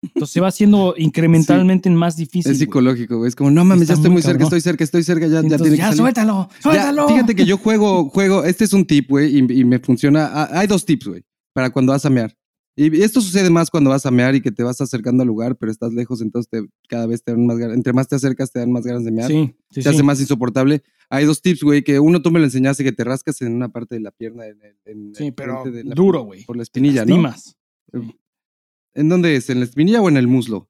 Entonces 0.04 0.34
se 0.34 0.42
va 0.42 0.48
haciendo 0.50 0.96
incrementalmente 0.98 1.90
más 1.90 2.18
difícil. 2.18 2.52
Es 2.52 2.58
psicológico, 2.60 3.18
güey. 3.18 3.30
Es 3.30 3.36
como, 3.36 3.52
no 3.52 3.64
mames, 3.64 3.84
Está 3.84 3.94
ya 3.94 3.98
estoy 4.00 4.12
muy 4.12 4.22
cerca, 4.22 4.40
cabrón. 4.40 4.48
estoy 4.58 4.62
cerca, 4.62 4.84
estoy 4.84 5.04
cerca, 5.04 5.28
ya, 5.28 5.34
ya 5.34 5.40
Entonces, 5.40 5.62
tiene 5.62 5.76
que 5.78 5.82
ya, 5.82 5.86
salir. 5.88 5.98
suéltalo, 6.02 6.50
Ya, 6.56 6.62
suéltalo. 6.62 7.08
fíjate 7.08 7.36
que 7.36 7.46
yo 7.46 7.58
juego, 7.58 8.10
juego, 8.10 8.44
este 8.44 8.66
es 8.66 8.74
un 8.74 8.86
tip, 8.86 9.10
güey, 9.10 9.38
y, 9.40 9.60
y 9.62 9.64
me 9.66 9.80
funciona. 9.80 10.30
Ah, 10.34 10.50
Hay 10.60 10.68
dos 10.68 10.86
tips, 10.86 11.08
güey, 11.08 11.24
para 11.54 11.70
cuando 11.70 11.94
vas 11.94 12.06
a 12.06 12.10
mear. 12.10 12.36
Y 12.76 13.02
esto 13.04 13.22
sucede 13.22 13.52
más 13.52 13.70
cuando 13.70 13.92
vas 13.92 14.04
a 14.08 14.10
mear 14.12 14.34
y 14.34 14.42
que 14.42 14.52
te 14.52 14.64
vas 14.64 14.82
acercando 14.82 15.22
al 15.22 15.28
lugar, 15.28 15.56
pero 15.58 15.72
estás 15.72 15.94
lejos, 15.94 16.22
entonces 16.22 16.50
te- 16.50 16.68
cada 16.90 17.06
vez 17.06 17.24
te 17.24 17.32
dan 17.32 17.46
más 17.46 17.58
ganas. 17.58 17.78
Entre 17.78 17.94
más 17.94 18.08
te 18.08 18.16
acercas, 18.16 18.52
te 18.52 18.60
dan 18.60 18.72
más 18.72 18.84
ganas 18.84 19.04
de 19.06 19.12
mear. 19.12 19.30
Sí, 19.30 19.56
sí, 19.70 19.82
te 19.84 19.90
hace 19.90 20.02
más 20.04 20.20
insoportable. 20.20 20.82
Hay 21.14 21.26
dos 21.26 21.42
tips, 21.42 21.62
güey, 21.62 21.84
que 21.84 22.00
uno 22.00 22.22
tú 22.22 22.32
me 22.32 22.40
lo 22.40 22.46
enseñaste, 22.46 22.84
que 22.84 22.92
te 22.92 23.04
rascas 23.04 23.40
en 23.44 23.54
una 23.54 23.70
parte 23.70 23.94
de 23.96 24.02
la 24.02 24.12
pierna. 24.12 24.48
En, 24.48 24.58
en 24.86 25.14
Sí, 25.16 25.32
pero 25.32 25.64
de 25.64 25.84
la- 25.84 25.94
duro, 25.94 26.22
güey. 26.24 26.44
Por 26.44 26.58
la 26.58 26.64
espinilla, 26.64 27.06
¿no? 27.06 27.22
lastimas. 27.22 27.56
¿En 28.96 29.10
dónde 29.10 29.36
es? 29.36 29.50
¿En 29.50 29.60
la 29.60 29.66
espinilla 29.66 30.02
o 30.02 30.10
en 30.10 30.18
el 30.18 30.28
muslo? 30.28 30.70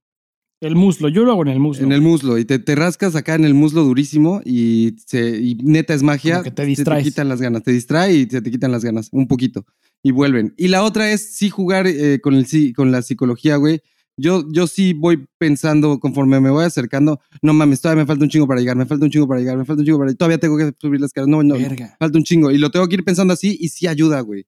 El 0.62 0.76
muslo, 0.76 1.10
yo 1.10 1.24
lo 1.26 1.32
hago 1.34 1.42
en 1.44 1.50
el 1.50 1.60
muslo. 1.60 1.86
En 1.86 1.92
el 1.92 2.02
muslo. 2.02 2.38
Y 2.38 2.46
te, 2.46 2.58
te 2.58 2.74
rascas 2.76 3.16
acá 3.16 3.36
en 3.36 3.44
el 3.44 3.54
muslo 3.54 3.84
durísimo 3.84 4.42
y, 4.46 4.96
se, 5.06 5.38
y 5.42 5.56
neta 5.56 5.94
es 5.94 6.04
magia. 6.04 6.36
Como 6.36 6.44
que 6.46 6.52
te 6.52 6.62
se 6.64 6.68
distraes. 6.68 7.04
te 7.04 7.10
quitan 7.10 7.28
las 7.30 7.42
ganas. 7.42 7.64
Te 7.64 7.72
distrae 7.72 8.14
y 8.14 8.26
se 8.30 8.42
te 8.42 8.50
quitan 8.50 8.72
las 8.72 8.84
ganas 8.86 9.10
un 9.12 9.28
poquito. 9.28 9.66
Y 10.02 10.12
vuelven. 10.12 10.54
Y 10.58 10.70
la 10.70 10.84
otra 10.84 11.12
es 11.12 11.36
sí 11.36 11.50
jugar 11.50 11.86
eh, 11.88 12.20
con, 12.22 12.34
el, 12.36 12.46
con 12.76 12.92
la 12.92 13.02
psicología, 13.02 13.58
güey. 13.58 13.82
Yo, 14.18 14.44
yo 14.52 14.68
sí 14.68 14.94
voy 14.94 15.26
pensando 15.40 16.00
conforme 16.00 16.40
me 16.40 16.50
voy 16.52 16.66
acercando. 16.66 17.20
No 17.42 17.54
mames, 17.54 17.82
todavía 17.82 18.04
me 18.04 18.08
falta 18.08 18.24
un 18.24 18.30
chingo 18.30 18.48
para 18.48 18.60
llegar. 18.60 18.76
Me 18.78 18.86
falta 18.86 19.06
un 19.06 19.12
chingo 19.12 19.28
para 19.28 19.40
llegar. 19.40 19.58
Me 19.58 19.66
falta 19.66 19.80
un 19.82 19.86
chingo 19.86 19.98
para 19.98 20.10
llegar. 20.10 20.18
Todavía 20.18 20.38
tengo 20.38 20.58
que 20.58 20.72
subir 20.80 21.02
las 21.02 21.12
caras. 21.14 21.28
No, 21.28 21.42
no. 21.42 21.56
Verga. 21.56 21.96
Falta 22.00 22.18
un 22.18 22.24
chingo. 22.24 22.52
Y 22.52 22.58
lo 22.60 22.70
tengo 22.72 22.88
que 22.88 22.96
ir 22.96 23.04
pensando 23.04 23.34
así 23.34 23.58
y 23.60 23.70
sí 23.70 23.88
ayuda, 23.88 24.20
güey. 24.22 24.46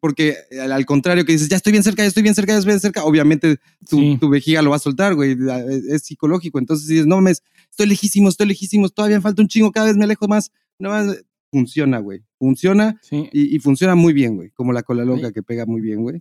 Porque 0.00 0.34
al, 0.60 0.72
al 0.72 0.86
contrario 0.86 1.24
que 1.24 1.32
dices, 1.32 1.48
ya 1.48 1.56
estoy 1.56 1.70
bien 1.70 1.84
cerca, 1.84 2.02
ya 2.02 2.08
estoy 2.08 2.22
bien 2.24 2.34
cerca, 2.34 2.52
ya 2.52 2.58
estoy 2.58 2.70
bien 2.72 2.80
cerca, 2.80 3.04
obviamente 3.04 3.58
tu, 3.88 3.98
Sí. 3.98 4.16
tu 4.18 4.28
vejiga 4.28 4.60
lo 4.62 4.70
va 4.70 4.76
a 4.76 4.80
soltar, 4.80 5.14
güey. 5.14 5.32
Es, 5.68 5.84
es 5.84 6.02
psicológico. 6.02 6.58
Entonces 6.58 6.88
dices, 6.88 7.06
no 7.06 7.16
mames, 7.16 7.42
estoy 7.70 7.86
lejísimo, 7.86 8.28
estoy 8.28 8.46
lejísimo, 8.48 8.88
todavía 8.88 9.18
me 9.18 9.22
falta 9.22 9.42
un 9.42 9.48
chingo, 9.48 9.70
cada 9.70 9.86
vez 9.86 9.96
me 9.96 10.04
alejo 10.04 10.26
más. 10.26 10.50
No 10.80 10.88
más. 10.90 11.22
Funciona, 11.52 12.00
güey. 12.00 12.22
Funciona 12.40 12.98
Sí, 13.02 13.28
y, 13.32 13.54
y 13.54 13.58
funciona 13.60 13.94
muy 13.94 14.12
bien, 14.12 14.34
güey. 14.34 14.50
Como 14.50 14.72
la 14.72 14.82
cola 14.82 15.04
loca 15.04 15.28
Sí. 15.28 15.34
que 15.34 15.42
pega 15.44 15.64
muy 15.66 15.80
bien, 15.80 16.02
güey. 16.02 16.20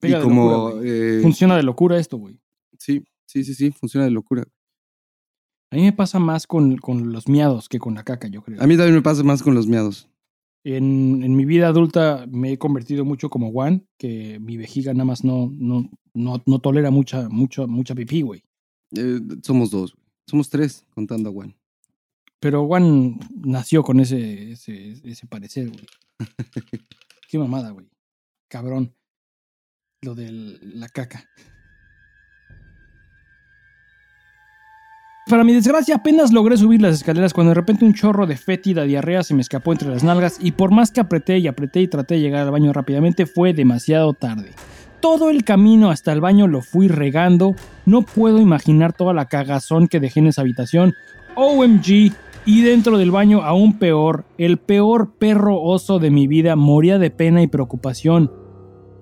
Pega 0.00 0.16
y 0.16 0.20
de 0.20 0.24
como. 0.24 0.50
locura, 0.70 0.82
eh, 0.84 1.18
Funciona 1.22 1.56
de 1.56 1.62
locura 1.62 1.98
esto, 1.98 2.16
güey. 2.16 2.40
sí, 2.78 3.04
sí, 3.26 3.44
sí, 3.44 3.54
sí, 3.54 3.70
funciona 3.70 4.04
de 4.06 4.10
locura. 4.10 4.44
A 5.72 5.76
mí 5.76 5.82
me 5.82 5.92
pasa 5.92 6.18
más 6.18 6.46
con, 6.48 6.76
con 6.78 7.12
los 7.12 7.28
miados 7.28 7.68
que 7.68 7.78
con 7.78 7.94
la 7.94 8.02
caca, 8.02 8.26
yo 8.28 8.42
creo. 8.42 8.60
A 8.60 8.66
mí 8.66 8.76
también 8.76 8.96
me 8.96 9.02
pasa 9.02 9.22
más 9.22 9.42
con 9.42 9.54
los 9.54 9.68
miados. 9.68 10.08
En, 10.64 11.22
en 11.22 11.36
mi 11.36 11.44
vida 11.44 11.68
adulta 11.68 12.26
me 12.28 12.52
he 12.52 12.58
convertido 12.58 13.04
mucho 13.04 13.30
como 13.30 13.52
Juan, 13.52 13.86
que 13.96 14.38
mi 14.40 14.56
vejiga 14.56 14.92
nada 14.92 15.04
más 15.04 15.22
no, 15.24 15.48
no, 15.56 15.88
no, 16.12 16.42
no 16.44 16.58
tolera 16.58 16.90
mucha, 16.90 17.28
mucha, 17.28 17.66
mucha 17.66 17.94
pipí, 17.94 18.22
güey. 18.22 18.42
Eh, 18.96 19.20
somos 19.42 19.70
dos, 19.70 19.94
güey. 19.94 20.04
Somos 20.26 20.50
tres 20.50 20.84
contando 20.90 21.30
a 21.30 21.32
Juan. 21.32 21.56
Pero 22.40 22.66
Juan 22.66 23.18
nació 23.44 23.82
con 23.82 24.00
ese, 24.00 24.52
ese, 24.52 24.92
ese 25.04 25.26
parecer, 25.28 25.70
güey. 25.70 25.86
Qué 27.28 27.38
mamada, 27.38 27.70
güey. 27.70 27.86
Cabrón. 28.48 28.92
Lo 30.02 30.14
de 30.14 30.58
la 30.62 30.88
caca. 30.88 31.26
Para 35.28 35.44
mi 35.44 35.52
desgracia, 35.52 35.96
apenas 35.96 36.32
logré 36.32 36.56
subir 36.56 36.80
las 36.80 36.94
escaleras 36.94 37.34
cuando 37.34 37.50
de 37.50 37.54
repente 37.54 37.84
un 37.84 37.92
chorro 37.92 38.26
de 38.26 38.38
fétida 38.38 38.84
diarrea 38.84 39.22
se 39.22 39.34
me 39.34 39.42
escapó 39.42 39.72
entre 39.72 39.90
las 39.90 40.02
nalgas 40.02 40.38
y 40.40 40.52
por 40.52 40.70
más 40.70 40.90
que 40.90 41.00
apreté 41.00 41.36
y 41.36 41.48
apreté 41.48 41.82
y 41.82 41.88
traté 41.88 42.14
de 42.14 42.22
llegar 42.22 42.46
al 42.46 42.50
baño 42.50 42.72
rápidamente, 42.72 43.26
fue 43.26 43.52
demasiado 43.52 44.14
tarde. 44.14 44.52
Todo 45.00 45.28
el 45.28 45.44
camino 45.44 45.90
hasta 45.90 46.12
el 46.12 46.22
baño 46.22 46.46
lo 46.46 46.62
fui 46.62 46.88
regando. 46.88 47.54
No 47.84 48.00
puedo 48.00 48.38
imaginar 48.38 48.94
toda 48.94 49.12
la 49.12 49.26
cagazón 49.26 49.86
que 49.86 50.00
dejé 50.00 50.20
en 50.20 50.28
esa 50.28 50.40
habitación. 50.40 50.94
OMG. 51.36 52.12
Y 52.46 52.62
dentro 52.62 52.96
del 52.96 53.10
baño, 53.10 53.42
aún 53.42 53.78
peor, 53.78 54.24
el 54.38 54.56
peor 54.56 55.12
perro 55.18 55.60
oso 55.60 55.98
de 55.98 56.10
mi 56.10 56.26
vida 56.26 56.56
moría 56.56 56.98
de 56.98 57.10
pena 57.10 57.42
y 57.42 57.48
preocupación. 57.48 58.32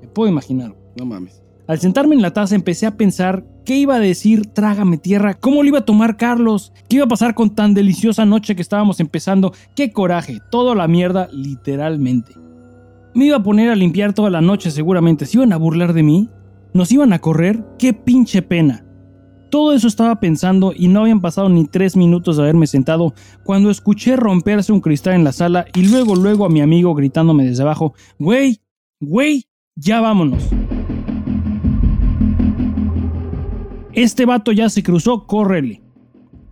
Me 0.02 0.08
puedo 0.08 0.28
imaginar. 0.28 0.77
No 0.98 1.06
mames. 1.06 1.40
Al 1.68 1.78
sentarme 1.78 2.16
en 2.16 2.22
la 2.22 2.32
taza 2.32 2.54
empecé 2.54 2.86
a 2.86 2.96
pensar 2.96 3.44
qué 3.64 3.76
iba 3.76 3.96
a 3.96 4.00
decir 4.00 4.46
Trágame 4.46 4.98
Tierra, 4.98 5.34
cómo 5.34 5.62
lo 5.62 5.68
iba 5.68 5.80
a 5.80 5.84
tomar 5.84 6.16
Carlos, 6.16 6.72
qué 6.88 6.96
iba 6.96 7.04
a 7.04 7.08
pasar 7.08 7.34
con 7.34 7.54
tan 7.54 7.72
deliciosa 7.74 8.24
noche 8.24 8.56
que 8.56 8.62
estábamos 8.62 8.98
empezando, 9.00 9.52
qué 9.76 9.92
coraje, 9.92 10.38
toda 10.50 10.74
la 10.74 10.88
mierda 10.88 11.28
literalmente. 11.30 12.32
Me 13.14 13.26
iba 13.26 13.36
a 13.36 13.42
poner 13.42 13.70
a 13.70 13.76
limpiar 13.76 14.12
toda 14.12 14.30
la 14.30 14.40
noche 14.40 14.70
seguramente, 14.70 15.26
se 15.26 15.36
iban 15.36 15.52
a 15.52 15.56
burlar 15.58 15.92
de 15.92 16.02
mí, 16.02 16.30
nos 16.72 16.90
iban 16.90 17.12
a 17.12 17.20
correr, 17.20 17.62
qué 17.78 17.92
pinche 17.92 18.42
pena. 18.42 18.84
Todo 19.50 19.72
eso 19.74 19.88
estaba 19.88 20.20
pensando 20.20 20.72
y 20.74 20.88
no 20.88 21.02
habían 21.02 21.20
pasado 21.20 21.48
ni 21.48 21.66
tres 21.66 21.96
minutos 21.96 22.36
de 22.36 22.42
haberme 22.42 22.66
sentado 22.66 23.14
cuando 23.44 23.70
escuché 23.70 24.16
romperse 24.16 24.72
un 24.72 24.80
cristal 24.80 25.14
en 25.14 25.24
la 25.24 25.32
sala 25.32 25.66
y 25.74 25.86
luego 25.86 26.16
luego 26.16 26.44
a 26.44 26.50
mi 26.50 26.60
amigo 26.60 26.94
gritándome 26.94 27.44
desde 27.44 27.62
abajo, 27.62 27.94
güey, 28.18 28.60
güey, 29.00 29.44
ya 29.76 30.00
vámonos. 30.00 30.48
Este 33.98 34.26
vato 34.26 34.52
ya 34.52 34.68
se 34.68 34.84
cruzó, 34.84 35.26
córrele. 35.26 35.82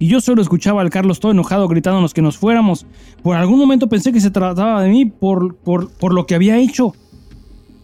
Y 0.00 0.08
yo 0.08 0.20
solo 0.20 0.42
escuchaba 0.42 0.82
al 0.82 0.90
Carlos 0.90 1.20
todo 1.20 1.30
enojado 1.30 1.68
gritándonos 1.68 2.12
que 2.12 2.20
nos 2.20 2.36
fuéramos. 2.36 2.86
Por 3.22 3.36
algún 3.36 3.56
momento 3.56 3.88
pensé 3.88 4.12
que 4.12 4.20
se 4.20 4.32
trataba 4.32 4.82
de 4.82 4.88
mí 4.88 5.06
por, 5.06 5.54
por, 5.54 5.92
por 5.92 6.12
lo 6.12 6.26
que 6.26 6.34
había 6.34 6.58
hecho. 6.58 6.92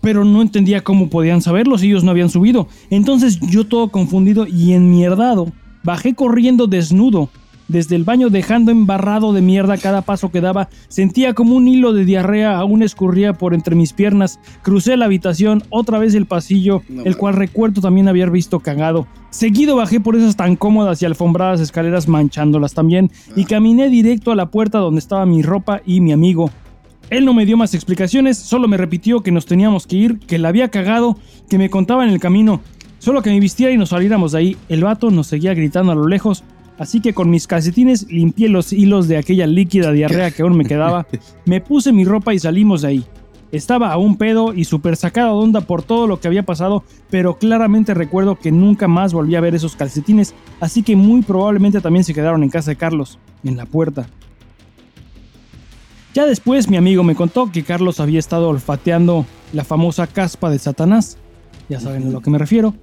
Pero 0.00 0.24
no 0.24 0.42
entendía 0.42 0.82
cómo 0.82 1.10
podían 1.10 1.42
saberlo 1.42 1.78
si 1.78 1.86
ellos 1.86 2.02
no 2.02 2.10
habían 2.10 2.28
subido. 2.28 2.66
Entonces 2.90 3.38
yo 3.38 3.64
todo 3.68 3.92
confundido 3.92 4.48
y 4.48 4.72
enmierdado, 4.72 5.52
bajé 5.84 6.16
corriendo 6.16 6.66
desnudo. 6.66 7.30
Desde 7.68 7.96
el 7.96 8.04
baño 8.04 8.28
dejando 8.28 8.70
embarrado 8.70 9.32
de 9.32 9.40
mierda 9.40 9.78
cada 9.78 10.02
paso 10.02 10.30
que 10.30 10.40
daba, 10.40 10.68
sentía 10.88 11.34
como 11.34 11.54
un 11.54 11.68
hilo 11.68 11.92
de 11.92 12.04
diarrea 12.04 12.58
aún 12.58 12.82
escurría 12.82 13.32
por 13.32 13.54
entre 13.54 13.76
mis 13.76 13.92
piernas. 13.92 14.40
Crucé 14.62 14.96
la 14.96 15.06
habitación, 15.06 15.62
otra 15.70 15.98
vez 15.98 16.14
el 16.14 16.26
pasillo, 16.26 16.82
No 16.88 17.04
el 17.04 17.16
cual 17.16 17.34
recuerdo 17.34 17.80
también 17.80 18.08
haber 18.08 18.30
visto 18.30 18.60
cagado. 18.60 19.06
Seguido 19.30 19.76
bajé 19.76 20.00
por 20.00 20.16
esas 20.16 20.36
tan 20.36 20.56
cómodas 20.56 21.00
y 21.00 21.06
alfombradas 21.06 21.60
escaleras 21.60 22.08
manchándolas 22.08 22.74
también 22.74 23.10
y 23.34 23.46
caminé 23.46 23.88
directo 23.88 24.32
a 24.32 24.36
la 24.36 24.50
puerta 24.50 24.78
donde 24.78 24.98
estaba 24.98 25.24
mi 25.24 25.42
ropa 25.42 25.80
y 25.86 26.00
mi 26.00 26.12
amigo. 26.12 26.50
Él 27.08 27.24
no 27.24 27.34
me 27.34 27.46
dio 27.46 27.56
más 27.56 27.74
explicaciones, 27.74 28.38
solo 28.38 28.68
me 28.68 28.76
repitió 28.76 29.20
que 29.20 29.32
nos 29.32 29.46
teníamos 29.46 29.86
que 29.86 29.96
ir, 29.96 30.18
que 30.18 30.38
la 30.38 30.48
había 30.48 30.68
cagado, 30.68 31.18
que 31.48 31.58
me 31.58 31.70
contaba 31.70 32.04
en 32.04 32.10
el 32.10 32.20
camino. 32.20 32.60
Solo 32.98 33.20
que 33.20 33.30
me 33.30 33.40
vistiera 33.40 33.72
y 33.72 33.76
nos 33.76 33.88
saliéramos 33.88 34.32
de 34.32 34.38
ahí. 34.38 34.56
El 34.68 34.84
vato 34.84 35.10
nos 35.10 35.26
seguía 35.26 35.54
gritando 35.54 35.92
a 35.92 35.94
lo 35.94 36.06
lejos, 36.06 36.44
así 36.78 37.00
que 37.00 37.14
con 37.14 37.30
mis 37.30 37.46
calcetines 37.46 38.06
limpié 38.10 38.48
los 38.48 38.72
hilos 38.72 39.08
de 39.08 39.16
aquella 39.16 39.46
líquida 39.46 39.92
diarrea 39.92 40.30
que 40.30 40.42
aún 40.42 40.56
me 40.56 40.64
quedaba, 40.64 41.06
me 41.44 41.60
puse 41.60 41.92
mi 41.92 42.04
ropa 42.04 42.34
y 42.34 42.38
salimos 42.38 42.82
de 42.82 42.88
ahí. 42.88 43.04
Estaba 43.52 43.92
a 43.92 43.98
un 43.98 44.16
pedo 44.16 44.54
y 44.54 44.64
súper 44.64 44.96
sacado 44.96 45.36
de 45.36 45.44
onda 45.44 45.60
por 45.60 45.82
todo 45.82 46.06
lo 46.06 46.18
que 46.18 46.26
había 46.26 46.42
pasado, 46.42 46.84
pero 47.10 47.36
claramente 47.36 47.92
recuerdo 47.92 48.38
que 48.38 48.50
nunca 48.50 48.88
más 48.88 49.12
volví 49.12 49.36
a 49.36 49.42
ver 49.42 49.54
esos 49.54 49.76
calcetines, 49.76 50.34
así 50.58 50.82
que 50.82 50.96
muy 50.96 51.20
probablemente 51.20 51.82
también 51.82 52.04
se 52.04 52.14
quedaron 52.14 52.42
en 52.42 52.48
casa 52.48 52.70
de 52.70 52.76
Carlos, 52.76 53.18
en 53.44 53.58
la 53.58 53.66
puerta. 53.66 54.06
Ya 56.14 56.26
después 56.26 56.68
mi 56.68 56.78
amigo 56.78 57.02
me 57.04 57.14
contó 57.14 57.52
que 57.52 57.62
Carlos 57.62 58.00
había 58.00 58.18
estado 58.18 58.48
olfateando 58.48 59.26
la 59.52 59.64
famosa 59.64 60.06
caspa 60.06 60.48
de 60.48 60.58
Satanás, 60.58 61.18
ya 61.68 61.78
saben 61.78 62.06
a 62.06 62.10
lo 62.10 62.20
que 62.20 62.30
me 62.30 62.38
refiero, 62.38 62.74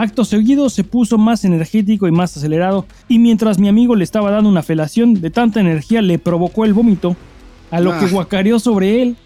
Acto 0.00 0.24
seguido 0.24 0.70
se 0.70 0.82
puso 0.82 1.18
más 1.18 1.44
energético 1.44 2.08
y 2.08 2.10
más 2.10 2.34
acelerado, 2.34 2.86
y 3.06 3.18
mientras 3.18 3.58
mi 3.58 3.68
amigo 3.68 3.94
le 3.96 4.04
estaba 4.04 4.30
dando 4.30 4.48
una 4.48 4.62
felación 4.62 5.12
de 5.12 5.28
tanta 5.28 5.60
energía 5.60 6.00
le 6.00 6.18
provocó 6.18 6.64
el 6.64 6.72
vómito, 6.72 7.16
a 7.70 7.80
lo 7.80 7.90
que 7.98 8.06
Ah. 8.06 8.10
guacareó 8.10 8.58
sobre 8.58 9.02
él, 9.02 9.16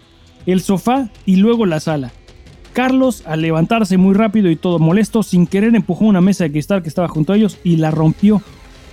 el 0.45 0.59
sofá 0.59 1.09
y 1.25 1.37
luego 1.37 1.65
la 1.65 1.79
sala. 1.79 2.11
Carlos, 2.73 3.23
al 3.25 3.39
levantarse 3.41 3.95
muy 3.95 4.15
rápido 4.15 4.51
y 4.51 4.57
todo 4.57 4.77
molesto, 4.77 5.23
sin 5.23 5.47
querer 5.47 5.73
empujó 5.77 6.03
una 6.03 6.19
mesa 6.19 6.43
de 6.43 6.51
cristal 6.51 6.83
que 6.83 6.89
estaba 6.89 7.07
junto 7.07 7.31
a 7.31 7.37
ellos 7.37 7.57
y 7.63 7.77
la 7.77 7.89
rompió. 7.89 8.41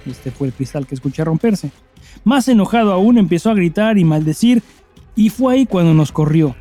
Este 0.07 0.30
fue 0.30 0.47
el 0.47 0.53
cristal 0.53 0.87
que 0.87 0.95
escuché 0.95 1.24
romperse. 1.24 1.72
Más 2.22 2.47
enojado 2.47 2.93
aún 2.93 3.18
empezó 3.18 3.51
a 3.51 3.55
gritar 3.55 3.99
y 3.99 4.05
maldecir 4.05 4.62
y 5.16 5.30
fue 5.30 5.55
ahí 5.55 5.66
cuando 5.66 5.95
nos 5.95 6.12
corrió. 6.12 6.55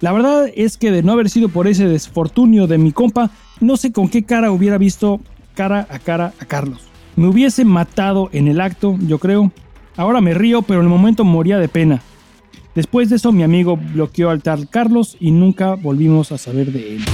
La 0.00 0.10
verdad 0.10 0.46
es 0.56 0.76
que 0.78 0.90
de 0.90 1.04
no 1.04 1.12
haber 1.12 1.30
sido 1.30 1.48
por 1.48 1.68
ese 1.68 1.86
desfortunio 1.86 2.66
de 2.66 2.76
mi 2.76 2.90
compa, 2.90 3.30
no 3.60 3.76
sé 3.76 3.92
con 3.92 4.08
qué 4.08 4.22
cara 4.24 4.50
hubiera 4.50 4.78
visto 4.78 5.20
cara 5.54 5.86
a 5.90 5.98
cara 5.98 6.32
a 6.38 6.44
Carlos. 6.44 6.80
Me 7.16 7.26
hubiese 7.26 7.64
matado 7.64 8.30
en 8.32 8.48
el 8.48 8.60
acto, 8.60 8.96
yo 9.06 9.18
creo. 9.18 9.52
Ahora 9.96 10.20
me 10.20 10.34
río, 10.34 10.62
pero 10.62 10.80
en 10.80 10.86
el 10.86 10.90
momento 10.90 11.24
moría 11.24 11.58
de 11.58 11.68
pena. 11.68 12.02
Después 12.74 13.10
de 13.10 13.16
eso 13.16 13.32
mi 13.32 13.42
amigo 13.42 13.76
bloqueó 13.76 14.30
al 14.30 14.42
tal 14.42 14.68
Carlos 14.68 15.16
y 15.20 15.30
nunca 15.30 15.74
volvimos 15.74 16.32
a 16.32 16.38
saber 16.38 16.72
de 16.72 16.96
él. 16.96 17.04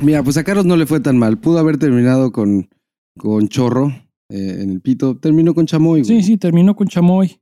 Mira, 0.00 0.22
pues 0.22 0.36
a 0.36 0.44
Carlos 0.44 0.64
no 0.64 0.76
le 0.76 0.86
fue 0.86 1.00
tan 1.00 1.18
mal. 1.18 1.38
Pudo 1.38 1.58
haber 1.58 1.78
terminado 1.78 2.32
con, 2.32 2.68
con 3.18 3.48
Chorro 3.48 3.88
eh, 4.28 4.58
en 4.60 4.70
el 4.70 4.80
pito. 4.80 5.16
Terminó 5.16 5.54
con 5.54 5.66
Chamoy, 5.66 6.02
güey. 6.02 6.04
Sí, 6.04 6.22
sí, 6.22 6.36
terminó 6.38 6.74
con 6.74 6.88
chamoy. 6.88 7.40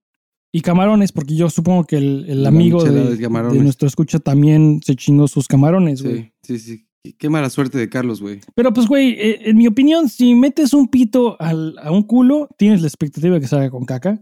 Y 0.52 0.62
camarones, 0.62 1.12
porque 1.12 1.36
yo 1.36 1.48
supongo 1.48 1.84
que 1.84 1.96
el, 1.96 2.44
amigo 2.46 2.82
de, 2.82 3.14
de 3.16 3.22
camarones. 3.22 3.56
de 3.58 3.62
nuestro 3.64 3.86
escucha 3.86 4.18
también 4.18 4.80
se 4.84 4.96
chingó 4.96 5.28
sus 5.28 5.46
camarones, 5.46 6.02
güey. 6.02 6.32
Sí, 6.42 6.58
sí, 6.58 6.58
sí. 6.58 6.86
Qué- 7.04 7.12
Qué 7.16 7.28
mala 7.30 7.48
suerte 7.50 7.78
de 7.78 7.88
Carlos, 7.88 8.20
güey. 8.20 8.40
Pero 8.54 8.72
pues, 8.72 8.86
güey, 8.88 9.12
eh, 9.12 9.48
en 9.50 9.56
mi 9.56 9.66
opinión, 9.68 10.08
si 10.08 10.34
metes 10.34 10.74
un 10.74 10.88
pito 10.88 11.40
al- 11.40 11.78
a 11.78 11.92
un 11.92 12.02
culo, 12.02 12.48
tienes 12.58 12.80
la 12.82 12.88
expectativa 12.88 13.34
de 13.36 13.40
que 13.40 13.46
salga 13.46 13.70
con 13.70 13.84
caca. 13.84 14.20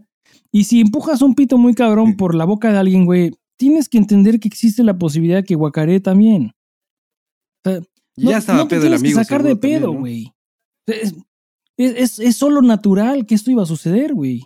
Y 0.51 0.65
si 0.65 0.81
empujas 0.81 1.21
un 1.21 1.33
pito 1.35 1.57
muy 1.57 1.73
cabrón 1.73 2.15
por 2.15 2.35
la 2.35 2.45
boca 2.45 2.71
de 2.71 2.77
alguien, 2.77 3.05
güey, 3.05 3.31
tienes 3.57 3.89
que 3.89 3.97
entender 3.97 4.39
que 4.39 4.47
existe 4.47 4.83
la 4.83 4.97
posibilidad 4.97 5.37
de 5.37 5.43
que 5.43 5.55
guacaree 5.55 5.99
también. 5.99 6.51
O 7.65 7.69
sea, 7.69 7.81
ya 8.15 8.37
estaba 8.37 8.59
no 8.59 8.67
te 8.67 8.75
pedo 8.77 8.85
el 8.87 8.89
tienes 8.93 9.01
que 9.01 9.07
amigo. 9.07 9.23
sacar 9.23 9.43
de 9.43 9.55
pedo, 9.55 9.91
güey. 9.93 10.31
Es, 10.87 11.15
es, 11.77 11.93
es- 11.97 12.19
es 12.19 12.35
solo 12.37 12.61
natural 12.61 13.25
que 13.25 13.35
esto 13.35 13.49
iba 13.51 13.63
a 13.63 13.67
suceder, 13.67 14.13
güey. 14.13 14.45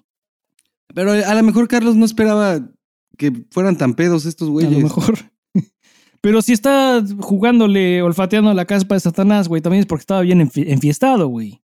Pero 0.94 1.12
a 1.12 1.34
lo 1.36 1.44
mejor 1.44 1.68
Carlos 1.68 1.96
no 1.96 2.06
esperaba 2.06 2.70
que 3.18 3.32
fueran 3.52 3.78
tan 3.78 3.94
pedos 3.96 4.26
estos 4.26 4.48
A 4.50 4.52
güeyes. 4.52 4.72
lo 4.74 4.80
mejor. 4.80 5.18
Pero 6.22 6.42
si 6.42 6.54
está 6.54 7.04
jugándole, 7.20 8.02
olfateando 8.02 8.50
a 8.52 8.54
la 8.54 8.66
caspa 8.66 8.96
de 8.96 9.02
Satanás, 9.02 9.48
güey, 9.48 9.62
también 9.62 9.82
es 9.82 9.86
porque 9.88 10.02
estaba 10.04 10.22
bien 10.22 10.40
enfi- 10.40 10.66
enfiestado, 10.68 11.28
güey. 11.28 11.62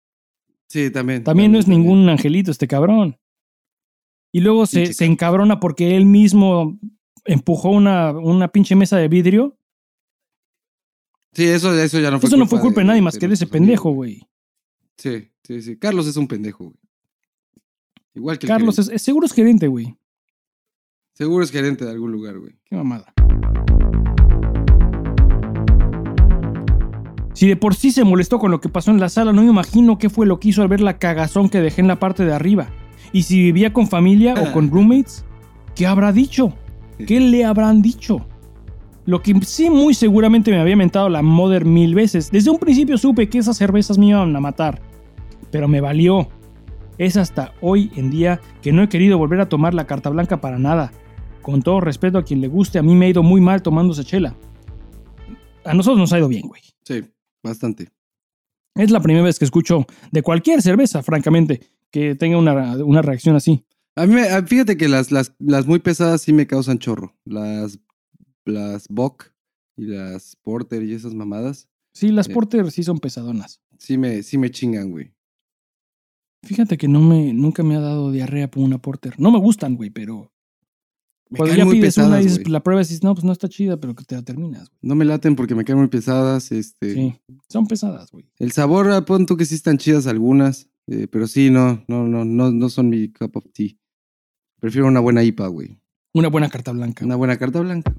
Sí, 0.70 0.90
también. 0.92 1.24
También 1.24 1.52
no 1.52 1.60
es 1.60 1.68
ningún 1.68 2.10
angelito 2.10 2.52
este 2.52 2.68
cabrón. 2.68 3.18
Y 4.34 4.42
luego 4.42 4.66
se, 4.66 4.94
se 4.94 5.06
encabrona 5.06 5.60
porque 5.60 5.96
él 5.96 6.06
mismo 6.06 6.78
empujó 7.26 7.70
una, 7.70 8.12
una 8.12 8.48
pinche 8.50 8.76
mesa 8.76 8.98
de 8.98 9.08
vidrio. 9.08 9.58
Sí, 11.34 11.46
eso, 11.46 11.74
eso 11.80 12.00
ya 12.00 12.12
no 12.12 12.20
fue 12.20 12.28
Eso 12.28 12.38
no 12.38 12.48
fue 12.48 12.60
culpa 12.60 12.82
de 12.82 12.88
nadie 12.88 13.02
más 13.02 13.18
que 13.18 13.28
de 13.28 13.36
ese 13.36 13.48
pendejo, 13.48 13.92
güey. 13.92 14.28
Sí, 14.98 15.30
sí, 15.44 15.62
sí. 15.62 15.78
Carlos 15.78 16.08
es 16.08 16.18
un 16.18 16.28
pendejo, 16.28 16.66
güey. 16.66 16.78
Igual 18.18 18.40
que 18.40 18.48
Carlos 18.48 18.80
es, 18.80 18.90
es- 18.90 19.02
seguro 19.02 19.26
es 19.28 19.34
gerente, 19.34 19.68
güey. 19.68 19.96
Seguro 21.14 21.44
es 21.44 21.52
gerente 21.52 21.86
de 21.86 21.92
algún 21.92 22.12
lugar, 22.12 22.38
güey. 22.40 22.54
Qué 22.66 22.76
mamada. 22.76 23.14
Si 27.34 27.48
de 27.48 27.56
por 27.56 27.76
sí 27.76 27.92
se 27.92 28.04
molestó 28.04 28.40
con 28.40 28.50
lo 28.50 28.60
que 28.60 28.70
pasó 28.70 28.90
en 28.90 29.00
la 29.00 29.10
sala, 29.10 29.32
no 29.32 29.44
me 29.44 29.50
imagino 29.50 30.00
qué 30.00 30.10
fue 30.10 30.26
lo 30.26 30.40
que 30.40 30.50
hizo 30.50 30.64
al 30.64 30.68
ver 30.68 30.82
la 30.82 30.98
cagazón 30.98 31.50
que 31.50 31.62
dejé 31.62 31.82
en 31.82 31.88
la 31.88 32.00
parte 32.00 32.26
de 32.26 32.34
arriba. 32.34 32.68
Y 33.14 33.24
si 33.24 33.40
vivía 33.44 33.72
con 33.74 33.88
familia 33.88 34.34
o 34.34 34.52
con 34.52 34.70
roommates, 34.72 35.24
¿qué 35.76 35.86
habrá 35.86 36.12
dicho? 36.12 36.54
¿Qué 37.06 37.20
le 37.20 37.46
habrán 37.46 37.84
dicho? 37.84 38.26
Lo 39.06 39.22
que 39.22 39.36
sí 39.46 39.70
muy 39.70 39.94
seguramente 39.94 40.50
me 40.50 40.60
había 40.60 40.76
mentado 40.76 41.10
la 41.10 41.22
Mother 41.22 41.64
mil 41.64 41.94
veces. 41.94 42.32
Desde 42.32 42.50
un 42.50 42.58
principio 42.58 42.98
supe 42.98 43.30
que 43.30 43.38
esas 43.38 43.56
cervezas 43.58 44.00
me 44.00 44.08
iban 44.08 44.36
a 44.36 44.40
matar. 44.40 44.82
Pero 45.52 45.68
me 45.68 45.80
valió. 45.80 46.28
Es 46.98 47.16
hasta 47.18 47.54
hoy 47.62 47.92
en 47.96 48.10
día 48.10 48.42
que 48.62 48.72
no 48.72 48.82
he 48.84 48.90
querido 48.90 49.18
volver 49.18 49.40
a 49.40 49.50
tomar 49.50 49.74
la 49.74 49.86
carta 49.86 50.10
blanca 50.10 50.42
para 50.42 50.58
nada. 50.58 50.92
Con 51.42 51.62
todo 51.62 51.80
respeto 51.80 52.18
a 52.18 52.24
quien 52.24 52.42
le 52.42 52.48
guste, 52.48 52.80
a 52.80 52.84
mí 52.84 52.96
me 52.96 53.06
ha 53.06 53.10
ido 53.10 53.24
muy 53.24 53.40
mal 53.40 53.62
tomándose 53.62 54.04
chela. 54.04 54.36
A 55.64 55.74
nosotros 55.74 56.00
nos 56.00 56.12
ha 56.14 56.18
ido 56.18 56.28
bien, 56.28 56.48
güey. 56.48 56.62
Sí, 56.84 57.04
bastante. 57.44 57.90
Es 58.76 58.92
la 58.92 59.00
primera 59.02 59.24
vez 59.26 59.40
que 59.40 59.46
escucho 59.46 59.86
de 60.12 60.22
cualquier 60.22 60.62
cerveza, 60.62 61.04
francamente, 61.04 61.62
que 61.92 62.16
tenga 62.16 62.38
una, 62.38 62.84
una 62.84 63.02
reacción 63.02 63.36
así. 63.36 63.66
A 63.96 64.06
mí, 64.06 64.16
me- 64.16 64.30
a- 64.30 64.44
fíjate 64.46 64.78
que 64.78 64.88
las, 64.88 65.12
las, 65.12 65.34
las 65.40 65.66
muy 65.68 65.80
pesadas 65.80 66.22
sí 66.22 66.34
me 66.34 66.48
causan 66.48 66.80
chorro. 66.80 67.16
Las, 67.26 67.80
las 68.46 68.88
Bock 68.90 69.32
y 69.76 69.86
las 69.86 70.36
Porter 70.42 70.84
y 70.84 70.94
esas 70.94 71.14
mamadas 71.14 71.68
Sí, 71.94 72.10
las 72.12 72.28
Sí. 72.28 72.34
Porter 72.34 72.70
sí 72.72 72.84
son 72.84 73.00
pesadonas. 73.00 73.60
sí 73.80 73.98
me, 73.98 74.22
sí 74.22 74.38
me 74.38 74.52
chingan, 74.52 74.92
güey. 74.92 75.12
Fíjate 76.48 76.78
que 76.78 76.88
no 76.88 77.02
me, 77.02 77.34
nunca 77.34 77.62
me 77.62 77.76
ha 77.76 77.82
dado 77.82 78.10
diarrea 78.10 78.50
por 78.50 78.64
una 78.64 78.78
Porter. 78.78 79.14
No 79.18 79.32
me 79.32 79.38
gustan, 79.38 79.76
güey, 79.76 79.90
pero 79.90 80.32
Me 81.30 81.38
cuando 81.40 81.56
ya 81.56 81.66
muy 81.66 81.76
pides 81.76 81.96
pesadas, 81.96 82.10
una 82.10 82.22
y 82.22 82.24
dices, 82.24 82.48
la 82.48 82.64
prueba 82.64 82.80
dices, 82.80 83.04
no, 83.04 83.14
pues 83.14 83.26
no 83.26 83.34
está 83.34 83.50
chida, 83.50 83.78
pero 83.78 83.94
que 83.96 84.06
te 84.06 84.16
la 84.16 84.22
terminas. 84.22 84.70
güey. 84.70 84.80
No 84.82 84.96
me 84.96 85.04
laten 85.04 85.36
porque 85.36 85.56
me 85.56 85.66
caen 85.66 85.80
muy 85.80 85.90
pesadas. 85.90 86.54
Este, 86.54 86.94
Sí, 86.94 87.16
son 87.50 87.68
pesadas, 87.68 88.12
güey. 88.12 88.26
El 88.40 88.54
sabor, 88.54 88.90
a 88.92 89.04
punto 89.04 89.36
que 89.36 89.44
sí 89.44 89.56
están 89.56 89.78
chidas 89.78 90.08
algunas, 90.08 90.70
eh, 90.88 91.08
pero 91.12 91.28
sí, 91.28 91.50
no, 91.50 91.84
no, 91.90 92.08
no, 92.08 92.24
no, 92.24 92.50
no 92.52 92.70
son 92.70 92.90
mi 92.90 93.10
cup 93.12 93.36
of 93.36 93.46
tea. 93.54 93.72
Prefiero 94.62 94.88
una 94.88 95.02
buena 95.02 95.24
IPA, 95.24 95.48
güey. 95.48 95.78
Una 96.14 96.30
buena 96.30 96.50
carta 96.50 96.72
blanca. 96.72 97.04
Una 97.04 97.18
buena 97.18 97.38
carta 97.38 97.60
blanca. 97.60 97.94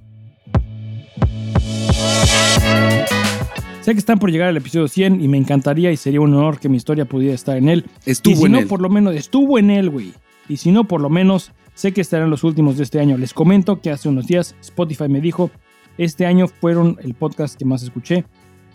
Sé 3.88 3.94
que 3.94 4.00
están 4.00 4.18
por 4.18 4.30
llegar 4.30 4.48
al 4.48 4.56
episodio 4.58 4.86
100 4.86 5.22
y 5.22 5.28
me 5.28 5.38
encantaría 5.38 5.90
y 5.90 5.96
sería 5.96 6.20
un 6.20 6.34
honor 6.34 6.60
que 6.60 6.68
mi 6.68 6.76
historia 6.76 7.06
pudiera 7.06 7.34
estar 7.34 7.56
en 7.56 7.70
él. 7.70 7.86
Estuvo 8.04 8.34
y 8.34 8.36
si 8.36 8.44
en 8.44 8.52
no, 8.52 8.58
él. 8.58 8.66
por 8.66 8.82
lo 8.82 8.90
menos 8.90 9.14
estuvo 9.14 9.58
en 9.58 9.70
él, 9.70 9.88
güey. 9.88 10.12
Y 10.46 10.58
si 10.58 10.72
no, 10.72 10.84
por 10.84 11.00
lo 11.00 11.08
menos 11.08 11.52
sé 11.72 11.92
que 11.92 12.02
estarán 12.02 12.28
los 12.28 12.44
últimos 12.44 12.76
de 12.76 12.82
este 12.82 13.00
año. 13.00 13.16
Les 13.16 13.32
comento 13.32 13.80
que 13.80 13.90
hace 13.90 14.10
unos 14.10 14.26
días 14.26 14.54
Spotify 14.60 15.08
me 15.08 15.22
dijo, 15.22 15.50
este 15.96 16.26
año 16.26 16.48
fueron 16.48 16.98
el 17.00 17.14
podcast 17.14 17.58
que 17.58 17.64
más 17.64 17.82
escuché. 17.82 18.26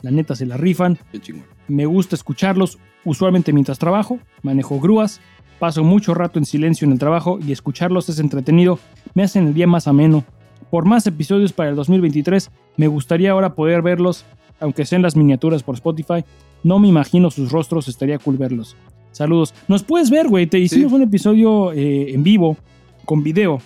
La 0.01 0.09
neta 0.09 0.36
se 0.36 0.47
la 0.47 0.57
rifan. 0.57 0.97
Qué 1.11 1.20
chingón. 1.20 1.45
Me 1.68 1.86
gusta 1.86 2.16
escucharlos, 2.16 2.80
usualmente 3.05 3.53
mientras 3.53 3.78
trabajo, 3.78 4.18
manejo 4.41 4.80
grúas, 4.80 5.22
paso 5.59 5.84
mucho 5.84 6.16
rato 6.16 6.39
en 6.39 6.45
silencio 6.45 6.88
en 6.88 6.91
el 6.91 6.97
trabajo 6.97 7.38
y 7.39 7.51
escucharlos 7.51 8.09
es 8.09 8.18
entretenido, 8.18 8.80
me 9.14 9.22
hacen 9.22 9.45
el 9.45 9.53
día 9.53 9.68
más 9.68 9.88
ameno. 9.88 10.26
Por 10.72 10.86
más 10.86 11.05
episodios 11.05 11.53
para 11.53 11.70
el 11.70 11.76
2023, 11.76 12.49
me 12.78 12.88
gustaría 12.88 13.30
ahora 13.30 13.53
poder 13.53 13.84
verlos, 13.84 14.26
aunque 14.60 14.86
sean 14.86 15.01
las 15.01 15.16
miniaturas 15.16 15.64
por 15.64 15.76
Spotify. 15.76 16.24
No 16.64 16.80
me 16.80 16.88
imagino 16.88 17.30
sus 17.32 17.51
rostros, 17.51 17.88
estaría 17.88 18.20
cool 18.20 18.38
verlos. 18.38 18.76
Saludos. 19.12 19.54
Nos 19.68 19.84
puedes 19.84 20.10
ver, 20.10 20.28
güey. 20.28 20.47
Te 20.47 20.60
hicimos 20.60 20.91
un 20.91 21.04
episodio 21.04 21.72
eh, 21.72 22.14
en 22.14 22.24
vivo, 22.24 22.58
con 23.06 23.24
video, 23.24 23.62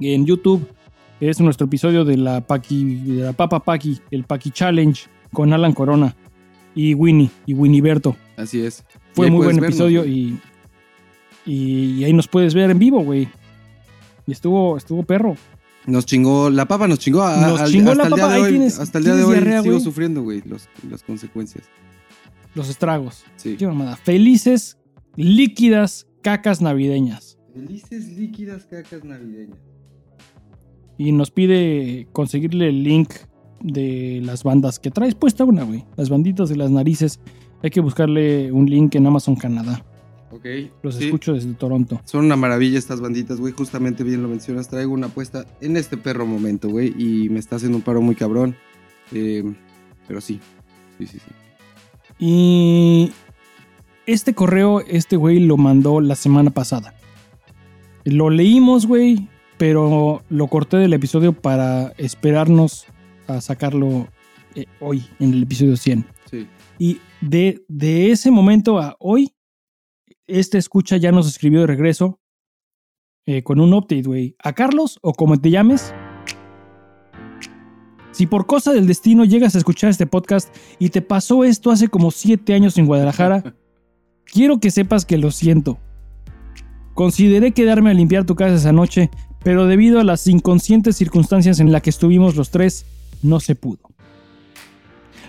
en 0.00 0.24
YouTube. 0.24 0.66
Es 1.20 1.40
nuestro 1.40 1.66
episodio 1.66 2.04
de 2.04 2.16
la 2.16 2.40
Paki, 2.40 2.94
de 2.94 3.24
la 3.24 3.32
Papa 3.32 3.60
Paki, 3.60 4.00
el 4.10 4.24
Paki 4.24 4.50
Challenge, 4.50 5.02
con 5.32 5.52
Alan 5.52 5.72
Corona 5.72 6.16
y 6.74 6.94
Winnie 6.94 7.30
y 7.46 7.54
Winnieberto. 7.54 8.16
Así 8.36 8.64
es. 8.64 8.84
Fue 9.12 9.30
muy 9.30 9.44
buen 9.44 9.56
vernos, 9.56 9.68
episodio 9.68 10.06
y, 10.06 10.38
y 11.44 12.02
ahí 12.04 12.12
nos 12.12 12.28
puedes 12.28 12.54
ver 12.54 12.70
en 12.70 12.78
vivo, 12.78 13.00
güey. 13.00 13.28
Y 14.26 14.32
estuvo, 14.32 14.76
estuvo 14.76 15.02
perro. 15.02 15.36
Nos 15.86 16.06
chingó, 16.06 16.48
la 16.50 16.66
papa 16.66 16.86
nos 16.86 16.98
chingó. 17.00 17.22
a- 17.22 17.36
Nos 17.48 17.60
al- 17.60 17.70
chingó 17.70 17.90
hasta 17.90 18.04
la 18.04 18.08
el 18.08 18.14
día 18.14 18.24
papa, 18.24 18.38
hoy, 18.40 18.50
tienes- 18.50 18.78
hasta 18.78 18.98
el 18.98 19.04
día 19.04 19.14
de 19.16 19.24
hoy 19.24 19.32
diarrea, 19.34 19.62
sigo 19.62 19.80
sufriendo, 19.80 20.22
güey, 20.22 20.42
los- 20.46 20.68
las 20.88 21.02
consecuencias. 21.02 21.64
Los 22.54 22.68
estragos. 22.68 23.24
Sí. 23.36 23.56
Qué 23.56 23.66
mamada. 23.66 23.96
Felices, 23.96 24.78
líquidas 25.16 26.06
cacas 26.22 26.60
navideñas. 26.60 27.38
Felices 27.54 28.08
líquidas 28.16 28.64
cacas 28.66 29.04
navideñas. 29.04 29.58
Y 30.98 31.12
nos 31.12 31.30
pide 31.30 32.06
conseguirle 32.12 32.68
el 32.68 32.82
link 32.84 33.10
de 33.60 34.20
las 34.24 34.44
bandas 34.44 34.78
que 34.78 34.90
traes 34.90 35.14
puesta 35.14 35.44
una, 35.44 35.64
güey. 35.64 35.84
Las 35.96 36.10
banditas 36.10 36.48
de 36.48 36.56
las 36.56 36.70
narices. 36.70 37.18
Hay 37.62 37.70
que 37.70 37.80
buscarle 37.80 38.52
un 38.52 38.66
link 38.68 38.94
en 38.94 39.06
Amazon 39.06 39.34
Canadá. 39.36 39.84
Ok. 40.32 40.46
Los 40.82 40.96
sí. 40.96 41.04
escucho 41.04 41.34
desde 41.34 41.52
Toronto. 41.52 42.00
Son 42.04 42.24
una 42.24 42.36
maravilla 42.36 42.78
estas 42.78 43.00
banditas, 43.00 43.38
güey. 43.38 43.52
Justamente 43.52 44.02
bien 44.02 44.22
lo 44.22 44.28
mencionas. 44.28 44.68
Traigo 44.68 44.92
una 44.92 45.08
apuesta 45.08 45.44
en 45.60 45.76
este 45.76 45.98
perro 45.98 46.26
momento, 46.26 46.70
güey. 46.70 46.94
Y 46.96 47.28
me 47.28 47.38
está 47.38 47.56
haciendo 47.56 47.76
un 47.76 47.82
paro 47.82 48.00
muy 48.00 48.14
cabrón. 48.14 48.56
Eh, 49.12 49.44
pero 50.08 50.22
sí. 50.22 50.40
Sí, 50.98 51.06
sí, 51.06 51.18
sí. 51.18 51.32
Y 52.18 53.12
este 54.06 54.34
correo, 54.34 54.80
este 54.80 55.16
güey 55.16 55.38
lo 55.40 55.56
mandó 55.58 56.00
la 56.00 56.14
semana 56.14 56.50
pasada. 56.50 56.94
Lo 58.04 58.30
leímos, 58.30 58.86
güey, 58.86 59.28
pero 59.58 60.22
lo 60.30 60.46
corté 60.46 60.78
del 60.78 60.94
episodio 60.94 61.32
para 61.32 61.92
esperarnos 61.98 62.86
a 63.26 63.40
sacarlo 63.40 64.08
eh, 64.54 64.66
hoy, 64.80 65.04
en 65.20 65.34
el 65.34 65.42
episodio 65.42 65.76
100. 65.76 66.06
Sí. 66.30 66.46
Y 66.78 67.00
de, 67.20 67.64
de 67.68 68.10
ese 68.10 68.30
momento 68.30 68.78
a 68.78 68.96
hoy, 68.98 69.32
este 70.26 70.58
escucha 70.58 70.96
ya 70.96 71.12
nos 71.12 71.28
escribió 71.28 71.60
de 71.60 71.66
regreso 71.66 72.20
eh, 73.26 73.42
con 73.42 73.60
un 73.60 73.72
update, 73.72 74.02
güey. 74.02 74.36
A 74.42 74.52
Carlos 74.52 74.98
o 75.02 75.12
como 75.12 75.40
te 75.40 75.50
llames. 75.50 75.94
Si 78.10 78.26
por 78.26 78.46
cosa 78.46 78.72
del 78.72 78.86
destino 78.86 79.24
llegas 79.24 79.54
a 79.54 79.58
escuchar 79.58 79.90
este 79.90 80.06
podcast 80.06 80.54
y 80.78 80.90
te 80.90 81.02
pasó 81.02 81.44
esto 81.44 81.70
hace 81.70 81.88
como 81.88 82.10
siete 82.10 82.52
años 82.52 82.76
en 82.78 82.86
Guadalajara, 82.86 83.54
quiero 84.26 84.60
que 84.60 84.70
sepas 84.70 85.06
que 85.06 85.18
lo 85.18 85.30
siento. 85.30 85.78
Consideré 86.94 87.52
quedarme 87.52 87.90
a 87.90 87.94
limpiar 87.94 88.26
tu 88.26 88.34
casa 88.34 88.56
esa 88.56 88.72
noche, 88.72 89.10
pero 89.42 89.66
debido 89.66 89.98
a 89.98 90.04
las 90.04 90.26
inconscientes 90.26 90.96
circunstancias 90.96 91.58
en 91.58 91.72
las 91.72 91.82
que 91.82 91.90
estuvimos 91.90 92.36
los 92.36 92.50
tres, 92.50 92.84
no 93.22 93.40
se 93.40 93.54
pudo. 93.54 93.80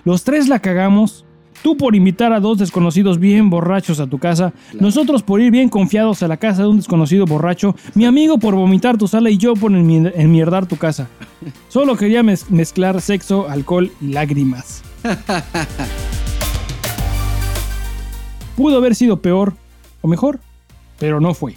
Los 0.03 0.23
tres 0.25 0.49
la 0.49 0.59
cagamos, 0.59 1.25
tú 1.64 1.76
por 1.78 1.95
invitar 1.95 2.32
a 2.34 2.39
dos 2.39 2.59
desconocidos 2.59 3.18
bien 3.20 3.49
borrachos 3.49 3.99
a 3.99 4.05
tu 4.07 4.20
casa, 4.20 4.53
nosotros 4.80 5.24
por 5.24 5.41
ir 5.41 5.49
bien 5.49 5.70
confiados 5.70 6.22
a 6.22 6.28
la 6.28 6.38
casa 6.38 6.61
de 6.64 6.68
un 6.68 6.78
desconocido 6.78 7.26
borracho, 7.26 7.76
mi 7.95 8.05
amigo 8.05 8.38
por 8.38 8.53
vomitar 8.53 8.97
tu 8.97 9.07
sala 9.07 9.30
y 9.32 9.38
yo 9.38 9.55
por 9.55 9.72
enmi- 9.72 10.11
enmierdar 10.16 10.66
tu 10.68 10.76
casa. 10.78 11.07
Solo 11.70 11.95
quería 11.95 12.22
mez- 12.22 12.49
mezclar 12.49 13.01
sexo, 13.01 13.49
alcohol 13.49 13.91
y 14.01 14.09
lágrimas. 14.09 14.84
Pudo 18.55 18.78
haber 18.78 18.93
sido 18.95 19.22
peor 19.22 19.53
o 20.01 20.07
mejor, 20.07 20.39
pero 20.99 21.20
no 21.20 21.34
fue. 21.34 21.55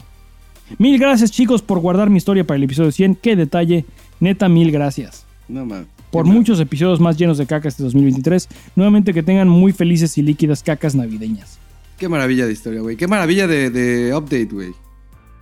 Mil 0.78 0.98
gracias 0.98 1.30
chicos 1.30 1.62
por 1.62 1.78
guardar 1.80 2.10
mi 2.10 2.16
historia 2.16 2.44
para 2.46 2.56
el 2.56 2.64
episodio 2.64 2.90
100. 2.90 3.16
Qué 3.16 3.36
detalle. 3.36 3.84
Neta, 4.18 4.48
mil 4.48 4.72
gracias. 4.72 5.26
No 5.48 5.64
mames. 5.66 5.86
Por 6.10 6.24
muchos 6.24 6.60
episodios 6.60 7.00
más 7.00 7.16
llenos 7.18 7.36
de 7.38 7.46
caca 7.46 7.68
este 7.68 7.82
2023. 7.82 8.48
Nuevamente 8.76 9.12
que 9.12 9.22
tengan 9.22 9.48
muy 9.48 9.72
felices 9.72 10.16
y 10.18 10.22
líquidas 10.22 10.62
cacas 10.62 10.94
navideñas. 10.94 11.58
Qué 11.98 12.08
maravilla 12.08 12.46
de 12.46 12.52
historia, 12.52 12.80
güey. 12.80 12.96
Qué 12.96 13.06
maravilla 13.08 13.46
de, 13.46 13.70
de 13.70 14.14
update, 14.14 14.48
güey. 14.52 14.72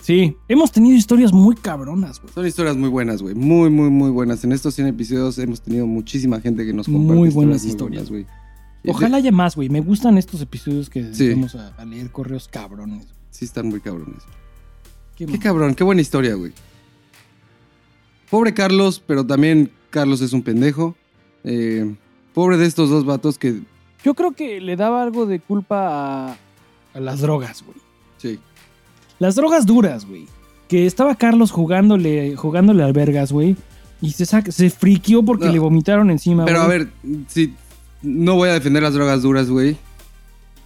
Sí, 0.03 0.37
hemos 0.49 0.71
tenido 0.71 0.97
historias 0.97 1.33
muy 1.33 1.55
cabronas, 1.57 2.21
güey. 2.21 2.33
Son 2.35 2.47
historias 2.47 2.77
muy 2.77 2.89
buenas, 2.91 3.23
güey. 3.23 3.35
Muy, 3.35 3.71
muy, 3.71 3.89
muy 3.91 4.11
buenas. 4.11 4.45
En 4.45 4.53
estos 4.53 4.75
100 4.75 4.89
episodios 4.89 5.39
hemos 5.39 5.61
tenido 5.63 5.87
muchísima 5.87 6.41
gente 6.41 6.67
que 6.67 6.73
nos 6.73 6.87
comparte 6.87 7.15
Muy 7.19 7.29
historias 7.29 7.35
buenas 7.35 7.63
muy 7.63 7.71
historias. 7.71 8.09
buenas, 8.11 8.27
güey. 8.83 8.95
Ojalá 8.95 9.17
haya 9.17 9.33
más, 9.33 9.57
güey. 9.57 9.71
Me 9.71 9.81
gustan 9.81 10.19
estos 10.19 10.43
episodios 10.43 10.91
que 10.91 11.15
Sí. 11.15 11.31
vamos 11.31 11.55
a, 11.55 11.69
a 11.77 11.85
leer 11.87 12.11
correos 12.11 12.49
cabrones. 12.49 13.07
Sí 13.31 13.47
están 13.47 13.69
muy 13.69 13.81
cabrones. 13.81 14.23
Qué 15.17 15.25
Qué 15.27 15.39
cabrón, 15.39 15.75
qué 15.75 15.85
buena 15.85 16.03
historia, 16.03 16.35
güey. 16.35 16.53
Pobre 18.31 18.53
Carlos, 18.53 19.03
pero 19.07 19.25
también 19.25 19.71
Carlos 19.95 20.21
es 20.23 20.33
un 20.33 20.43
pendejo. 20.43 20.97
Eh, 21.45 21.95
pobre 22.35 22.57
de 22.57 22.67
estos 22.67 22.91
dos 22.91 23.05
vatos 23.05 23.39
que... 23.39 23.61
Yo 24.03 24.15
creo 24.15 24.33
que 24.33 24.61
le 24.61 24.75
daba 24.75 25.05
algo 25.05 25.25
de 25.25 25.39
culpa 25.39 26.31
a, 26.33 26.37
a 26.95 27.01
las 27.01 27.21
drogas, 27.21 27.63
güey. 27.63 27.77
Sí. 28.19 28.41
Las 29.21 29.37
drogas 29.37 29.67
duras, 29.67 30.05
güey. 30.05 30.27
Que 30.67 30.85
estaba 30.87 31.15
Carlos 31.15 31.53
jugándole, 31.53 32.35
jugándole 32.35 32.83
al 32.83 32.93
vergas, 32.93 33.31
güey. 33.31 33.55
Y 34.01 34.11
se, 34.11 34.27
saca- 34.27 34.51
se 34.51 34.69
friqueó 34.69 35.23
porque 35.23 35.47
No. 35.47 35.53
le 35.53 35.59
vomitaron 35.61 36.11
encima, 36.11 36.45
Pero 36.45 36.61
a 36.63 36.67
ver, 36.67 36.89
sí, 37.29 37.55
no 38.03 38.35
voy 38.35 38.49
a 38.49 38.55
defender 38.55 38.83
las 38.83 38.95
drogas 38.95 39.23
duras, 39.23 39.49
güey. 39.49 39.77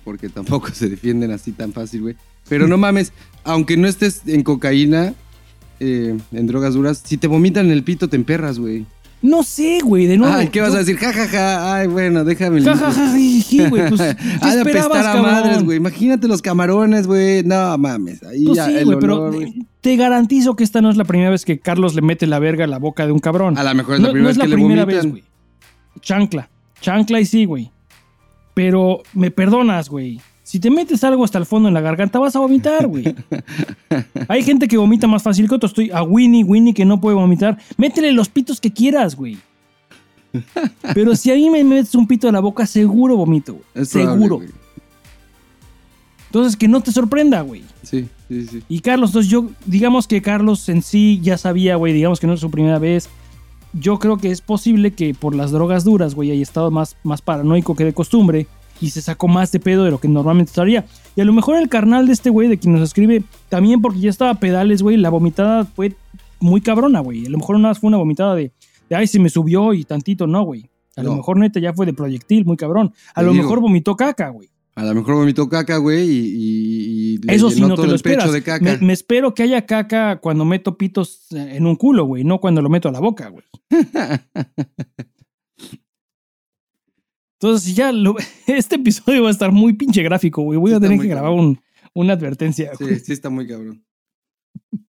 Porque 0.05 0.31
tampoco 0.31 0.69
se 0.73 0.89
defienden 0.89 1.33
así 1.33 1.53
tan 1.53 1.75
fácil, 1.75 2.01
güey. 2.01 2.17
Pero 2.49 2.67
no 2.67 2.79
mames, 2.79 3.13
aunque 3.45 3.77
no 3.77 3.87
estés 3.87 4.23
en 4.27 4.43
cocaína, 4.43 5.13
eh, 5.81 6.17
en 6.33 6.47
drogas 6.47 6.73
duras, 6.75 7.03
si 7.05 7.19
te 7.19 7.27
vomitan 7.29 7.67
en 7.67 7.73
el 7.73 7.85
pito 7.85 8.09
te 8.09 8.17
emperras, 8.17 8.59
güey. 8.59 8.87
No 9.21 9.43
sé, 9.43 9.81
güey, 9.83 10.07
de 10.07 10.17
nuevo. 10.17 10.33
Ay, 10.33 10.49
¿qué 10.49 10.61
vas 10.61 10.71
yo- 10.71 10.77
a 10.77 10.79
decir? 10.79 10.97
Ja, 10.97 11.13
ja, 11.13 11.27
ja. 11.27 11.75
Ay, 11.75 11.89
bueno, 11.89 12.23
déjame. 12.25 12.63
Ja, 12.63 12.77
ja, 12.77 12.93
ja, 12.93 13.13
jiji, 13.17 13.67
güey. 13.69 13.89
Pues, 13.89 14.01
¿qué 14.41 14.51
de 14.55 14.61
apestar 14.61 15.07
a 15.17 15.21
madres, 15.23 15.65
güey. 15.65 15.77
Imagínate 15.79 16.29
los 16.29 16.41
camarones, 16.41 17.07
güey. 17.09 17.43
No 17.43 17.77
mames. 17.79 18.23
Ahí 18.23 18.45
Pues 18.45 18.57
ya 18.57 18.67
sí, 18.67 18.85
güey, 18.85 18.99
pero 19.01 19.33
te 19.81 19.97
garantizo 19.97 20.55
que 20.55 20.63
esta 20.63 20.81
no 20.81 20.89
es 20.91 20.97
la 20.97 21.05
primera 21.05 21.31
vez 21.31 21.45
que 21.45 21.59
Carlos 21.59 21.95
le 21.97 22.03
mete 22.03 22.27
la 22.29 22.39
verga 22.39 22.65
a 22.65 22.69
la 22.69 22.79
boca 22.79 23.07
de 23.07 23.13
un 23.13 23.19
cabrón. 23.19 23.59
A 23.59 23.65
lo 23.65 23.75
mejor 23.75 23.97
es 23.97 24.01
la 24.01 24.07
no, 24.09 24.13
primera 24.13 24.23
no 24.23 24.29
vez 24.29 24.35
es 24.35 24.39
la 24.39 24.45
que 24.45 24.49
le 24.51 24.55
primera 24.57 24.85
vomitan. 24.85 25.03
vez, 25.05 25.11
güey. 25.11 25.25
Chancla. 26.01 26.49
Chancla 26.81 27.21
y 27.21 27.27
sí, 27.27 27.45
güey. 27.45 27.73
Pero 28.55 29.03
me 29.15 29.31
perdonas, 29.33 29.89
güey. 29.89 30.21
Si 30.49 30.61
te 30.61 30.71
metes 30.71 31.05
algo 31.05 31.25
hasta 31.25 31.37
el 31.37 31.45
fondo 31.45 31.69
en 31.69 31.75
la 31.75 31.83
garganta, 31.83 32.19
vas 32.19 32.35
a 32.35 32.39
vomitar, 32.39 32.87
güey. 32.87 33.15
Hay 34.29 34.43
gente 34.43 34.67
que 34.67 34.79
vomita 34.79 35.07
más 35.07 35.23
fácil 35.23 35.47
que 35.47 35.55
otros. 35.55 35.73
Estoy 35.73 35.91
a 35.91 36.03
Winnie, 36.03 36.43
Winnie 36.43 36.73
que 36.73 36.87
no 36.87 37.03
puede 37.03 37.17
vomitar. 37.17 37.59
Métele 37.77 38.13
los 38.13 38.31
pitos 38.31 38.59
que 38.59 38.73
quieras, 38.73 39.15
güey. 39.15 39.37
Pero 40.95 41.15
si 41.17 41.31
a 41.31 41.35
mí 41.35 41.51
me 41.51 41.63
metes 41.65 41.95
un 41.95 42.07
pito 42.07 42.29
en 42.29 42.33
la 42.33 42.41
boca, 42.41 42.65
seguro 42.65 43.15
vomito, 43.15 43.53
güey. 43.53 43.65
Es 43.75 43.91
Seguro. 43.91 44.41
Entonces, 46.29 46.57
que 46.57 46.67
no 46.67 46.81
te 46.81 46.93
sorprenda, 46.93 47.43
güey. 47.43 47.63
Sí, 47.83 48.09
sí, 48.29 48.47
sí. 48.47 48.63
Y 48.71 48.81
Carlos, 48.81 49.11
entonces 49.11 49.31
yo, 49.31 49.51
digamos 49.67 50.07
que 50.07 50.23
Carlos 50.23 50.67
en 50.71 50.81
sí 50.81 51.21
ya 51.23 51.37
sabía, 51.37 51.77
güey, 51.77 51.93
digamos 51.93 52.21
que 52.21 52.27
no 52.27 52.33
es 52.33 52.41
su 52.41 52.51
primera 52.51 52.79
vez. 52.79 53.11
Yo 53.75 53.99
creo 53.99 54.17
que 54.17 54.31
es 54.31 54.41
posible 54.41 54.93
que 54.93 55.13
por 55.13 55.35
las 55.35 55.51
drogas 55.51 55.85
duras, 55.85 56.15
güey, 56.15 56.31
haya 56.31 56.43
estado 56.43 56.71
más, 56.71 56.97
más 57.03 57.21
paranoico 57.21 57.77
que 57.77 57.85
de 57.85 57.93
costumbre 57.93 58.47
y 58.81 58.91
se 58.91 59.03
sacó 59.03 59.29
más 59.29 59.51
de 59.53 59.61
pedo 59.61 59.85
de 59.85 59.91
lo 59.91 59.99
que 59.99 60.09
normalmente 60.09 60.51
estaría. 60.51 60.87
Y 61.17 61.21
a 61.21 61.25
lo 61.25 61.33
mejor 61.33 61.57
el 61.57 61.69
carnal 61.69 62.07
de 62.07 62.13
este 62.13 62.31
güey, 62.31 62.49
de 62.49 62.59
quien 62.59 62.73
nos 62.75 62.83
escribe, 62.83 63.23
también 63.49 63.81
porque 63.81 64.01
ya 64.01 64.11
estaba 64.11 64.31
a 64.33 64.41
pedales, 64.41 64.83
güey, 64.83 64.97
la 64.97 65.11
vomitada 65.11 65.65
fue 65.65 65.95
muy 66.41 66.61
cabrona, 66.61 67.01
güey. 67.01 67.27
A 67.27 67.31
lo 67.31 67.39
mejor 67.39 67.57
nada 67.57 67.71
más 67.71 67.79
fue 67.81 67.89
una 67.89 67.97
vomitada 67.97 68.35
de, 68.35 68.53
de 68.89 68.97
ay, 68.97 69.07
se 69.07 69.19
me 69.19 69.29
subió 69.29 69.75
y 69.75 69.85
tantito, 69.85 70.27
no, 70.27 70.43
güey. 70.45 70.69
A 70.97 71.03
lo 71.03 71.15
mejor 71.15 71.39
neta 71.39 71.61
ya 71.61 71.73
fue 71.73 71.87
de 71.87 71.93
proyectil, 71.93 72.45
muy 72.45 72.57
cabrón. 72.57 72.93
A 73.15 73.21
Te 73.21 73.27
lo 73.27 73.33
digo. 73.33 73.45
mejor 73.45 73.61
vomitó 73.61 73.97
caca, 73.97 74.31
güey. 74.31 74.49
A 74.75 74.85
lo 74.85 74.95
mejor 74.95 75.15
vomitó 75.17 75.49
caca, 75.49 75.77
güey, 75.79 76.09
y, 76.09 76.19
y, 76.19 77.15
y 77.15 77.19
le 77.19 77.35
Eso 77.35 77.51
sí, 77.51 77.61
no 77.61 77.75
te 77.75 77.87
lo 77.87 77.95
esperas. 77.97 78.33
de 78.33 78.43
caca. 78.43 78.65
Me, 78.65 78.79
me 78.79 78.93
espero 78.93 79.35
que 79.35 79.43
haya 79.45 79.67
caca 79.67 80.21
cuando 80.21 80.45
meto 80.45 80.77
pitos 80.79 81.27
en 81.33 81.67
un 81.67 81.75
culo, 81.77 82.05
güey, 82.05 82.23
no 82.25 82.41
cuando 82.41 82.63
lo 82.63 82.69
meto 82.69 82.89
a 82.89 82.93
la 82.93 83.01
boca, 83.01 83.29
güey. 83.29 83.45
Entonces, 87.41 87.75
ya 87.77 87.93
lo- 87.93 88.17
este 88.47 88.77
episodio 88.77 89.23
va 89.23 89.29
a 89.29 89.33
estar 89.33 89.53
muy 89.53 89.75
pinche 89.75 90.03
gráfico, 90.03 90.43
güey. 90.43 90.59
Voy 90.59 90.71
Sí 90.71 90.77
a 90.77 90.81
tener 90.81 90.99
que 91.01 91.07
grabar 91.09 91.31
un- 91.33 91.61
una 91.95 92.13
advertencia, 92.15 92.73
güey. 92.79 92.97
Sí, 92.97 93.05
sí 93.07 93.13
está 93.13 93.31
muy 93.31 93.47
cabrón. 93.47 93.85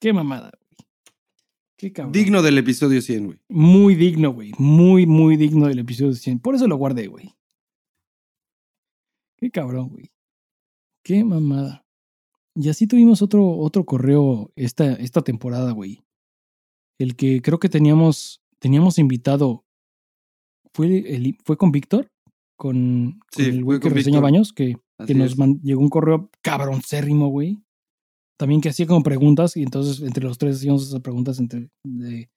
Qué 0.00 0.12
mamada, 0.12 0.50
güey. 0.50 0.68
Qué 1.76 1.92
cabrón. 1.92 2.12
Digno 2.12 2.42
del 2.42 2.58
episodio 2.58 3.00
100, 3.00 3.26
güey. 3.26 3.38
Muy 3.48 3.94
digno, 3.94 4.32
güey. 4.32 4.52
Muy, 4.58 5.06
muy 5.06 5.36
digno 5.36 5.66
del 5.68 5.78
episodio 5.80 6.12
100. 6.12 6.40
Por 6.40 6.54
eso 6.54 6.66
lo 6.66 6.76
guardé, 6.76 7.06
güey. 7.06 7.34
Qué 9.38 9.50
cabrón, 9.50 9.88
güey. 9.90 10.10
Qué 11.04 11.22
mamada. 11.24 11.86
Y 12.56 12.68
así 12.68 12.86
tuvimos 12.88 13.22
otro, 13.22 13.48
otro 13.56 13.84
correo 13.84 14.52
esta, 14.56 14.92
esta 14.94 15.22
temporada, 15.22 15.70
güey. 15.72 16.02
El 16.98 17.14
que 17.14 17.40
creo 17.40 17.60
que 17.60 17.68
teníamos, 17.68 18.42
teníamos 18.58 18.98
invitado. 18.98 19.64
¿Fue, 20.78 20.86
el- 20.86 21.36
fue 21.44 21.56
con 21.56 21.72
Víctor? 21.72 22.08
Con, 22.56 23.18
el 23.36 23.64
güey 23.64 23.80
que 23.80 23.88
reseña 23.88 24.20
baños, 24.20 24.52
que, 24.52 24.76
que 25.06 25.14
nos 25.14 25.36
man- 25.36 25.60
llegó 25.60 25.80
un 25.80 25.88
correo 25.88 26.30
cabroncérrimo, 26.40 27.28
güey. 27.30 27.60
También 28.36 28.60
que 28.60 28.68
hacía 28.68 28.86
como 28.86 29.02
preguntas 29.02 29.56
y 29.56 29.64
entonces 29.64 30.00
entre 30.06 30.22
los 30.22 30.38
tres 30.38 30.54
hacíamos 30.58 30.86
esas 30.86 31.00
preguntas 31.00 31.40
entre... 31.40 31.68
de- 31.82 32.30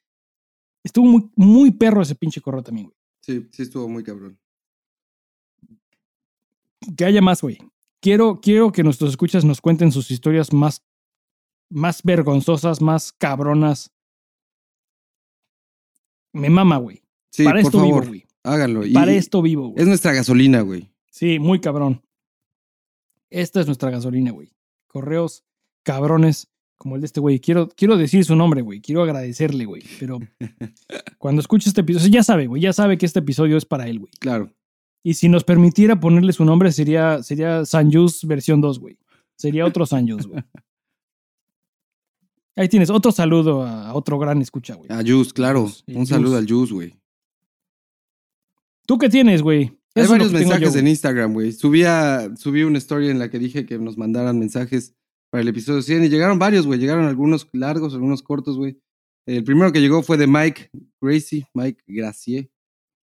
Estuvo 0.83 1.05
muy, 1.05 1.29
muy 1.35 1.69
perro 1.69 2.01
ese 2.01 2.15
pinche 2.15 2.41
correo 2.41 2.63
también, 2.63 2.87
güey. 2.87 2.97
Sí, 3.21 3.47
sí 3.51 3.61
estuvo 3.61 3.87
muy 3.87 4.03
cabrón. 4.03 4.39
Que 6.97 7.05
haya 7.05 7.21
más, 7.21 7.43
güey. 7.43 7.59
Quiero, 7.99 8.41
quiero 8.41 8.71
que 8.71 8.83
nuestros 8.83 9.11
escuchas 9.11 9.45
nos 9.45 9.61
cuenten 9.61 9.91
sus 9.91 10.09
historias 10.09 10.51
más, 10.51 10.83
más 11.69 12.01
vergonzosas, 12.01 12.81
más 12.81 13.11
cabronas. 13.13 13.91
Me 16.33 16.49
mama, 16.49 16.77
güey. 16.77 17.03
Sí, 17.29 17.43
Para 17.43 17.59
por 17.61 17.65
esto 17.67 17.77
favor, 17.79 18.01
vivo, 18.01 18.07
güey. 18.07 18.25
Háganlo. 18.43 18.85
Y- 18.85 18.93
Para 18.93 19.11
esto 19.13 19.41
vivo, 19.41 19.69
güey. 19.69 19.81
Es 19.81 19.87
nuestra 19.87 20.13
gasolina, 20.13 20.61
güey. 20.61 20.89
Sí, 21.09 21.39
muy 21.39 21.59
cabrón. 21.59 22.01
Esta 23.29 23.59
es 23.61 23.65
nuestra 23.65 23.89
gasolina, 23.91 24.31
güey. 24.31 24.51
Correos 24.87 25.43
cabrones 25.83 26.49
como 26.77 26.95
el 26.95 27.01
de 27.01 27.05
este 27.05 27.19
güey. 27.19 27.39
Quiero, 27.39 27.69
quiero 27.69 27.95
decir 27.97 28.25
su 28.25 28.35
nombre, 28.35 28.61
güey. 28.61 28.81
Quiero 28.81 29.03
agradecerle, 29.03 29.65
güey. 29.65 29.83
Pero 29.99 30.19
cuando 31.17 31.41
escuche 31.41 31.69
este 31.69 31.81
episodio, 31.81 32.07
ya 32.09 32.23
sabe, 32.23 32.47
güey. 32.47 32.61
Ya 32.61 32.73
sabe 32.73 32.97
que 32.97 33.05
este 33.05 33.19
episodio 33.19 33.57
es 33.57 33.65
para 33.65 33.87
él, 33.87 33.99
güey. 33.99 34.11
Claro. 34.19 34.51
Y 35.03 35.15
si 35.15 35.29
nos 35.29 35.43
permitiera 35.43 35.99
ponerle 35.99 36.33
su 36.33 36.45
nombre, 36.45 36.71
sería, 36.71 37.23
sería 37.23 37.65
Sanjus 37.65 38.23
versión 38.25 38.61
2, 38.61 38.79
güey. 38.79 38.97
Sería 39.35 39.65
otro 39.65 39.85
Sanjus, 39.85 40.27
güey. 40.27 40.43
Ahí 42.55 42.67
tienes 42.67 42.89
otro 42.89 43.11
saludo 43.11 43.63
a 43.63 43.93
otro 43.93 44.19
gran 44.19 44.41
escucha, 44.41 44.75
güey. 44.75 44.89
A 44.91 45.01
Jus, 45.05 45.33
claro. 45.33 45.71
Un 45.87 46.05
saludo 46.05 46.37
al 46.37 46.47
Jus, 46.47 46.71
güey. 46.71 47.00
¿Tú 48.85 48.97
qué 48.97 49.09
tienes, 49.09 49.41
güey? 49.41 49.77
Hay 49.95 50.03
Eso 50.03 50.11
varios 50.11 50.31
mensajes 50.31 50.75
en. 50.75 50.87
Instagram, 50.87 51.33
güey. 51.33 51.51
Subía, 51.51 52.31
subí 52.37 52.63
una 52.63 52.77
story 52.77 53.09
en 53.09 53.19
la 53.19 53.29
que 53.29 53.39
dije 53.39 53.65
que 53.65 53.77
nos 53.77 53.97
mandaran 53.97 54.39
mensajes 54.39 54.95
para 55.29 55.41
el 55.41 55.47
episodio 55.47 55.81
100 55.81 56.05
y 56.05 56.09
llegaron 56.09 56.39
varios, 56.39 56.65
güey. 56.65 56.79
Llegaron 56.79 57.05
algunos 57.05 57.47
largos, 57.53 57.93
algunos 57.93 58.23
cortos, 58.23 58.57
güey. 58.57 58.79
El 59.25 59.43
primero 59.43 59.71
que 59.71 59.81
llegó 59.81 60.01
fue 60.01 60.17
de 60.17 60.27
Mike 60.27 60.69
Gracie, 60.99 61.47
Mike 61.53 61.83
Gracie, 61.87 62.51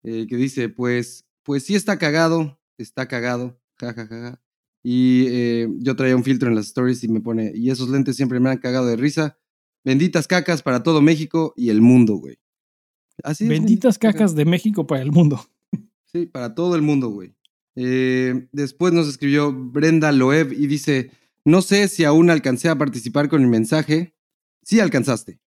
eh, 0.04 0.26
que 0.28 0.36
dice, 0.36 0.68
pues, 0.68 1.24
pues 1.42 1.64
sí 1.64 1.74
está 1.74 1.98
cagado, 1.98 2.60
está 2.78 3.08
cagado, 3.08 3.58
jajaja. 3.78 4.42
Y 4.84 5.26
eh, 5.28 5.68
yo 5.78 5.96
traía 5.96 6.16
un 6.16 6.24
filtro 6.24 6.48
en 6.48 6.56
las 6.56 6.66
stories 6.66 7.02
y 7.04 7.08
me 7.08 7.20
pone, 7.20 7.52
y 7.54 7.70
esos 7.70 7.88
lentes 7.88 8.16
siempre 8.16 8.40
me 8.40 8.50
han 8.50 8.58
cagado 8.58 8.86
de 8.86 8.96
risa. 8.96 9.38
Benditas 9.84 10.26
cacas 10.28 10.62
para 10.62 10.82
todo 10.82 11.00
México 11.00 11.54
y 11.56 11.70
el 11.70 11.80
mundo, 11.80 12.14
güey. 12.16 12.38
Así 13.22 13.44
es, 13.44 13.50
Benditas 13.50 13.98
cacas 13.98 14.34
de 14.34 14.44
México 14.44 14.86
para 14.86 15.02
el 15.02 15.12
mundo. 15.12 15.40
Sí, 16.14 16.26
para 16.26 16.54
todo 16.54 16.76
el 16.76 16.82
mundo, 16.82 17.08
güey. 17.08 17.34
Eh, 17.74 18.48
después 18.52 18.92
nos 18.92 19.08
escribió 19.08 19.52
Brenda 19.52 20.12
Loeb 20.12 20.52
y 20.52 20.66
dice, 20.66 21.10
no 21.44 21.62
sé 21.62 21.88
si 21.88 22.04
aún 22.04 22.28
alcancé 22.28 22.68
a 22.68 22.76
participar 22.76 23.28
con 23.28 23.42
el 23.42 23.48
mensaje. 23.48 24.14
Sí 24.62 24.78
alcanzaste. 24.78 25.40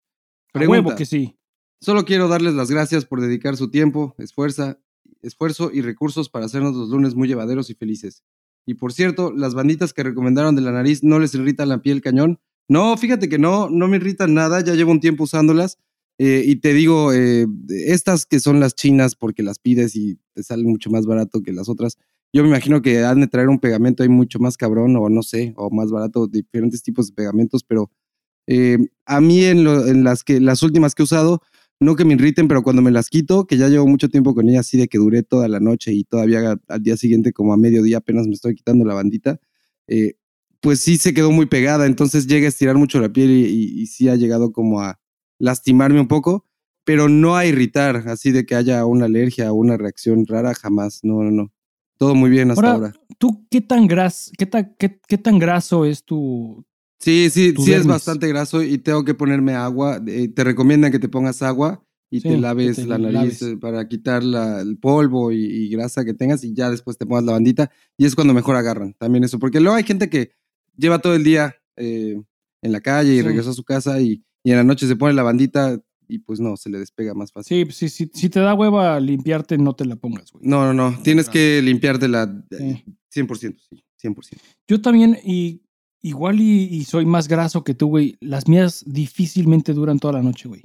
Pregunta, 0.53 0.95
que 0.95 1.07
sí. 1.07 1.37
Solo 1.81 2.05
quiero 2.05 2.29
darles 2.29 2.55
las 2.55 2.71
gracias 2.71 3.05
por 3.05 3.21
dedicar 3.21 3.57
su 3.57 3.71
tiempo, 3.71 4.15
esfuerza, 4.19 4.79
esfuerzo 5.21 5.71
y 5.73 5.83
recursos 5.83 6.29
para 6.29 6.47
hacernos 6.47 6.77
los 6.77 6.91
lunes 6.91 7.17
muy 7.17 7.27
llevaderos 7.27 7.69
y 7.71 7.75
felices. 7.75 8.23
Y 8.65 8.75
por 8.75 8.93
cierto, 8.93 9.33
las 9.33 9.55
banditas 9.55 9.93
que 9.93 10.05
recomendaron 10.05 10.55
de 10.55 10.63
la 10.63 10.71
nariz 10.71 11.03
no 11.03 11.19
les 11.19 11.35
irritan 11.35 11.69
la 11.71 11.83
piel 11.83 12.01
cañón. 12.01 12.39
No, 12.69 12.97
fíjate 12.97 13.29
que 13.29 13.39
no, 13.39 13.69
no 13.69 13.89
me 13.89 13.97
irritan 13.97 14.35
nada, 14.35 14.61
ya 14.61 14.75
llevo 14.75 14.93
un 14.93 15.01
tiempo 15.01 15.25
usándolas. 15.25 15.79
Eh, 16.25 16.45
y 16.47 16.55
te 16.55 16.73
digo, 16.73 17.13
eh, 17.13 17.49
estas 17.69 18.27
que 18.27 18.39
son 18.39 18.61
las 18.61 18.77
chinas 18.77 19.17
porque 19.17 19.43
las 19.43 19.59
pides 19.59 19.97
y 19.97 20.21
te 20.35 20.45
salen 20.45 20.69
mucho 20.69 20.89
más 20.89 21.05
barato 21.05 21.43
que 21.43 21.53
las 21.53 21.69
otras, 21.69 21.99
yo 22.33 22.45
me 22.45 22.49
imagino 22.49 22.81
que 22.81 23.03
han 23.03 23.23
de 23.23 23.27
traer 23.27 23.49
un 23.49 23.59
pegamento 23.59 24.05
ahí 24.05 24.09
mucho 24.09 24.39
más 24.39 24.57
cabrón 24.57 24.95
o 24.95 25.09
no 25.09 25.25
sé, 25.25 25.53
o 25.57 25.69
más 25.73 25.91
barato, 25.91 26.29
diferentes 26.29 26.81
tipos 26.85 27.09
de 27.09 27.15
pegamentos, 27.15 27.65
pero 27.65 27.91
eh, 28.47 28.79
a 29.05 29.21
mí 29.21 29.45
en, 29.45 29.65
las, 30.05 30.23
que, 30.23 30.39
las 30.39 30.63
últimas 30.63 30.95
que 30.95 31.03
he 31.03 31.07
usado, 31.07 31.43
no 31.81 31.97
que 31.97 32.05
me 32.05 32.15
irriten, 32.15 32.47
pero 32.47 32.63
cuando 32.63 32.83
me 32.83 32.93
las 32.93 33.09
quito, 33.09 33.49
que 33.49 33.57
ya 33.57 33.69
llevo 33.69 33.89
mucho 33.89 34.09
tiempo 34.09 34.33
con 34.33 34.49
ellas, 34.49 34.69
así 34.69 34.79
de 34.79 34.87
que 34.87 34.99
duré 34.99 35.25
toda 35.25 35.49
la 35.49 35.59
noche 35.59 35.93
y 35.93 36.05
todavía 36.05 36.57
al 36.69 36.83
día 36.85 36.97
siguiente 36.97 37.33
como 37.33 37.53
a 37.53 37.57
mediodía 37.57 37.99
apenas 37.99 38.29
me 38.29 38.35
estoy 38.35 38.55
quitando 38.55 38.85
la 38.85 38.95
bandita, 38.95 39.41
pues 40.61 40.79
sí 40.79 40.99
se 40.99 41.15
quedó 41.15 41.33
muy 41.33 41.47
pegada, 41.47 41.87
entonces 41.87 42.29
llega 42.29 42.47
a 42.47 42.51
estirar 42.51 42.77
mucho 42.77 43.01
la 43.01 43.13
piel 43.13 43.33
y, 43.33 43.87
sí 43.89 44.09
ha 44.09 44.15
llegado 44.15 44.53
como 44.53 44.81
a 44.81 45.02
lastimarme 45.43 46.01
un 46.01 46.07
poco, 46.07 46.47
pero 46.85 47.09
no 47.09 47.35
a 47.35 47.45
irritar, 47.45 48.05
así 48.07 48.31
de 48.31 48.47
que 48.47 48.55
haya 48.55 48.87
una 48.87 49.07
alergia 49.07 49.53
o 49.53 49.57
una 49.57 49.77
reacción 49.77 50.25
rara, 50.27 50.55
jamás, 50.55 51.01
no, 51.03 51.23
no, 51.23 51.31
no. 51.33 51.53
Todo 51.99 52.15
muy 52.15 52.31
bien 52.31 52.51
hasta 52.53 52.73
ahora. 52.73 52.93
¿Tú 53.19 53.47
qué 53.51 53.61
tan, 53.61 53.89
gras, 53.89 54.31
qué, 54.39 54.49
qué, 54.79 55.19
tan 55.19 55.39
graso 55.39 55.85
es 55.85 56.05
tu, 56.05 56.65
Sí, 57.01 57.29
sí, 57.31 57.55
sí 57.57 57.73
es 57.73 57.87
bastante 57.87 58.29
graso 58.29 58.63
y 58.63 58.79
tengo 58.79 59.05
que 59.05 59.15
ponerme 59.15 59.55
agua. 59.55 60.01
Eh, 60.07 60.29
te 60.29 60.45
recomiendan 60.45 60.93
que 60.93 61.01
te 61.01 61.09
pongas 61.09 61.43
agua 61.43 61.85
y 62.09 62.21
te 62.21 62.37
laves 62.37 62.79
la 62.87 62.99
nariz 62.99 63.43
eh, 63.43 63.57
para 63.57 63.89
quitar 63.89 64.23
el 64.23 64.79
polvo 64.79 65.33
y, 65.33 65.69
grasa 65.71 66.05
que 66.05 66.15
tengas 66.15 66.45
y 66.45 66.55
ya 66.55 66.71
después 66.71 66.99
te 66.99 67.07
pongas 67.07 67.25
la 67.25 67.33
bandita 67.33 67.71
y 67.97 68.05
es 68.05 68.15
cuando 68.15 68.33
mejor 68.33 68.55
agarran 68.55 68.95
también 68.95 69.25
eso. 69.25 69.41
Porque 69.41 69.59
luego 69.59 69.75
hay 69.77 69.83
gente 69.83 70.09
que 70.09 70.33
lleva 70.77 71.01
todo 71.01 71.15
el 71.17 71.25
día 71.25 71.57
eh, 71.77 72.23
en 72.63 72.73
la 72.73 72.81
calle 72.81 73.15
y 73.15 73.23
regresa 73.23 73.51
a 73.51 73.55
su 73.55 73.65
casa 73.65 74.01
y, 74.01 74.25
en 74.51 74.57
la 74.57 74.65
noche 74.65 74.87
se 74.87 74.97
pone 74.97 75.15
la 75.15 75.23
bandita 75.23 75.81
y 76.09 76.19
pues 76.19 76.41
no, 76.41 76.57
se 76.57 76.69
le 76.69 76.79
despega 76.79 77.15
más 77.15 77.33
fácil. 77.33 77.67
Sí, 77.67 77.89
sí, 77.89 77.89
sí 77.89 78.11
si 78.13 78.29
te 78.29 78.41
da 78.41 78.55
hueva 78.55 78.99
limpiarte, 79.01 79.57
no 79.57 79.75
te 79.75 79.85
la 79.85 79.97
pongas, 79.97 80.33
güey. 80.33 80.45
No, 80.47 80.73
no, 80.73 80.75
no, 80.75 81.03
tienes 81.03 81.29
que 81.29 81.63
limpiártela 81.63 82.27
100%, 82.27 83.57
sí, 83.59 83.85
100%. 84.03 84.39
Yo 84.67 84.81
también, 84.81 85.19
y 85.25 85.63
igual 86.03 86.41
y, 86.41 86.85
soy 86.85 87.07
más 87.07 87.29
graso 87.29 87.65
que 87.65 87.75
tú, 87.75 87.89
güey. 87.89 88.17
Las 88.21 88.49
mías 88.49 88.85
difícilmente 88.87 89.73
duran 89.73 89.99
toda 89.99 90.15
la 90.15 90.23
noche, 90.23 90.49
güey. 90.49 90.65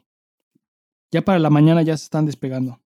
Ya 1.11 1.23
para 1.23 1.39
la 1.39 1.49
mañana 1.49 1.81
ya 1.83 1.95
se 1.95 2.05
están 2.05 2.25
despegando. 2.25 2.81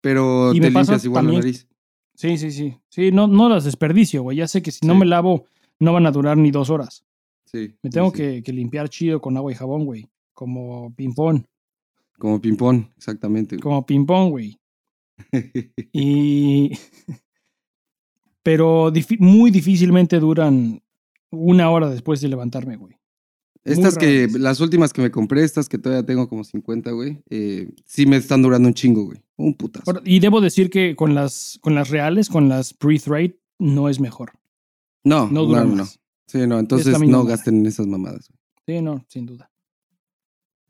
Pero 0.00 0.52
te 0.52 0.60
limpias 0.60 1.04
igual 1.04 1.26
la 1.26 1.32
nariz. 1.34 1.68
Sí, 2.14 2.36
sí, 2.36 2.50
sí. 2.50 2.76
Sí, 2.88 3.12
no, 3.12 3.28
no 3.28 3.48
las 3.48 3.64
desperdicio, 3.64 4.22
güey. 4.22 4.38
Ya 4.38 4.48
sé 4.48 4.62
que 4.62 4.72
si 4.72 4.84
no 4.84 4.96
me 4.96 5.06
lavo, 5.06 5.44
no 5.78 5.92
van 5.92 6.06
a 6.06 6.10
durar 6.10 6.36
ni 6.36 6.50
dos 6.50 6.70
horas. 6.70 7.04
Sí. 7.50 7.74
Me 7.82 7.90
tengo 7.90 8.12
Que, 8.12 8.42
limpiar 8.46 8.88
chido 8.88 9.20
con 9.20 9.36
agua 9.36 9.52
y 9.52 9.54
jabón, 9.54 9.84
güey. 9.84 10.06
Como 10.34 10.94
ping-pong. 10.94 11.44
Como 12.18 12.40
ping-pong, 12.40 12.86
exactamente. 12.96 13.58
Como 13.58 13.84
ping-pong, 13.86 14.30
güey. 14.30 14.58
y. 15.92 16.72
Pero 18.42 18.92
muy 19.18 19.50
difícilmente 19.50 20.18
duran 20.20 20.82
una 21.30 21.70
hora 21.70 21.90
después 21.90 22.20
de 22.20 22.28
levantarme, 22.28 22.76
güey. 22.76 22.94
Estas 23.64 23.98
que, 23.98 24.28
las 24.38 24.60
últimas 24.60 24.92
que 24.92 25.02
me 25.02 25.10
compré, 25.10 25.44
estas 25.44 25.68
que 25.68 25.76
todavía 25.76 26.06
tengo 26.06 26.28
como 26.28 26.44
50, 26.44 26.90
güey, 26.92 27.18
eh, 27.28 27.70
sí 27.84 28.06
me 28.06 28.16
están 28.16 28.40
durando 28.40 28.68
un 28.68 28.74
chingo, 28.74 29.04
güey. 29.04 29.18
Un 29.36 29.54
putazo. 29.54 29.92
Y 30.04 30.20
debo 30.20 30.40
decir 30.40 30.70
que 30.70 30.96
con 30.96 31.14
las, 31.14 31.58
con 31.60 31.74
las 31.74 31.90
reales, 31.90 32.30
con 32.30 32.48
las 32.48 32.72
pre-thread, 32.72 33.32
no 33.58 33.90
es 33.90 34.00
mejor. 34.00 34.32
No, 35.04 35.28
no, 35.28 35.46
no, 35.46 35.64
no. 35.64 35.84
Sí, 36.28 36.46
no, 36.46 36.58
entonces 36.58 37.00
no 37.00 37.24
gasten 37.24 37.60
en 37.60 37.66
esas 37.66 37.86
mamadas. 37.86 38.30
Sí, 38.66 38.82
no, 38.82 39.04
sin 39.08 39.24
duda. 39.24 39.50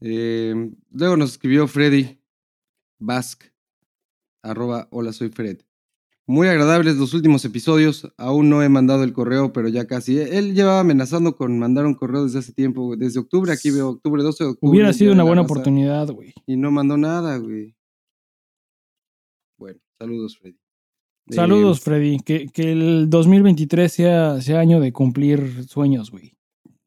Eh, 0.01 0.71
luego 0.93 1.17
nos 1.17 1.33
escribió 1.33 1.67
Freddy 1.67 2.21
Bask, 3.01 3.43
arroba, 4.43 4.87
hola, 4.93 5.13
soy 5.13 5.31
Fred. 5.31 5.59
Muy 6.27 6.47
agradables 6.47 6.97
los 6.97 7.13
últimos 7.15 7.45
episodios. 7.45 8.13
Aún 8.19 8.51
no 8.51 8.63
he 8.63 8.69
mandado 8.69 9.03
el 9.03 9.13
correo, 9.13 9.53
pero 9.53 9.69
ya 9.69 9.87
casi. 9.87 10.19
Él 10.19 10.55
llevaba 10.55 10.81
amenazando 10.81 11.35
con 11.37 11.59
mandar 11.59 11.87
un 11.87 11.95
correo 11.95 12.25
desde 12.25 12.41
hace 12.41 12.53
tiempo, 12.53 12.97
desde 12.97 13.19
octubre. 13.19 13.51
Aquí 13.51 13.71
veo 13.71 13.89
octubre 13.89 14.23
12 14.23 14.45
de 14.45 14.51
octubre. 14.51 14.71
Hubiera 14.71 14.93
sido 14.93 15.13
una 15.13 15.25
buena 15.25 15.43
oportunidad, 15.43 16.09
güey. 16.11 16.35
Y 16.47 16.57
no 16.57 16.71
mandó 16.71 16.97
nada, 16.99 17.39
güey. 17.39 17.75
Bueno, 19.57 19.81
saludos, 19.99 20.39
Freddy. 20.39 20.59
Saludos, 21.31 21.81
Freddy. 21.81 22.19
Que, 22.21 22.49
que, 22.49 22.73
el 22.73 23.11
2023 23.11 23.93
sea, 23.93 24.41
sea 24.41 24.61
año 24.61 24.81
de 24.81 24.93
cumplir 24.93 25.67
sueños, 25.69 26.11
güey. 26.11 26.35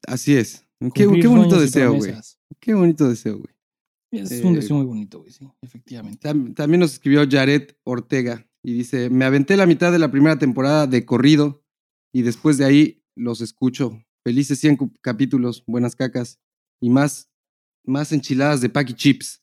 Así 0.08 0.36
es. 0.36 0.66
Qué, 0.94 1.08
qué, 1.08 1.28
bonito 1.28 1.60
deseo, 1.60 1.94
güey. 1.94 2.14
Qué 2.60 2.74
bonito 2.74 3.08
deseo, 3.08 3.38
güey. 3.38 3.54
Es 4.12 4.44
un 4.44 4.54
deseo 4.54 4.78
muy 4.78 4.86
bonito, 4.86 5.20
güey, 5.20 5.32
sí, 5.32 5.48
efectivamente. 5.62 6.28
también 6.54 6.80
nos 6.82 6.94
escribió 6.94 7.26
Jared 7.30 7.72
Ortega 7.86 8.46
y 8.62 8.74
dice, 8.74 9.10
me 9.10 9.24
aventé 9.24 9.56
la 9.56 9.66
mitad 9.66 9.92
de 9.92 10.00
la 10.00 10.12
primera 10.12 10.38
temporada 10.38 10.86
de 10.86 11.06
corrido 11.06 11.64
y 12.14 12.24
después 12.24 12.58
de 12.58 12.66
ahí 12.66 13.04
los 13.16 13.40
escucho. 13.40 14.04
Felices 14.26 14.60
100 14.60 14.78
capítulos, 15.02 15.64
buenas 15.66 15.96
cacas 15.96 16.40
y 16.82 16.90
más, 16.90 17.32
más 17.86 18.12
enchiladas 18.12 18.60
de 18.60 18.70
Paki 18.70 18.94
Chips. 18.94 19.41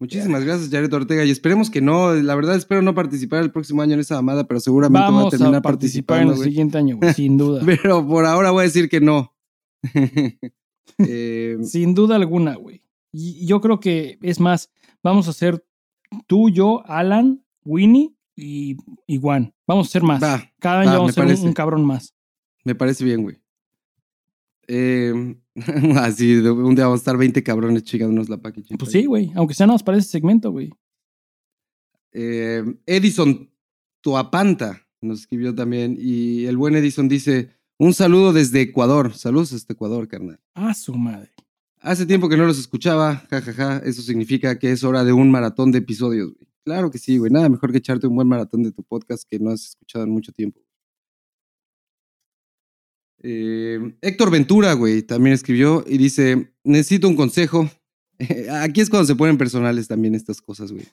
Muchísimas 0.00 0.44
gracias, 0.44 0.70
Jared 0.70 0.92
Ortega. 0.92 1.24
Y 1.24 1.30
esperemos 1.30 1.70
que 1.70 1.80
no, 1.80 2.14
la 2.14 2.34
verdad 2.36 2.54
espero 2.54 2.82
no 2.82 2.94
participar 2.94 3.42
el 3.42 3.50
próximo 3.50 3.82
año 3.82 3.94
en 3.94 4.00
esa 4.00 4.18
amada, 4.18 4.46
pero 4.46 4.60
seguramente 4.60 5.04
Vamos 5.04 5.22
voy 5.22 5.28
a 5.28 5.30
terminar 5.30 5.56
a 5.56 5.62
participar 5.62 6.22
en 6.22 6.28
el 6.28 6.36
siguiente 6.36 6.78
año, 6.78 7.00
sin 7.14 7.36
duda. 7.38 7.62
pero 7.64 8.06
por 8.06 8.24
ahora 8.24 8.52
voy 8.52 8.60
a 8.60 8.64
decir 8.64 8.88
que 8.88 9.00
no. 9.00 9.34
Eh, 11.06 11.58
sin 11.62 11.94
duda 11.94 12.16
alguna, 12.16 12.56
güey. 12.56 12.82
Y 13.12 13.46
yo 13.46 13.60
creo 13.60 13.78
que, 13.78 14.18
es 14.22 14.40
más, 14.40 14.72
vamos 15.02 15.28
a 15.28 15.30
hacer 15.30 15.64
tú, 16.26 16.50
yo, 16.50 16.82
Alan, 16.86 17.44
Winnie 17.64 18.16
y, 18.34 18.76
y 19.06 19.18
Juan. 19.18 19.54
Vamos 19.66 19.86
a 19.86 19.88
hacer 19.90 20.02
más. 20.02 20.20
Cada 20.58 20.80
año 20.80 20.92
vamos 20.92 21.16
a 21.16 21.26
ser 21.26 21.46
un, 21.46 21.52
cabrón 21.52 21.84
más. 21.84 22.14
Me 22.64 22.74
parece 22.74 23.04
bien, 23.04 23.22
güey. 23.22 23.36
Eh, 24.68 25.34
así, 25.96 26.36
un 26.36 26.74
día 26.74 26.84
vamos 26.84 27.00
a 27.00 27.02
estar 27.02 27.16
20 27.16 27.42
cabrones 27.42 27.82
chingándonos 27.82 28.28
la 28.28 28.36
paquita. 28.36 28.76
Pues 28.76 28.92
sí, 28.92 29.06
güey. 29.06 29.32
Aunque 29.34 29.54
sea 29.54 29.66
nada 29.66 29.74
más 29.74 29.82
para 29.82 29.98
ese 29.98 30.08
segmento, 30.08 30.52
güey. 30.52 30.70
Eh, 32.12 32.62
Edison 32.86 33.50
Tuapanta 34.00 34.86
nos 35.00 35.20
escribió 35.20 35.54
también. 35.54 35.96
Y 35.98 36.44
el 36.44 36.56
buen 36.56 36.76
Edison 36.76 37.08
dice: 37.08 37.50
Un 37.78 37.94
saludo 37.94 38.32
desde 38.32 38.60
Ecuador. 38.60 39.14
Saludos 39.14 39.50
desde 39.50 39.72
Ecuador, 39.72 40.06
carnal. 40.06 40.38
Ah, 40.54 40.74
su 40.74 40.94
madre. 40.94 41.30
Hace 41.80 42.06
tiempo 42.06 42.28
que 42.28 42.36
no 42.36 42.44
los 42.44 42.58
escuchaba. 42.58 43.16
jajaja, 43.30 43.52
ja, 43.52 43.80
ja. 43.80 43.86
Eso 43.86 44.02
significa 44.02 44.58
que 44.58 44.72
es 44.72 44.84
hora 44.84 45.04
de 45.04 45.12
un 45.12 45.30
maratón 45.30 45.72
de 45.72 45.78
episodios, 45.78 46.34
güey. 46.34 46.48
Claro 46.64 46.90
que 46.90 46.98
sí, 46.98 47.16
güey. 47.16 47.32
Nada 47.32 47.48
mejor 47.48 47.72
que 47.72 47.78
echarte 47.78 48.06
un 48.06 48.14
buen 48.16 48.28
maratón 48.28 48.62
de 48.62 48.72
tu 48.72 48.82
podcast 48.82 49.24
que 49.26 49.38
no 49.38 49.50
has 49.50 49.64
escuchado 49.64 50.04
en 50.04 50.10
mucho 50.10 50.32
tiempo. 50.32 50.60
Eh, 53.22 53.96
Héctor 54.00 54.30
Ventura, 54.30 54.72
güey, 54.74 55.02
también 55.02 55.34
escribió 55.34 55.84
y 55.86 55.98
dice, 55.98 56.52
necesito 56.64 57.08
un 57.08 57.16
consejo. 57.16 57.68
Aquí 58.50 58.80
es 58.80 58.90
cuando 58.90 59.06
se 59.06 59.16
ponen 59.16 59.38
personales 59.38 59.88
también 59.88 60.14
estas 60.14 60.40
cosas, 60.40 60.72
güey. 60.72 60.86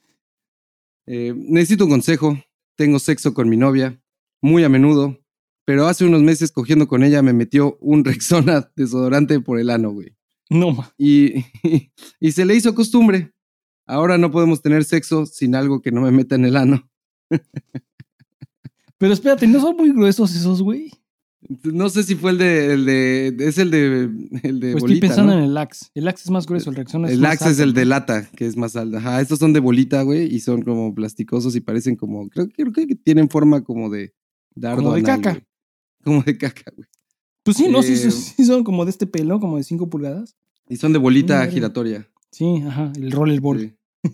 Eh, 1.07 1.33
necesito 1.35 1.85
un 1.85 1.91
consejo. 1.91 2.39
Tengo 2.75 2.99
sexo 2.99 3.33
con 3.33 3.47
mi 3.47 3.57
novia, 3.57 4.01
muy 4.41 4.63
a 4.63 4.69
menudo, 4.69 5.17
pero 5.65 5.87
hace 5.87 6.05
unos 6.05 6.21
meses 6.21 6.51
cogiendo 6.51 6.87
con 6.87 7.03
ella 7.03 7.21
me 7.21 7.33
metió 7.33 7.77
un 7.79 8.03
Rexona 8.03 8.71
desodorante 8.75 9.39
por 9.39 9.59
el 9.59 9.69
ano, 9.69 9.91
güey. 9.91 10.15
No. 10.49 10.91
Y, 10.97 11.45
y 12.19 12.31
se 12.31 12.45
le 12.45 12.55
hizo 12.55 12.75
costumbre. 12.75 13.33
Ahora 13.87 14.17
no 14.17 14.31
podemos 14.31 14.61
tener 14.61 14.83
sexo 14.83 15.25
sin 15.25 15.55
algo 15.55 15.81
que 15.81 15.91
no 15.91 16.01
me 16.01 16.11
meta 16.11 16.35
en 16.35 16.45
el 16.45 16.57
ano. 16.57 16.89
Pero 18.97 19.13
espérate, 19.13 19.45
¿no 19.45 19.59
son 19.59 19.77
muy 19.77 19.91
gruesos 19.91 20.35
esos, 20.35 20.61
güey? 20.61 20.91
No 21.63 21.89
sé 21.89 22.03
si 22.03 22.15
fue 22.15 22.31
el 22.31 22.37
de, 22.39 22.73
el 22.73 22.85
de 22.85 23.35
es 23.39 23.57
el 23.59 23.69
de, 23.69 24.09
el 24.43 24.59
de 24.59 24.71
Pues 24.71 24.81
bolita, 24.81 24.95
estoy 24.95 24.99
pensando 24.99 25.33
¿no? 25.33 25.39
en 25.39 25.45
el 25.45 25.57
Axe. 25.57 25.87
El 25.93 26.07
Axe 26.07 26.23
es 26.25 26.31
más 26.31 26.45
grueso, 26.47 26.69
el 26.71 26.75
Rexona 26.75 27.07
es 27.07 27.13
El 27.13 27.25
Axe 27.25 27.49
es 27.51 27.59
el 27.59 27.73
de 27.73 27.85
lata, 27.85 28.27
que 28.35 28.45
es 28.47 28.57
más 28.57 28.75
alto. 28.75 28.97
Ajá, 28.97 29.21
estos 29.21 29.37
son 29.39 29.53
de 29.53 29.59
bolita, 29.59 30.01
güey, 30.01 30.33
y 30.33 30.39
son 30.39 30.63
como 30.63 30.93
plasticosos 30.95 31.55
y 31.55 31.61
parecen 31.61 31.95
como, 31.95 32.27
creo, 32.29 32.49
creo 32.49 32.71
que 32.73 32.95
tienen 32.95 33.29
forma 33.29 33.63
como 33.63 33.89
de 33.91 34.13
dardo 34.55 34.77
Como 34.83 34.93
de 34.95 35.01
anal, 35.01 35.21
caca. 35.21 35.31
güey. 35.33 35.43
Como 36.03 36.23
de 36.23 36.37
caca, 36.37 36.71
güey. 36.75 36.87
Pues 37.43 37.57
sí, 37.57 37.67
no, 37.69 37.83
sí, 37.83 37.95
sí, 37.95 38.07
Eh, 38.07 38.11
sí 38.11 38.45
son 38.45 38.63
como 38.63 38.85
de 38.85 38.91
este 38.91 39.05
pelo, 39.05 39.39
como 39.39 39.57
de 39.57 39.63
5 39.63 39.87
pulgadas. 39.89 40.35
Y 40.67 40.77
son 40.77 40.93
de 40.93 40.99
bolita 40.99 41.35
Madre. 41.37 41.51
giratoria. 41.51 42.09
Sí, 42.31 42.63
ajá, 42.67 42.91
el 42.95 43.11
rollerball. 43.11 43.59
Sí. 43.59 44.09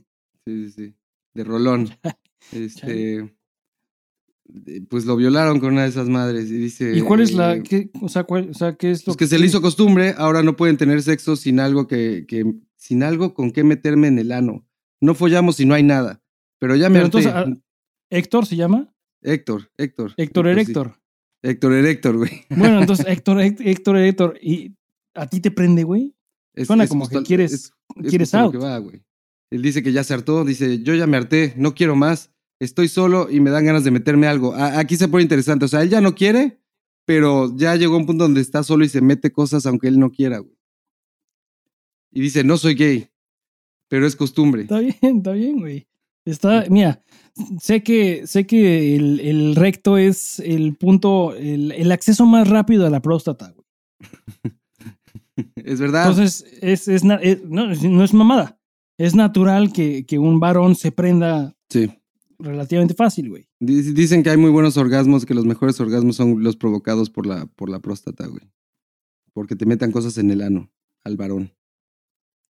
sí, 0.46 0.66
sí, 0.66 0.72
sí. 0.72 0.94
De 1.34 1.44
rolón. 1.46 1.90
Este. 2.52 3.34
Eh, 4.68 4.82
Pues 4.90 5.06
lo 5.06 5.16
violaron 5.16 5.60
con 5.60 5.74
una 5.74 5.84
de 5.84 5.90
esas 5.90 6.10
madres 6.10 6.50
y 6.50 6.56
dice. 6.56 6.96
¿Y 6.98 7.02
cuál 7.02 7.22
es 7.22 7.34
la, 7.34 7.56
eh, 7.56 7.64
qué, 7.64 7.90
o 8.02 8.10
sea, 8.10 8.24
cuál, 8.24 8.50
o 8.50 8.54
sea, 8.54 8.76
qué 8.76 8.92
es 8.92 9.02
lo 9.02 9.14
Pues 9.14 9.18
que 9.18 9.28
se 9.28 9.40
le 9.40 9.46
hizo 9.46 9.62
costumbre, 9.62 10.14
ahora 10.18 10.44
no 10.44 10.56
pueden 10.56 10.78
tener 10.78 11.02
sexo 11.02 11.36
sin 11.36 11.60
algo 11.60 11.88
que, 11.88 12.26
que 12.28 12.46
sin 12.78 13.04
algo 13.04 13.34
con 13.34 13.52
qué 13.52 13.64
meterme 13.64 14.08
en 14.08 14.20
el 14.20 14.32
ano. 14.32 14.66
No 15.02 15.16
follamos 15.16 15.56
si 15.58 15.66
no 15.66 15.74
hay 15.74 15.84
nada. 15.84 16.22
Pero 16.60 16.76
ya 16.76 16.90
me 16.90 16.96
Pero 16.96 17.06
entonces, 17.06 17.32
ah, 17.34 17.46
Héctor 18.12 18.46
se 18.46 18.56
llama? 18.56 18.94
Héctor, 19.24 19.72
Héctor. 19.78 20.14
Héctor 20.18 20.46
sí. 20.46 20.52
Erector. 20.52 20.94
Héctor 21.44 21.74
Erector, 21.74 22.18
güey. 22.18 22.44
Bueno, 22.50 22.82
entonces 22.82 23.06
Héctor, 23.10 23.40
Héctor, 23.42 23.68
Héctor 23.68 23.98
Erector. 23.98 24.38
¿Y 24.42 24.76
a 25.16 25.28
ti 25.28 25.40
te 25.40 25.50
prende, 25.52 25.84
güey? 25.84 26.16
Es- 26.54 26.68
Suena 26.68 26.84
es 26.84 26.90
como 26.90 27.06
justo- 27.06 27.20
que 27.20 27.26
quieres, 27.26 27.52
es- 27.54 27.74
es 28.04 28.10
quieres 28.10 28.34
out. 28.36 28.52
que 28.52 28.58
va. 28.58 28.82
Él 29.52 29.62
dice 29.62 29.84
que 29.84 29.92
ya 29.92 30.04
se 30.04 30.14
hartó, 30.14 30.46
dice, 30.46 30.82
yo 30.82 30.94
ya 30.96 31.08
me 31.08 31.18
harté, 31.18 31.54
no 31.58 31.74
quiero 31.76 31.96
más, 31.96 32.31
estoy 32.62 32.88
solo 32.88 33.30
y 33.30 33.40
me 33.40 33.50
dan 33.50 33.66
ganas 33.66 33.84
de 33.84 33.92
meterme 33.92 34.28
algo. 34.28 34.54
A- 34.54 34.80
aquí 34.80 34.96
se 34.96 35.08
pone 35.08 35.24
interesante, 35.24 35.66
o 35.66 35.68
sea, 35.68 35.82
él 35.82 35.90
ya 35.90 36.00
no 36.02 36.16
quiere, 36.16 36.60
pero 37.06 37.52
ya 37.58 37.76
llegó 37.76 37.96
a 37.96 37.98
un 37.98 38.06
punto 38.06 38.24
donde 38.24 38.42
está 38.42 38.64
solo 38.64 38.86
y 38.86 38.90
se 38.90 39.02
mete 39.02 39.32
cosas 39.32 39.66
aunque 39.66 39.88
él 39.88 40.00
no 40.00 40.12
quiera, 40.12 40.40
güey. 40.40 40.56
Y 42.14 42.22
dice, 42.22 42.44
no 42.44 42.58
soy 42.58 42.76
gay, 42.76 43.10
pero 43.90 44.06
es 44.06 44.16
costumbre. 44.16 44.64
Está 44.64 44.80
bien, 44.80 44.96
está 45.18 45.32
bien, 45.32 45.60
güey. 45.60 45.88
Está, 46.24 46.66
mira, 46.70 47.02
sé 47.60 47.82
que, 47.82 48.28
sé 48.28 48.46
que 48.46 48.96
el, 48.96 49.20
el 49.22 49.56
recto 49.56 49.98
es 49.98 50.40
el 50.40 50.76
punto, 50.76 51.34
el, 51.36 51.72
el 51.72 51.92
acceso 51.92 52.26
más 52.28 52.48
rápido 52.48 52.86
a 52.86 52.90
la 52.92 53.02
próstata, 53.02 53.52
güey. 53.54 53.66
Es 55.56 55.80
verdad. 55.80 56.08
Entonces, 56.10 56.46
es, 56.62 56.88
es, 56.88 57.04
es- 57.04 57.04
no, 57.04 57.18
es- 57.72 57.82
no 57.84 58.04
es 58.04 58.14
mamada. 58.14 58.60
Es 59.00 59.16
natural 59.16 59.72
que, 59.74 60.06
que 60.06 60.20
un 60.20 60.40
varón 60.40 60.76
se 60.76 60.92
prenda 60.92 61.56
sí. 61.70 61.90
Relativamente 62.42 62.94
fácil, 62.94 63.30
güey. 63.30 63.48
Dic- 63.60 63.94
Dicen 63.94 64.24
que 64.24 64.30
hay 64.30 64.38
muy 64.38 64.50
buenos 64.52 64.78
orgasmos, 64.78 65.26
que 65.26 65.34
los 65.34 65.46
mejores 65.46 65.80
orgasmos 65.80 66.16
son 66.16 66.44
los 66.44 66.56
provocados 66.58 67.10
por 67.10 67.26
la, 67.26 67.46
por 67.46 67.70
la 67.70 67.80
próstata, 67.80 68.28
güey. 68.28 68.52
Porque 69.34 69.56
te 69.56 69.66
metan 69.66 69.92
cosas 69.92 70.18
en 70.18 70.30
el 70.32 70.42
ano, 70.42 70.72
al 71.04 71.18
varón. 71.18 71.54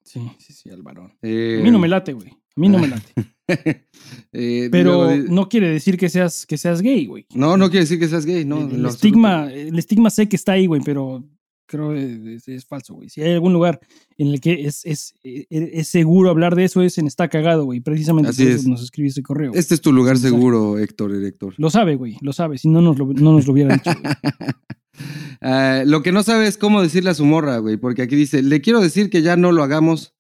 Sí, 0.04 0.20
sí, 0.38 0.52
sí, 0.54 0.70
al 0.70 0.82
varón. 0.82 1.12
Eh, 1.22 1.58
A 1.60 1.62
mí 1.64 1.70
no 1.70 1.78
me 1.78 1.88
late, 1.88 2.12
güey. 2.14 2.30
A 2.30 2.60
mí 2.60 2.68
no 2.68 2.78
me 2.78 2.88
late. 2.88 3.12
eh, 4.32 4.68
Pero 4.72 5.04
luego 5.04 5.28
no 5.32 5.48
quiere 5.48 5.68
decir 5.70 5.96
que 5.98 6.08
seas, 6.08 6.46
que 6.46 6.56
seas 6.56 6.80
gay, 6.82 7.06
güey. 7.06 7.26
No, 7.34 7.56
no 7.56 7.68
quiere 7.68 7.84
decir 7.84 7.98
que 7.98 8.08
seas 8.08 8.24
gay, 8.24 8.44
no. 8.44 8.68
el, 8.68 8.86
estigma, 8.86 9.52
el 9.52 9.78
estigma 9.78 10.08
sé 10.10 10.28
que 10.28 10.36
está 10.36 10.52
ahí, 10.52 10.66
güey, 10.66 10.80
pero 10.84 11.22
creo 11.70 11.92
que 11.92 12.34
es, 12.34 12.48
es 12.48 12.64
falso, 12.66 12.94
güey. 12.94 13.08
Si 13.08 13.22
hay 13.22 13.32
algún 13.32 13.52
lugar 13.52 13.80
en 14.18 14.28
el 14.28 14.40
que 14.40 14.66
es, 14.66 14.84
es, 14.84 15.14
es, 15.22 15.46
es 15.50 15.86
seguro 15.88 16.28
hablar 16.30 16.56
de 16.56 16.64
eso, 16.64 16.82
es 16.82 16.98
en 16.98 17.06
Está 17.06 17.28
Cagado, 17.28 17.64
güey. 17.64 17.80
Precisamente 17.80 18.30
Así 18.30 18.42
por 18.42 18.52
es. 18.52 18.60
eso 18.60 18.68
nos 18.68 18.82
escribe 18.82 19.08
ese 19.08 19.22
correo. 19.22 19.52
Este 19.54 19.74
es 19.74 19.80
tu 19.80 19.92
lugar 19.92 20.18
seguro, 20.18 20.78
Héctor, 20.78 21.14
Héctor. 21.14 21.54
Lo 21.58 21.70
sabe, 21.70 21.94
güey, 21.94 22.16
lo 22.20 22.32
sabe. 22.32 22.58
Si 22.58 22.68
no 22.68 22.80
nos 22.82 22.98
lo, 22.98 23.06
no 23.06 23.32
nos 23.32 23.46
lo 23.46 23.52
hubiera 23.52 23.74
dicho. 23.74 23.90
güey. 24.02 24.14
Ah, 25.40 25.84
lo 25.86 26.02
que 26.02 26.12
no 26.12 26.22
sabe 26.22 26.46
es 26.46 26.58
cómo 26.58 26.82
decirle 26.82 27.08
a 27.08 27.14
su 27.14 27.24
morra, 27.24 27.56
güey, 27.58 27.78
porque 27.78 28.02
aquí 28.02 28.14
dice, 28.16 28.42
le 28.42 28.60
quiero 28.60 28.80
decir 28.80 29.08
que 29.08 29.22
ya 29.22 29.36
no 29.36 29.52
lo 29.52 29.62
hagamos, 29.62 30.14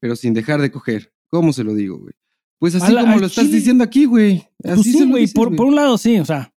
pero 0.00 0.16
sin 0.16 0.34
dejar 0.34 0.60
de 0.60 0.72
coger. 0.72 1.12
¿Cómo 1.28 1.52
se 1.52 1.62
lo 1.62 1.74
digo, 1.74 1.98
güey? 1.98 2.14
Pues 2.58 2.74
así 2.74 2.92
la- 2.92 3.02
como 3.02 3.18
lo 3.18 3.26
estás 3.26 3.50
diciendo 3.52 3.84
aquí, 3.84 4.06
güey. 4.06 4.48
Pues 4.58 4.80
Así 4.80 4.92
sí, 4.92 5.08
güey. 5.08 5.28
Por, 5.28 5.54
por 5.54 5.66
un 5.66 5.76
lado, 5.76 5.96
sí, 5.96 6.18
o 6.18 6.24
sea. 6.24 6.52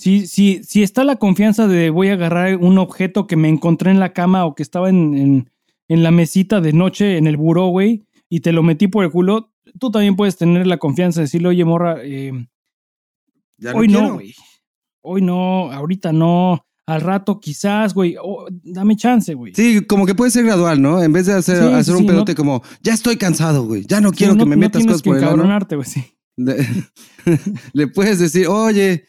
Si, 0.00 0.26
si, 0.26 0.64
si 0.64 0.82
está 0.82 1.04
la 1.04 1.16
confianza 1.16 1.66
de 1.68 1.90
voy 1.90 2.08
a 2.08 2.14
agarrar 2.14 2.56
un 2.56 2.78
objeto 2.78 3.26
que 3.26 3.36
me 3.36 3.50
encontré 3.50 3.90
en 3.90 4.00
la 4.00 4.14
cama 4.14 4.46
o 4.46 4.54
que 4.54 4.62
estaba 4.62 4.88
en, 4.88 5.14
en, 5.14 5.50
en 5.88 6.02
la 6.02 6.10
mesita 6.10 6.62
de 6.62 6.72
noche 6.72 7.18
en 7.18 7.26
el 7.26 7.36
buró, 7.36 7.66
güey, 7.66 8.04
y 8.30 8.40
te 8.40 8.52
lo 8.52 8.62
metí 8.62 8.86
por 8.88 9.04
el 9.04 9.10
culo, 9.10 9.52
tú 9.78 9.90
también 9.90 10.16
puedes 10.16 10.38
tener 10.38 10.66
la 10.66 10.78
confianza 10.78 11.20
de 11.20 11.24
decirle, 11.26 11.48
oye, 11.48 11.64
morra, 11.66 11.96
eh, 12.02 12.32
Ya 13.58 13.74
hoy 13.74 13.88
no, 13.88 14.14
güey. 14.14 14.34
Hoy 15.02 15.20
no, 15.20 15.70
ahorita 15.70 16.12
no. 16.14 16.64
Al 16.86 17.02
rato 17.02 17.38
quizás, 17.38 17.92
güey. 17.92 18.16
Oh, 18.22 18.46
dame 18.50 18.96
chance, 18.96 19.34
güey. 19.34 19.52
Sí, 19.54 19.82
como 19.86 20.06
que 20.06 20.14
puede 20.14 20.30
ser 20.30 20.44
gradual, 20.46 20.80
¿no? 20.80 21.02
En 21.02 21.12
vez 21.12 21.26
de 21.26 21.34
hacer, 21.34 21.58
Sí, 21.58 21.62
sí, 21.68 21.72
hacer 21.74 21.94
un 21.94 22.02
no- 22.06 22.12
pedote 22.12 22.34
como, 22.34 22.62
ya 22.82 22.94
estoy 22.94 23.16
cansado, 23.16 23.66
güey, 23.66 23.84
ya 23.86 24.00
no 24.00 24.08
Sí, 24.10 24.16
quiero 24.16 24.34
no- 24.34 24.44
que 24.44 24.48
me 24.50 24.56
metas 24.56 24.84
cosas 24.86 25.02
que 25.02 25.10
por 25.10 25.18
el 25.18 25.24
ano. 25.24 25.32
encabronarte, 25.34 25.76
güey, 25.76 25.86
sí. 25.86 26.04
De- 26.38 26.66
le 27.74 27.86
puedes 27.88 28.18
decir, 28.18 28.46
oye, 28.48 29.04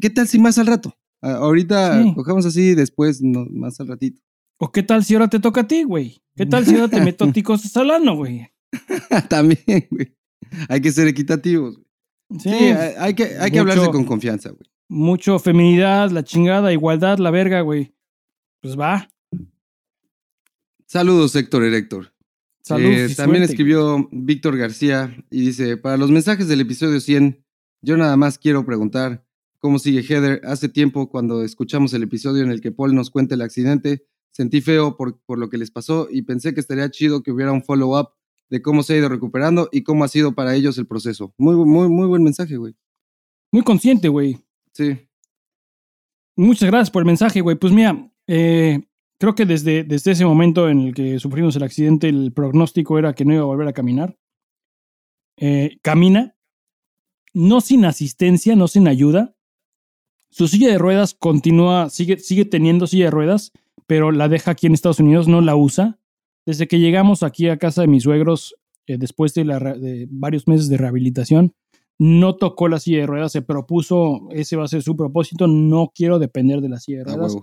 ¿qué 0.00 0.10
tal 0.10 0.28
si 0.28 0.38
más 0.38 0.58
al 0.58 0.66
rato? 0.66 0.96
Ahorita 1.20 2.02
Sí. 2.02 2.14
cojamos 2.14 2.44
así, 2.46 2.74
después 2.74 3.22
no, 3.22 3.46
más 3.50 3.80
al 3.80 3.88
ratito. 3.88 4.20
¿O 4.58 4.70
qué 4.70 4.82
tal 4.82 5.04
si 5.04 5.14
ahora 5.14 5.28
te 5.28 5.40
toca 5.40 5.62
a 5.62 5.66
ti, 5.66 5.82
güey? 5.84 6.22
¿Qué 6.36 6.46
tal 6.46 6.64
si 6.66 6.74
ahora 6.74 6.88
te 6.88 7.00
meto 7.00 7.24
a 7.24 7.32
ti 7.32 7.42
cosas 7.42 7.76
al 7.76 7.90
ano, 7.90 8.14
güey? 8.16 8.46
También, 9.28 9.86
güey. 9.90 10.14
Hay 10.68 10.80
que 10.80 10.92
ser 10.92 11.08
equitativos. 11.08 11.76
güey. 11.76 12.40
Sí, 12.40 12.48
Sí, 12.50 12.54
hay, 12.54 12.94
hay 12.98 13.14
que, 13.14 13.24
hay 13.38 13.50
que 13.50 13.58
hablarse 13.58 13.90
con 13.90 14.04
confianza, 14.04 14.50
güey. 14.50 14.68
mucho 14.88 15.38
feminidad, 15.38 16.10
la 16.10 16.24
chingada, 16.24 16.72
igualdad, 16.72 17.18
la 17.18 17.30
verga, 17.30 17.60
güey. 17.62 17.94
Pues 18.60 18.78
va. 18.78 19.08
Saludos, 20.86 21.34
Héctor 21.36 21.64
Héctor. 21.64 22.12
Salud. 22.62 22.86
Eh, 22.86 23.14
también 23.14 23.40
suerte, 23.42 23.52
escribió 23.52 24.08
Víctor 24.12 24.56
García 24.56 25.14
y 25.30 25.40
dice, 25.46 25.76
para 25.76 25.96
los 25.96 26.10
mensajes 26.10 26.48
del 26.48 26.60
episodio 26.60 27.00
100, 27.00 27.44
yo 27.82 27.96
nada 27.96 28.16
más 28.16 28.38
quiero 28.38 28.64
preguntar 28.64 29.23
cómo 29.64 29.78
sigue 29.78 30.02
Heather. 30.02 30.42
Hace 30.44 30.68
tiempo, 30.68 31.08
cuando 31.08 31.42
escuchamos 31.42 31.94
el 31.94 32.02
episodio 32.02 32.42
en 32.42 32.50
el 32.50 32.60
que 32.60 32.70
Paul 32.70 32.94
nos 32.94 33.08
cuenta 33.08 33.34
el 33.34 33.40
accidente, 33.40 34.04
sentí 34.30 34.60
feo 34.60 34.98
por, 34.98 35.22
por 35.24 35.38
lo 35.38 35.48
que 35.48 35.56
les 35.56 35.70
pasó 35.70 36.06
y 36.10 36.20
pensé 36.20 36.52
que 36.52 36.60
estaría 36.60 36.90
chido 36.90 37.22
que 37.22 37.32
hubiera 37.32 37.50
un 37.50 37.62
follow-up 37.62 38.10
de 38.50 38.60
cómo 38.60 38.82
se 38.82 38.92
ha 38.92 38.98
ido 38.98 39.08
recuperando 39.08 39.70
y 39.72 39.82
cómo 39.82 40.04
ha 40.04 40.08
sido 40.08 40.34
para 40.34 40.54
ellos 40.54 40.76
el 40.76 40.86
proceso. 40.86 41.32
Muy, 41.38 41.56
muy, 41.56 41.88
muy 41.88 42.06
buen 42.06 42.22
mensaje, 42.22 42.58
güey. 42.58 42.74
Muy 43.52 43.62
consciente, 43.62 44.08
güey. 44.08 44.38
Sí. 44.74 44.98
Muchas 46.36 46.68
gracias 46.68 46.90
por 46.90 47.00
el 47.00 47.06
mensaje, 47.06 47.40
güey. 47.40 47.56
Pues 47.56 47.72
mira, 47.72 48.12
eh, 48.26 48.82
creo 49.16 49.34
que 49.34 49.46
desde, 49.46 49.82
desde 49.82 50.10
ese 50.10 50.26
momento 50.26 50.68
en 50.68 50.80
el 50.80 50.94
que 50.94 51.18
sufrimos 51.18 51.56
el 51.56 51.62
accidente, 51.62 52.10
el 52.10 52.34
pronóstico 52.34 52.98
era 52.98 53.14
que 53.14 53.24
no 53.24 53.32
iba 53.32 53.44
a 53.44 53.46
volver 53.46 53.68
a 53.68 53.72
caminar. 53.72 54.18
Eh, 55.38 55.78
camina, 55.80 56.36
no 57.32 57.62
sin 57.62 57.86
asistencia, 57.86 58.56
no 58.56 58.68
sin 58.68 58.88
ayuda. 58.88 59.34
Su 60.36 60.48
silla 60.48 60.68
de 60.68 60.78
ruedas 60.78 61.14
continúa, 61.14 61.90
sigue, 61.90 62.18
sigue 62.18 62.44
teniendo 62.44 62.88
silla 62.88 63.04
de 63.04 63.10
ruedas, 63.12 63.52
pero 63.86 64.10
la 64.10 64.28
deja 64.28 64.50
aquí 64.50 64.66
en 64.66 64.74
Estados 64.74 64.98
Unidos, 64.98 65.28
no 65.28 65.40
la 65.40 65.54
usa. 65.54 66.00
Desde 66.44 66.66
que 66.66 66.80
llegamos 66.80 67.22
aquí 67.22 67.48
a 67.48 67.56
casa 67.56 67.82
de 67.82 67.86
mis 67.86 68.02
suegros, 68.02 68.56
eh, 68.88 68.98
después 68.98 69.32
de, 69.34 69.44
la 69.44 69.60
re- 69.60 69.78
de 69.78 70.08
varios 70.10 70.48
meses 70.48 70.68
de 70.68 70.76
rehabilitación, 70.76 71.54
no 72.00 72.34
tocó 72.34 72.66
la 72.66 72.80
silla 72.80 72.98
de 72.98 73.06
ruedas, 73.06 73.30
se 73.30 73.42
propuso, 73.42 74.28
ese 74.32 74.56
va 74.56 74.64
a 74.64 74.68
ser 74.68 74.82
su 74.82 74.96
propósito, 74.96 75.46
no 75.46 75.92
quiero 75.94 76.18
depender 76.18 76.60
de 76.60 76.68
la 76.68 76.80
silla 76.80 77.04
de 77.04 77.12
A 77.12 77.14
ruedas 77.14 77.34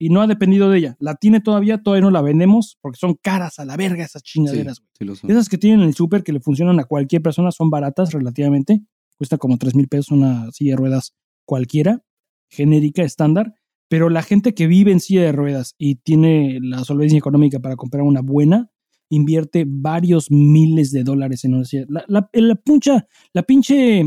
y 0.00 0.08
no 0.08 0.20
ha 0.20 0.26
dependido 0.26 0.68
de 0.70 0.78
ella. 0.78 0.96
La 0.98 1.14
tiene 1.14 1.40
todavía, 1.40 1.80
todavía 1.84 2.02
no 2.02 2.10
la 2.10 2.20
vendemos 2.20 2.78
porque 2.80 2.98
son 2.98 3.14
caras 3.14 3.60
a 3.60 3.64
la 3.64 3.76
verga 3.76 4.04
esas 4.04 4.24
chingaderas. 4.24 4.82
sí. 5.14 5.26
Esas 5.30 5.48
que 5.48 5.56
tienen 5.58 5.82
en 5.82 5.86
el 5.90 5.94
súper 5.94 6.24
que 6.24 6.32
le 6.32 6.40
funcionan 6.40 6.80
a 6.80 6.84
cualquier 6.84 7.22
persona 7.22 7.52
son 7.52 7.70
baratas 7.70 8.12
relativamente. 8.12 8.82
Cuesta 9.16 9.38
como 9.38 9.56
3 9.56 9.76
mil 9.76 9.86
pesos 9.86 10.10
una 10.10 10.50
silla 10.50 10.72
de 10.72 10.76
ruedas 10.78 11.14
cualquiera, 11.44 12.02
genérica, 12.50 13.02
estándar. 13.02 13.54
Pero 13.88 14.08
la 14.08 14.22
gente 14.22 14.54
que 14.54 14.66
vive 14.66 14.92
en 14.92 15.00
silla 15.00 15.22
de 15.22 15.32
ruedas 15.32 15.74
y 15.78 15.96
tiene 15.96 16.58
la 16.62 16.84
solvencia 16.84 17.18
económica 17.18 17.58
para 17.58 17.76
comprar 17.76 18.02
una 18.04 18.20
buena, 18.20 18.70
invierte 19.08 19.64
varios 19.66 20.30
miles 20.30 20.92
de 20.92 21.02
dólares 21.02 21.44
en 21.44 21.54
una 21.54 21.64
silla. 21.64 21.86
La, 21.88 22.04
la, 22.06 22.30
la 22.32 22.54
puncha, 22.54 23.06
la 23.32 23.42
pinche, 23.42 24.00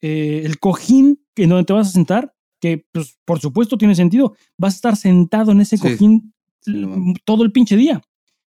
eh, 0.00 0.42
el 0.44 0.58
cojín 0.60 1.20
en 1.34 1.48
donde 1.48 1.64
te 1.64 1.72
vas 1.72 1.88
a 1.88 1.92
sentar, 1.92 2.34
que 2.60 2.86
pues 2.92 3.18
por 3.24 3.40
supuesto 3.40 3.76
tiene 3.78 3.94
sentido, 3.94 4.34
vas 4.56 4.74
a 4.74 4.76
estar 4.76 4.96
sentado 4.96 5.52
en 5.52 5.60
ese 5.60 5.76
Sí. 5.76 5.82
cojín 5.82 6.32
todo 7.24 7.44
el 7.44 7.52
pinche 7.52 7.76
día. 7.76 8.00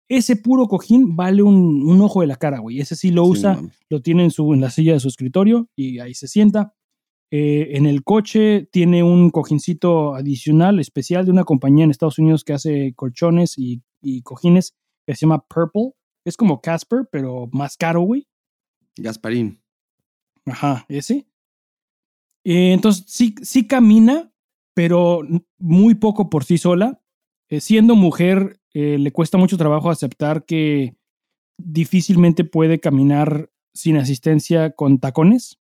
Ese 0.08 0.36
puro 0.36 0.68
cojín 0.68 1.16
vale 1.16 1.42
un, 1.42 1.84
un 1.84 2.02
ojo 2.02 2.22
de 2.22 2.28
la 2.28 2.36
cara, 2.36 2.60
güey. 2.60 2.80
Ese 2.80 2.96
sí 2.96 3.10
lo 3.10 3.26
usa, 3.26 3.60
lo 3.90 4.02
tiene 4.02 4.24
en, 4.24 4.32
su, 4.32 4.54
en 4.54 4.62
la 4.62 4.70
silla 4.70 4.94
de 4.94 5.00
su 5.00 5.08
escritorio 5.08 5.68
y 5.76 5.98
ahí 6.00 6.14
se 6.14 6.28
sienta. 6.28 6.75
Eh, 7.38 7.76
en 7.76 7.86
el 7.86 8.06
coche 8.06 8.70
tiene 8.72 9.04
un 9.04 9.30
cojincito 9.30 10.16
adicional, 10.16 10.80
especial 10.80 11.26
de 11.26 11.32
una 11.32 11.44
compañía 11.44 11.84
en 11.84 11.92
Estados 11.92 12.18
Unidos 12.18 12.46
que 12.46 12.54
hace 12.54 12.94
colchones 12.96 13.58
y, 13.58 13.84
y 14.02 14.22
cojines 14.22 14.74
que 15.06 15.16
se 15.16 15.26
llama 15.26 15.46
Purple. 15.46 15.92
Es 16.24 16.38
como 16.38 16.62
Casper, 16.62 17.10
pero 17.12 17.50
más 17.52 17.76
caro, 17.76 18.04
güey. 18.04 18.26
Gasparín. 18.96 19.62
Ajá, 20.46 20.86
ese. 20.88 21.28
Eh, 22.46 22.72
entonces, 22.72 23.04
sí, 23.06 23.36
sí 23.42 23.68
camina, 23.68 24.32
pero 24.74 25.20
muy 25.58 25.96
poco 25.96 26.30
por 26.30 26.46
sí 26.46 26.58
sola. 26.58 27.02
Eh, 27.50 27.60
siendo 27.60 27.98
mujer, 27.98 28.62
le 28.72 29.12
cuesta 29.12 29.38
mucho 29.38 29.58
trabajo 29.58 29.90
aceptar 29.90 30.46
que 30.46 30.96
difícilmente 31.58 32.46
puede 32.46 32.80
caminar 32.80 33.52
sin 33.74 33.98
asistencia 33.98 34.72
con 34.72 35.00
tacones. 35.00 35.60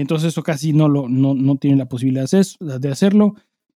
Entonces 0.00 0.28
eso 0.28 0.42
casi 0.42 0.72
no, 0.72 0.88
lo, 0.88 1.08
no, 1.08 1.34
no 1.34 1.56
tiene 1.56 1.76
la 1.76 1.88
posibilidad 1.88 2.28
de 2.28 2.90
hacerlo. 2.90 3.34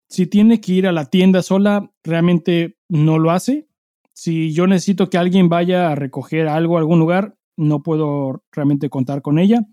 Si 0.08 0.26
tiene 0.26 0.60
que 0.60 0.72
ir 0.72 0.86
a 0.86 0.92
la 0.92 1.06
tienda 1.06 1.42
sola, 1.42 1.92
realmente 2.02 2.78
no 2.88 3.18
lo 3.18 3.30
hace. 3.30 3.68
Si 4.12 4.52
yo 4.52 4.66
necesito 4.66 5.10
que 5.10 5.18
alguien 5.18 5.48
vaya 5.48 5.90
a 5.90 5.94
recoger 5.94 6.48
algo 6.48 6.76
a 6.76 6.80
algún 6.80 7.00
lugar, 7.00 7.36
no 7.56 7.82
puedo 7.82 8.44
realmente 8.52 8.88
contar 8.88 9.20
con 9.20 9.38
ella. 9.38 9.66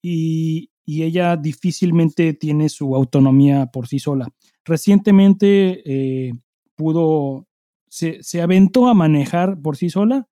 Y, 0.00 0.70
y 0.84 1.02
ella 1.02 1.36
difícilmente 1.36 2.34
tiene 2.34 2.68
su 2.68 2.94
autonomía 2.94 3.66
por 3.66 3.88
sí 3.88 3.98
sola. 3.98 4.28
Recientemente 4.64 5.82
eh, 5.84 6.32
pudo, 6.76 7.46
se, 7.88 8.22
se, 8.22 8.42
aventó 8.42 8.88
a 8.88 8.94
manejar 8.94 9.60
por 9.60 9.76
sí 9.76 9.90
sola 9.90 10.28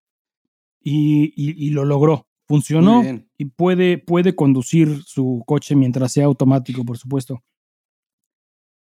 y, 0.80 1.32
y, 1.36 1.70
lo 1.70 1.84
logró. 1.84 2.26
Funcionó 2.52 3.02
y 3.38 3.46
puede, 3.46 3.96
puede 3.96 4.36
conducir 4.36 5.02
su 5.06 5.42
coche 5.46 5.74
mientras 5.74 6.12
sea 6.12 6.26
automático, 6.26 6.84
por 6.84 6.98
supuesto. 6.98 7.42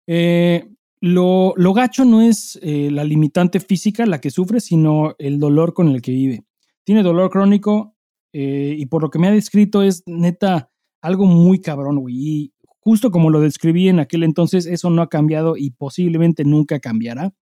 Eh, 0.06 0.68
lo, 1.00 1.54
lo, 1.56 1.72
gacho 1.72 2.04
no 2.04 2.20
es 2.20 2.58
eh, 2.60 2.90
la 2.90 3.02
limitante 3.02 3.60
física 3.60 4.04
la 4.04 4.20
que 4.20 4.28
sufre, 4.28 4.60
sino 4.60 5.14
el 5.18 5.38
dolor 5.38 5.72
con 5.72 5.88
el 5.88 6.02
que 6.02 6.12
vive. 6.12 6.44
Tiene 6.84 7.02
dolor 7.02 7.30
crónico 7.30 7.96
y 8.34 8.84
por 8.86 9.02
lo 9.02 9.10
que 9.10 9.18
me 9.18 9.28
ha 9.28 9.32
descrito 9.32 9.82
es 9.82 10.02
neta 10.06 10.70
algo 11.00 11.24
muy 11.24 11.60
cabrón, 11.60 11.98
güey. 12.00 12.14
Y 12.16 12.52
justo 12.80 13.10
como 13.10 13.30
lo 13.30 13.40
describí 13.40 13.88
en 13.88 14.00
aquel 14.00 14.22
entonces, 14.22 14.66
eso 14.66 14.90
no 14.90 15.00
ha 15.00 15.08
cambiado 15.08 15.56
y 15.56 15.70
posiblemente 15.70 16.44
nunca 16.44 16.78
cambiará. 16.78 17.34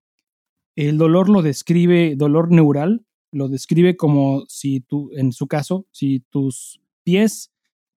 El 0.77 0.97
dolor 0.97 1.27
lo 1.27 1.41
describe, 1.41 2.15
dolor 2.15 2.51
neural, 2.51 3.05
lo 3.31 3.47
describe 3.47 3.97
como 3.97 4.45
si 4.47 4.81
tú, 4.81 5.11
en 5.15 5.31
su 5.31 5.47
caso, 5.47 5.85
si 5.91 6.21
tus 6.29 6.81
pies, 7.03 7.51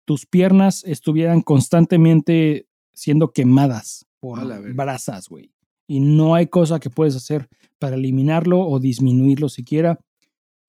tus 0.05 0.25
piernas 0.25 0.83
estuvieran 0.85 1.41
constantemente 1.41 2.67
siendo 2.93 3.31
quemadas 3.31 4.05
por 4.19 4.39
brasas, 4.73 5.27
güey. 5.27 5.51
Y 5.87 5.99
no 5.99 6.33
hay 6.33 6.47
cosa 6.47 6.79
que 6.79 6.89
puedes 6.89 7.15
hacer 7.15 7.47
para 7.77 7.95
eliminarlo 7.95 8.61
o 8.61 8.79
disminuirlo 8.79 9.49
siquiera. 9.49 9.99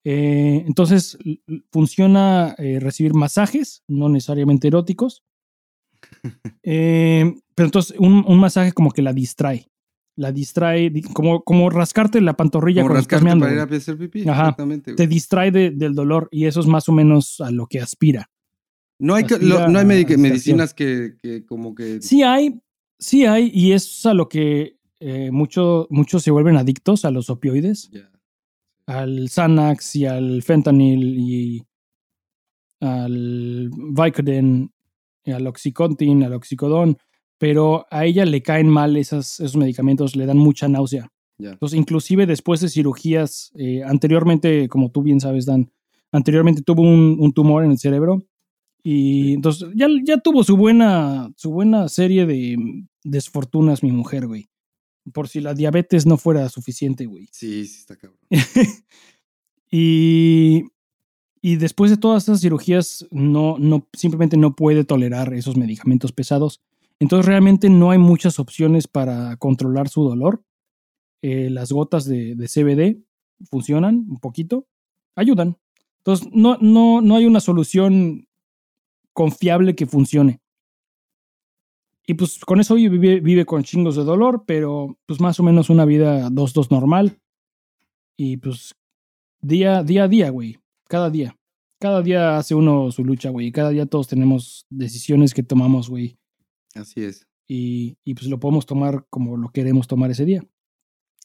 Eh, 0.03 0.63
entonces, 0.67 1.17
funciona 1.71 2.55
eh, 2.57 2.79
recibir 2.79 3.13
masajes, 3.13 3.83
no 3.87 4.09
necesariamente 4.09 4.67
eróticos. 4.67 5.23
Eh, 6.69 7.33
pero 7.55 7.67
entonces, 7.67 7.97
un, 7.97 8.39
masaje 8.39 8.73
como 8.73 8.91
que 8.91 9.01
la 9.01 9.13
distrae. 9.13 9.67
La 10.17 10.31
distrae, 10.31 10.91
como, 11.13 11.43
como 11.43 11.69
rascarte 11.69 12.19
la 12.19 12.35
pantorrilla 12.35 12.81
como 12.81 12.95
rascarte 12.95 13.37
para 13.37 13.53
ir 13.53 13.59
a 13.59 13.63
hacer 13.63 13.97
pipí. 13.97 14.27
Ajá, 14.27 14.57
te 14.95 15.07
distrae 15.07 15.51
del 15.51 15.93
dolor 15.95 16.27
y 16.31 16.45
eso 16.45 16.59
es 16.59 16.67
más 16.67 16.89
o 16.89 16.91
menos 16.91 17.39
a 17.39 17.51
lo 17.51 17.67
que 17.67 17.79
aspira. 17.79 18.29
No 18.99 19.13
hay, 19.13 19.25
no 19.41 19.77
hay 19.77 19.85
medicinas 19.85 20.73
que, 20.73 21.45
como 21.47 21.75
que... 21.75 22.01
Sí 22.01 22.23
hay, 22.23 22.59
sí 22.97 23.25
hay, 23.25 23.51
y 23.53 23.73
es 23.73 24.05
a 24.05 24.15
lo 24.15 24.27
que 24.27 24.77
muchos 25.31 25.87
se 26.23 26.31
vuelven 26.31 26.57
adictos 26.57 27.05
a 27.05 27.11
los 27.11 27.29
opioides 27.29 27.91
al 28.87 29.29
Xanax 29.29 29.95
y 29.97 30.05
al 30.05 30.41
fentanyl 30.41 31.19
y 31.19 31.63
al 32.79 33.69
Vicodin, 33.69 34.71
y 35.23 35.31
al 35.31 35.45
Oxycontin, 35.45 36.23
al 36.23 36.33
Oxycodón, 36.33 36.97
pero 37.37 37.85
a 37.91 38.05
ella 38.05 38.25
le 38.25 38.41
caen 38.41 38.67
mal 38.67 38.97
esas, 38.97 39.39
esos 39.39 39.55
medicamentos, 39.55 40.15
le 40.15 40.25
dan 40.25 40.37
mucha 40.37 40.67
náusea. 40.67 41.11
Entonces, 41.39 41.77
inclusive 41.77 42.25
después 42.25 42.61
de 42.61 42.69
cirugías, 42.69 43.51
eh, 43.55 43.83
anteriormente, 43.83 44.67
como 44.67 44.89
tú 44.89 45.03
bien 45.03 45.19
sabes, 45.19 45.45
Dan, 45.45 45.71
anteriormente 46.11 46.63
tuvo 46.63 46.81
un, 46.81 47.31
tumor 47.33 47.63
en 47.63 47.71
el 47.71 47.77
cerebro 47.77 48.23
y 48.81 49.33
entonces 49.33 49.69
ya, 49.75 49.87
ya 50.03 50.17
tuvo 50.17 50.43
su 50.43 50.57
buena, 50.57 51.31
su 51.35 51.51
buena 51.51 51.89
serie 51.89 52.25
de 52.25 52.57
desfortunas 53.03 53.83
mi 53.83 53.91
mujer, 53.91 54.25
güey 54.25 54.49
por 55.11 55.27
si 55.27 55.39
la 55.39 55.53
diabetes 55.53 56.05
no 56.05 56.17
fuera 56.17 56.47
suficiente, 56.49 57.05
güey. 57.05 57.27
Sí, 57.31 57.65
sí, 57.65 57.79
está 57.79 57.95
cabrón. 57.95 58.19
y, 59.71 60.63
y 61.41 61.55
después 61.57 61.91
de 61.91 61.97
todas 61.97 62.23
estas 62.23 62.41
cirugías, 62.41 63.07
no, 63.11 63.57
no, 63.59 63.87
simplemente 63.93 64.37
no 64.37 64.55
puede 64.55 64.83
tolerar 64.83 65.33
esos 65.33 65.57
medicamentos 65.57 66.11
pesados. 66.11 66.61
Entonces 66.99 67.25
realmente 67.25 67.69
no 67.69 67.91
hay 67.91 67.97
muchas 67.97 68.39
opciones 68.39 68.87
para 68.87 69.37
controlar 69.37 69.89
su 69.89 70.03
dolor. 70.03 70.43
Eh, 71.21 71.49
las 71.49 71.71
gotas 71.71 72.05
de, 72.05 72.35
CBD 72.35 73.03
funcionan 73.49 74.05
un 74.09 74.19
poquito, 74.19 74.67
ayudan. 75.15 75.57
Entonces 75.99 76.29
no, 76.31 76.57
no, 76.59 77.01
no 77.01 77.15
hay 77.15 77.25
una 77.25 77.39
solución 77.39 78.27
confiable 79.13 79.75
que 79.75 79.85
funcione. 79.85 80.41
Y 82.05 82.13
pues 82.13 82.39
con 82.39 82.59
eso 82.61 82.75
vive, 82.75 83.19
vive 83.19 83.45
con 83.45 83.63
chingos 83.63 83.97
de 83.97 84.03
dolor, 84.03 84.43
pero 84.47 84.97
pues 85.05 85.19
más 85.19 85.39
o 85.39 85.43
menos 85.43 85.69
una 85.69 85.83
vida 85.85 86.29
2-2 86.29 86.71
normal. 86.71 87.19
Y 88.15 88.37
pues 88.37 88.75
día, 89.41 89.83
día 89.83 90.05
a 90.05 90.07
día, 90.07 90.29
güey. 90.29 90.57
Cada 90.87 91.09
día. 91.09 91.35
Cada 91.79 92.01
día 92.01 92.37
hace 92.37 92.55
uno 92.55 92.91
su 92.91 93.03
lucha, 93.03 93.29
güey. 93.29 93.51
Cada 93.51 93.69
día 93.69 93.85
todos 93.85 94.07
tenemos 94.07 94.65
decisiones 94.69 95.33
que 95.33 95.43
tomamos, 95.43 95.89
güey. 95.89 96.17
Así 96.77 97.03
es. 97.03 97.27
Y, 97.47 97.97
y, 98.03 98.13
pues 98.13 98.27
lo 98.27 98.39
podemos 98.39 98.65
tomar 98.65 99.05
como 99.09 99.37
lo 99.37 99.49
queremos 99.49 99.87
tomar 99.87 100.11
ese 100.11 100.25
día. 100.25 100.45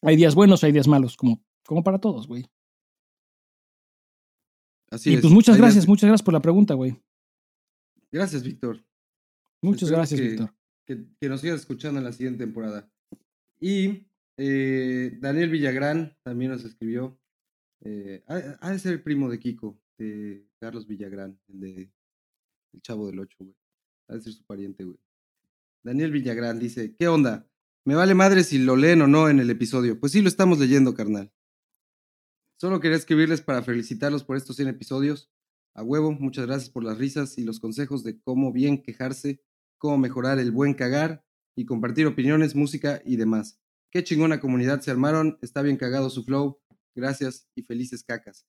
Hay 0.02 0.16
días 0.16 0.34
buenos, 0.34 0.62
hay 0.64 0.72
días 0.72 0.88
malos, 0.88 1.16
como, 1.16 1.44
como 1.64 1.82
para 1.82 1.98
todos, 1.98 2.26
güey. 2.26 2.46
Así 4.90 5.14
y 5.14 5.20
pues 5.20 5.32
muchas 5.32 5.56
gracias, 5.56 5.88
muchas 5.88 6.08
gracias 6.08 6.24
por 6.24 6.34
la 6.34 6.42
pregunta, 6.42 6.74
güey. 6.74 6.96
Gracias, 8.10 8.42
Víctor. 8.42 8.84
Muchas 9.62 9.90
gracias, 9.90 10.20
Víctor 10.20 10.54
que, 10.86 11.28
nos 11.28 11.40
sigas 11.40 11.60
escuchando 11.60 11.98
en 11.98 12.04
la 12.04 12.12
siguiente 12.12 12.44
temporada. 12.44 12.90
Y 13.60 14.06
eh, 14.36 15.16
Daniel 15.20 15.50
Villagrán 15.50 16.16
también 16.22 16.50
nos 16.50 16.64
escribió. 16.64 17.18
Eh, 17.84 18.22
ha, 18.26 18.70
de 18.70 18.78
ser 18.78 18.92
el 18.94 19.02
primo 19.02 19.28
de 19.28 19.38
Kiko, 19.38 19.80
de 19.98 20.46
Carlos 20.60 20.86
Villagrán, 20.86 21.40
el 21.48 21.60
de 21.60 21.92
El 22.72 22.82
Chavo 22.82 23.06
del 23.06 23.20
Ocho, 23.20 23.38
güey. 23.40 23.56
Ha 24.08 24.14
de 24.14 24.20
ser 24.20 24.32
su 24.32 24.44
pariente, 24.44 24.84
güey. 24.84 24.98
Daniel 25.82 26.12
Villagrán 26.12 26.58
dice, 26.58 26.94
¿qué 26.96 27.08
onda? 27.08 27.48
Me 27.84 27.94
vale 27.94 28.14
madre 28.14 28.44
si 28.44 28.58
lo 28.58 28.76
leen 28.76 29.02
o 29.02 29.06
no 29.06 29.28
en 29.28 29.40
el 29.40 29.50
episodio. 29.50 29.98
Pues 29.98 30.12
sí, 30.12 30.22
lo 30.22 30.28
estamos 30.28 30.58
leyendo, 30.58 30.94
carnal. 30.94 31.32
Solo 32.60 32.80
quería 32.80 32.96
escribirles 32.96 33.40
para 33.40 33.62
felicitarlos 33.62 34.22
por 34.22 34.36
estos 34.36 34.56
100 34.56 34.68
episodios. 34.68 35.30
A 35.74 35.82
huevo, 35.82 36.12
muchas 36.12 36.46
gracias 36.46 36.70
por 36.70 36.84
las 36.84 36.98
risas 36.98 37.38
y 37.38 37.44
los 37.44 37.58
consejos 37.58 38.04
de 38.04 38.20
cómo 38.20 38.52
bien 38.52 38.82
quejarse 38.82 39.42
cómo 39.82 39.98
mejorar 39.98 40.38
el 40.38 40.52
buen 40.52 40.74
cagar 40.74 41.24
y 41.56 41.64
compartir 41.66 42.06
opiniones, 42.06 42.54
música 42.54 43.02
y 43.04 43.16
demás. 43.16 43.58
Qué 43.90 44.04
chingona 44.04 44.38
comunidad 44.38 44.80
se 44.80 44.92
armaron, 44.92 45.40
está 45.42 45.60
bien 45.60 45.76
cagado 45.76 46.08
su 46.08 46.22
flow, 46.22 46.60
gracias 46.94 47.48
y 47.56 47.64
felices 47.64 48.04
cacas. 48.04 48.46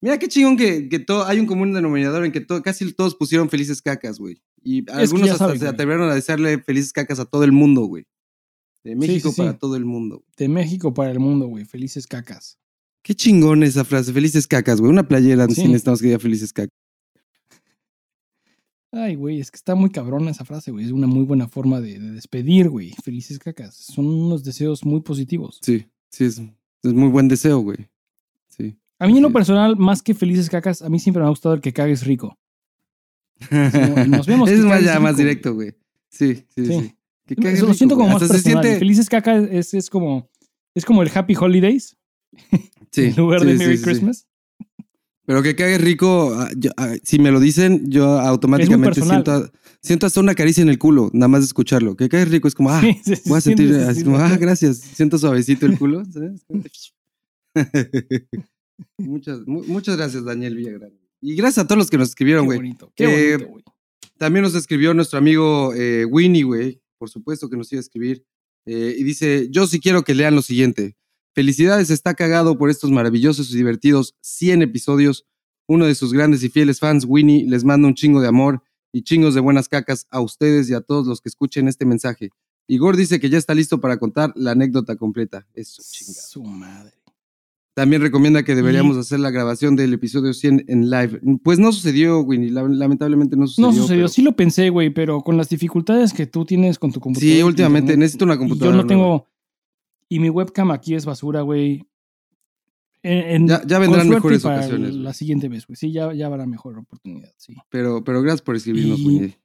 Mira 0.00 0.18
qué 0.18 0.28
chingón 0.28 0.56
que, 0.56 0.88
que 0.88 0.98
todo, 0.98 1.24
hay 1.24 1.40
un 1.40 1.46
común 1.46 1.72
denominador 1.72 2.24
en 2.24 2.32
que 2.32 2.46
casi 2.62 2.92
todos 2.92 3.14
pusieron 3.14 3.48
felices 3.48 3.80
cacas, 3.80 4.18
güey. 4.18 4.42
Y 4.62 4.88
algunos 4.90 5.30
hasta 5.30 5.56
se 5.56 5.68
atrevieron 5.68 6.10
a 6.10 6.14
desearle 6.14 6.58
felices 6.58 6.92
cacas 6.92 7.18
a 7.18 7.24
todo 7.24 7.44
el 7.44 7.52
mundo, 7.52 7.84
güey. 7.84 8.04
De 8.84 8.94
México 8.94 9.32
para 9.36 9.58
todo 9.58 9.76
el 9.76 9.84
mundo. 9.84 10.24
De 10.36 10.48
México 10.48 10.94
para 10.94 11.10
el 11.10 11.18
mundo, 11.18 11.46
güey. 11.46 11.64
Felices 11.64 12.06
cacas. 12.06 12.58
Qué 13.02 13.14
chingón 13.14 13.62
esa 13.62 13.84
frase, 13.84 14.12
felices 14.12 14.46
cacas, 14.46 14.80
güey. 14.80 14.90
Una 14.90 15.06
playera 15.06 15.48
sin 15.48 15.74
estamos 15.74 16.00
que 16.00 16.08
diga 16.08 16.18
felices 16.18 16.52
cacas. 16.52 16.76
Ay, 18.92 19.14
güey, 19.14 19.40
es 19.40 19.50
que 19.50 19.56
está 19.56 19.74
muy 19.74 19.90
cabrona 19.90 20.30
esa 20.30 20.44
frase, 20.44 20.70
güey. 20.70 20.86
Es 20.86 20.92
una 20.92 21.06
muy 21.06 21.24
buena 21.24 21.48
forma 21.48 21.80
de, 21.80 21.98
despedir, 21.98 22.68
güey. 22.68 22.92
Felices 23.04 23.38
cacas. 23.38 23.76
Son 23.76 24.06
unos 24.06 24.42
deseos 24.42 24.84
muy 24.84 25.00
positivos. 25.00 25.58
Sí, 25.62 25.86
sí, 26.10 26.24
es, 26.24 26.42
es 26.82 26.92
muy 26.92 27.08
buen 27.08 27.28
deseo, 27.28 27.60
güey. 27.60 27.88
A 28.98 29.06
mí 29.06 29.16
en 29.16 29.22
lo 29.22 29.32
personal, 29.32 29.76
más 29.76 30.02
que 30.02 30.14
felices 30.14 30.48
cacas, 30.48 30.82
a 30.82 30.88
mí 30.88 30.98
siempre 30.98 31.20
me 31.20 31.26
ha 31.26 31.30
gustado 31.30 31.54
el 31.54 31.60
que 31.60 31.72
cagues 31.72 32.06
rico. 32.06 32.38
Nos 34.08 34.26
vemos. 34.26 34.50
es 34.50 34.60
más, 34.60 34.82
ya, 34.82 34.98
más 35.00 35.16
directo, 35.16 35.54
güey. 35.54 35.74
Sí, 36.08 36.44
sí, 36.54 36.66
sí. 36.66 36.94
Eso 37.28 37.66
lo 37.66 37.74
siento 37.74 37.96
como 37.96 38.08
más 38.08 38.26
personal. 38.26 38.64
Felices 38.78 39.08
cacas 39.08 39.48
es, 39.50 39.74
es, 39.74 39.90
como, 39.90 40.30
es 40.74 40.84
como 40.84 41.02
el 41.02 41.10
Happy 41.14 41.34
Holidays. 41.34 41.96
Sí. 42.92 43.06
en 43.06 43.16
lugar 43.16 43.44
de 43.44 43.54
Merry 43.54 43.78
Christmas. 43.78 44.26
Pero 45.26 45.42
que 45.42 45.54
cague 45.54 45.76
rico, 45.76 46.34
ah, 46.34 46.48
ah, 46.78 46.94
si 47.02 47.18
me 47.18 47.30
lo 47.30 47.40
dicen, 47.40 47.90
yo 47.90 48.20
automáticamente 48.20 49.02
siento, 49.02 49.50
siento 49.82 50.06
hasta 50.06 50.20
una 50.20 50.34
caricia 50.34 50.62
en 50.62 50.70
el 50.70 50.78
culo, 50.78 51.10
nada 51.12 51.28
más 51.28 51.40
de 51.40 51.46
escucharlo. 51.46 51.94
Que 51.96 52.08
cague 52.08 52.24
rico 52.26 52.48
es 52.48 52.54
como, 52.54 52.70
ah, 52.70 52.80
voy 53.26 53.36
a 53.36 53.40
sentir, 53.42 53.74
así 53.74 54.02
como, 54.04 54.16
ah, 54.16 54.34
gracias, 54.38 54.78
siento 54.78 55.18
suavecito 55.18 55.66
el 55.66 55.76
culo. 55.76 56.04
muchas, 58.98 59.40
muchas 59.46 59.96
gracias, 59.96 60.24
Daniel 60.24 60.56
Villagrán. 60.56 60.92
Y 61.20 61.34
gracias 61.34 61.64
a 61.64 61.66
todos 61.66 61.78
los 61.78 61.90
que 61.90 61.98
nos 61.98 62.08
escribieron, 62.10 62.46
güey. 62.46 62.58
Qué 62.58 62.62
bonito, 62.62 62.92
qué 62.94 63.06
bonito, 63.06 63.48
güey. 63.50 63.64
También 64.18 64.42
nos 64.42 64.54
escribió 64.54 64.94
nuestro 64.94 65.18
amigo 65.18 65.74
eh, 65.74 66.04
Winnie, 66.04 66.42
güey. 66.42 66.80
por 66.98 67.10
supuesto 67.10 67.50
que 67.50 67.56
nos 67.56 67.70
iba 67.72 67.78
a 67.78 67.80
escribir. 67.80 68.24
Eh, 68.64 68.96
y 68.98 69.04
dice, 69.04 69.48
yo 69.50 69.66
sí 69.66 69.80
quiero 69.80 70.02
que 70.02 70.14
lean 70.14 70.34
lo 70.34 70.42
siguiente. 70.42 70.96
Felicidades, 71.34 71.90
está 71.90 72.14
cagado 72.14 72.56
por 72.56 72.70
estos 72.70 72.90
maravillosos 72.90 73.50
y 73.52 73.56
divertidos 73.56 74.14
100 74.22 74.62
episodios. 74.62 75.26
Uno 75.68 75.86
de 75.86 75.94
sus 75.94 76.12
grandes 76.12 76.42
y 76.42 76.48
fieles 76.48 76.80
fans, 76.80 77.04
Winnie, 77.06 77.44
les 77.46 77.64
manda 77.64 77.88
un 77.88 77.94
chingo 77.94 78.20
de 78.20 78.28
amor 78.28 78.62
y 78.92 79.02
chingos 79.02 79.34
de 79.34 79.40
buenas 79.40 79.68
cacas 79.68 80.06
a 80.10 80.20
ustedes 80.20 80.70
y 80.70 80.74
a 80.74 80.80
todos 80.80 81.06
los 81.06 81.20
que 81.20 81.28
escuchen 81.28 81.68
este 81.68 81.84
mensaje. 81.84 82.30
Igor 82.68 82.96
dice 82.96 83.20
que 83.20 83.28
ya 83.28 83.38
está 83.38 83.54
listo 83.54 83.80
para 83.80 83.98
contar 83.98 84.32
la 84.34 84.52
anécdota 84.52 84.96
completa. 84.96 85.46
Eso, 85.54 85.82
chingada. 85.88 86.26
Su 86.26 86.42
madre. 86.42 86.95
También 87.76 88.00
recomienda 88.00 88.42
que 88.42 88.54
deberíamos 88.54 88.96
hacer 88.96 89.20
la 89.20 89.30
grabación 89.30 89.76
del 89.76 89.92
episodio 89.92 90.32
100 90.32 90.64
en 90.66 90.88
live. 90.88 91.20
Pues 91.42 91.58
no 91.58 91.72
sucedió, 91.72 92.20
Winnie. 92.22 92.50
la- 92.50 92.62
Lamentablemente 92.62 93.36
no 93.36 93.46
sucedió. 93.46 93.68
No 93.68 93.72
sucedió, 93.76 93.98
pero- 94.04 94.08
sí 94.08 94.22
lo 94.22 94.32
pensé, 94.34 94.70
güey, 94.70 94.88
pero 94.88 95.20
con 95.20 95.36
las 95.36 95.50
dificultades 95.50 96.14
que 96.14 96.26
tú 96.26 96.46
tienes 96.46 96.78
con 96.78 96.90
tu 96.90 97.00
computadora. 97.00 97.36
Sí, 97.36 97.42
últimamente 97.42 97.92
internet, 97.92 97.98
necesito 98.00 98.24
una 98.24 98.38
computadora. 98.38 98.78
Yo 98.78 98.82
no 98.82 98.88
nueva. 98.88 99.18
tengo. 99.18 99.28
Y 100.08 100.20
mi 100.20 100.30
webcam 100.30 100.70
aquí 100.70 100.94
es 100.94 101.04
basura, 101.04 101.42
güey. 101.42 101.84
En- 103.02 103.42
en- 103.42 103.48
Ya- 103.48 103.78
vendrán 103.78 104.08
mejores 104.08 104.42
para 104.42 104.56
ocasiones, 104.56 104.94
La 104.94 105.12
siguiente 105.12 105.48
vez, 105.50 105.66
güey. 105.66 105.76
Sí, 105.76 105.92
ya, 105.92 106.14
ya 106.14 106.26
habrá 106.28 106.46
mejor 106.46 106.78
oportunidad, 106.78 107.30
sí. 107.36 107.54
Pero, 107.68 108.02
pero 108.02 108.22
gracias 108.22 108.40
por 108.40 108.56
escribirnos, 108.56 109.00
Winnie. 109.04 109.36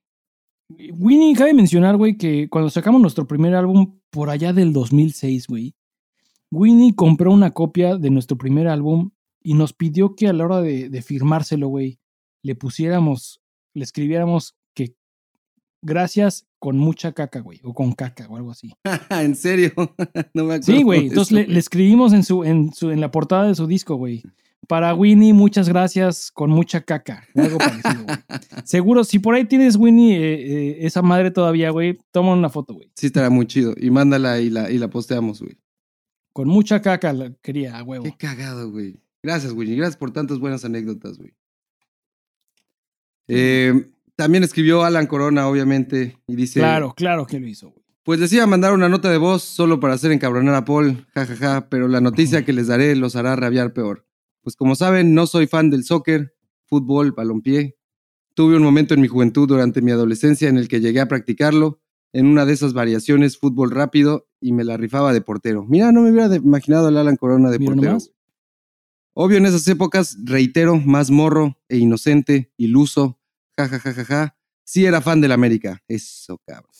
Winnie, 0.97 1.35
cabe 1.35 1.53
mencionar, 1.53 1.97
güey, 1.97 2.17
que 2.17 2.47
cuando 2.47 2.69
sacamos 2.69 3.01
nuestro 3.01 3.27
primer 3.27 3.55
álbum 3.55 3.99
por 4.09 4.29
allá 4.29 4.53
del 4.53 4.71
2006, 4.71 5.47
güey, 5.47 5.75
Winnie 6.51 6.93
compró 6.95 7.31
una 7.31 7.51
copia 7.51 7.97
de 7.97 8.09
nuestro 8.09 8.37
primer 8.37 8.67
álbum 8.67 9.11
y 9.41 9.53
nos 9.53 9.73
pidió 9.73 10.15
que 10.15 10.27
a 10.27 10.33
la 10.33 10.45
hora 10.45 10.61
de, 10.61 10.89
de 10.89 11.01
firmárselo, 11.01 11.69
güey, 11.69 11.99
le 12.43 12.55
pusiéramos, 12.55 13.41
le 13.73 13.83
escribiéramos 13.83 14.55
que 14.75 14.95
gracias 15.81 16.47
con 16.59 16.77
mucha 16.77 17.13
caca, 17.13 17.39
güey, 17.39 17.59
o 17.63 17.73
con 17.73 17.93
caca 17.93 18.27
o 18.29 18.35
algo 18.35 18.51
así. 18.51 18.73
¿En 19.09 19.35
serio? 19.35 19.71
no 20.33 20.43
me 20.43 20.55
acuerdo. 20.55 20.63
Sí, 20.63 20.83
güey, 20.83 21.07
entonces 21.07 21.31
le, 21.31 21.47
le 21.47 21.59
escribimos 21.59 22.13
en, 22.13 22.23
su, 22.23 22.43
en, 22.43 22.73
su, 22.73 22.91
en 22.91 23.01
la 23.01 23.11
portada 23.11 23.47
de 23.47 23.55
su 23.55 23.65
disco, 23.65 23.95
güey. 23.95 24.21
Para 24.67 24.93
Winnie, 24.93 25.33
muchas 25.33 25.67
gracias 25.67 26.31
con 26.31 26.51
mucha 26.51 26.81
caca. 26.81 27.27
Algo 27.33 27.57
parecido, 27.57 28.03
güey. 28.03 28.17
Seguro, 28.63 29.03
si 29.03 29.19
por 29.19 29.33
ahí 29.33 29.45
tienes 29.45 29.75
Winnie, 29.75 30.17
eh, 30.17 30.33
eh, 30.33 30.77
esa 30.81 31.01
madre 31.01 31.31
todavía, 31.31 31.71
güey, 31.71 31.97
toma 32.11 32.33
una 32.33 32.49
foto, 32.49 32.75
güey. 32.75 32.91
Sí, 32.95 33.07
estará 33.07 33.29
muy 33.29 33.47
chido. 33.47 33.73
Y 33.75 33.89
mándala 33.89 34.39
y 34.39 34.49
la, 34.49 34.69
y 34.69 34.77
la 34.77 34.89
posteamos, 34.89 35.41
güey. 35.41 35.57
Con 36.33 36.47
mucha 36.47 36.81
caca 36.81 37.13
la 37.13 37.33
quería, 37.41 37.77
a 37.77 37.83
huevo. 37.83 38.03
Qué 38.03 38.15
cagado, 38.17 38.71
güey. 38.71 39.01
Gracias, 39.23 39.51
Winnie. 39.53 39.75
Gracias 39.75 39.97
por 39.97 40.11
tantas 40.11 40.39
buenas 40.39 40.65
anécdotas, 40.65 41.17
güey. 41.17 41.33
Eh, 43.27 43.91
también 44.15 44.43
escribió 44.43 44.83
Alan 44.83 45.07
Corona, 45.07 45.47
obviamente, 45.47 46.17
y 46.27 46.35
dice... 46.35 46.59
Claro, 46.59 46.93
claro 46.95 47.25
que 47.25 47.39
lo 47.39 47.47
hizo, 47.47 47.69
güey. 47.69 47.81
Pues 48.03 48.19
les 48.19 48.33
iba 48.33 48.43
a 48.43 48.47
mandar 48.47 48.73
una 48.73 48.89
nota 48.89 49.11
de 49.11 49.17
voz 49.17 49.43
solo 49.43 49.79
para 49.79 49.93
hacer 49.93 50.11
encabronar 50.11 50.55
a 50.55 50.65
Paul, 50.65 51.05
jajaja, 51.13 51.69
pero 51.69 51.87
la 51.87 52.01
noticia 52.01 52.43
que 52.43 52.51
les 52.51 52.67
daré 52.67 52.95
los 52.95 53.15
hará 53.15 53.35
rabiar 53.35 53.73
peor. 53.73 54.07
Pues 54.41 54.55
como 54.55 54.75
saben, 54.75 55.13
no 55.13 55.27
soy 55.27 55.45
fan 55.45 55.69
del 55.69 55.83
soccer, 55.83 56.33
fútbol, 56.65 57.11
balompié. 57.11 57.77
Tuve 58.33 58.55
un 58.55 58.63
momento 58.63 58.93
en 58.93 59.01
mi 59.01 59.07
juventud 59.07 59.47
durante 59.47 59.81
mi 59.81 59.91
adolescencia 59.91 60.49
en 60.49 60.57
el 60.57 60.67
que 60.67 60.79
llegué 60.79 60.99
a 60.99 61.07
practicarlo, 61.07 61.80
en 62.13 62.25
una 62.27 62.45
de 62.45 62.53
esas 62.53 62.73
variaciones 62.73 63.37
fútbol 63.37 63.71
rápido, 63.71 64.27
y 64.39 64.51
me 64.53 64.63
la 64.63 64.75
rifaba 64.77 65.13
de 65.13 65.21
portero. 65.21 65.65
Mira, 65.67 65.91
no 65.91 66.01
me 66.01 66.11
hubiera 66.11 66.35
imaginado 66.35 66.87
al 66.87 66.97
Alan 66.97 67.15
Corona 67.15 67.49
de 67.51 67.59
Mira 67.59 67.71
portero. 67.73 67.91
nomás. 67.91 68.11
Obvio, 69.13 69.37
en 69.37 69.45
esas 69.45 69.67
épocas, 69.67 70.17
reitero, 70.23 70.77
más 70.77 71.11
morro 71.11 71.57
e 71.69 71.77
inocente, 71.77 72.51
iluso, 72.57 73.19
jajajajaja, 73.57 74.35
sí 74.63 74.85
era 74.85 75.01
fan 75.01 75.21
del 75.21 75.31
América. 75.33 75.83
Eso, 75.87 76.39
cabrón. 76.45 76.71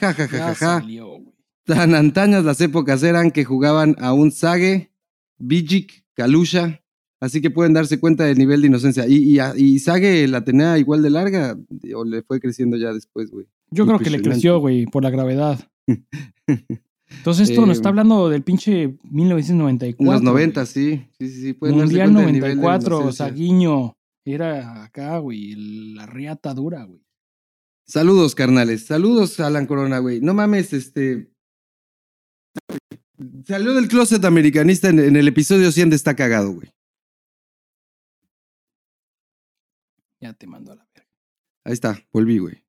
Ya 0.00 0.12
Jajajaja. 0.14 0.80
salió, 0.80 1.06
güey. 1.06 1.34
Tan 1.64 1.94
antañas 1.94 2.44
las 2.44 2.60
épocas 2.60 3.02
eran 3.02 3.30
que 3.30 3.44
jugaban 3.44 3.94
a 3.98 4.12
un 4.14 4.30
Sage, 4.32 4.92
Bijic, 5.38 6.04
Kalusha, 6.14 6.82
así 7.20 7.40
que 7.40 7.50
pueden 7.50 7.74
darse 7.74 8.00
cuenta 8.00 8.24
del 8.24 8.38
nivel 8.38 8.60
de 8.62 8.68
inocencia. 8.68 9.06
¿Y, 9.06 9.38
y, 9.38 9.40
y 9.56 9.78
Sage 9.78 10.26
la 10.28 10.44
tenía 10.44 10.78
igual 10.78 11.02
de 11.02 11.10
larga 11.10 11.58
o 11.94 12.04
le 12.04 12.22
fue 12.22 12.40
creciendo 12.40 12.76
ya 12.76 12.92
después, 12.92 13.30
güey? 13.30 13.46
Yo 13.70 13.86
creo 13.86 13.98
que 13.98 14.10
le 14.10 14.22
creció, 14.22 14.60
güey, 14.60 14.86
por 14.86 15.02
la 15.02 15.10
gravedad. 15.10 15.58
Entonces 17.10 17.48
esto 17.48 17.62
Eh, 17.64 17.66
nos 17.66 17.76
está 17.78 17.88
hablando 17.88 18.28
del 18.28 18.42
pinche 18.42 18.98
1994. 19.10 19.96
En 19.98 20.06
los 20.06 20.20
güey. 20.22 20.46
90, 20.46 20.66
sí, 20.66 21.08
sí, 21.18 21.28
sí, 21.28 21.40
sí. 21.40 21.52
Darse 21.60 21.76
Mundial 21.76 22.12
cuenta 22.12 22.20
del 22.26 22.32
nivel 22.34 22.50
de 22.50 22.56
94, 22.56 22.96
inocencia. 22.96 23.26
Saguiño. 23.26 23.96
Era 24.24 24.84
acá, 24.84 25.18
güey, 25.18 25.54
la 25.94 26.04
riata 26.06 26.52
dura, 26.52 26.84
güey. 26.84 27.02
Saludos, 27.86 28.34
carnales. 28.34 28.84
Saludos, 28.84 29.40
Alan 29.40 29.66
Corona, 29.66 29.98
güey. 30.00 30.20
No 30.20 30.34
mames, 30.34 30.74
este. 30.74 31.32
Salió 33.46 33.72
del 33.72 33.88
closet 33.88 34.22
americanista 34.24 34.90
en, 34.90 34.98
en 34.98 35.16
el 35.16 35.26
episodio 35.28 35.72
100 35.72 35.90
de 35.90 35.96
Está 35.96 36.14
Cagado, 36.14 36.52
güey. 36.52 36.70
Ya 40.20 40.34
te 40.34 40.46
mando 40.46 40.72
a 40.72 40.74
la 40.76 40.84
verga. 40.84 41.08
Ahí 41.64 41.72
está, 41.72 41.98
volví, 42.12 42.38
güey. 42.38 42.64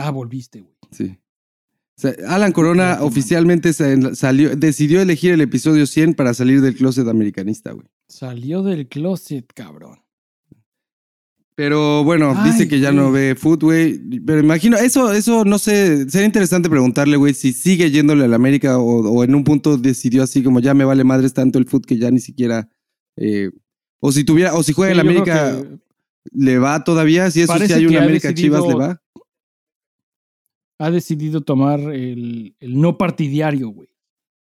Ah, 0.00 0.10
volviste, 0.10 0.60
güey. 0.60 0.74
Sí. 0.90 1.16
O 1.96 2.00
sea, 2.00 2.14
Alan 2.28 2.52
Corona 2.52 2.98
oficialmente 3.02 3.72
sa- 3.72 4.14
salió, 4.14 4.56
decidió 4.56 5.00
elegir 5.02 5.32
el 5.32 5.40
episodio 5.42 5.86
100 5.86 6.14
para 6.14 6.32
salir 6.34 6.60
del 6.62 6.74
closet 6.74 7.06
americanista, 7.08 7.72
güey. 7.72 7.86
Salió 8.08 8.62
del 8.62 8.88
closet, 8.88 9.46
cabrón. 9.54 9.98
Pero 11.54 12.04
bueno, 12.04 12.32
Ay, 12.34 12.50
dice 12.52 12.68
que 12.68 12.80
ya 12.80 12.90
güey. 12.90 13.02
no 13.04 13.12
ve 13.12 13.34
food, 13.34 13.60
güey. 13.62 13.98
Pero 14.24 14.40
imagino, 14.40 14.78
eso, 14.78 15.12
eso 15.12 15.44
no 15.44 15.58
sé, 15.58 16.08
sería 16.08 16.26
interesante 16.26 16.70
preguntarle, 16.70 17.16
güey, 17.18 17.34
si 17.34 17.52
sigue 17.52 17.90
yéndole 17.90 18.24
a 18.24 18.28
la 18.28 18.36
América 18.36 18.78
o, 18.78 19.00
o 19.10 19.24
en 19.24 19.34
un 19.34 19.44
punto 19.44 19.76
decidió 19.76 20.22
así 20.22 20.42
como 20.42 20.60
ya 20.60 20.72
me 20.72 20.84
vale 20.84 21.04
madres 21.04 21.34
tanto 21.34 21.58
el 21.58 21.66
food 21.66 21.84
que 21.84 21.98
ya 21.98 22.10
ni 22.10 22.20
siquiera. 22.20 22.68
eh, 23.16 23.50
o 24.02 24.10
si 24.12 24.24
tuviera, 24.24 24.54
o 24.54 24.62
si 24.62 24.72
juega 24.72 24.94
Sí, 24.94 24.98
en 25.00 25.04
la 25.06 25.10
América, 25.12 25.62
¿le 26.32 26.58
va 26.58 26.82
todavía? 26.84 27.30
Si 27.30 27.42
eso 27.42 27.54
si 27.58 27.70
hay 27.74 27.84
una 27.84 28.02
América 28.04 28.32
Chivas, 28.32 28.66
¿le 28.66 28.74
va? 28.74 29.02
Ha 30.80 30.90
decidido 30.90 31.42
tomar 31.42 31.78
el, 31.80 32.56
el 32.58 32.80
no 32.80 32.96
partidario, 32.96 33.68
güey. 33.68 33.88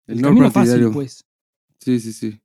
El 0.07 0.17
El, 0.17 0.21
no 0.21 0.35
partidario. 0.51 0.87
fácil, 0.87 0.93
pues. 0.93 1.25
Sí, 1.79 1.99
sí, 1.99 2.13
sí. 2.13 2.39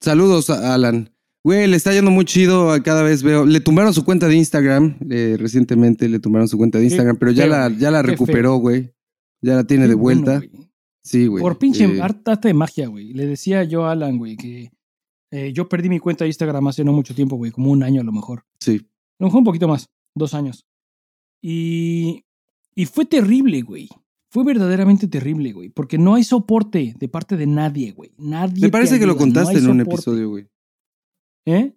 Saludos, 0.00 0.48
a 0.50 0.74
Alan. 0.74 1.10
Güey, 1.44 1.66
le 1.66 1.76
está 1.76 1.92
yendo 1.92 2.10
muy 2.10 2.24
chido. 2.24 2.70
a 2.70 2.82
Cada 2.82 3.02
vez 3.02 3.22
veo. 3.22 3.44
Le 3.46 3.60
tumbaron 3.60 3.92
su 3.94 4.04
cuenta 4.04 4.28
de 4.28 4.36
Instagram. 4.36 4.96
eh, 5.10 5.36
recientemente 5.38 6.08
le 6.08 6.20
tumbaron 6.20 6.46
su 6.48 6.56
cuenta 6.56 6.78
de 6.78 6.82
Qué 6.84 6.86
Instagram, 6.90 7.16
pero 7.16 7.32
ya 7.32 7.46
la, 7.46 7.68
ya 7.70 7.90
la 7.90 8.02
recuperó, 8.02 8.56
güey. 8.56 8.92
Ya 9.40 9.54
la 9.54 9.64
tiene 9.64 9.84
Qué 9.84 9.88
de 9.90 9.94
bueno, 9.94 10.22
vuelta. 10.22 10.46
güey. 10.46 10.70
sí, 11.02 11.26
güey. 11.26 11.42
Por 11.42 11.58
pinche 11.58 11.84
Eh, 11.84 12.00
arte 12.00 12.30
arte 12.30 12.48
de 12.48 12.54
magia, 12.54 12.86
güey. 12.88 13.12
Le 13.12 13.26
decía 13.26 13.64
yo 13.64 13.86
a 13.86 13.92
Alan, 13.92 14.18
güey, 14.18 14.36
que 14.36 14.70
eh, 15.32 15.52
yo 15.52 15.68
perdí 15.68 15.88
mi 15.88 15.98
cuenta 15.98 16.24
de 16.24 16.28
Instagram 16.28 16.68
hace 16.68 16.84
no 16.84 16.92
mucho 16.92 17.14
tiempo, 17.14 17.36
güey, 17.36 17.50
como 17.50 17.70
un 17.70 17.82
año 17.82 18.00
a 18.00 18.04
lo 18.04 18.12
mejor. 18.12 18.44
sí. 18.60 18.80
A 19.20 19.24
lo 19.24 19.26
mejor 19.28 19.38
un 19.40 19.44
poquito 19.46 19.66
más, 19.66 19.88
dos 20.14 20.32
años. 20.32 20.64
Y, 21.42 22.24
y 22.78 22.86
fue 22.86 23.06
terrible, 23.06 23.62
güey. 23.62 23.88
Fue 24.30 24.44
verdaderamente 24.44 25.08
terrible, 25.08 25.52
güey. 25.52 25.68
Porque 25.68 25.98
no 25.98 26.14
hay 26.14 26.22
soporte 26.22 26.94
de 26.96 27.08
parte 27.08 27.36
de 27.36 27.44
nadie, 27.44 27.90
güey. 27.90 28.12
Nadie. 28.18 28.60
Me 28.60 28.68
te 28.68 28.70
parece 28.70 29.00
que 29.00 29.06
lo 29.06 29.14
ayuda, 29.14 29.24
contaste 29.24 29.58
en 29.58 29.68
un 29.68 29.80
episodio, 29.80 30.30
güey. 30.30 30.46
¿Eh? 31.44 31.74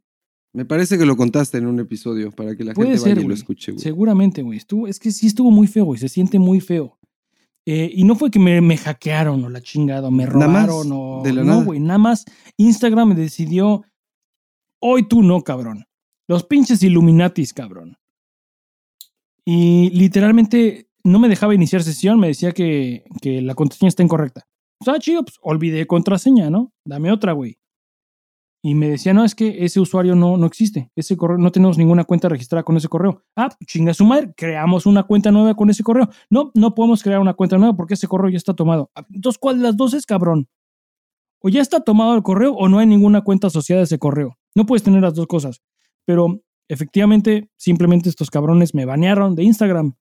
Me 0.53 0.63
parece 0.63 0.99
que 0.99 1.05
lo 1.07 1.17
contaste 1.17 1.57
en 1.57 1.65
un 1.65 1.79
episodio 1.79 2.29
para 2.31 2.55
que 2.55 2.63
la 2.63 2.75
Puede 2.75 2.89
gente 2.89 3.03
ser, 3.03 3.15
vaya 3.15 3.25
y 3.25 3.27
lo 3.29 3.33
escuche, 3.33 3.71
güey. 3.71 3.81
Seguramente, 3.81 4.43
güey. 4.43 4.59
Estuvo, 4.59 4.87
es 4.87 4.99
que 4.99 5.09
sí 5.09 5.25
estuvo 5.25 5.49
muy 5.49 5.65
feo, 5.65 5.85
güey. 5.85 5.99
Se 5.99 6.07
siente 6.07 6.37
muy 6.37 6.59
feo. 6.59 6.99
Eh, 7.65 7.89
y 7.91 8.03
no 8.03 8.15
fue 8.15 8.29
que 8.29 8.37
me, 8.37 8.61
me 8.61 8.77
hackearon 8.77 9.43
o 9.43 9.49
la 9.49 9.61
chingada, 9.61 10.07
o 10.07 10.11
me 10.11 10.25
Nada 10.25 10.47
más, 10.47 10.67
robaron 10.67 10.91
o. 10.93 11.21
de 11.23 11.33
la 11.33 11.43
no, 11.43 11.63
güey. 11.63 11.79
Nada 11.79 11.97
más 11.97 12.25
Instagram 12.57 13.09
me 13.09 13.15
decidió. 13.15 13.83
Hoy 14.79 15.07
tú 15.07 15.23
no, 15.23 15.41
cabrón. 15.41 15.85
Los 16.27 16.43
pinches 16.43 16.83
Illuminatis, 16.83 17.53
cabrón. 17.53 17.97
Y 19.43 19.89
literalmente 19.89 20.90
no 21.03 21.19
me 21.19 21.29
dejaba 21.29 21.55
iniciar 21.55 21.83
sesión, 21.83 22.19
me 22.19 22.27
decía 22.27 22.51
que, 22.51 23.03
que 23.21 23.41
la 23.41 23.55
contraseña 23.55 23.89
está 23.89 24.03
incorrecta. 24.03 24.47
O 24.79 24.85
sea, 24.85 24.97
chido, 24.99 25.23
pues 25.23 25.37
olvidé 25.41 25.85
contraseña, 25.85 26.49
¿no? 26.49 26.73
Dame 26.85 27.11
otra, 27.11 27.33
güey. 27.33 27.57
Y 28.63 28.75
me 28.75 28.89
decía, 28.89 29.13
no, 29.13 29.23
es 29.23 29.33
que 29.33 29.65
ese 29.65 29.79
usuario 29.79 30.15
no, 30.15 30.37
no 30.37 30.45
existe. 30.45 30.91
Ese 30.95 31.17
correo, 31.17 31.39
no 31.39 31.51
tenemos 31.51 31.79
ninguna 31.79 32.03
cuenta 32.03 32.29
registrada 32.29 32.63
con 32.63 32.77
ese 32.77 32.87
correo. 32.87 33.23
Ah, 33.35 33.49
chinga 33.65 33.93
su 33.93 34.05
madre, 34.05 34.33
creamos 34.37 34.85
una 34.85 35.03
cuenta 35.03 35.31
nueva 35.31 35.55
con 35.55 35.71
ese 35.71 35.83
correo. 35.83 36.09
No, 36.29 36.51
no 36.53 36.75
podemos 36.75 37.01
crear 37.01 37.19
una 37.19 37.33
cuenta 37.33 37.57
nueva 37.57 37.75
porque 37.75 37.95
ese 37.95 38.07
correo 38.07 38.29
ya 38.29 38.37
está 38.37 38.53
tomado. 38.53 38.91
Ah, 38.95 39.05
Entonces, 39.11 39.39
¿cuál 39.39 39.57
de 39.57 39.63
las 39.63 39.77
dos 39.77 39.95
es, 39.95 40.05
cabrón? 40.05 40.47
O 41.41 41.49
ya 41.49 41.61
está 41.61 41.79
tomado 41.79 42.15
el 42.15 42.21
correo 42.21 42.53
o 42.53 42.69
no 42.69 42.77
hay 42.77 42.85
ninguna 42.85 43.21
cuenta 43.21 43.47
asociada 43.47 43.81
a 43.81 43.85
ese 43.85 43.97
correo. 43.97 44.37
No 44.53 44.67
puedes 44.67 44.83
tener 44.83 45.01
las 45.01 45.15
dos 45.15 45.25
cosas. 45.25 45.63
Pero 46.05 46.41
efectivamente, 46.67 47.49
simplemente 47.57 48.09
estos 48.09 48.29
cabrones 48.29 48.75
me 48.75 48.85
banearon 48.85 49.33
de 49.33 49.43
Instagram. 49.43 49.95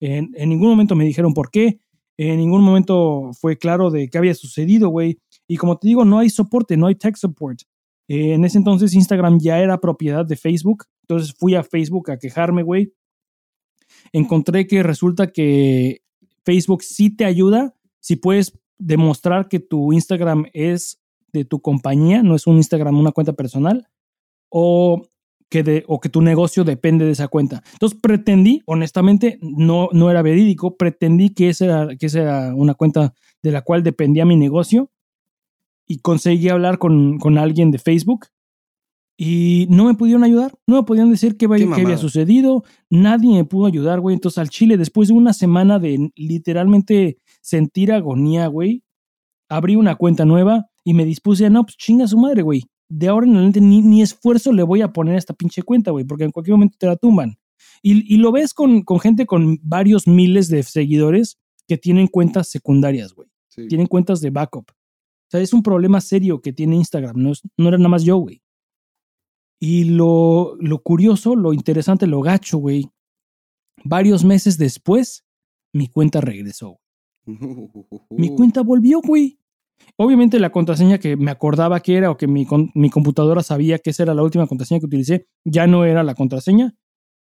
En, 0.00 0.30
ningún 0.32 0.70
momento 0.70 0.96
me 0.96 1.04
dijeron 1.04 1.34
por 1.34 1.50
qué. 1.50 1.80
En 2.16 2.38
ningún 2.38 2.62
momento 2.62 3.30
fue 3.38 3.56
claro 3.56 3.90
de 3.90 4.08
qué 4.08 4.18
había 4.18 4.34
sucedido, 4.34 4.88
güey. 4.88 5.18
Y 5.46 5.56
como 5.56 5.78
te 5.78 5.88
digo, 5.88 6.04
no 6.04 6.18
hay 6.18 6.30
soporte, 6.30 6.76
no 6.76 6.86
hay 6.86 6.94
tech 6.94 7.16
support. 7.16 7.60
Eh, 8.08 8.34
en 8.34 8.44
ese 8.44 8.58
entonces 8.58 8.94
Instagram 8.94 9.38
ya 9.38 9.58
era 9.58 9.80
propiedad 9.80 10.24
de 10.26 10.36
Facebook. 10.36 10.84
Entonces 11.02 11.34
fui 11.38 11.54
a 11.54 11.62
Facebook 11.62 12.10
a 12.10 12.18
quejarme, 12.18 12.62
güey. 12.62 12.92
Encontré 14.12 14.66
que 14.66 14.82
resulta 14.82 15.32
que 15.32 16.02
Facebook 16.44 16.82
sí 16.82 17.14
te 17.14 17.24
ayuda 17.24 17.74
si 18.00 18.16
puedes 18.16 18.58
demostrar 18.78 19.48
que 19.48 19.60
tu 19.60 19.92
Instagram 19.92 20.46
es 20.52 21.00
de 21.32 21.44
tu 21.44 21.60
compañía, 21.60 22.22
no 22.22 22.34
es 22.34 22.46
un 22.46 22.56
Instagram, 22.56 22.98
una 22.98 23.12
cuenta 23.12 23.34
personal, 23.34 23.88
o 24.48 25.06
que, 25.50 25.62
de, 25.62 25.84
o 25.88 26.00
que 26.00 26.08
tu 26.08 26.22
negocio 26.22 26.64
depende 26.64 27.04
de 27.04 27.10
esa 27.10 27.28
cuenta. 27.28 27.62
Entonces 27.72 27.98
pretendí, 28.00 28.62
honestamente, 28.66 29.38
no, 29.42 29.88
no 29.92 30.10
era 30.10 30.22
verídico, 30.22 30.76
pretendí 30.76 31.30
que 31.30 31.50
esa, 31.50 31.64
era, 31.64 31.96
que 31.96 32.06
esa 32.06 32.20
era 32.20 32.54
una 32.54 32.74
cuenta 32.74 33.14
de 33.42 33.50
la 33.50 33.62
cual 33.62 33.82
dependía 33.82 34.24
mi 34.24 34.36
negocio 34.36 34.90
y 35.86 35.98
conseguí 35.98 36.48
hablar 36.48 36.78
con, 36.78 37.18
con 37.18 37.36
alguien 37.36 37.70
de 37.72 37.78
Facebook 37.78 38.26
y 39.22 39.66
no 39.68 39.84
me 39.84 39.94
pudieron 39.94 40.24
ayudar, 40.24 40.54
no 40.66 40.76
me 40.76 40.82
podían 40.84 41.10
decir 41.10 41.36
qué, 41.36 41.46
qué 41.46 41.82
había 41.82 41.98
sucedido, 41.98 42.64
nadie 42.88 43.34
me 43.34 43.44
pudo 43.44 43.66
ayudar, 43.66 44.00
güey. 44.00 44.14
Entonces 44.14 44.38
al 44.38 44.48
Chile, 44.48 44.78
después 44.78 45.08
de 45.08 45.14
una 45.14 45.34
semana 45.34 45.78
de 45.78 46.10
literalmente 46.14 47.18
sentir 47.42 47.92
agonía, 47.92 48.46
güey, 48.46 48.82
abrí 49.50 49.76
una 49.76 49.96
cuenta 49.96 50.24
nueva 50.24 50.70
y 50.84 50.94
me 50.94 51.04
dispuse 51.04 51.44
a, 51.44 51.50
no, 51.50 51.64
pues 51.64 51.76
chinga 51.76 52.06
su 52.06 52.16
madre, 52.16 52.40
güey. 52.40 52.62
De 52.90 53.08
ahora 53.08 53.26
en 53.26 53.34
adelante 53.34 53.60
ni, 53.60 53.80
ni 53.80 54.02
esfuerzo 54.02 54.52
le 54.52 54.62
voy 54.62 54.82
a 54.82 54.92
poner 54.92 55.14
a 55.14 55.18
esta 55.18 55.32
pinche 55.32 55.62
cuenta, 55.62 55.92
güey, 55.92 56.04
porque 56.04 56.24
en 56.24 56.32
cualquier 56.32 56.56
momento 56.56 56.76
te 56.78 56.86
la 56.86 56.96
tumban. 56.96 57.38
Y, 57.82 58.14
y 58.14 58.18
lo 58.18 58.32
ves 58.32 58.52
con, 58.52 58.82
con, 58.82 59.00
gente 59.00 59.26
con 59.26 59.58
varios 59.62 60.06
miles 60.06 60.48
de 60.48 60.62
seguidores 60.62 61.38
que 61.66 61.78
tienen 61.78 62.08
cuentas 62.08 62.48
secundarias, 62.50 63.14
güey. 63.14 63.28
Sí. 63.48 63.68
Tienen 63.68 63.86
cuentas 63.86 64.20
de 64.20 64.30
backup. 64.30 64.70
O 64.70 65.30
sea, 65.30 65.40
es 65.40 65.52
un 65.52 65.62
problema 65.62 66.00
serio 66.00 66.42
que 66.42 66.52
tiene 66.52 66.76
Instagram, 66.76 67.16
no, 67.16 67.32
es, 67.32 67.42
no 67.56 67.68
era 67.68 67.78
nada 67.78 67.88
más 67.88 68.02
yo, 68.02 68.16
güey. 68.16 68.42
Y 69.60 69.84
lo, 69.84 70.56
lo 70.58 70.82
curioso, 70.82 71.36
lo 71.36 71.52
interesante, 71.52 72.06
lo 72.06 72.20
gacho, 72.20 72.58
güey. 72.58 72.90
Varios 73.84 74.24
meses 74.24 74.58
después, 74.58 75.24
mi 75.72 75.86
cuenta 75.86 76.20
regresó. 76.20 76.80
Mi 78.10 78.34
cuenta 78.34 78.62
volvió, 78.62 79.00
güey. 79.00 79.39
Obviamente 79.96 80.38
la 80.38 80.50
contraseña 80.50 80.98
que 80.98 81.16
me 81.16 81.30
acordaba 81.30 81.80
que 81.80 81.96
era 81.96 82.10
o 82.10 82.16
que 82.16 82.26
mi, 82.26 82.46
mi, 82.74 82.90
computadora 82.90 83.42
sabía 83.42 83.78
que 83.78 83.90
esa 83.90 84.04
era 84.04 84.14
la 84.14 84.22
última 84.22 84.46
contraseña 84.46 84.80
que 84.80 84.86
utilicé, 84.86 85.26
ya 85.44 85.66
no 85.66 85.84
era 85.84 86.02
la 86.02 86.14
contraseña. 86.14 86.74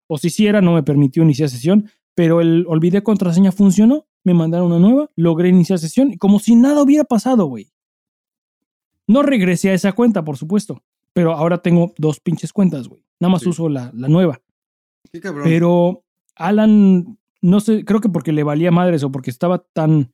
O 0.09 0.19
si 0.19 0.31
sí 0.31 0.47
era, 0.47 0.61
no 0.61 0.75
me 0.75 0.83
permitió 0.83 1.23
iniciar 1.23 1.49
sesión, 1.49 1.89
pero 2.15 2.41
el 2.41 2.65
olvidé 2.69 3.03
contraseña 3.03 3.53
funcionó, 3.53 4.07
me 4.25 4.35
mandaron 4.35 4.67
una 4.67 4.79
nueva, 4.79 5.11
logré 5.17 5.49
iniciar 5.49 5.79
sesión 5.79 6.13
y 6.13 6.19
como 6.19 6.39
si 6.39 6.57
nada 6.57 6.83
hubiera 6.83 7.05
pasado, 7.05 7.47
güey. 7.47 7.73
No 9.07 9.23
regresé 9.23 9.71
a 9.71 9.75
esa 9.75 9.93
cuenta, 9.93 10.25
por 10.25 10.37
supuesto, 10.37 10.83
pero 11.13 11.33
ahora 11.33 11.59
tengo 11.59 11.93
dos 11.99 12.21
pinches 12.21 12.53
cuentas, 12.53 12.89
güey. 12.89 13.05
Nada 13.21 13.33
más 13.33 13.43
sí. 13.43 13.51
uso 13.51 13.69
la, 13.69 13.91
la 13.95 14.09
nueva. 14.09 14.41
Qué 15.13 15.21
cabrón. 15.21 15.45
Pero 15.45 16.05
Alan 16.35 17.19
no 17.45 17.61
sé, 17.61 17.85
creo 17.85 18.01
que 18.01 18.09
porque 18.09 18.33
le 18.33 18.43
valía 18.43 18.71
madres 18.71 19.05
o 19.05 19.13
porque 19.13 19.29
estaba 19.29 19.59
tan. 19.59 20.14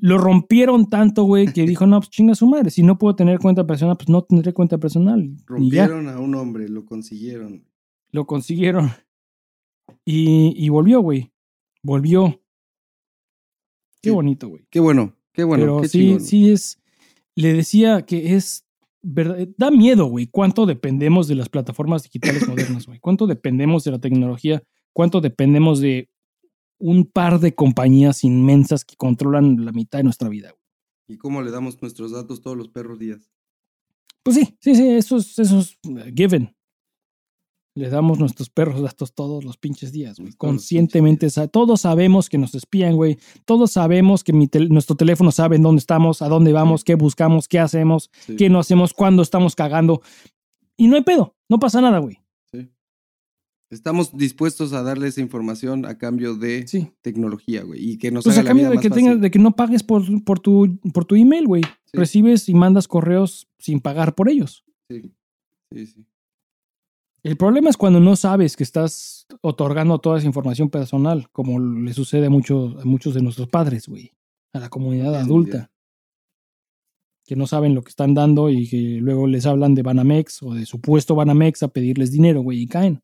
Lo 0.00 0.18
rompieron 0.18 0.90
tanto, 0.90 1.24
güey, 1.24 1.52
que 1.52 1.64
dijo, 1.64 1.86
no, 1.86 2.00
pues 2.00 2.10
chinga 2.10 2.34
su 2.34 2.46
madre. 2.46 2.70
Si 2.70 2.82
no 2.82 2.98
puedo 2.98 3.16
tener 3.16 3.38
cuenta 3.38 3.66
personal, 3.66 3.96
pues 3.96 4.08
no 4.08 4.22
tendré 4.22 4.52
cuenta 4.52 4.76
personal. 4.78 5.30
Rompieron 5.46 6.08
a 6.08 6.18
un 6.18 6.34
hombre, 6.34 6.68
lo 6.68 6.84
consiguieron. 6.84 7.64
Lo 8.10 8.26
consiguieron. 8.26 8.90
Y, 10.04 10.52
y 10.56 10.68
volvió, 10.68 11.00
güey. 11.00 11.32
Volvió. 11.82 12.40
Qué 14.02 14.10
bonito, 14.10 14.48
güey. 14.48 14.66
Qué 14.68 14.80
bueno, 14.80 15.14
qué 15.32 15.44
bueno. 15.44 15.62
Pero 15.64 15.80
qué 15.80 15.88
sí, 15.88 15.98
chingón. 16.00 16.20
sí 16.20 16.50
es. 16.50 16.82
Le 17.34 17.52
decía 17.52 18.02
que 18.02 18.34
es. 18.34 18.64
Verdad, 19.00 19.48
da 19.56 19.70
miedo, 19.70 20.06
güey, 20.06 20.26
cuánto 20.26 20.66
dependemos 20.66 21.28
de 21.28 21.36
las 21.36 21.48
plataformas 21.48 22.02
digitales 22.02 22.46
modernas, 22.48 22.86
güey. 22.86 22.98
Cuánto 22.98 23.26
dependemos 23.26 23.84
de 23.84 23.92
la 23.92 24.00
tecnología. 24.00 24.62
Cuánto 24.92 25.20
dependemos 25.20 25.80
de 25.80 26.10
un 26.78 27.04
par 27.04 27.40
de 27.40 27.54
compañías 27.54 28.24
inmensas 28.24 28.84
que 28.84 28.96
controlan 28.96 29.64
la 29.64 29.72
mitad 29.72 29.98
de 29.98 30.04
nuestra 30.04 30.28
vida. 30.28 30.54
¿Y 31.08 31.16
cómo 31.16 31.42
le 31.42 31.50
damos 31.50 31.80
nuestros 31.80 32.12
datos 32.12 32.40
todos 32.40 32.56
los 32.56 32.68
perros 32.68 32.98
días? 32.98 33.30
Pues 34.22 34.36
sí, 34.36 34.56
sí, 34.60 34.74
sí, 34.74 34.88
eso 34.88 35.16
es, 35.16 35.38
eso 35.38 35.58
es 35.58 35.78
given. 36.14 36.54
Le 37.74 37.88
damos 37.88 38.18
nuestros 38.18 38.50
perros 38.50 38.82
datos 38.82 39.14
todos 39.14 39.44
los 39.44 39.56
pinches 39.56 39.92
días, 39.92 40.18
güey. 40.18 40.32
Conscientemente, 40.34 41.26
días. 41.26 41.48
todos 41.50 41.82
sabemos 41.82 42.28
que 42.28 42.36
nos 42.36 42.54
espían, 42.54 42.96
güey. 42.96 43.18
Todos 43.44 43.70
sabemos 43.72 44.24
que 44.24 44.32
mi 44.32 44.48
tel 44.48 44.68
nuestro 44.68 44.96
teléfono 44.96 45.30
sabe 45.30 45.56
en 45.56 45.62
dónde 45.62 45.80
estamos, 45.80 46.20
a 46.20 46.28
dónde 46.28 46.52
vamos, 46.52 46.80
sí. 46.80 46.86
qué 46.86 46.94
buscamos, 46.96 47.48
qué 47.48 47.58
hacemos, 47.58 48.10
sí. 48.26 48.36
qué 48.36 48.50
no 48.50 48.58
hacemos, 48.58 48.92
cuándo 48.92 49.22
estamos 49.22 49.54
cagando. 49.54 50.02
Y 50.76 50.88
no 50.88 50.96
hay 50.96 51.02
pedo, 51.02 51.36
no 51.48 51.58
pasa 51.58 51.80
nada, 51.80 51.98
güey. 51.98 52.18
Estamos 53.70 54.16
dispuestos 54.16 54.72
a 54.72 54.82
darle 54.82 55.08
esa 55.08 55.20
información 55.20 55.84
a 55.84 55.98
cambio 55.98 56.34
de 56.34 56.66
sí. 56.66 56.90
tecnología, 57.02 57.62
güey. 57.64 57.90
Y 57.90 57.98
que 57.98 58.10
nos 58.10 58.24
pues 58.24 58.38
haga 58.38 58.46
a 58.46 58.48
cambio 58.48 58.70
vida 58.70 58.76
de 58.76 58.80
que, 58.80 58.90
tengas, 58.90 59.20
de 59.20 59.30
que 59.30 59.38
no 59.38 59.54
pagues 59.54 59.82
por, 59.82 60.02
por, 60.24 60.40
tu, 60.40 60.78
por 60.94 61.04
tu 61.04 61.16
email, 61.16 61.46
güey. 61.46 61.62
Sí. 61.62 61.98
Recibes 61.98 62.48
y 62.48 62.54
mandas 62.54 62.88
correos 62.88 63.48
sin 63.58 63.80
pagar 63.80 64.14
por 64.14 64.30
ellos. 64.30 64.64
Sí, 64.90 65.12
sí, 65.72 65.86
sí. 65.86 66.06
El 67.22 67.36
problema 67.36 67.68
es 67.68 67.76
cuando 67.76 68.00
no 68.00 68.16
sabes 68.16 68.56
que 68.56 68.62
estás 68.62 69.26
otorgando 69.42 69.98
toda 69.98 70.18
esa 70.18 70.26
información 70.26 70.70
personal, 70.70 71.28
como 71.30 71.58
le 71.58 71.92
sucede 71.92 72.26
a, 72.26 72.30
mucho, 72.30 72.78
a 72.80 72.84
muchos 72.84 73.12
de 73.12 73.20
nuestros 73.20 73.48
padres, 73.48 73.86
güey. 73.86 74.12
A 74.54 74.60
la 74.60 74.70
comunidad 74.70 75.14
adulta. 75.14 75.70
Que 77.26 77.36
no 77.36 77.46
saben 77.46 77.74
lo 77.74 77.82
que 77.82 77.90
están 77.90 78.14
dando 78.14 78.48
y 78.48 78.66
que 78.66 78.98
luego 79.02 79.26
les 79.26 79.44
hablan 79.44 79.74
de 79.74 79.82
Banamex 79.82 80.42
o 80.42 80.54
de 80.54 80.64
supuesto 80.64 81.14
Banamex 81.14 81.62
a 81.62 81.68
pedirles 81.68 82.10
dinero, 82.10 82.40
güey, 82.40 82.62
y 82.62 82.66
caen. 82.66 83.02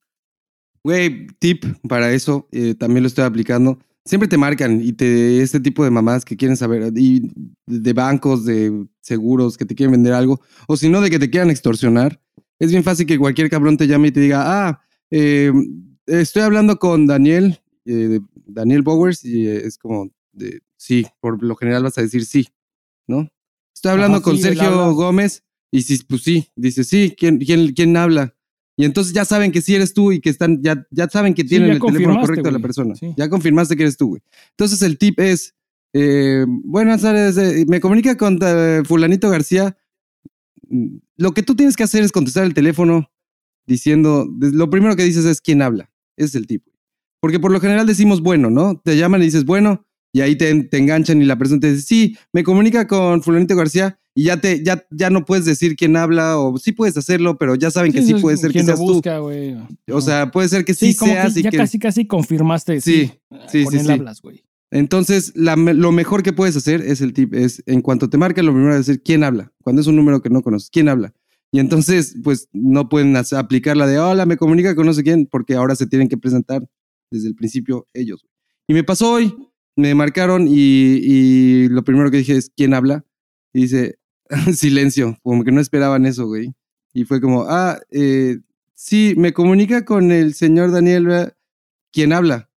Güey, 0.84 1.28
tip 1.38 1.64
para 1.88 2.12
eso, 2.12 2.46
eh, 2.52 2.74
también 2.74 3.02
lo 3.02 3.06
estoy 3.08 3.24
aplicando. 3.24 3.78
Siempre 4.04 4.28
te 4.28 4.36
marcan 4.36 4.82
y 4.82 4.92
te 4.92 5.40
este 5.40 5.58
tipo 5.58 5.82
de 5.82 5.90
mamás 5.90 6.26
que 6.26 6.36
quieren 6.36 6.58
saber, 6.58 6.92
y 6.94 7.32
de 7.66 7.92
bancos, 7.94 8.44
de 8.44 8.86
seguros, 9.00 9.56
que 9.56 9.64
te 9.64 9.74
quieren 9.74 9.92
vender 9.92 10.12
algo, 10.12 10.42
o 10.68 10.76
si 10.76 10.90
no, 10.90 11.00
de 11.00 11.08
que 11.08 11.18
te 11.18 11.30
quieran 11.30 11.50
extorsionar. 11.50 12.20
Es 12.58 12.70
bien 12.70 12.84
fácil 12.84 13.06
que 13.06 13.18
cualquier 13.18 13.48
cabrón 13.48 13.78
te 13.78 13.86
llame 13.86 14.08
y 14.08 14.12
te 14.12 14.20
diga, 14.20 14.42
ah, 14.44 14.82
eh, 15.10 15.50
estoy 16.06 16.42
hablando 16.42 16.78
con 16.78 17.06
Daniel, 17.06 17.60
eh, 17.86 18.20
Daniel 18.46 18.82
Bowers, 18.82 19.24
y 19.24 19.46
eh, 19.46 19.62
es 19.64 19.78
como, 19.78 20.10
de, 20.32 20.60
sí, 20.76 21.06
por 21.20 21.42
lo 21.42 21.56
general 21.56 21.84
vas 21.84 21.96
a 21.96 22.02
decir 22.02 22.26
sí, 22.26 22.48
¿no? 23.06 23.26
Estoy 23.74 23.92
hablando 23.92 24.18
Ajá, 24.18 24.24
con 24.24 24.36
sí, 24.36 24.42
Sergio 24.42 24.92
Gómez, 24.92 25.44
y 25.70 25.80
si, 25.82 26.04
pues 26.04 26.22
sí, 26.22 26.48
dice 26.54 26.84
sí, 26.84 27.14
¿quién, 27.16 27.38
quién, 27.38 27.72
quién 27.72 27.96
habla? 27.96 28.34
Y 28.76 28.84
entonces 28.84 29.12
ya 29.12 29.24
saben 29.24 29.52
que 29.52 29.60
sí 29.60 29.74
eres 29.74 29.94
tú 29.94 30.10
y 30.12 30.20
que 30.20 30.30
están, 30.30 30.60
ya, 30.62 30.86
ya 30.90 31.08
saben 31.08 31.34
que 31.34 31.44
tienen 31.44 31.70
sí, 31.70 31.74
el 31.76 31.92
teléfono 31.92 32.20
correcto 32.20 32.48
de 32.48 32.52
la 32.52 32.58
persona. 32.58 32.94
Sí. 32.94 33.14
Ya 33.16 33.28
confirmaste 33.28 33.76
que 33.76 33.84
eres 33.84 33.96
tú, 33.96 34.08
güey. 34.08 34.22
Entonces 34.50 34.82
el 34.82 34.98
tip 34.98 35.20
es, 35.20 35.54
eh, 35.92 36.44
buenas 36.48 37.02
tardes, 37.02 37.36
eh, 37.36 37.64
me 37.68 37.80
comunica 37.80 38.16
con 38.16 38.34
uh, 38.42 38.84
fulanito 38.84 39.30
García. 39.30 39.76
Lo 41.16 41.32
que 41.32 41.42
tú 41.42 41.54
tienes 41.54 41.76
que 41.76 41.84
hacer 41.84 42.02
es 42.02 42.10
contestar 42.10 42.44
el 42.44 42.54
teléfono 42.54 43.10
diciendo, 43.66 44.28
lo 44.38 44.68
primero 44.70 44.96
que 44.96 45.04
dices 45.04 45.24
es 45.24 45.40
quién 45.40 45.62
habla. 45.62 45.90
Ese 46.16 46.26
es 46.26 46.34
el 46.34 46.46
tip. 46.46 46.64
Porque 47.20 47.38
por 47.38 47.52
lo 47.52 47.60
general 47.60 47.86
decimos 47.86 48.20
bueno, 48.20 48.50
¿no? 48.50 48.80
Te 48.84 48.96
llaman 48.96 49.22
y 49.22 49.26
dices 49.26 49.44
bueno, 49.44 49.86
y 50.12 50.20
ahí 50.20 50.36
te, 50.36 50.64
te 50.64 50.78
enganchan 50.78 51.22
y 51.22 51.24
la 51.24 51.38
persona 51.38 51.60
te 51.60 51.72
dice, 51.72 51.82
sí, 51.82 52.18
me 52.32 52.42
comunica 52.42 52.86
con 52.88 53.22
fulanito 53.22 53.54
García 53.54 53.98
y 54.14 54.24
ya 54.24 54.40
te 54.40 54.62
ya, 54.62 54.86
ya 54.90 55.10
no 55.10 55.24
puedes 55.24 55.44
decir 55.44 55.74
quién 55.74 55.96
habla 55.96 56.38
o 56.38 56.56
sí 56.58 56.72
puedes 56.72 56.96
hacerlo, 56.96 57.36
pero 57.36 57.56
ya 57.56 57.70
saben 57.70 57.92
sí, 57.92 57.98
que 57.98 58.04
sí 58.04 58.14
puede 58.14 58.36
ser 58.36 58.52
que 58.52 58.62
seas 58.62 58.78
busca, 58.78 59.18
tú. 59.18 59.26
Wey. 59.26 59.56
O 59.90 60.00
sea, 60.00 60.30
puede 60.30 60.48
ser 60.48 60.64
que 60.64 60.74
sí, 60.74 60.92
sí 60.92 61.06
seas 61.06 61.34
que 61.34 61.40
y 61.40 61.42
ya 61.42 61.50
que 61.50 61.56
casi 61.56 61.78
casi 61.78 62.06
confirmaste 62.06 62.80
sí, 62.80 63.10
sí, 63.48 63.64
con 63.64 63.72
sí, 63.72 63.78
él 63.78 63.86
sí. 63.86 63.92
hablas, 63.92 64.22
güey. 64.22 64.44
Entonces, 64.70 65.32
la, 65.36 65.54
lo 65.54 65.92
mejor 65.92 66.22
que 66.22 66.32
puedes 66.32 66.56
hacer 66.56 66.80
es 66.80 67.00
el 67.00 67.12
tip, 67.12 67.32
es 67.34 67.62
en 67.66 67.80
cuanto 67.80 68.10
te 68.10 68.18
marca, 68.18 68.42
lo 68.42 68.52
primero 68.52 68.74
es 68.74 68.86
decir 68.86 69.02
quién 69.04 69.22
habla. 69.22 69.52
Cuando 69.62 69.80
es 69.80 69.86
un 69.86 69.94
número 69.94 70.20
que 70.20 70.30
no 70.30 70.42
conoces, 70.42 70.68
quién 70.70 70.88
habla. 70.88 71.14
Y 71.52 71.60
entonces, 71.60 72.16
pues 72.24 72.48
no 72.52 72.88
pueden 72.88 73.16
aplicar 73.16 73.76
la 73.76 73.86
de 73.86 74.00
hola, 74.00 74.26
me 74.26 74.36
comunica 74.36 74.74
con 74.74 74.86
no 74.86 74.92
sé 74.92 75.04
quién, 75.04 75.26
porque 75.26 75.54
ahora 75.54 75.76
se 75.76 75.86
tienen 75.86 76.08
que 76.08 76.16
presentar 76.16 76.68
desde 77.12 77.28
el 77.28 77.36
principio 77.36 77.86
ellos. 77.94 78.26
Y 78.66 78.74
me 78.74 78.82
pasó 78.82 79.12
hoy, 79.12 79.32
me 79.76 79.94
marcaron 79.94 80.48
y, 80.48 80.54
y 80.54 81.68
lo 81.68 81.84
primero 81.84 82.10
que 82.10 82.16
dije 82.16 82.36
es 82.36 82.50
quién 82.56 82.74
habla. 82.74 83.04
Y 83.52 83.62
dice, 83.62 84.00
silencio, 84.54 85.18
como 85.22 85.44
que 85.44 85.52
no 85.52 85.60
esperaban 85.60 86.06
eso, 86.06 86.26
güey. 86.26 86.54
Y 86.92 87.04
fue 87.04 87.20
como, 87.20 87.44
ah, 87.48 87.78
eh, 87.90 88.38
sí, 88.74 89.14
me 89.16 89.32
comunica 89.32 89.84
con 89.84 90.12
el 90.12 90.34
señor 90.34 90.70
Daniel, 90.70 91.34
¿quién 91.92 92.12
habla? 92.12 92.50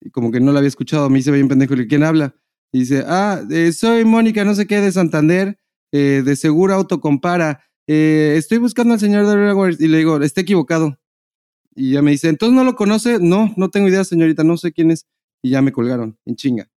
Y 0.00 0.10
como 0.10 0.30
que 0.30 0.40
no 0.40 0.52
lo 0.52 0.58
había 0.58 0.68
escuchado, 0.68 1.10
me 1.10 1.18
hice 1.18 1.30
bien 1.30 1.48
pendejo, 1.48 1.74
¿quién 1.88 2.02
habla? 2.02 2.34
Y 2.72 2.80
dice, 2.80 3.04
ah, 3.06 3.42
eh, 3.50 3.72
soy 3.72 4.04
Mónica, 4.04 4.44
no 4.44 4.54
sé 4.54 4.66
qué, 4.66 4.80
de 4.80 4.92
Santander, 4.92 5.58
eh, 5.92 6.22
de 6.24 6.36
Seguro 6.36 6.74
Autocompara. 6.74 7.64
Eh, 7.86 8.34
estoy 8.36 8.58
buscando 8.58 8.94
al 8.94 9.00
señor 9.00 9.26
Daniel 9.26 9.76
y 9.78 9.88
le 9.88 9.98
digo, 9.98 10.22
está 10.22 10.40
equivocado. 10.40 10.98
Y 11.74 11.92
ya 11.92 12.02
me 12.02 12.12
dice, 12.12 12.28
¿entonces 12.28 12.54
no 12.54 12.64
lo 12.64 12.76
conoce? 12.76 13.18
No, 13.20 13.52
no 13.56 13.70
tengo 13.70 13.88
idea, 13.88 14.04
señorita, 14.04 14.44
no 14.44 14.56
sé 14.56 14.72
quién 14.72 14.90
es. 14.90 15.06
Y 15.42 15.50
ya 15.50 15.62
me 15.62 15.72
colgaron, 15.72 16.18
en 16.24 16.36
chinga. 16.36 16.70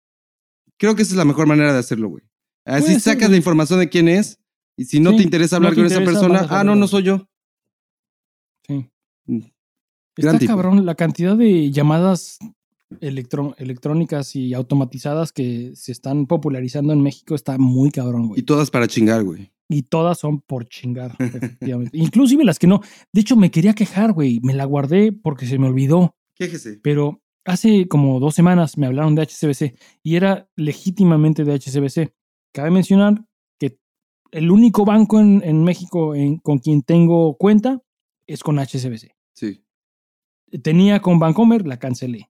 Creo 0.79 0.95
que 0.95 1.03
esa 1.03 1.13
es 1.13 1.19
la 1.19 1.25
mejor 1.25 1.47
manera 1.47 1.73
de 1.73 1.79
hacerlo, 1.79 2.09
güey. 2.09 2.25
Así 2.65 3.01
sacas 3.01 3.31
la 3.31 3.37
información 3.37 3.79
de 3.81 3.89
quién 3.89 4.09
es. 4.09 4.39
Y 4.77 4.85
si 4.85 5.01
no 5.01 5.11
sí, 5.11 5.19
te 5.19 5.23
interesa 5.25 5.57
hablar 5.57 5.73
no 5.73 5.75
te 5.77 5.81
con 5.83 5.87
interesa, 5.87 6.03
esa 6.11 6.21
persona, 6.29 6.47
ah, 6.51 6.65
no, 6.65 6.75
no 6.75 6.89
soy 6.89 7.03
yo. 7.03 7.29
Sí. 8.67 8.89
Gran 9.27 9.45
Está 10.17 10.39
tipo. 10.39 10.53
cabrón 10.53 10.85
la 10.87 10.95
cantidad 10.95 11.37
de 11.37 11.71
llamadas 11.71 12.39
electrónicas 13.01 14.37
y 14.37 14.55
automatizadas 14.55 15.33
que 15.33 15.73
se 15.75 15.93
están 15.93 16.27
popularizando 16.27 16.93
en 16.93 17.03
México 17.03 17.35
está 17.35 17.59
muy 17.59 17.91
cabrón, 17.91 18.25
Y 18.25 18.29
güey. 18.29 18.43
todas 18.43 18.71
para 18.71 18.87
chingar, 18.87 19.25
güey. 19.25 19.51
Y 19.69 19.83
todas 19.83 20.19
son 20.19 20.41
por 20.41 20.69
chingar, 20.69 21.17
efectivamente. 21.19 21.97
Inclusive 21.97 22.45
las 22.45 22.59
que 22.59 22.67
no. 22.67 22.81
De 23.13 23.21
hecho, 23.21 23.37
me 23.37 23.51
quería 23.51 23.75
quejar, 23.75 24.13
güey. 24.13 24.41
Me 24.43 24.55
la 24.55 24.65
guardé 24.65 25.13
porque 25.13 25.47
se 25.47 25.59
me 25.59 25.69
olvidó. 25.69 26.15
Quéjese. 26.35 26.79
Pero 26.83 27.23
hace 27.45 27.89
como 27.89 28.21
dos 28.21 28.35
semanas 28.35 28.77
me 28.79 28.87
hablaron 28.87 29.15
de 29.15 29.23
HCBC 29.23 29.79
y 30.03 30.17
era 30.17 30.49
legítimamente 30.57 31.45
de 31.45 31.55
HCBC. 31.55 32.13
Cabe 32.53 32.71
mencionar 32.71 33.25
que 33.59 33.79
el 34.31 34.51
único 34.51 34.85
banco 34.85 35.19
en, 35.21 35.43
en 35.45 35.65
México 35.65 36.15
en- 36.15 36.39
con 36.39 36.59
quien 36.59 36.83
tengo 36.83 37.37
cuenta 37.37 37.81
es 38.27 38.43
con 38.43 38.59
HCBC. 38.59 39.11
Sí. 39.35 39.65
Tenía 40.63 41.01
con 41.01 41.19
Bancomer, 41.19 41.67
la 41.67 41.79
cancelé. 41.79 42.29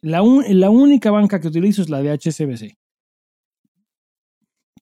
La, 0.00 0.22
un- 0.22 0.44
la 0.48 0.70
única 0.70 1.10
banca 1.10 1.40
que 1.40 1.48
utilizo 1.48 1.82
es 1.82 1.90
la 1.90 2.02
de 2.02 2.10
HSBC. 2.16 2.76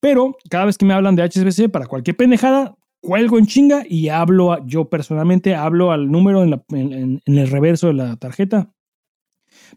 Pero 0.01 0.35
cada 0.49 0.65
vez 0.65 0.77
que 0.77 0.85
me 0.85 0.93
hablan 0.93 1.15
de 1.15 1.23
HSBC 1.23 1.69
para 1.71 1.87
cualquier 1.87 2.17
pendejada, 2.17 2.75
cuelgo 3.01 3.37
en 3.39 3.45
chinga 3.47 3.83
y 3.87 4.09
hablo, 4.09 4.51
a- 4.53 4.65
yo 4.65 4.89
personalmente 4.89 5.55
hablo 5.55 5.91
al 5.91 6.11
número 6.11 6.43
en, 6.43 6.49
la- 6.51 6.63
en- 6.69 6.93
en- 6.93 7.21
en 7.25 7.37
el 7.37 7.49
reverso 7.49 7.87
de 7.87 7.93
la 7.93 8.15
tarjeta 8.17 8.71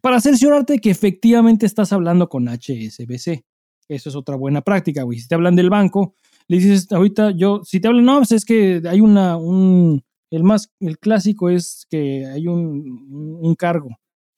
para 0.00 0.20
cerciorarte 0.20 0.78
que 0.78 0.90
efectivamente 0.90 1.64
estás 1.66 1.92
hablando 1.92 2.28
con 2.28 2.48
HSBC. 2.48 3.44
Eso 3.88 4.08
es 4.08 4.16
otra 4.16 4.36
buena 4.36 4.62
práctica, 4.62 5.02
güey. 5.04 5.18
Si 5.18 5.28
te 5.28 5.34
hablan 5.34 5.56
del 5.56 5.70
banco, 5.70 6.14
le 6.48 6.56
dices 6.58 6.90
ahorita 6.92 7.30
yo, 7.32 7.62
si 7.64 7.80
te 7.80 7.88
hablan, 7.88 8.04
no, 8.04 8.16
pues 8.18 8.32
es 8.32 8.44
que 8.44 8.82
hay 8.88 9.00
una, 9.00 9.36
un, 9.36 10.02
el 10.30 10.42
más, 10.44 10.72
el 10.80 10.98
clásico 10.98 11.48
es 11.50 11.86
que 11.88 12.26
hay 12.26 12.46
un, 12.48 13.38
un- 13.42 13.54
cargo, 13.54 13.90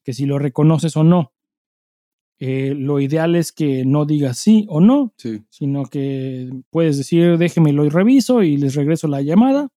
que 0.04 0.12
si 0.12 0.26
lo 0.26 0.38
reconoces 0.38 0.96
o 0.96 1.04
no. 1.04 1.32
Eh, 2.40 2.74
lo 2.76 3.00
ideal 3.00 3.34
es 3.34 3.50
que 3.50 3.84
no 3.84 4.04
digas 4.04 4.38
sí 4.38 4.64
o 4.68 4.80
no, 4.80 5.12
Sí. 5.16 5.42
sino 5.50 5.84
que 5.86 6.48
puedes 6.70 6.96
decir 6.96 7.36
déjemelo 7.36 7.84
y 7.84 7.88
reviso 7.88 8.42
y 8.44 8.56
les 8.56 8.74
regreso 8.76 9.08
la 9.08 9.22
llamada. 9.22 9.70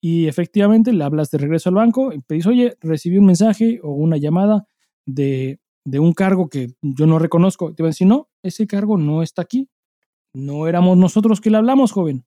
Y 0.00 0.26
efectivamente 0.26 0.92
le 0.92 1.04
hablas 1.04 1.30
de 1.30 1.38
regreso 1.38 1.68
al 1.68 1.76
banco 1.76 2.12
y 2.12 2.20
pedís, 2.20 2.46
oye, 2.46 2.76
recibí 2.80 3.18
un 3.18 3.26
mensaje 3.26 3.78
o 3.82 3.92
una 3.92 4.16
llamada 4.16 4.66
de, 5.06 5.60
de 5.84 5.98
un 6.00 6.12
cargo 6.12 6.48
que 6.48 6.74
yo 6.82 7.06
no 7.06 7.18
reconozco. 7.20 7.72
Te 7.72 7.82
van 7.84 7.88
a 7.88 7.90
decir, 7.90 8.06
no, 8.08 8.28
ese 8.46 8.66
cargo 8.66 8.96
no 8.98 9.22
está 9.22 9.42
aquí. 9.42 9.68
No 10.34 10.66
éramos 10.68 10.96
nosotros 10.98 11.40
que 11.40 11.50
le 11.50 11.56
hablamos, 11.56 11.92
joven. 11.92 12.24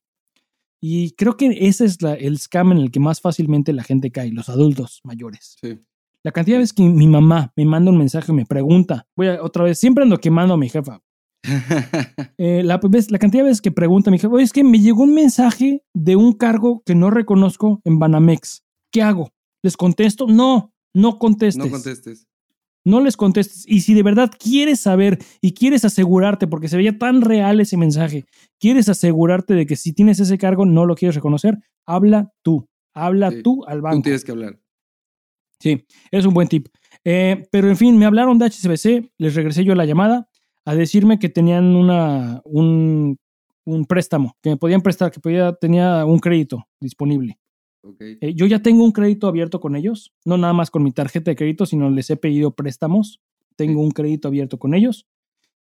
Y 0.82 1.12
creo 1.12 1.36
que 1.36 1.48
ese 1.68 1.84
es 1.84 2.00
la- 2.02 2.14
el 2.14 2.38
scam 2.38 2.72
en 2.72 2.78
el 2.78 2.90
que 2.90 3.00
más 3.00 3.20
fácilmente 3.20 3.72
la 3.72 3.84
gente 3.84 4.10
cae, 4.10 4.32
los 4.32 4.48
adultos 4.48 5.00
mayores. 5.04 5.56
Sí. 5.60 5.78
La 6.22 6.32
cantidad 6.32 6.56
de 6.56 6.60
veces 6.60 6.72
que 6.74 6.82
mi 6.82 7.06
mamá 7.06 7.52
me 7.56 7.64
manda 7.64 7.90
un 7.90 7.98
mensaje 7.98 8.32
y 8.32 8.34
me 8.34 8.46
pregunta, 8.46 9.06
voy 9.16 9.28
a 9.28 9.42
otra 9.42 9.64
vez, 9.64 9.78
siempre 9.78 10.04
ando 10.04 10.18
quemando 10.18 10.54
a 10.54 10.56
mi 10.56 10.68
jefa. 10.68 11.02
Eh, 12.38 12.62
la, 12.64 12.80
la 13.10 13.18
cantidad 13.18 13.42
de 13.42 13.48
veces 13.50 13.60
que 13.60 13.70
pregunta 13.70 14.08
a 14.10 14.12
mi 14.12 14.18
jefa, 14.18 14.32
oye, 14.34 14.44
es 14.44 14.52
que 14.52 14.64
me 14.64 14.78
llegó 14.80 15.02
un 15.02 15.14
mensaje 15.14 15.82
de 15.94 16.16
un 16.16 16.32
cargo 16.32 16.82
que 16.86 16.94
no 16.94 17.10
reconozco 17.10 17.80
en 17.84 17.98
Banamex. 17.98 18.64
¿Qué 18.90 19.02
hago? 19.02 19.30
¿Les 19.62 19.76
contesto? 19.76 20.26
No, 20.26 20.72
no 20.94 21.18
contestes. 21.18 21.62
no 21.62 21.70
contestes. 21.70 22.26
No 22.84 23.00
les 23.00 23.16
contestes. 23.16 23.64
Y 23.66 23.80
si 23.80 23.94
de 23.94 24.02
verdad 24.02 24.30
quieres 24.38 24.80
saber 24.80 25.18
y 25.40 25.52
quieres 25.52 25.84
asegurarte, 25.84 26.46
porque 26.46 26.68
se 26.68 26.76
veía 26.76 26.96
tan 26.98 27.20
real 27.20 27.60
ese 27.60 27.76
mensaje, 27.76 28.24
quieres 28.58 28.88
asegurarte 28.88 29.54
de 29.54 29.66
que 29.66 29.76
si 29.76 29.92
tienes 29.92 30.18
ese 30.20 30.38
cargo 30.38 30.64
no 30.64 30.86
lo 30.86 30.94
quieres 30.94 31.14
reconocer, 31.14 31.58
habla 31.86 32.32
tú. 32.42 32.66
Habla 32.94 33.30
Sí, 33.30 33.42
tú 33.42 33.64
al 33.66 33.78
Tú 33.78 33.82
banco. 33.82 34.02
tienes 34.02 34.24
que 34.24 34.32
hablar. 34.32 34.58
Sí, 35.60 35.84
es 36.10 36.24
un 36.24 36.32
buen 36.34 36.48
tip. 36.48 36.68
Eh, 37.04 37.46
pero 37.52 37.68
en 37.68 37.76
fin, 37.76 37.98
me 37.98 38.06
hablaron 38.06 38.38
de 38.38 38.46
HSBC, 38.46 39.12
les 39.18 39.34
regresé 39.34 39.62
yo 39.64 39.74
la 39.74 39.84
llamada 39.84 40.28
a 40.64 40.74
decirme 40.74 41.18
que 41.18 41.28
tenían 41.28 41.76
una, 41.76 42.40
un, 42.44 43.18
un 43.64 43.84
préstamo, 43.84 44.36
que 44.42 44.50
me 44.50 44.56
podían 44.56 44.80
prestar, 44.80 45.10
que 45.10 45.20
podía, 45.20 45.52
tenía 45.52 46.04
un 46.06 46.18
crédito 46.18 46.66
disponible. 46.80 47.38
Ok. 47.82 48.00
Eh, 48.00 48.34
yo 48.34 48.46
ya 48.46 48.62
tengo 48.62 48.84
un 48.84 48.92
crédito 48.92 49.26
abierto 49.26 49.60
con 49.60 49.76
ellos, 49.76 50.12
no 50.24 50.36
nada 50.36 50.52
más 50.52 50.70
con 50.70 50.82
mi 50.82 50.92
tarjeta 50.92 51.30
de 51.30 51.36
crédito, 51.36 51.66
sino 51.66 51.90
les 51.90 52.10
he 52.10 52.16
pedido 52.16 52.54
préstamos. 52.54 53.20
Tengo 53.56 53.82
un 53.82 53.90
crédito 53.90 54.28
abierto 54.28 54.58
con 54.58 54.74
ellos. 54.74 55.06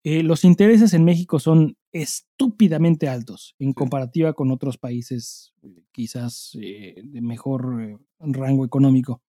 Eh, 0.05 0.23
los 0.23 0.45
intereses 0.45 0.95
en 0.95 1.05
México 1.05 1.39
son 1.39 1.77
estúpidamente 1.93 3.09
altos 3.09 3.55
en 3.61 3.73
comparativa 3.73 4.33
con 4.33 4.51
otros 4.51 4.77
países 4.77 5.53
eh, 5.63 5.85
quizás 5.93 6.59
eh, 6.61 7.01
de 7.05 7.21
mejor 7.21 7.81
eh, 7.81 7.99
rango 8.19 8.65
económico. 8.65 9.23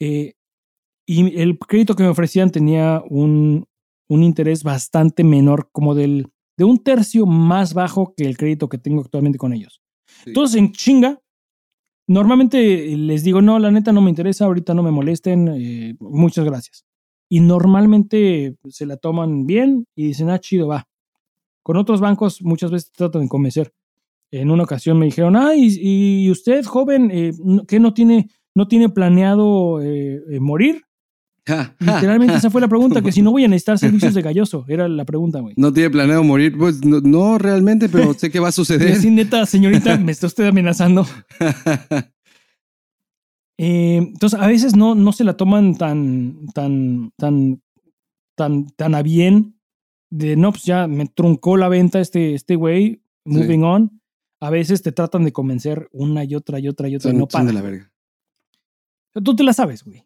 Eh, 0.00 0.34
y 1.06 1.40
el 1.40 1.58
crédito 1.58 1.94
que 1.94 2.02
me 2.02 2.08
ofrecían 2.08 2.50
tenía 2.50 3.02
un, 3.08 3.66
un 4.08 4.22
interés 4.22 4.64
bastante 4.64 5.22
menor, 5.22 5.68
como 5.70 5.94
del, 5.94 6.26
de 6.56 6.64
un 6.64 6.82
tercio 6.82 7.24
más 7.26 7.72
bajo 7.74 8.14
que 8.16 8.24
el 8.24 8.36
crédito 8.36 8.68
que 8.68 8.78
tengo 8.78 9.02
actualmente 9.02 9.38
con 9.38 9.52
ellos. 9.52 9.80
Sí. 10.06 10.30
Entonces, 10.30 10.56
en 10.56 10.72
chinga, 10.72 11.20
normalmente 12.06 12.96
les 12.96 13.24
digo, 13.24 13.42
no, 13.42 13.58
la 13.58 13.70
neta 13.70 13.92
no 13.92 14.00
me 14.00 14.10
interesa, 14.10 14.44
ahorita 14.44 14.74
no 14.74 14.82
me 14.82 14.90
molesten, 14.90 15.48
eh, 15.48 15.96
muchas 16.00 16.44
gracias. 16.44 16.84
Y 17.28 17.40
normalmente 17.40 18.56
se 18.68 18.86
la 18.86 18.96
toman 18.96 19.46
bien 19.46 19.86
y 19.94 20.08
dicen, 20.08 20.30
ah, 20.30 20.38
chido, 20.38 20.68
va. 20.68 20.86
Con 21.62 21.76
otros 21.78 22.00
bancos 22.00 22.42
muchas 22.42 22.70
veces 22.70 22.92
tratan 22.92 23.22
de 23.22 23.28
convencer. 23.28 23.72
En 24.30 24.50
una 24.50 24.64
ocasión 24.64 24.98
me 24.98 25.06
dijeron, 25.06 25.36
ah, 25.36 25.54
y, 25.56 26.26
y 26.26 26.30
usted, 26.30 26.64
joven, 26.64 27.10
eh, 27.12 27.32
¿qué 27.68 27.80
no 27.80 27.94
tiene, 27.94 28.30
no 28.54 28.68
tiene 28.68 28.88
planeado 28.88 29.80
eh, 29.80 30.22
eh, 30.30 30.40
morir? 30.40 30.82
Ja, 31.46 31.76
Literalmente 31.78 32.32
ja. 32.32 32.38
esa 32.38 32.50
fue 32.50 32.62
la 32.62 32.68
pregunta, 32.68 33.02
que 33.02 33.12
si 33.12 33.20
no 33.20 33.30
voy 33.30 33.44
a 33.44 33.48
necesitar 33.48 33.78
servicios 33.78 34.14
de 34.14 34.22
galloso, 34.28 34.64
era 34.66 34.88
la 34.88 35.04
pregunta, 35.04 35.40
güey. 35.40 35.54
No 35.58 35.72
tiene 35.72 35.90
planeado 35.90 36.24
morir. 36.24 36.56
Pues 36.56 36.84
no, 36.84 37.00
no 37.02 37.36
realmente, 37.36 37.88
pero 37.90 38.14
sé 38.14 38.30
que 38.30 38.40
va 38.40 38.48
a 38.48 38.52
suceder. 38.60 38.92
así, 38.92 39.10
neta, 39.10 39.44
señorita, 39.44 39.98
me 39.98 40.12
está 40.12 40.26
usted 40.26 40.46
amenazando. 40.46 41.06
Eh, 43.56 43.98
entonces, 43.98 44.40
a 44.40 44.48
veces 44.48 44.74
no, 44.74 44.96
no 44.96 45.12
se 45.12 45.22
la 45.22 45.36
toman 45.36 45.76
tan, 45.76 46.46
tan, 46.54 47.12
tan, 47.16 47.62
tan, 48.36 48.66
tan 48.74 48.94
a 48.96 49.02
bien. 49.02 49.60
De 50.10 50.36
no, 50.36 50.50
pues 50.50 50.64
ya 50.64 50.88
me 50.88 51.06
truncó 51.06 51.56
la 51.56 51.68
venta 51.68 52.00
este, 52.00 52.34
este 52.34 52.56
güey, 52.56 53.02
moving 53.24 53.62
on. 53.62 54.00
A 54.40 54.50
veces 54.50 54.82
te 54.82 54.90
tratan 54.90 55.24
de 55.24 55.32
convencer 55.32 55.88
una 55.92 56.24
y 56.24 56.34
otra 56.34 56.58
y 56.58 56.66
otra 56.66 56.88
y 56.88 56.96
otra 56.96 57.10
Son, 57.10 57.18
no 57.18 57.26
son 57.30 57.46
de 57.46 57.52
para. 57.52 57.62
la 57.64 57.70
verga. 57.70 57.92
Tú 59.24 59.36
te 59.36 59.44
la 59.44 59.52
sabes, 59.52 59.84
güey. 59.84 60.04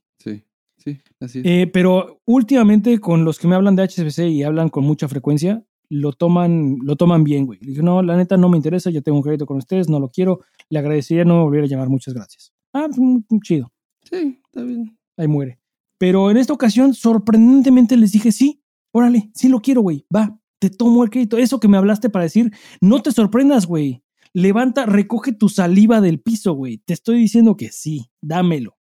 Sí, 0.88 0.94
sí, 0.94 1.14
así 1.20 1.38
es. 1.40 1.44
Eh, 1.46 1.70
pero 1.72 2.20
últimamente 2.24 2.98
con 2.98 3.24
los 3.24 3.38
que 3.38 3.48
me 3.48 3.54
hablan 3.54 3.76
de 3.76 3.82
HSBC 3.82 4.20
y 4.30 4.42
hablan 4.42 4.68
con 4.68 4.84
mucha 4.84 5.08
frecuencia, 5.08 5.64
lo 5.90 6.12
toman, 6.12 6.78
lo 6.82 6.96
toman 6.96 7.24
bien, 7.24 7.46
güey. 7.46 7.58
Le 7.60 7.70
Digo, 7.72 7.82
no, 7.82 8.02
la 8.02 8.16
neta 8.16 8.36
no 8.36 8.48
me 8.48 8.56
interesa, 8.56 8.90
yo 8.90 9.02
tengo 9.02 9.18
un 9.18 9.22
crédito 9.22 9.46
con 9.46 9.56
ustedes, 9.56 9.88
no 9.88 10.00
lo 10.00 10.10
quiero, 10.10 10.40
le 10.68 10.78
agradecería 10.78 11.24
no 11.24 11.36
me 11.36 11.42
volviera 11.42 11.66
a 11.66 11.68
llamar, 11.68 11.88
muchas 11.88 12.14
gracias. 12.14 12.52
Ah, 12.72 12.86
pues, 12.86 12.98
mm, 12.98 13.40
chido, 13.42 13.72
sí, 14.02 14.40
está 14.44 14.62
bien. 14.62 14.96
ahí 15.16 15.28
muere. 15.28 15.58
Pero 15.98 16.30
en 16.30 16.36
esta 16.36 16.52
ocasión, 16.52 16.94
sorprendentemente 16.94 17.96
les 17.96 18.12
dije, 18.12 18.30
sí, 18.32 18.62
órale, 18.92 19.30
sí 19.34 19.48
lo 19.48 19.60
quiero, 19.60 19.80
güey, 19.80 20.06
va, 20.14 20.38
te 20.58 20.70
tomo 20.70 21.02
el 21.04 21.10
crédito. 21.10 21.38
Eso 21.38 21.60
que 21.60 21.68
me 21.68 21.76
hablaste 21.76 22.10
para 22.10 22.24
decir, 22.24 22.52
no 22.80 23.02
te 23.02 23.12
sorprendas, 23.12 23.66
güey. 23.66 24.02
Levanta, 24.34 24.86
recoge 24.86 25.32
tu 25.32 25.48
saliva 25.48 26.00
del 26.00 26.20
piso, 26.20 26.52
güey. 26.52 26.78
Te 26.78 26.92
estoy 26.92 27.18
diciendo 27.18 27.56
que 27.56 27.70
sí, 27.72 28.10
dámelo. 28.20 28.77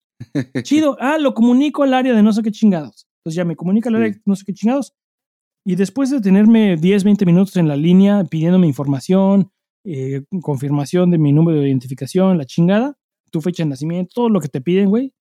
Chido. 0.62 0.96
Ah, 1.00 1.18
lo 1.18 1.34
comunico 1.34 1.82
al 1.82 1.94
área 1.94 2.14
de 2.14 2.22
no 2.22 2.32
sé 2.32 2.42
qué 2.42 2.50
chingados. 2.50 3.06
Entonces 3.20 3.36
ya 3.36 3.44
me 3.44 3.56
comunica 3.56 3.88
al 3.88 3.96
área 3.96 4.10
de 4.10 4.20
no 4.24 4.36
sé 4.36 4.44
qué 4.46 4.52
chingados. 4.54 4.94
Y 5.64 5.74
después 5.74 6.10
de 6.10 6.20
tenerme 6.20 6.76
10, 6.76 7.04
20 7.04 7.26
minutos 7.26 7.56
en 7.56 7.66
la 7.68 7.76
línea 7.76 8.24
pidiéndome 8.24 8.66
información, 8.68 9.50
eh, 9.84 10.22
confirmación 10.42 11.10
de 11.10 11.18
mi 11.18 11.32
número 11.32 11.60
de 11.60 11.68
identificación, 11.68 12.38
la 12.38 12.44
chingada, 12.46 12.96
tu 13.30 13.40
fecha 13.40 13.64
de 13.64 13.70
nacimiento, 13.70 14.12
todo 14.14 14.28
lo 14.28 14.40
que 14.40 14.48
te 14.48 14.60
piden, 14.60 14.88
güey. 14.90 15.12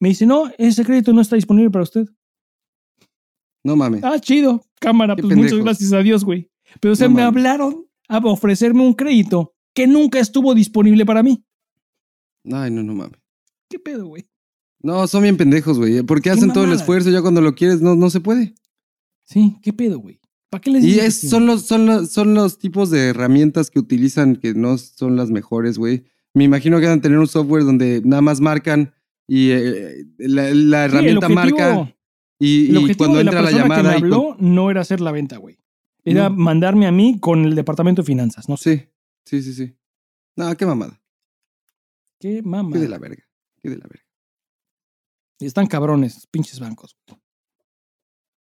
Me 0.00 0.08
dice, 0.08 0.24
no, 0.24 0.50
ese 0.56 0.82
crédito 0.84 1.12
no 1.12 1.20
está 1.20 1.36
disponible 1.36 1.70
para 1.70 1.82
usted. 1.82 2.06
No 3.62 3.76
mames. 3.76 4.02
Ah, 4.02 4.18
chido. 4.18 4.64
Cámara, 4.80 5.14
Qué 5.14 5.22
pues 5.22 5.36
muchas 5.36 5.58
gracias 5.58 5.92
a 5.92 5.98
Dios, 6.02 6.24
güey. 6.24 6.50
Pero 6.80 6.92
o 6.92 6.96
sea, 6.96 7.08
No 7.08 7.14
me 7.16 7.22
mames. 7.22 7.36
hablaron 7.36 7.86
a 8.08 8.18
ofrecerme 8.18 8.80
un 8.82 8.94
crédito 8.94 9.54
que 9.74 9.86
nunca 9.86 10.18
estuvo 10.18 10.54
disponible 10.54 11.04
para 11.04 11.22
mí. 11.22 11.44
Ay, 12.50 12.70
no, 12.70 12.82
no 12.82 12.94
mames. 12.94 13.19
¿Qué 13.70 13.78
pedo, 13.78 14.06
güey? 14.06 14.28
No, 14.82 15.06
son 15.06 15.22
bien 15.22 15.36
pendejos, 15.36 15.78
güey. 15.78 16.02
¿Por 16.02 16.20
qué 16.20 16.30
hacen 16.30 16.48
todo 16.48 16.64
el 16.64 16.70
mamada. 16.70 16.82
esfuerzo 16.82 17.10
ya 17.10 17.22
cuando 17.22 17.40
lo 17.40 17.54
quieres? 17.54 17.80
No, 17.80 17.94
no 17.94 18.10
se 18.10 18.20
puede. 18.20 18.54
Sí, 19.24 19.56
¿qué 19.62 19.72
pedo, 19.72 19.98
güey? 20.00 20.20
¿Para 20.50 20.60
qué 20.60 20.70
les 20.70 20.84
Y 20.84 20.98
es, 20.98 21.20
son, 21.30 21.46
los, 21.46 21.62
son, 21.66 21.86
los, 21.86 22.10
son 22.10 22.34
los 22.34 22.58
tipos 22.58 22.90
de 22.90 23.08
herramientas 23.10 23.70
que 23.70 23.78
utilizan 23.78 24.34
que 24.36 24.52
no 24.54 24.76
son 24.76 25.16
las 25.16 25.30
mejores, 25.30 25.78
güey. 25.78 26.04
Me 26.34 26.44
imagino 26.44 26.80
que 26.80 26.86
van 26.86 26.98
a 26.98 27.02
tener 27.02 27.18
un 27.18 27.28
software 27.28 27.64
donde 27.64 28.02
nada 28.04 28.22
más 28.22 28.40
marcan 28.40 28.92
y 29.28 29.50
eh, 29.52 30.04
la, 30.18 30.52
la 30.54 30.88
Sí, 30.88 30.92
herramienta 30.96 31.26
objetivo- 31.28 31.34
marca 31.34 31.96
y, 32.40 32.66
El 32.70 32.74
y 32.74 32.76
objetivo 32.78 32.98
cuando 32.98 33.18
de 33.18 33.24
la 33.24 33.30
entra 33.30 33.42
la, 33.42 33.48
persona 33.50 33.62
que 33.62 33.68
me 33.68 33.76
llamada 33.76 33.94
con- 33.94 34.02
habló 34.04 34.36
no 34.40 34.70
era 34.70 34.80
hacer 34.80 35.00
la 35.00 35.12
venta, 35.12 35.36
güey. 35.36 35.58
Era 36.02 36.28
No. 36.30 36.36
mandarme 36.36 36.86
a 36.86 36.92
mí 36.92 37.18
con 37.20 37.44
el 37.44 37.54
departamento 37.54 38.02
de 38.02 38.06
finanzas, 38.06 38.48
no 38.48 38.56
sé. 38.56 38.90
Sí, 39.26 39.42
sí, 39.42 39.52
sí, 39.52 39.66
sí. 39.66 39.76
No, 40.36 40.56
qué 40.56 40.66
mamada. 40.66 41.00
Qué 42.18 42.42
mamá. 42.42 42.72
Qué 42.72 42.78
de 42.80 42.88
la 42.88 42.98
verga. 42.98 43.22
Qué 43.62 43.70
de 43.70 43.76
la 43.78 43.86
verga. 43.86 44.04
Están 45.40 45.66
cabrones, 45.66 46.26
pinches 46.30 46.60
bancos. 46.60 46.96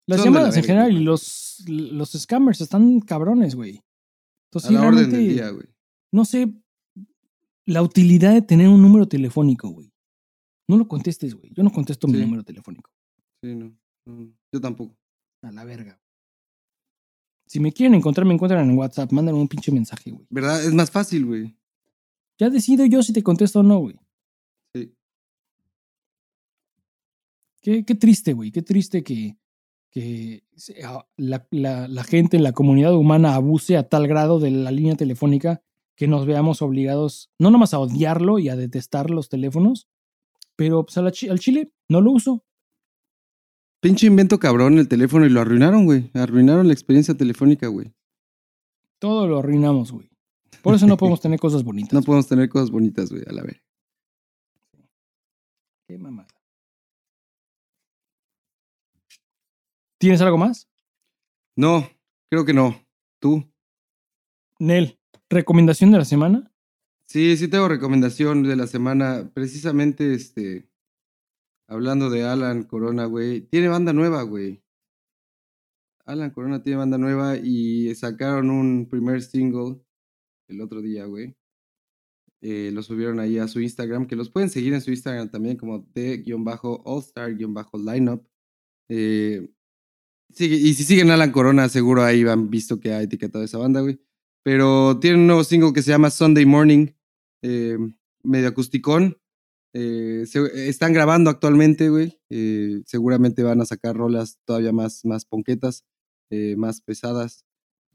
Las 0.08 0.20
Son 0.22 0.26
de 0.26 0.32
la 0.32 0.40
llamadas 0.40 0.58
en 0.58 0.64
general 0.64 0.92
y 0.92 1.04
los, 1.04 1.64
los 1.68 2.12
scammers 2.12 2.62
están 2.62 3.00
cabrones, 3.00 3.56
güey. 3.56 3.82
Entonces, 4.52 4.66
A 4.66 4.68
sí, 4.70 4.74
la 4.74 4.82
orden 4.88 4.96
del 5.04 5.12
realmente, 5.12 5.34
día, 5.34 5.50
güey. 5.50 5.68
no 6.12 6.26
sé 6.26 6.54
la 7.66 7.82
utilidad 7.82 8.34
de 8.34 8.42
tener 8.42 8.68
un 8.68 8.82
número 8.82 9.08
telefónico, 9.08 9.70
güey. 9.70 9.92
No 10.70 10.78
lo 10.78 10.88
contestes, 10.88 11.34
güey. 11.34 11.52
Yo 11.54 11.64
no 11.64 11.72
contesto 11.72 12.08
mi 12.08 12.20
número 12.20 12.44
telefónico. 12.44 12.92
Sí, 13.42 13.56
no, 13.56 13.76
no, 14.06 14.34
Yo 14.54 14.62
tampoco. 14.62 14.96
A 15.42 15.52
la 15.52 15.64
verga. 15.66 16.00
Si 17.48 17.60
me 17.60 17.72
quieren 17.72 17.96
encontrar, 17.96 18.26
me 18.26 18.34
encuentran 18.34 18.70
en 18.70 18.78
WhatsApp. 18.78 19.12
Mándame 19.12 19.38
un 19.40 19.48
pinche 19.48 19.72
mensaje, 19.72 20.12
güey. 20.12 20.26
¿Verdad? 20.30 20.64
Es 20.64 20.74
más 20.74 20.92
fácil, 20.92 21.26
güey. 21.26 21.58
Ya 22.40 22.50
decido 22.50 22.86
yo 22.86 23.02
si 23.04 23.14
te 23.14 23.24
contesto 23.24 23.60
o 23.60 23.64
no, 23.64 23.80
güey. 23.80 23.96
Sí. 24.76 24.94
Qué, 27.64 27.84
qué 27.86 27.96
triste, 27.96 28.34
güey. 28.34 28.52
Qué 28.52 28.62
triste 28.62 29.04
que, 29.04 29.38
que 29.90 30.44
se- 30.56 30.84
a- 30.84 31.08
la, 31.18 31.48
la- 31.50 31.88
la 31.88 32.04
gente, 32.04 32.38
la 32.38 32.52
comunidad 32.52 32.94
humana 32.94 33.34
abuse 33.34 33.78
a 33.78 33.88
tal 33.90 34.08
grado 34.08 34.40
de 34.40 34.52
la 34.52 34.70
línea 34.70 34.96
telefónica 34.96 35.64
que 35.96 36.08
nos 36.08 36.26
veamos 36.26 36.62
obligados, 36.62 37.32
no 37.40 37.50
nomás 37.52 37.74
a 37.74 37.80
odiarlo 37.80 38.38
y 38.38 38.50
a 38.50 38.56
detestar 38.56 39.10
los 39.10 39.30
teléfonos, 39.30 39.88
pero 40.56 40.86
pues, 40.86 40.98
la 40.98 41.32
al 41.32 41.40
chile 41.40 41.72
no 41.90 42.02
lo 42.02 42.12
uso. 42.12 42.44
Pinche 43.80 44.08
invento 44.08 44.40
cabrón 44.40 44.78
el 44.78 44.88
teléfono 44.88 45.26
y 45.26 45.30
lo 45.30 45.42
arruinaron, 45.42 45.86
güey. 45.86 46.10
Arruinaron 46.14 46.68
la 46.68 46.74
experiencia 46.74 47.16
telefónica, 47.16 47.68
güey. 47.68 47.94
Todo 49.00 49.28
lo 49.28 49.40
arruinamos, 49.40 49.92
güey. 49.92 50.10
Por 50.62 50.76
eso 50.76 50.88
no 50.88 50.98
podemos 50.98 51.20
tener 51.22 51.40
cosas 51.40 51.64
bonitas. 51.64 51.94
No 51.94 52.02
podemos 52.02 52.28
tener 52.28 52.50
cosas 52.50 52.72
bonitas, 52.72 53.10
güey, 53.12 53.24
a 53.28 53.32
la 53.34 53.44
vez. 53.44 53.62
Qué 55.88 55.98
mamada. 55.98 56.28
¿Tienes 60.04 60.20
algo 60.20 60.38
más? 60.38 60.68
No, 61.56 61.88
creo 62.30 62.44
que 62.44 62.54
no. 62.54 62.76
¿Tú? 63.22 63.50
Nel, 64.60 65.00
recomendación 65.30 65.94
de 65.94 65.98
la 65.98 66.04
semana. 66.04 66.52
Sí, 67.08 67.38
sí 67.38 67.48
tengo 67.48 67.70
recomendación 67.70 68.44
de 68.44 68.58
la 68.58 68.68
semana. 68.68 69.32
Precisamente, 69.34 70.14
este, 70.14 70.70
hablando 71.70 72.10
de 72.10 72.26
Alan 72.26 72.64
Corona, 72.64 73.06
güey. 73.06 73.48
Tiene 73.48 73.70
banda 73.70 73.94
nueva, 73.94 74.24
güey. 74.24 74.62
Alan 76.04 76.32
Corona 76.32 76.62
tiene 76.64 76.80
banda 76.80 76.98
nueva 76.98 77.38
y 77.38 77.96
sacaron 77.96 78.50
un 78.50 78.90
primer 78.90 79.22
single 79.22 79.80
el 80.50 80.60
otro 80.60 80.82
día, 80.82 81.06
güey. 81.06 81.38
Eh, 82.42 82.72
lo 82.74 82.84
subieron 82.84 83.22
ahí 83.22 83.38
a 83.38 83.48
su 83.48 83.62
Instagram, 83.62 84.08
que 84.08 84.18
los 84.18 84.30
pueden 84.30 84.50
seguir 84.50 84.74
en 84.74 84.82
su 84.82 84.92
Instagram 84.92 85.32
también 85.32 85.56
como 85.56 85.88
de-allstar-lineup. 85.94 88.28
Eh, 88.90 89.48
sigue- 90.32 90.58
y 90.58 90.74
si 90.74 90.84
siguen 90.84 91.12
Alan 91.12 91.32
Corona, 91.32 91.70
seguro 91.70 92.04
ahí 92.04 92.24
han 92.24 92.50
visto 92.50 92.80
que 92.80 92.92
ha 92.94 93.02
etiquetado 93.02 93.44
esa 93.44 93.58
banda, 93.58 93.82
güey. 93.82 94.00
Pero 94.44 95.00
tiene 95.00 95.18
un 95.18 95.28
nuevo 95.28 95.44
single 95.44 95.74
que 95.74 95.82
se 95.82 95.92
llama 95.92 96.10
Sunday 96.10 96.46
Morning, 96.46 96.88
eh, 97.42 97.78
medio 98.24 98.48
acusticón. 98.50 99.18
Eh, 99.74 100.26
se- 100.28 100.70
están 100.70 100.94
grabando 100.94 101.30
actualmente, 101.30 101.90
güey. 101.90 102.20
Eh, 102.30 102.82
seguramente 102.86 103.42
van 103.44 103.62
a 103.62 103.66
sacar 103.66 103.96
rolas 103.96 104.38
todavía 104.46 104.72
más, 104.72 105.06
más 105.06 105.26
ponquetas, 105.26 105.86
más 106.58 106.82
pesadas, 106.82 107.46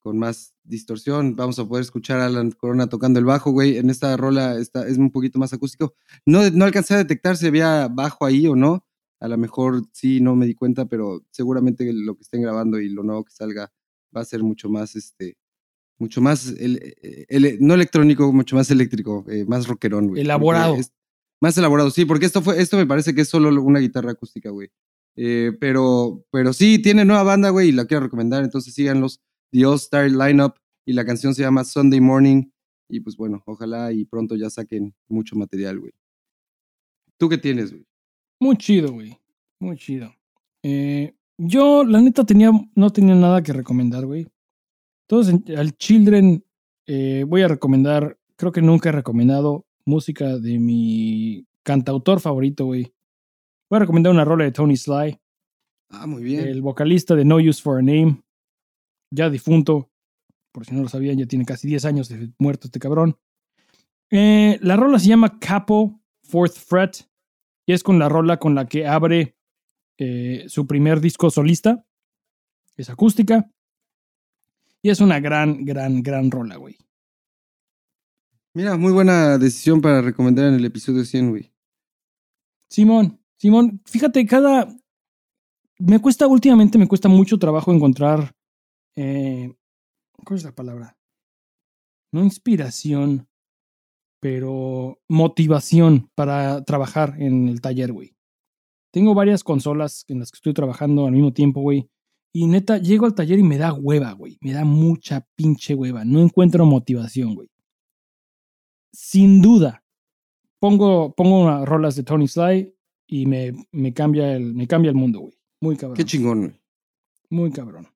con 0.01 0.17
más 0.17 0.55
distorsión. 0.63 1.35
Vamos 1.35 1.59
a 1.59 1.67
poder 1.67 1.83
escuchar 1.83 2.21
a 2.21 2.27
Alan 2.27 2.53
Corona 2.53 2.89
tocando 2.89 3.19
el 3.19 3.25
bajo, 3.25 3.51
güey. 3.51 3.79
En 3.79 3.91
esta 3.91 4.17
rola 4.17 4.57
está, 4.59 4.87
es 4.87 4.97
un 4.97 5.11
poquito 5.11 5.41
más 5.41 5.53
acústico. 5.53 5.95
No, 6.25 6.49
no 6.51 6.65
alcancé 6.65 6.95
a 6.95 6.99
detectar 6.99 7.37
si 7.37 7.49
había 7.49 7.89
bajo 7.89 8.25
ahí 8.27 8.47
o 8.47 8.55
no. 8.55 8.85
A 9.20 9.28
lo 9.28 9.36
mejor 9.36 9.82
sí, 9.93 10.20
no 10.20 10.36
me 10.36 10.47
di 10.47 10.55
cuenta, 10.55 10.86
pero 10.86 11.24
seguramente 11.31 11.90
lo 11.93 12.15
que 12.15 12.23
estén 12.23 12.43
grabando 12.43 12.78
y 12.81 12.89
lo 12.89 13.03
nuevo 13.03 13.24
que 13.24 13.32
salga 13.32 13.73
va 14.16 14.20
a 14.20 14.24
ser 14.24 14.43
mucho 14.43 14.69
más, 14.69 14.95
este, 14.97 15.36
mucho 15.99 16.20
más, 16.20 16.49
el- 16.59 16.95
el- 17.28 17.59
no 17.61 17.74
electrónico, 17.74 18.32
mucho 18.32 18.55
más 18.57 18.70
eléctrico, 18.70 19.24
eh, 19.28 19.45
más 19.47 19.66
rockerón, 19.66 20.09
güey. 20.09 20.23
Elaborado. 20.23 20.77
Es- 20.77 20.93
más 21.40 21.57
elaborado, 21.57 21.90
sí, 21.90 22.05
porque 22.05 22.27
esto 22.27 22.43
fue, 22.43 22.61
esto 22.61 22.77
me 22.77 22.86
parece 22.86 23.15
que 23.15 23.20
es 23.20 23.28
solo 23.28 23.49
una 23.62 23.78
guitarra 23.78 24.11
acústica, 24.12 24.51
güey. 24.51 24.70
Eh, 25.16 25.53
pero, 25.61 26.24
pero 26.32 26.53
sí, 26.53 26.81
tiene 26.81 27.05
nueva 27.05 27.23
banda, 27.24 27.51
güey, 27.51 27.69
y 27.69 27.73
la 27.73 27.86
quiero 27.86 28.05
recomendar, 28.05 28.43
entonces 28.45 28.74
síganlos, 28.74 29.20
The 29.53 29.66
All 29.66 29.77
Star 29.77 30.11
Lineup, 30.11 30.55
y 30.85 30.93
la 30.95 31.05
canción 31.05 31.35
se 31.35 31.43
llama 31.43 31.65
Sunday 31.65 32.01
Morning, 32.01 32.51
y 32.89 33.01
pues 33.01 33.16
bueno, 33.16 33.43
ojalá 33.47 33.93
y 33.93 34.05
pronto 34.05 34.35
ya 34.36 34.49
saquen 34.51 34.95
mucho 35.09 35.36
material, 35.36 35.78
güey. 35.81 35.93
¿Tú 37.19 37.28
qué 37.28 37.39
tienes, 37.39 37.70
güey? 37.73 37.85
Muy 38.40 38.56
chido, 38.56 38.93
güey. 38.93 39.19
Muy 39.60 39.77
chido. 39.77 40.12
Eh, 40.62 41.15
yo, 41.39 41.85
la 41.85 42.01
neta, 42.01 42.24
tenía, 42.24 42.51
no 42.74 42.90
tenía 42.90 43.15
nada 43.15 43.43
que 43.43 43.52
recomendar, 43.52 44.06
güey. 44.06 44.27
Entonces, 45.09 45.35
en- 45.47 45.59
al 45.59 45.77
Children 45.77 46.44
eh, 46.86 47.24
voy 47.28 47.43
a 47.43 47.48
recomendar, 47.48 48.19
creo 48.36 48.51
que 48.52 48.62
nunca 48.62 48.89
he 48.89 48.93
recomendado 48.93 49.66
música 49.86 50.39
de 50.39 50.59
mi 50.59 51.47
cantautor 51.65 52.20
favorito, 52.20 52.65
güey. 52.66 52.93
Voy 53.70 53.77
a 53.77 53.81
recomendar 53.81 54.12
una 54.12 54.24
rola 54.24 54.44
de 54.44 54.52
Tony 54.52 54.77
Sly, 54.77 55.19
Ah, 55.90 56.06
muy 56.06 56.23
bien. 56.23 56.40
el 56.47 56.62
vocalista 56.62 57.15
de 57.15 57.24
No 57.24 57.36
Use 57.36 57.60
for 57.62 57.78
a 57.78 57.82
Name, 57.82 58.23
ya 59.15 59.28
difunto, 59.31 59.90
por 60.52 60.65
si 60.65 60.74
no 60.74 60.82
lo 60.82 60.89
sabían, 60.89 61.19
ya 61.19 61.27
tiene 61.27 61.44
casi 61.44 61.69
10 61.69 61.85
años 61.85 62.09
de 62.09 62.31
muerto 62.39 62.69
este 62.69 62.78
cabrón. 62.78 63.16
Eh, 64.10 64.59
la 64.62 64.77
rola 64.77 64.98
se 64.98 65.09
llama 65.09 65.39
Capo 65.39 66.01
Fourth 66.23 66.55
Fret 66.56 67.08
y 67.69 67.74
es 67.74 67.82
con 67.82 67.99
la 67.99 68.09
rola 68.09 68.39
con 68.39 68.55
la 68.55 68.66
que 68.66 68.86
abre 68.86 69.36
eh, 69.99 70.47
su 70.49 70.66
primer 70.66 71.03
disco 71.03 71.31
solista. 71.31 71.85
Es 72.78 72.89
acústica 72.89 73.51
y 74.81 74.89
es 74.89 75.03
una 75.03 75.20
gran, 75.20 75.66
gran, 75.66 76.03
gran 76.03 76.31
rola, 76.31 76.57
güey. 76.57 76.78
Mira, 78.55 78.78
muy 78.78 78.90
buena 78.90 79.36
decisión 79.36 79.82
para 79.82 80.01
recomendar 80.01 80.47
en 80.47 80.55
el 80.55 80.65
episodio 80.65 81.05
100, 81.05 81.28
güey. 81.28 81.53
Simón, 82.70 83.20
Simón, 83.36 83.82
fíjate, 83.85 84.24
cada... 84.24 84.74
Me 85.78 86.01
cuesta, 86.01 86.27
últimamente 86.27 86.78
me 86.78 86.89
cuesta 86.89 87.11
mucho 87.11 87.39
trabajo 87.39 87.70
encontrar... 87.70 88.35
eh, 88.97 89.55
¿Cuál 90.24 90.39
es 90.39 90.45
la 90.45 90.55
palabra? 90.55 90.97
No 92.12 92.24
inspiración, 92.24 93.28
pero 94.20 94.99
motivación 95.09 96.11
para 96.15 96.65
trabajar 96.65 97.15
en 97.19 97.49
el 97.49 97.61
taller, 97.61 97.93
güey. 97.93 98.15
Tengo 98.93 99.15
varias 99.15 99.45
consolas 99.45 100.05
en 100.09 100.19
las 100.20 100.31
que 100.31 100.36
estoy 100.36 100.55
trabajando 100.55 101.07
al 101.07 101.12
mismo 101.12 101.32
tiempo, 101.32 101.61
güey. 101.61 101.89
Y 102.32 102.47
neta, 102.47 102.78
llego 102.78 103.07
al 103.07 103.15
taller 103.15 103.39
y 103.39 103.43
me 103.43 103.59
da 103.59 103.73
hueva, 103.73 104.12
güey. 104.12 104.39
Me 104.40 104.53
da 104.53 104.65
mucha 104.65 105.27
pinche 105.35 105.74
hueva. 105.74 106.05
No 106.05 106.20
encuentro 106.20 106.65
motivación, 106.65 107.35
güey. 107.35 107.49
Sin 108.93 109.40
duda, 109.40 109.85
pongo, 110.59 111.15
pongo 111.15 111.40
unas 111.43 111.66
rolas 111.66 111.97
de 111.97 112.03
Tony 112.03 112.27
Sly 112.27 112.74
y 113.07 113.27
me, 113.27 113.53
me, 113.73 113.93
cambia, 113.93 114.35
el, 114.35 114.55
me 114.55 114.66
cambia 114.66 114.90
el 114.90 114.97
mundo, 114.97 115.20
güey. 115.20 115.35
Muy 115.61 115.77
cabrón. 115.77 115.97
Qué 115.97 116.05
chingón, 116.05 116.40
güey. 116.40 116.61
Muy 117.31 117.51
cabrón. 117.51 117.89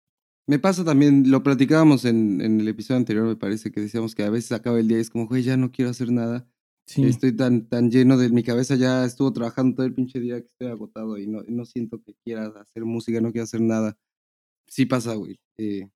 Me 0.46 0.58
pasa 0.58 0.84
también, 0.84 1.30
lo 1.30 1.42
platicábamos 1.42 2.04
en, 2.04 2.40
en 2.40 2.60
el 2.60 2.68
episodio 2.68 2.98
anterior, 2.98 3.26
me 3.26 3.36
parece 3.36 3.70
que 3.70 3.80
decíamos 3.80 4.14
que 4.14 4.24
a 4.24 4.30
veces 4.30 4.52
acaba 4.52 4.80
el 4.80 4.88
día 4.88 4.98
y 4.98 5.02
es 5.02 5.10
como, 5.10 5.26
güey, 5.26 5.42
ya 5.42 5.56
no 5.56 5.70
quiero 5.70 5.90
hacer 5.90 6.10
nada. 6.10 6.48
Sí. 6.86 7.04
Estoy 7.04 7.34
tan, 7.34 7.68
tan 7.68 7.90
lleno 7.90 8.18
de 8.18 8.28
mi 8.30 8.42
cabeza, 8.42 8.74
ya 8.74 9.04
estuvo 9.04 9.32
trabajando 9.32 9.76
todo 9.76 9.86
el 9.86 9.94
pinche 9.94 10.18
día 10.18 10.40
que 10.40 10.48
estoy 10.48 10.66
agotado 10.66 11.16
y 11.16 11.28
no, 11.28 11.42
no 11.46 11.64
siento 11.64 12.02
que 12.02 12.14
quiera 12.24 12.46
hacer 12.60 12.84
música, 12.84 13.20
no 13.20 13.30
quiero 13.30 13.44
hacer 13.44 13.60
nada. 13.60 13.96
Sí 14.66 14.84
pasa, 14.84 15.14
güey. 15.14 15.38
Eh, 15.58 15.88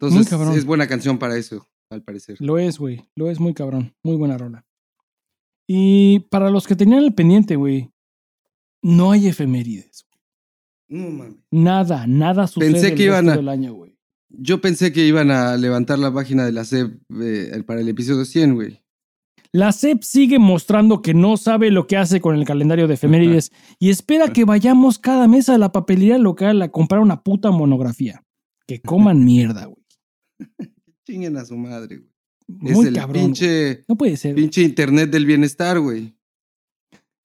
entonces, 0.00 0.32
es 0.56 0.64
buena 0.64 0.86
canción 0.86 1.18
para 1.18 1.36
eso, 1.36 1.68
al 1.90 2.02
parecer. 2.02 2.36
Lo 2.40 2.58
es, 2.58 2.78
güey. 2.78 3.10
Lo 3.16 3.28
es 3.30 3.38
muy 3.38 3.52
cabrón. 3.52 3.94
Muy 4.02 4.16
buena 4.16 4.38
rola. 4.38 4.64
Y 5.66 6.20
para 6.30 6.50
los 6.50 6.66
que 6.66 6.74
tenían 6.74 7.04
el 7.04 7.14
pendiente, 7.14 7.56
güey, 7.56 7.92
no 8.82 9.12
hay 9.12 9.28
efemérides. 9.28 10.06
No 10.90 11.08
mames. 11.10 11.36
Nada, 11.50 12.06
nada 12.06 12.46
sucede 12.46 12.72
Pensé 12.72 12.88
el 12.88 12.94
que 12.96 13.04
iban 13.04 13.24
resto 13.24 13.32
a- 13.32 13.36
del 13.42 13.48
año, 13.48 13.72
güey. 13.74 13.96
Yo 14.28 14.60
pensé 14.60 14.92
que 14.92 15.06
iban 15.06 15.30
a 15.30 15.56
levantar 15.56 15.98
la 15.98 16.12
página 16.12 16.44
de 16.44 16.52
la 16.52 16.64
SEP 16.64 16.92
eh, 17.22 17.62
para 17.66 17.80
el 17.80 17.88
episodio 17.88 18.24
100, 18.24 18.54
güey. 18.54 18.80
La 19.52 19.72
CEP 19.72 20.02
sigue 20.04 20.38
mostrando 20.38 21.02
que 21.02 21.14
no 21.14 21.36
sabe 21.36 21.72
lo 21.72 21.88
que 21.88 21.96
hace 21.96 22.20
con 22.20 22.36
el 22.36 22.44
calendario 22.44 22.86
de 22.86 22.94
efemérides 22.94 23.50
y 23.80 23.90
espera 23.90 24.32
que 24.32 24.44
vayamos 24.44 25.00
cada 25.00 25.26
mes 25.26 25.48
a 25.48 25.58
la 25.58 25.72
papelería 25.72 26.18
local 26.18 26.62
a 26.62 26.68
comprar 26.70 27.00
una 27.00 27.22
puta 27.24 27.50
monografía. 27.50 28.22
Que 28.68 28.80
coman 28.80 29.24
mierda, 29.24 29.64
güey. 29.66 29.84
Chinguen 31.04 31.36
a 31.36 31.44
su 31.44 31.56
madre, 31.56 31.96
güey. 31.96 32.10
Muy 32.46 32.70
es 32.82 32.86
el 32.88 32.94
cabrón. 32.94 33.12
güey. 33.14 33.24
pinche, 33.26 33.84
No 33.88 33.96
puede 33.96 34.16
ser. 34.16 34.32
güey. 34.34 34.44
pinche 34.44 34.62
internet 34.62 35.10
del 35.10 35.26
bienestar, 35.26 35.80
güey. 35.80 36.14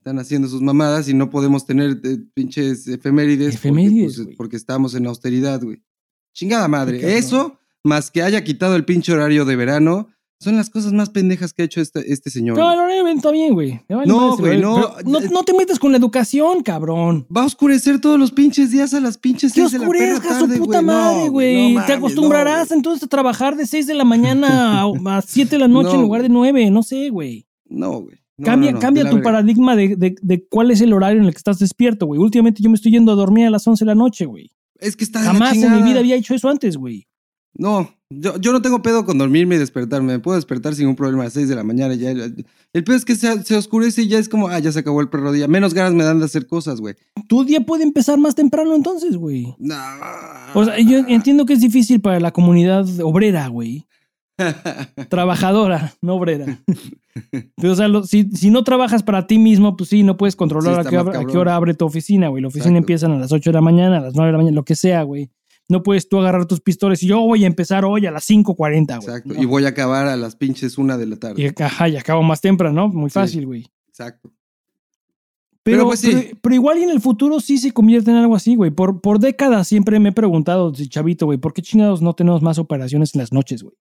Están 0.06 0.20
haciendo 0.20 0.48
sus 0.48 0.62
mamadas 0.62 1.10
y 1.10 1.16
no 1.16 1.32
podemos 1.32 1.66
tener 1.66 2.00
eh, 2.04 2.20
pinches 2.36 2.88
efemérides, 2.88 3.56
porque, 3.56 3.70
Efemérides, 3.70 4.22
pues, 4.24 4.38
porque 4.38 4.56
estamos 4.56 4.94
en 4.94 5.08
austeridad, 5.08 5.60
güey. 5.64 5.82
Chingada 6.32 6.68
madre. 6.68 7.18
Eso, 7.18 7.58
más 7.84 8.12
que 8.12 8.22
haya 8.22 8.44
quitado 8.44 8.76
el 8.76 8.86
pinche 8.86 9.14
horario 9.14 9.46
de 9.46 9.56
verano, 9.56 10.10
Son 10.40 10.58
las 10.58 10.70
cosas 10.70 10.94
más 10.94 11.10
pendejas 11.10 11.54
que 11.54 11.64
ha 11.64 11.66
hecho 11.66 11.82
este, 11.82 12.14
este 12.14 12.30
señor. 12.30 12.56
No, 12.56 12.72
el 12.72 12.78
horario 12.78 13.08
está 13.08 13.32
bien, 13.32 13.56
güey. 13.56 13.82
Vale 13.90 14.06
No, 14.06 14.38
güey, 14.38 14.62
no. 14.62 14.94
Pero 14.98 15.10
no. 15.10 15.20
No 15.22 15.44
te 15.44 15.56
metas 15.56 15.80
con 15.80 15.92
la 15.92 15.98
educación, 15.98 16.62
cabrón. 16.62 17.26
Va 17.36 17.42
a 17.42 17.46
oscurecer 17.46 18.00
todos 18.00 18.20
los 18.20 18.32
pinches 18.32 18.70
días 18.70 18.94
a 18.94 19.00
las 19.00 19.18
pinches 19.18 19.54
Que 19.54 19.62
seis 19.62 19.72
de 19.72 19.80
la 19.80 19.90
perra 19.90 20.18
oscurezca 20.18 20.40
su 20.40 20.64
puta 20.64 20.84
madre, 20.84 21.30
güey. 21.30 21.74
no 21.74 21.86
Te 21.88 21.94
acostumbrarás 21.94 22.72
entonces 22.72 23.02
a 23.02 23.08
trabajar 23.08 23.56
de 23.56 23.66
6 23.66 23.88
de 23.88 23.96
la 23.96 24.04
mañana 24.04 24.84
a, 24.84 25.22
7 25.26 25.50
de 25.50 25.58
la 25.58 25.68
noche 25.68 25.94
No, 25.94 25.96
en 25.96 26.02
lugar 26.02 26.22
de 26.22 26.30
9. 26.30 26.70
No 26.70 26.84
sé, 26.84 27.10
güey. 27.10 27.48
No, 27.68 28.02
güey. 28.02 28.25
No, 28.38 28.46
cambia 28.46 28.72
no, 28.72 28.76
no, 28.78 28.82
cambia 28.82 29.04
tu 29.04 29.16
verga. 29.16 29.24
paradigma 29.24 29.76
de, 29.76 29.96
de- 29.96 30.16
de 30.22 30.46
cuál 30.48 30.72
es 30.72 30.82
el 30.82 30.92
horario 30.94 31.20
en 31.22 31.26
el 31.28 31.32
que 31.34 31.38
estás 31.38 31.60
despierto, 31.60 32.06
güey. 32.06 32.20
Últimamente 32.20 32.62
yo 32.62 32.70
me 32.70 32.76
estoy 32.76 32.92
yendo 32.92 33.12
a 33.12 33.16
dormir 33.16 33.48
a 33.48 33.50
las 33.50 33.66
11 33.68 33.86
de 33.86 33.88
la 33.88 33.96
noche, 33.96 34.26
güey. 34.26 34.52
Es 34.80 34.96
que 34.98 35.04
está 35.06 35.20
de 35.20 35.26
la 35.28 35.32
Jamás 35.34 35.56
en 35.58 35.74
mi 35.76 35.84
vida 35.84 36.00
había 36.00 36.16
hecho 36.16 36.34
eso 36.36 36.50
antes, 36.50 36.76
güey. 36.76 37.08
No, 37.58 37.90
yo, 38.10 38.38
yo 38.42 38.52
no 38.52 38.62
tengo 38.62 38.82
pedo 38.82 39.06
con 39.06 39.18
dormirme 39.18 39.56
y 39.56 39.58
despertarme. 39.58 40.12
Me 40.12 40.20
puedo 40.20 40.36
despertar 40.36 40.76
sin 40.76 40.88
un 40.90 40.98
problema 40.98 41.22
a 41.24 41.26
las 41.28 41.34
6 41.34 41.48
de 41.48 41.56
la 41.56 41.64
mañana. 41.64 41.96
Ya, 41.96 42.12
el 42.12 42.84
pedo 42.84 42.98
es 42.98 43.06
que 43.06 43.16
se, 43.16 43.42
se 43.46 43.56
oscurece 43.56 44.02
y 44.02 44.10
ya 44.10 44.20
es 44.20 44.28
como, 44.28 44.50
ah, 44.50 44.60
ya 44.60 44.74
se 44.74 44.80
acabó 44.80 45.00
el 45.00 45.08
perro 45.08 45.32
día. 45.32 45.48
Menos 45.48 45.74
ganas 45.74 45.94
me 45.94 46.04
dan 46.04 46.20
de 46.20 46.26
hacer 46.26 46.48
cosas, 46.48 46.82
güey. 46.82 46.96
Tu 47.30 47.46
día 47.46 47.62
puede 47.62 47.84
empezar 47.84 48.20
más 48.20 48.36
temprano 48.36 48.76
entonces, 48.76 49.16
güey. 49.16 49.56
No. 49.58 49.76
O 50.54 50.66
sea, 50.66 50.78
yo 50.82 50.98
entiendo 51.08 51.46
que 51.46 51.54
es 51.54 51.62
difícil 51.62 52.02
para 52.02 52.20
la 52.20 52.32
comunidad 52.32 52.86
obrera, 53.02 53.48
güey. 53.48 53.86
Trabajadora, 55.10 55.94
no 56.02 56.16
obrera. 56.16 56.60
O 57.64 57.76
sea, 57.76 57.88
lo- 57.88 58.04
si, 58.04 58.30
si 58.32 58.50
no 58.50 58.64
trabajas 58.64 59.04
para 59.04 59.28
ti 59.28 59.38
mismo, 59.38 59.76
pues 59.78 59.90
sí, 59.90 60.04
no 60.04 60.18
puedes 60.18 60.36
controlar 60.36 60.82
Sí, 60.82 60.88
a, 60.88 60.90
qué, 60.90 60.98
hora- 60.98 61.10
a 61.12 61.14
qué 61.14 61.26
cabrón. 61.26 61.38
hora 61.38 61.56
abre 61.56 61.74
tu 61.74 61.86
oficina, 61.86 62.28
güey. 62.28 62.42
La 62.42 62.48
oficina 62.50 62.72
Exacto. 62.72 62.78
empiezan 62.84 63.12
a 63.14 63.18
las 63.20 63.32
8 63.32 63.50
de 63.50 63.54
la 63.54 63.62
mañana, 63.62 63.98
a 63.98 64.02
las 64.02 64.16
9 64.16 64.28
de 64.28 64.32
la 64.34 64.38
mañana, 64.38 64.56
lo 64.56 64.66
que 64.66 64.76
sea, 64.76 65.04
güey. 65.04 65.30
No 65.68 65.82
puedes 65.82 66.08
tú 66.10 66.20
agarrar 66.20 66.46
tus 66.46 66.62
pistolas 66.62 67.02
y 67.02 67.08
yo 67.08 67.20
voy 67.22 67.44
a 67.44 67.48
empezar 67.48 67.86
hoy 67.86 68.06
a 68.06 68.12
las 68.12 68.30
5.40, 68.30 68.98
güey. 68.98 69.08
Exacto. 69.08 69.34
No. 69.34 69.42
Y 69.42 69.46
voy 69.46 69.66
a 69.66 69.70
acabar 69.70 70.08
a 70.08 70.16
las 70.18 70.36
pinches 70.36 70.78
una 70.78 70.98
de 70.98 71.06
la 71.08 71.16
tarde. 71.16 71.42
Y, 71.58 71.64
ajá, 71.64 71.90
y 71.90 71.98
acabo 71.98 72.22
más 72.22 72.42
temprano, 72.42 72.88
¿no? 72.88 72.88
Muy 72.90 73.10
Sí. 73.10 73.14
fácil, 73.16 73.46
güey. 73.48 73.66
Exacto. 73.88 74.32
Pero, 75.64 75.78
Pero, 75.78 75.86
pues, 75.88 76.00
sí. 76.02 76.12
pero, 76.14 76.38
pero 76.42 76.56
igual 76.56 76.78
y 76.78 76.84
en 76.84 76.92
el 76.92 77.02
futuro 77.02 77.40
sí 77.40 77.58
se 77.58 77.72
convierte 77.72 78.12
en 78.12 78.18
algo 78.18 78.36
así, 78.36 78.56
güey. 78.56 78.70
Por, 78.70 79.02
por 79.02 79.18
décadas 79.18 79.68
siempre 79.68 80.00
me 80.00 80.10
he 80.10 80.12
preguntado, 80.12 80.72
chavito, 80.72 81.26
güey, 81.26 81.40
¿por 81.40 81.54
qué 81.54 81.64
chingados 81.64 82.04
no 82.04 82.14
tenemos 82.14 82.44
más 82.44 82.60
operaciones 82.60 83.16
en 83.16 83.22
las 83.22 83.34
noches, 83.34 83.64
güey? 83.64 83.74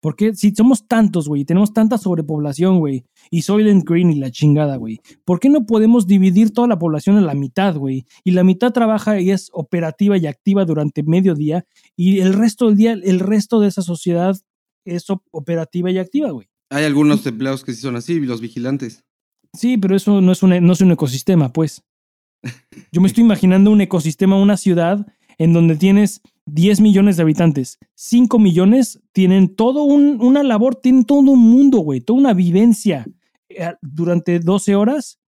¿Por 0.00 0.14
qué? 0.16 0.34
Si 0.34 0.54
somos 0.54 0.86
tantos, 0.86 1.28
güey, 1.28 1.42
y 1.42 1.44
tenemos 1.44 1.72
tanta 1.72 1.98
sobrepoblación, 1.98 2.78
güey, 2.78 3.04
y 3.30 3.42
Soylent 3.42 3.88
Green 3.88 4.10
y 4.10 4.16
la 4.16 4.30
chingada, 4.30 4.76
güey, 4.76 5.00
¿por 5.24 5.40
qué 5.40 5.48
no 5.48 5.66
podemos 5.66 6.06
dividir 6.06 6.52
toda 6.52 6.68
la 6.68 6.78
población 6.78 7.16
a 7.16 7.20
la 7.22 7.34
mitad, 7.34 7.76
güey? 7.76 8.06
Y 8.24 8.32
la 8.32 8.44
mitad 8.44 8.72
trabaja 8.72 9.20
y 9.20 9.30
es 9.30 9.48
operativa 9.52 10.16
y 10.18 10.26
activa 10.26 10.64
durante 10.64 11.02
medio 11.02 11.34
día, 11.34 11.64
y 11.96 12.20
el 12.20 12.34
resto 12.34 12.66
del 12.66 12.76
día, 12.76 12.92
el 12.92 13.20
resto 13.20 13.58
de 13.60 13.68
esa 13.68 13.82
sociedad 13.82 14.36
es 14.84 15.10
op- 15.10 15.24
operativa 15.32 15.90
y 15.90 15.98
activa, 15.98 16.30
güey. 16.30 16.48
Hay 16.70 16.84
algunos 16.84 17.24
empleados 17.26 17.64
que 17.64 17.72
sí 17.72 17.80
son 17.80 17.96
así, 17.96 18.18
los 18.20 18.40
vigilantes. 18.40 19.04
Sí, 19.52 19.78
pero 19.78 19.96
eso 19.96 20.20
no 20.20 20.32
es, 20.32 20.42
un, 20.42 20.50
no 20.66 20.72
es 20.72 20.80
un 20.80 20.90
ecosistema, 20.92 21.52
pues. 21.52 21.82
Yo 22.92 23.00
me 23.00 23.06
estoy 23.08 23.24
imaginando 23.24 23.70
un 23.70 23.80
ecosistema, 23.80 24.36
una 24.40 24.56
ciudad 24.56 25.06
en 25.38 25.52
donde 25.52 25.76
tienes 25.76 26.20
10 26.46 26.80
millones 26.80 27.16
de 27.16 27.22
habitantes. 27.22 27.78
5 27.94 28.38
millones 28.38 29.00
tienen 29.12 29.54
todo 29.54 29.82
un, 29.82 30.20
una 30.20 30.42
labor, 30.42 30.76
tienen 30.76 31.04
todo 31.04 31.18
un 31.20 31.40
mundo, 31.40 31.78
güey, 31.78 32.00
toda 32.00 32.18
una 32.20 32.34
vivencia 32.34 33.06
eh, 33.48 33.74
durante 33.82 34.38
12 34.38 34.74
horas. 34.74 35.18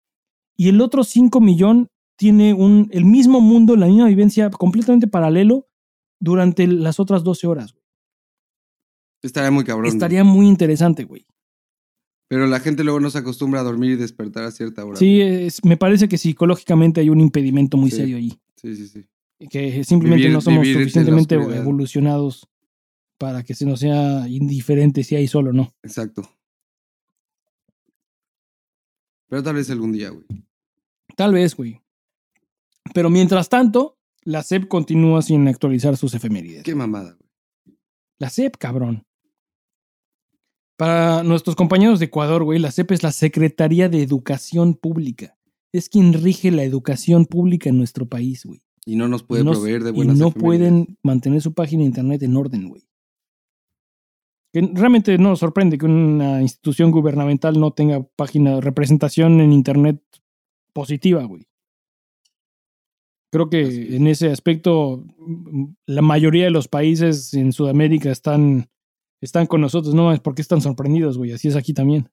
Y 0.57 0.69
el 0.69 0.81
otro 0.81 1.05
5 1.05 1.41
millón 1.41 1.89
tiene 2.17 2.55
un, 2.55 2.89
el 2.93 3.05
mismo 3.05 3.41
mundo, 3.41 3.77
la 3.77 3.87
misma 3.87 4.07
vivencia 4.09 4.51
completamente 4.51 5.07
paralelo 5.07 5.69
durante 6.21 6.67
las 6.67 6.99
otras 6.99 7.23
12 7.25 7.47
horas. 7.47 7.75
Estaría 9.23 9.51
muy 9.51 9.65
cabrón. 9.65 9.87
Estaría 9.87 10.25
muy 10.25 10.47
interesante, 10.47 11.05
güey. 11.05 11.27
Pero 12.29 12.47
la 12.47 12.61
gente 12.61 12.85
luego 12.85 13.01
no 13.01 13.11
se 13.11 13.19
acostumbra 13.19 13.61
a 13.61 13.65
dormir 13.65 13.93
y 13.93 13.97
despertar 13.97 14.45
a 14.45 14.51
cierta 14.51 14.85
hora. 14.85 14.97
Sí, 14.99 15.21
es- 15.21 15.65
me 15.65 15.77
parece 15.77 16.09
que 16.09 16.19
psicológicamente 16.19 17.01
hay 17.01 17.09
un 17.09 17.21
impedimento 17.21 17.77
muy 17.77 17.91
Sí. 17.91 17.97
serio 17.97 18.17
ahí. 18.19 18.39
Sí, 18.57 18.77
sí, 18.77 18.87
sí. 18.87 19.05
Que 19.51 19.85
simplemente 19.85 20.27
Vivir- 20.27 20.33
no 20.33 20.41
somos 20.41 20.67
suficientemente 20.67 21.35
evolucionados 21.37 22.49
para 23.19 23.43
que 23.43 23.55
se 23.55 23.67
nos 23.67 23.81
sea 23.81 24.27
indiferente 24.29 25.03
si 25.05 25.17
hay 25.17 25.27
solo 25.29 25.51
o 25.51 25.53
no. 25.53 25.75
Exacto. 25.83 26.23
Pero 29.29 29.43
tal 29.43 29.57
vez 29.57 29.71
algún 29.71 29.93
día, 29.93 30.11
güey. 30.11 30.25
Tal 31.17 31.33
vez, 31.35 31.55
güey. 31.55 31.81
Pero 32.95 33.11
mientras 33.11 33.49
tanto, 33.49 33.99
la 34.23 34.43
SEP 34.43 34.69
continúa 34.69 35.21
sin 35.23 35.47
actualizar 35.49 35.97
sus 35.97 36.15
efemérides. 36.15 36.63
Qué 36.63 36.75
mamada, 36.75 37.17
güey. 37.19 37.77
La 38.19 38.31
SEP, 38.31 38.57
cabrón. 38.57 39.05
Para 40.77 41.23
nuestros 41.25 41.57
compañeros 41.57 41.99
de 41.99 42.07
Ecuador, 42.07 42.45
güey, 42.45 42.59
la 42.59 42.71
SEP 42.71 42.93
es 42.93 43.03
la 43.03 43.13
Secretaría 43.13 43.89
de 43.89 44.03
Educación 44.03 44.75
Pública. 44.75 45.37
Es 45.73 45.89
quien 45.89 46.13
rige 46.13 46.51
la 46.51 46.63
educación 46.63 47.27
pública 47.27 47.69
en 47.69 47.79
nuestro 47.79 48.07
país, 48.07 48.45
güey. 48.47 48.63
Y 48.89 48.97
no 48.97 49.07
nos 49.07 49.23
puede 49.23 49.43
Y 49.43 49.45
no- 49.45 49.53
proveer 49.53 49.85
de 49.85 49.91
y 49.91 49.93
buenas 49.93 50.17
no 50.17 50.29
efemérides. 50.29 50.43
pueden 50.43 50.99
mantener 51.03 51.43
su 51.43 51.53
página 51.53 51.81
de 51.83 51.89
internet 51.89 52.23
en 52.23 52.37
orden, 52.37 52.69
güey. 52.71 52.83
Que 54.51 54.63
realmente 54.73 55.19
no 55.19 55.29
nos 55.29 55.41
sorprende 55.41 55.77
que 55.77 55.85
una 55.85 56.41
institución 56.41 56.91
gubernamental 56.91 57.61
no 57.61 57.71
tenga 57.73 58.03
página, 58.17 58.63
representación 58.63 59.43
en 59.43 59.53
internet 59.53 60.03
positiva, 60.73 61.23
güey. 61.25 61.47
Creo 63.31 63.45
es. 63.45 63.51
que 63.51 63.97
en 63.97 64.07
ese 64.07 64.31
aspecto 64.31 65.05
mm, 65.19 65.65
la 65.87 66.01
mayoría 66.01 66.45
de 66.45 66.51
los 66.51 66.67
países 66.67 67.35
en 67.35 67.53
Sudamérica 67.53 68.11
están, 68.11 68.71
están 69.21 69.47
con 69.47 69.61
nosotros, 69.61 69.95
no 69.95 70.15
es 70.15 70.21
porque 70.21 70.41
están 70.41 70.63
sorprendidos, 70.63 71.19
güey. 71.19 71.33
Así 71.33 71.49
es 71.49 71.57
aquí 71.57 71.75
también. 71.75 72.09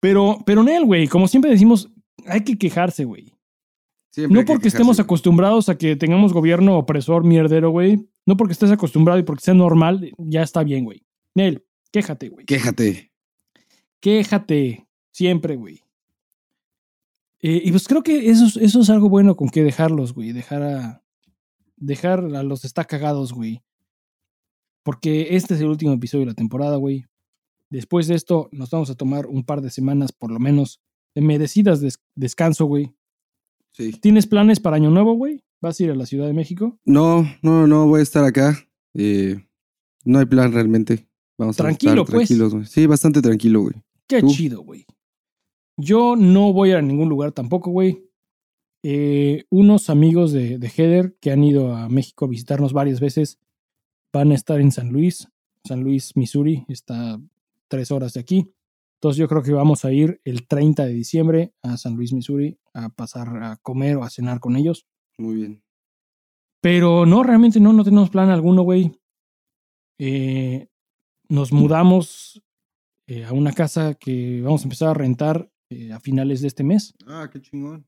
Pero, 0.00 0.38
pero 0.44 0.62
en 0.62 0.68
él, 0.68 0.84
güey, 0.84 1.06
como 1.06 1.28
siempre 1.28 1.52
decimos, 1.52 1.88
hay 2.26 2.42
que 2.42 2.58
quejarse, 2.58 3.04
güey. 3.04 3.32
Siempre 4.10 4.40
No 4.40 4.46
porque 4.46 4.68
estemos 4.68 4.98
acostumbrados 5.00 5.68
a 5.68 5.76
que 5.78 5.94
tengamos 5.96 6.32
gobierno 6.32 6.76
opresor, 6.78 7.24
mierdero, 7.24 7.70
güey. 7.70 8.08
No 8.26 8.36
porque 8.36 8.52
estés 8.52 8.70
acostumbrado 8.70 9.18
y 9.20 9.22
porque 9.22 9.44
sea 9.44 9.54
normal, 9.54 10.10
ya 10.18 10.42
está 10.42 10.62
bien, 10.64 10.84
güey. 10.84 11.04
Nel, 11.34 11.64
quéjate, 11.92 12.28
güey. 12.28 12.46
Quéjate. 12.46 13.12
Quéjate. 14.00 14.86
Siempre, 15.12 15.56
güey. 15.56 15.82
Eh, 17.40 17.62
y 17.64 17.70
pues 17.70 17.86
creo 17.86 18.02
que 18.02 18.30
eso, 18.30 18.46
es- 18.46 18.56
eso 18.56 18.80
es 18.80 18.90
algo 18.90 19.08
bueno 19.08 19.36
con 19.36 19.48
que 19.48 19.62
dejarlos, 19.62 20.12
güey. 20.14 20.32
Dejar 20.32 20.62
a. 20.62 21.02
Dejar 21.76 22.20
a 22.34 22.42
los 22.42 22.64
está 22.64 22.84
cagados, 22.84 23.32
güey. 23.32 23.62
Porque 24.82 25.36
este 25.36 25.54
es 25.54 25.60
el 25.60 25.68
último 25.68 25.92
episodio 25.92 26.24
de 26.24 26.30
la 26.32 26.34
temporada, 26.34 26.76
güey. 26.76 27.04
Después 27.70 28.08
de 28.08 28.14
esto, 28.16 28.48
nos 28.52 28.70
vamos 28.70 28.90
a 28.90 28.94
tomar 28.96 29.26
un 29.26 29.44
par 29.44 29.60
de 29.60 29.70
semanas, 29.70 30.10
por 30.12 30.32
lo 30.32 30.40
menos, 30.40 30.80
de 31.14 31.20
merecidas 31.20 31.80
des- 31.80 32.00
descanso, 32.16 32.64
güey. 32.64 32.94
Sí. 33.78 33.92
¿Tienes 33.92 34.26
planes 34.26 34.58
para 34.58 34.74
Año 34.74 34.90
Nuevo, 34.90 35.14
güey? 35.14 35.44
¿Vas 35.60 35.78
a 35.78 35.84
ir 35.84 35.90
a 35.92 35.94
la 35.94 36.04
Ciudad 36.04 36.26
de 36.26 36.32
México? 36.32 36.80
No, 36.84 37.24
no, 37.42 37.68
no, 37.68 37.86
voy 37.86 38.00
a 38.00 38.02
estar 38.02 38.24
acá. 38.24 38.58
Eh, 38.94 39.36
no 40.04 40.18
hay 40.18 40.26
plan 40.26 40.52
realmente. 40.52 41.06
Vamos 41.38 41.56
Tranquilo, 41.56 41.92
a 41.92 41.94
estar 42.02 42.06
pues. 42.06 42.28
tranquilos, 42.28 42.54
güey. 42.54 42.66
Sí, 42.66 42.86
bastante 42.86 43.22
tranquilo, 43.22 43.60
güey. 43.60 43.76
Qué 44.08 44.20
¿Tú? 44.20 44.30
chido, 44.30 44.62
güey. 44.62 44.84
Yo 45.76 46.16
no 46.16 46.52
voy 46.52 46.72
a 46.72 46.82
ningún 46.82 47.08
lugar 47.08 47.30
tampoco, 47.30 47.70
güey. 47.70 48.04
Eh, 48.82 49.44
unos 49.48 49.90
amigos 49.90 50.32
de, 50.32 50.58
de 50.58 50.68
Heather 50.68 51.16
que 51.20 51.30
han 51.30 51.44
ido 51.44 51.76
a 51.76 51.88
México 51.88 52.24
a 52.24 52.28
visitarnos 52.28 52.72
varias 52.72 52.98
veces 52.98 53.38
van 54.12 54.32
a 54.32 54.34
estar 54.34 54.60
en 54.60 54.72
San 54.72 54.88
Luis, 54.88 55.28
San 55.64 55.84
Luis, 55.84 56.16
Missouri. 56.16 56.64
Está 56.66 57.20
tres 57.68 57.92
horas 57.92 58.14
de 58.14 58.20
aquí. 58.20 58.52
Entonces 58.98 59.18
yo 59.20 59.28
creo 59.28 59.42
que 59.44 59.52
vamos 59.52 59.84
a 59.84 59.92
ir 59.92 60.20
el 60.24 60.48
30 60.48 60.84
de 60.84 60.92
diciembre 60.92 61.52
a 61.62 61.76
San 61.76 61.94
Luis, 61.94 62.12
Missouri, 62.12 62.58
a 62.84 62.88
pasar 62.90 63.28
a 63.42 63.56
comer 63.58 63.96
o 63.96 64.04
a 64.04 64.10
cenar 64.10 64.40
con 64.40 64.56
ellos. 64.56 64.86
Muy 65.18 65.34
bien. 65.36 65.62
Pero 66.60 67.06
no, 67.06 67.22
realmente 67.22 67.60
no, 67.60 67.72
no 67.72 67.84
tenemos 67.84 68.10
plan 68.10 68.30
alguno, 68.30 68.62
güey. 68.62 68.92
Eh, 70.00 70.68
nos 71.28 71.52
mudamos 71.52 72.42
eh, 73.08 73.24
a 73.24 73.32
una 73.32 73.52
casa 73.52 73.94
que 73.94 74.40
vamos 74.42 74.62
a 74.62 74.64
empezar 74.64 74.88
a 74.88 74.94
rentar 74.94 75.50
eh, 75.70 75.92
a 75.92 76.00
finales 76.00 76.40
de 76.40 76.48
este 76.48 76.64
mes. 76.64 76.94
Ah, 77.06 77.28
qué 77.32 77.40
chingón. 77.40 77.86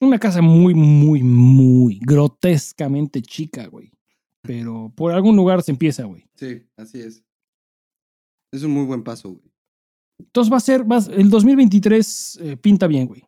Una 0.00 0.18
casa 0.18 0.42
muy, 0.42 0.74
muy, 0.74 1.22
muy 1.22 2.00
grotescamente 2.02 3.22
chica, 3.22 3.66
güey. 3.66 3.92
Pero 4.40 4.92
por 4.96 5.12
algún 5.12 5.36
lugar 5.36 5.62
se 5.62 5.70
empieza, 5.70 6.04
güey. 6.04 6.24
Sí, 6.34 6.66
así 6.76 7.00
es. 7.00 7.22
Es 8.52 8.64
un 8.64 8.72
muy 8.72 8.84
buen 8.84 9.04
paso, 9.04 9.30
güey. 9.30 9.52
Entonces 10.18 10.52
va 10.52 10.56
a 10.56 10.60
ser, 10.60 10.90
va 10.90 10.96
a- 10.98 11.12
el 11.14 11.30
2023 11.30 12.38
eh, 12.42 12.56
pinta 12.56 12.86
bien, 12.88 13.06
güey. 13.06 13.24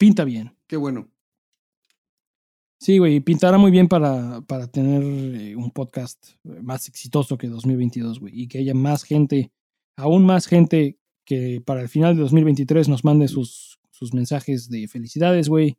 Pinta 0.00 0.24
bien. 0.24 0.56
Qué 0.66 0.78
bueno. 0.78 1.10
Sí, 2.78 2.96
güey, 2.96 3.20
pintará 3.20 3.58
muy 3.58 3.70
bien 3.70 3.86
para, 3.86 4.40
para 4.40 4.66
tener 4.66 5.02
eh, 5.02 5.54
un 5.54 5.70
podcast 5.72 6.28
eh, 6.44 6.62
más 6.62 6.88
exitoso 6.88 7.36
que 7.36 7.48
2022, 7.48 8.18
güey. 8.20 8.32
Y 8.40 8.48
que 8.48 8.56
haya 8.60 8.72
más 8.72 9.02
gente, 9.02 9.52
aún 9.96 10.24
más 10.24 10.46
gente 10.46 10.98
que 11.26 11.60
para 11.60 11.82
el 11.82 11.90
final 11.90 12.16
de 12.16 12.22
2023 12.22 12.88
nos 12.88 13.04
mande 13.04 13.28
sus, 13.28 13.78
sus 13.90 14.14
mensajes 14.14 14.70
de 14.70 14.88
felicidades, 14.88 15.50
güey. 15.50 15.76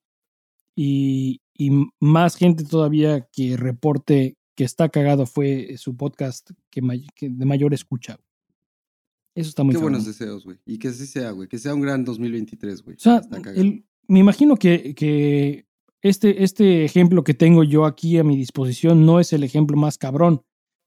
Y, 0.75 1.41
y 1.57 1.71
más 1.99 2.35
gente 2.35 2.63
todavía 2.63 3.27
que 3.31 3.57
reporte 3.57 4.37
que 4.53 4.63
está 4.63 4.89
cagado 4.89 5.25
fue 5.25 5.77
su 5.77 5.97
podcast 5.97 6.51
que, 6.69 6.83
may- 6.83 7.07
que 7.15 7.27
de 7.29 7.45
mayor 7.45 7.73
escucha. 7.73 8.19
Eso 9.33 9.49
está 9.49 9.63
muy 9.63 9.73
Qué 9.73 9.81
buenos 9.81 10.05
deseos, 10.05 10.43
güey. 10.43 10.59
Y 10.67 10.77
que 10.77 10.89
así 10.89 11.07
sea, 11.07 11.31
güey. 11.31 11.47
Que 11.47 11.57
sea 11.57 11.73
un 11.73 11.81
gran 11.81 12.05
2023, 12.05 12.83
güey. 12.83 12.97
O 12.97 12.99
sea, 12.99 13.17
Está 13.17 13.41
cagado. 13.41 13.59
el- 13.59 13.85
me 14.07 14.19
imagino 14.19 14.55
que, 14.57 14.93
que 14.95 15.65
este, 16.01 16.43
este 16.43 16.83
ejemplo 16.83 17.23
que 17.23 17.33
tengo 17.33 17.63
yo 17.63 17.85
aquí 17.85 18.17
a 18.17 18.23
mi 18.23 18.35
disposición 18.35 19.05
no 19.05 19.19
es 19.19 19.33
el 19.33 19.43
ejemplo 19.43 19.77
más 19.77 19.97
cabrón, 19.97 20.43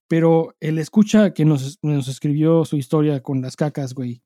pero 0.09 0.55
el 0.61 0.78
escucha 0.78 1.32
que 1.32 1.45
nos, 1.45 1.78
nos 1.82 2.09
escribió 2.09 2.65
su 2.65 2.77
historia 2.77 3.23
con 3.23 3.41
las 3.41 3.57
cacas, 3.57 3.95
güey. 3.95 4.23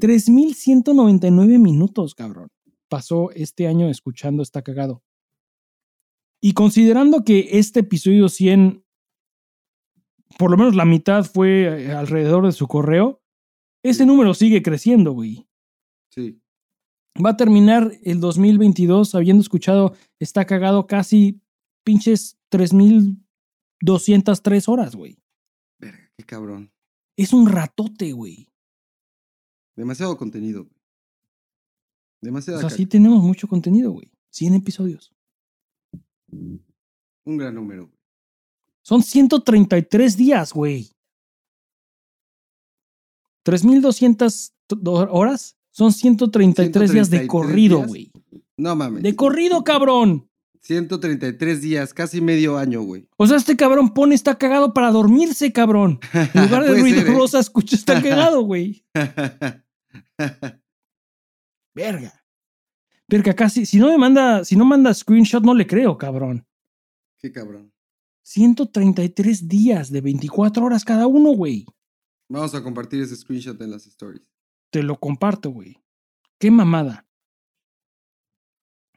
3.199 0.00 1.58
minutos, 1.58 2.14
cabrón. 2.14 2.48
Pasó 2.88 3.30
este 3.32 3.66
año 3.66 3.88
escuchando 3.88 4.42
Está 4.42 4.62
Cagado. 4.62 5.02
Y 6.40 6.52
considerando 6.52 7.24
que 7.24 7.48
este 7.52 7.80
episodio 7.80 8.28
100, 8.28 8.84
por 10.38 10.50
lo 10.50 10.56
menos 10.56 10.74
la 10.74 10.84
mitad 10.84 11.24
fue 11.24 11.84
eh, 11.86 11.92
alrededor 11.92 12.46
de 12.46 12.52
su 12.52 12.66
correo, 12.68 13.20
ese 13.82 14.06
número 14.06 14.34
sigue 14.34 14.62
creciendo, 14.62 15.12
güey 15.12 15.48
Sí. 16.10 16.40
Va 17.24 17.30
a 17.30 17.36
terminar 17.36 17.92
el 18.02 18.20
2022 18.20 19.14
habiendo 19.14 19.40
escuchado 19.42 19.94
Está 20.20 20.44
cagado 20.46 20.86
casi 20.86 21.40
pinches 21.84 22.38
3203 22.50 24.68
horas, 24.68 24.94
güey. 24.96 25.18
Verga, 25.80 26.10
qué 26.16 26.24
cabrón. 26.24 26.72
Es 27.16 27.32
un 27.32 27.48
ratote, 27.48 28.12
güey. 28.12 28.48
Demasiado 29.76 30.16
contenido, 30.16 30.64
güey. 30.64 30.76
O 30.76 32.24
Demasiado. 32.26 32.60
sea, 32.60 32.70
sí 32.70 32.86
tenemos 32.86 33.22
mucho 33.22 33.46
contenido, 33.48 33.92
güey. 33.92 34.10
100 34.30 34.54
episodios. 34.54 35.12
Un 36.30 37.36
gran 37.36 37.54
número, 37.54 37.86
güey. 37.86 37.98
Son 38.82 39.02
133 39.02 40.16
días, 40.16 40.52
güey. 40.52 40.90
3200 43.44 44.52
to- 44.66 44.78
horas 45.10 45.56
son 45.78 45.92
133 45.92 46.90
días 46.90 47.08
de 47.08 47.18
133 47.18 47.28
corrido, 47.28 47.84
güey. 47.86 48.10
No 48.56 48.74
mames. 48.74 49.00
De 49.00 49.14
corrido, 49.14 49.62
cabrón. 49.62 50.28
133 50.62 51.62
días, 51.62 51.94
casi 51.94 52.20
medio 52.20 52.58
año, 52.58 52.82
güey. 52.82 53.08
O 53.16 53.28
sea, 53.28 53.36
este 53.36 53.56
cabrón 53.56 53.94
pone 53.94 54.16
está 54.16 54.36
cagado 54.36 54.74
para 54.74 54.90
dormirse, 54.90 55.52
cabrón. 55.52 56.00
En 56.34 56.42
lugar 56.42 56.64
de 56.64 56.70
Puede 56.70 56.80
ruido 56.80 57.02
ser, 57.02 57.06
¿eh? 57.06 57.14
rosa, 57.14 57.38
escucha 57.38 57.76
está 57.76 58.02
cagado, 58.08 58.42
güey. 58.42 58.84
Verga. 61.76 62.24
Verga, 63.06 63.34
casi. 63.34 63.64
Si 63.64 63.78
no 63.78 63.86
me 63.86 63.98
manda, 63.98 64.44
si 64.44 64.56
no 64.56 64.64
manda 64.64 64.92
screenshot, 64.92 65.44
no 65.44 65.54
le 65.54 65.64
creo, 65.64 65.96
cabrón. 65.96 66.44
Qué 67.20 67.30
cabrón. 67.30 67.72
133 68.24 69.46
días 69.46 69.92
de 69.92 70.00
24 70.00 70.64
horas 70.64 70.84
cada 70.84 71.06
uno, 71.06 71.30
güey. 71.36 71.66
Vamos 72.28 72.52
a 72.56 72.64
compartir 72.64 73.00
ese 73.00 73.14
screenshot 73.14 73.62
en 73.62 73.70
las 73.70 73.86
stories. 73.86 74.26
Te 74.70 74.82
lo 74.82 74.98
comparto, 74.98 75.50
güey. 75.50 75.82
Qué 76.38 76.50
mamada. 76.50 77.06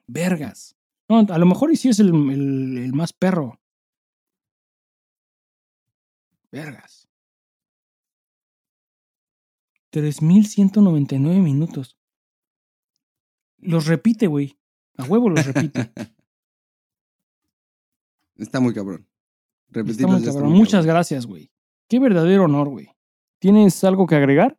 Vergas. 0.07 0.75
No, 1.09 1.19
a 1.19 1.37
lo 1.37 1.45
mejor 1.45 1.71
y 1.71 1.75
sí 1.77 1.89
es 1.89 1.99
el, 1.99 2.09
el- 2.09 2.77
el 2.77 2.93
más 2.93 3.13
perro. 3.13 3.59
Vergas. 6.51 7.07
3.199 9.93 11.41
minutos. 11.41 11.97
Los 13.57 13.85
repite, 13.87 14.27
güey. 14.27 14.57
A 14.97 15.03
huevo 15.03 15.29
los 15.29 15.45
repite. 15.45 15.91
Está 18.37 18.59
muy 18.59 18.73
cabrón. 18.73 19.07
Está 19.67 19.79
Repetirlos 19.81 20.11
muy 20.11 20.21
ya 20.21 20.27
está 20.29 20.33
cabrón. 20.33 20.49
muy 20.51 20.59
Muchas 20.59 20.71
cabrón. 20.81 20.87
gracias, 20.95 21.25
güey. 21.25 21.51
Qué 21.87 21.99
verdadero 21.99 22.45
honor, 22.45 22.69
güey. 22.69 22.89
¿Tienes 23.39 23.83
algo 23.83 24.07
que 24.07 24.15
agregar? 24.15 24.57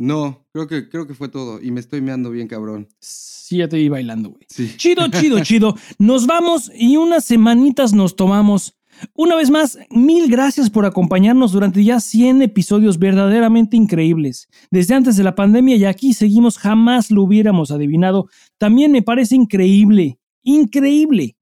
No, 0.00 0.46
creo 0.54 0.66
que, 0.66 0.88
creo 0.88 1.06
que 1.06 1.12
fue 1.12 1.28
todo. 1.28 1.60
Y 1.60 1.70
me 1.72 1.78
estoy 1.78 2.00
meando 2.00 2.30
bien, 2.30 2.48
cabrón. 2.48 2.88
Sí, 3.00 3.58
ya 3.58 3.68
te 3.68 3.76
vi 3.76 3.90
bailando, 3.90 4.30
güey. 4.30 4.46
Sí. 4.48 4.72
Chido, 4.78 5.06
chido, 5.08 5.40
chido. 5.44 5.74
Nos 5.98 6.26
vamos 6.26 6.72
y 6.74 6.96
unas 6.96 7.22
semanitas 7.26 7.92
nos 7.92 8.16
tomamos. 8.16 8.78
Una 9.14 9.36
vez 9.36 9.50
más, 9.50 9.78
mil 9.90 10.30
gracias 10.30 10.70
por 10.70 10.86
acompañarnos 10.86 11.52
durante 11.52 11.84
ya 11.84 12.00
100 12.00 12.40
episodios 12.40 12.98
verdaderamente 12.98 13.76
increíbles. 13.76 14.48
Desde 14.70 14.94
antes 14.94 15.18
de 15.18 15.22
la 15.22 15.34
pandemia 15.34 15.76
y 15.76 15.84
aquí 15.84 16.14
seguimos, 16.14 16.56
jamás 16.56 17.10
lo 17.10 17.22
hubiéramos 17.22 17.70
adivinado. 17.70 18.26
También 18.56 18.92
me 18.92 19.02
parece 19.02 19.36
increíble, 19.36 20.18
increíble 20.42 21.36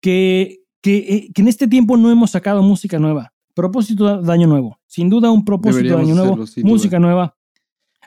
que, 0.00 0.62
que, 0.80 0.96
eh, 0.96 1.30
que 1.34 1.42
en 1.42 1.48
este 1.48 1.68
tiempo 1.68 1.98
no 1.98 2.10
hemos 2.10 2.30
sacado 2.30 2.62
música 2.62 2.98
nueva. 2.98 3.34
Propósito 3.52 4.22
de 4.22 4.32
año 4.32 4.46
nuevo. 4.46 4.78
Sin 4.86 5.10
duda 5.10 5.30
un 5.30 5.44
propósito 5.44 5.82
Deberíamos 5.82 6.06
de 6.06 6.12
año 6.12 6.24
nuevo. 6.24 6.42
hacerlo, 6.44 6.70
música 6.70 6.98
nueva. 6.98 7.36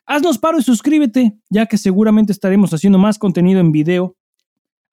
Haznos 0.09 0.37
paro 0.37 0.57
y 0.57 0.63
suscríbete, 0.63 1.37
ya 1.49 1.65
que 1.65 1.77
seguramente 1.77 2.31
estaremos 2.31 2.73
haciendo 2.73 2.97
más 2.97 3.19
contenido 3.19 3.59
en 3.59 3.73
video 3.73 4.15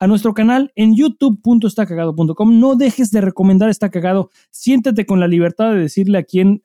a 0.00 0.08
nuestro 0.08 0.34
canal 0.34 0.72
en 0.74 0.96
youtube.estacagado.com. 0.96 2.58
No 2.58 2.74
dejes 2.74 3.12
de 3.12 3.20
recomendar 3.20 3.70
Está 3.70 3.90
Cagado. 3.90 4.30
Siéntate 4.50 5.06
con 5.06 5.20
la 5.20 5.28
libertad 5.28 5.70
de 5.70 5.78
decirle 5.78 6.18
a 6.18 6.24
quien, 6.24 6.64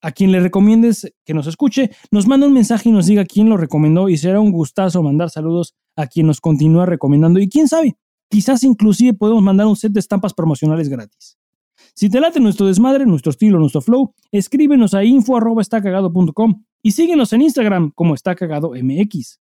a 0.00 0.12
quien 0.12 0.30
le 0.30 0.38
recomiendes 0.38 1.12
que 1.24 1.34
nos 1.34 1.48
escuche. 1.48 1.90
Nos 2.12 2.28
manda 2.28 2.46
un 2.46 2.52
mensaje 2.52 2.88
y 2.88 2.92
nos 2.92 3.06
diga 3.06 3.24
quién 3.24 3.48
lo 3.48 3.56
recomendó 3.56 4.08
y 4.08 4.16
será 4.16 4.38
un 4.38 4.52
gustazo 4.52 5.02
mandar 5.02 5.30
saludos 5.30 5.74
a 5.96 6.06
quien 6.06 6.28
nos 6.28 6.40
continúa 6.40 6.86
recomendando. 6.86 7.40
Y 7.40 7.48
quién 7.48 7.66
sabe, 7.66 7.96
quizás 8.30 8.62
inclusive 8.62 9.14
podemos 9.14 9.42
mandar 9.42 9.66
un 9.66 9.74
set 9.74 9.90
de 9.90 9.98
estampas 9.98 10.34
promocionales 10.34 10.88
gratis. 10.88 11.36
Si 11.98 12.08
te 12.08 12.20
late 12.20 12.38
nuestro 12.38 12.68
desmadre, 12.68 13.06
nuestro 13.06 13.30
estilo, 13.30 13.58
nuestro 13.58 13.80
flow, 13.80 14.14
escríbenos 14.30 14.94
a 14.94 15.02
info.estacagado.com 15.02 16.62
y 16.80 16.92
síguenos 16.92 17.32
en 17.32 17.42
Instagram 17.42 17.90
como 17.92 18.14
Está 18.14 18.36
Cagado 18.36 18.70
MX. 18.70 19.40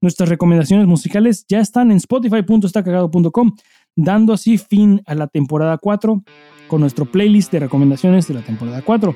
Nuestras 0.00 0.28
recomendaciones 0.28 0.88
musicales 0.88 1.46
ya 1.48 1.60
están 1.60 1.92
en 1.92 1.98
spotify.estacagado.com, 1.98 3.52
dando 3.94 4.32
así 4.32 4.58
fin 4.58 5.00
a 5.06 5.14
la 5.14 5.28
temporada 5.28 5.78
4 5.78 6.24
con 6.66 6.80
nuestro 6.80 7.08
playlist 7.08 7.52
de 7.52 7.60
recomendaciones 7.60 8.26
de 8.26 8.34
la 8.34 8.42
temporada 8.42 8.82
4. 8.82 9.14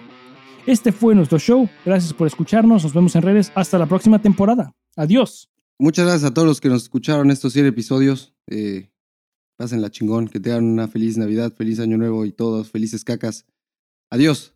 Este 0.66 0.92
fue 0.92 1.16
nuestro 1.16 1.40
show. 1.40 1.68
Gracias 1.84 2.12
por 2.12 2.28
escucharnos. 2.28 2.84
Nos 2.84 2.94
vemos 2.94 3.16
en 3.16 3.22
redes. 3.22 3.50
Hasta 3.56 3.78
la 3.78 3.86
próxima 3.86 4.22
temporada. 4.22 4.76
Adiós. 4.94 5.50
Muchas 5.76 6.04
gracias 6.04 6.30
a 6.30 6.32
todos 6.32 6.46
los 6.46 6.60
que 6.60 6.68
nos 6.68 6.84
escucharon 6.84 7.32
estos 7.32 7.52
100 7.52 7.66
episodios. 7.66 8.32
Eh, 8.46 8.90
pásenla 9.56 9.90
chingón, 9.90 10.28
que 10.28 10.40
tengan 10.40 10.64
una 10.64 10.88
feliz 10.88 11.16
Navidad, 11.16 11.52
feliz 11.54 11.80
Año 11.80 11.98
Nuevo 11.98 12.24
y 12.24 12.32
todos 12.32 12.70
felices 12.70 13.04
cacas. 13.04 13.46
Adiós. 14.10 14.55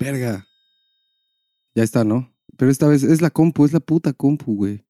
Verga. 0.00 0.48
Ya 1.74 1.82
está, 1.82 2.04
¿no? 2.04 2.34
Pero 2.56 2.70
esta 2.70 2.88
vez 2.88 3.02
es 3.02 3.20
la 3.20 3.28
compu, 3.28 3.66
es 3.66 3.74
la 3.74 3.80
puta 3.80 4.14
compu, 4.14 4.56
güey. 4.56 4.86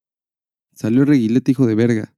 Salió 0.72 1.04
reguilete, 1.04 1.50
hijo 1.50 1.66
de 1.66 1.74
verga. 1.74 2.14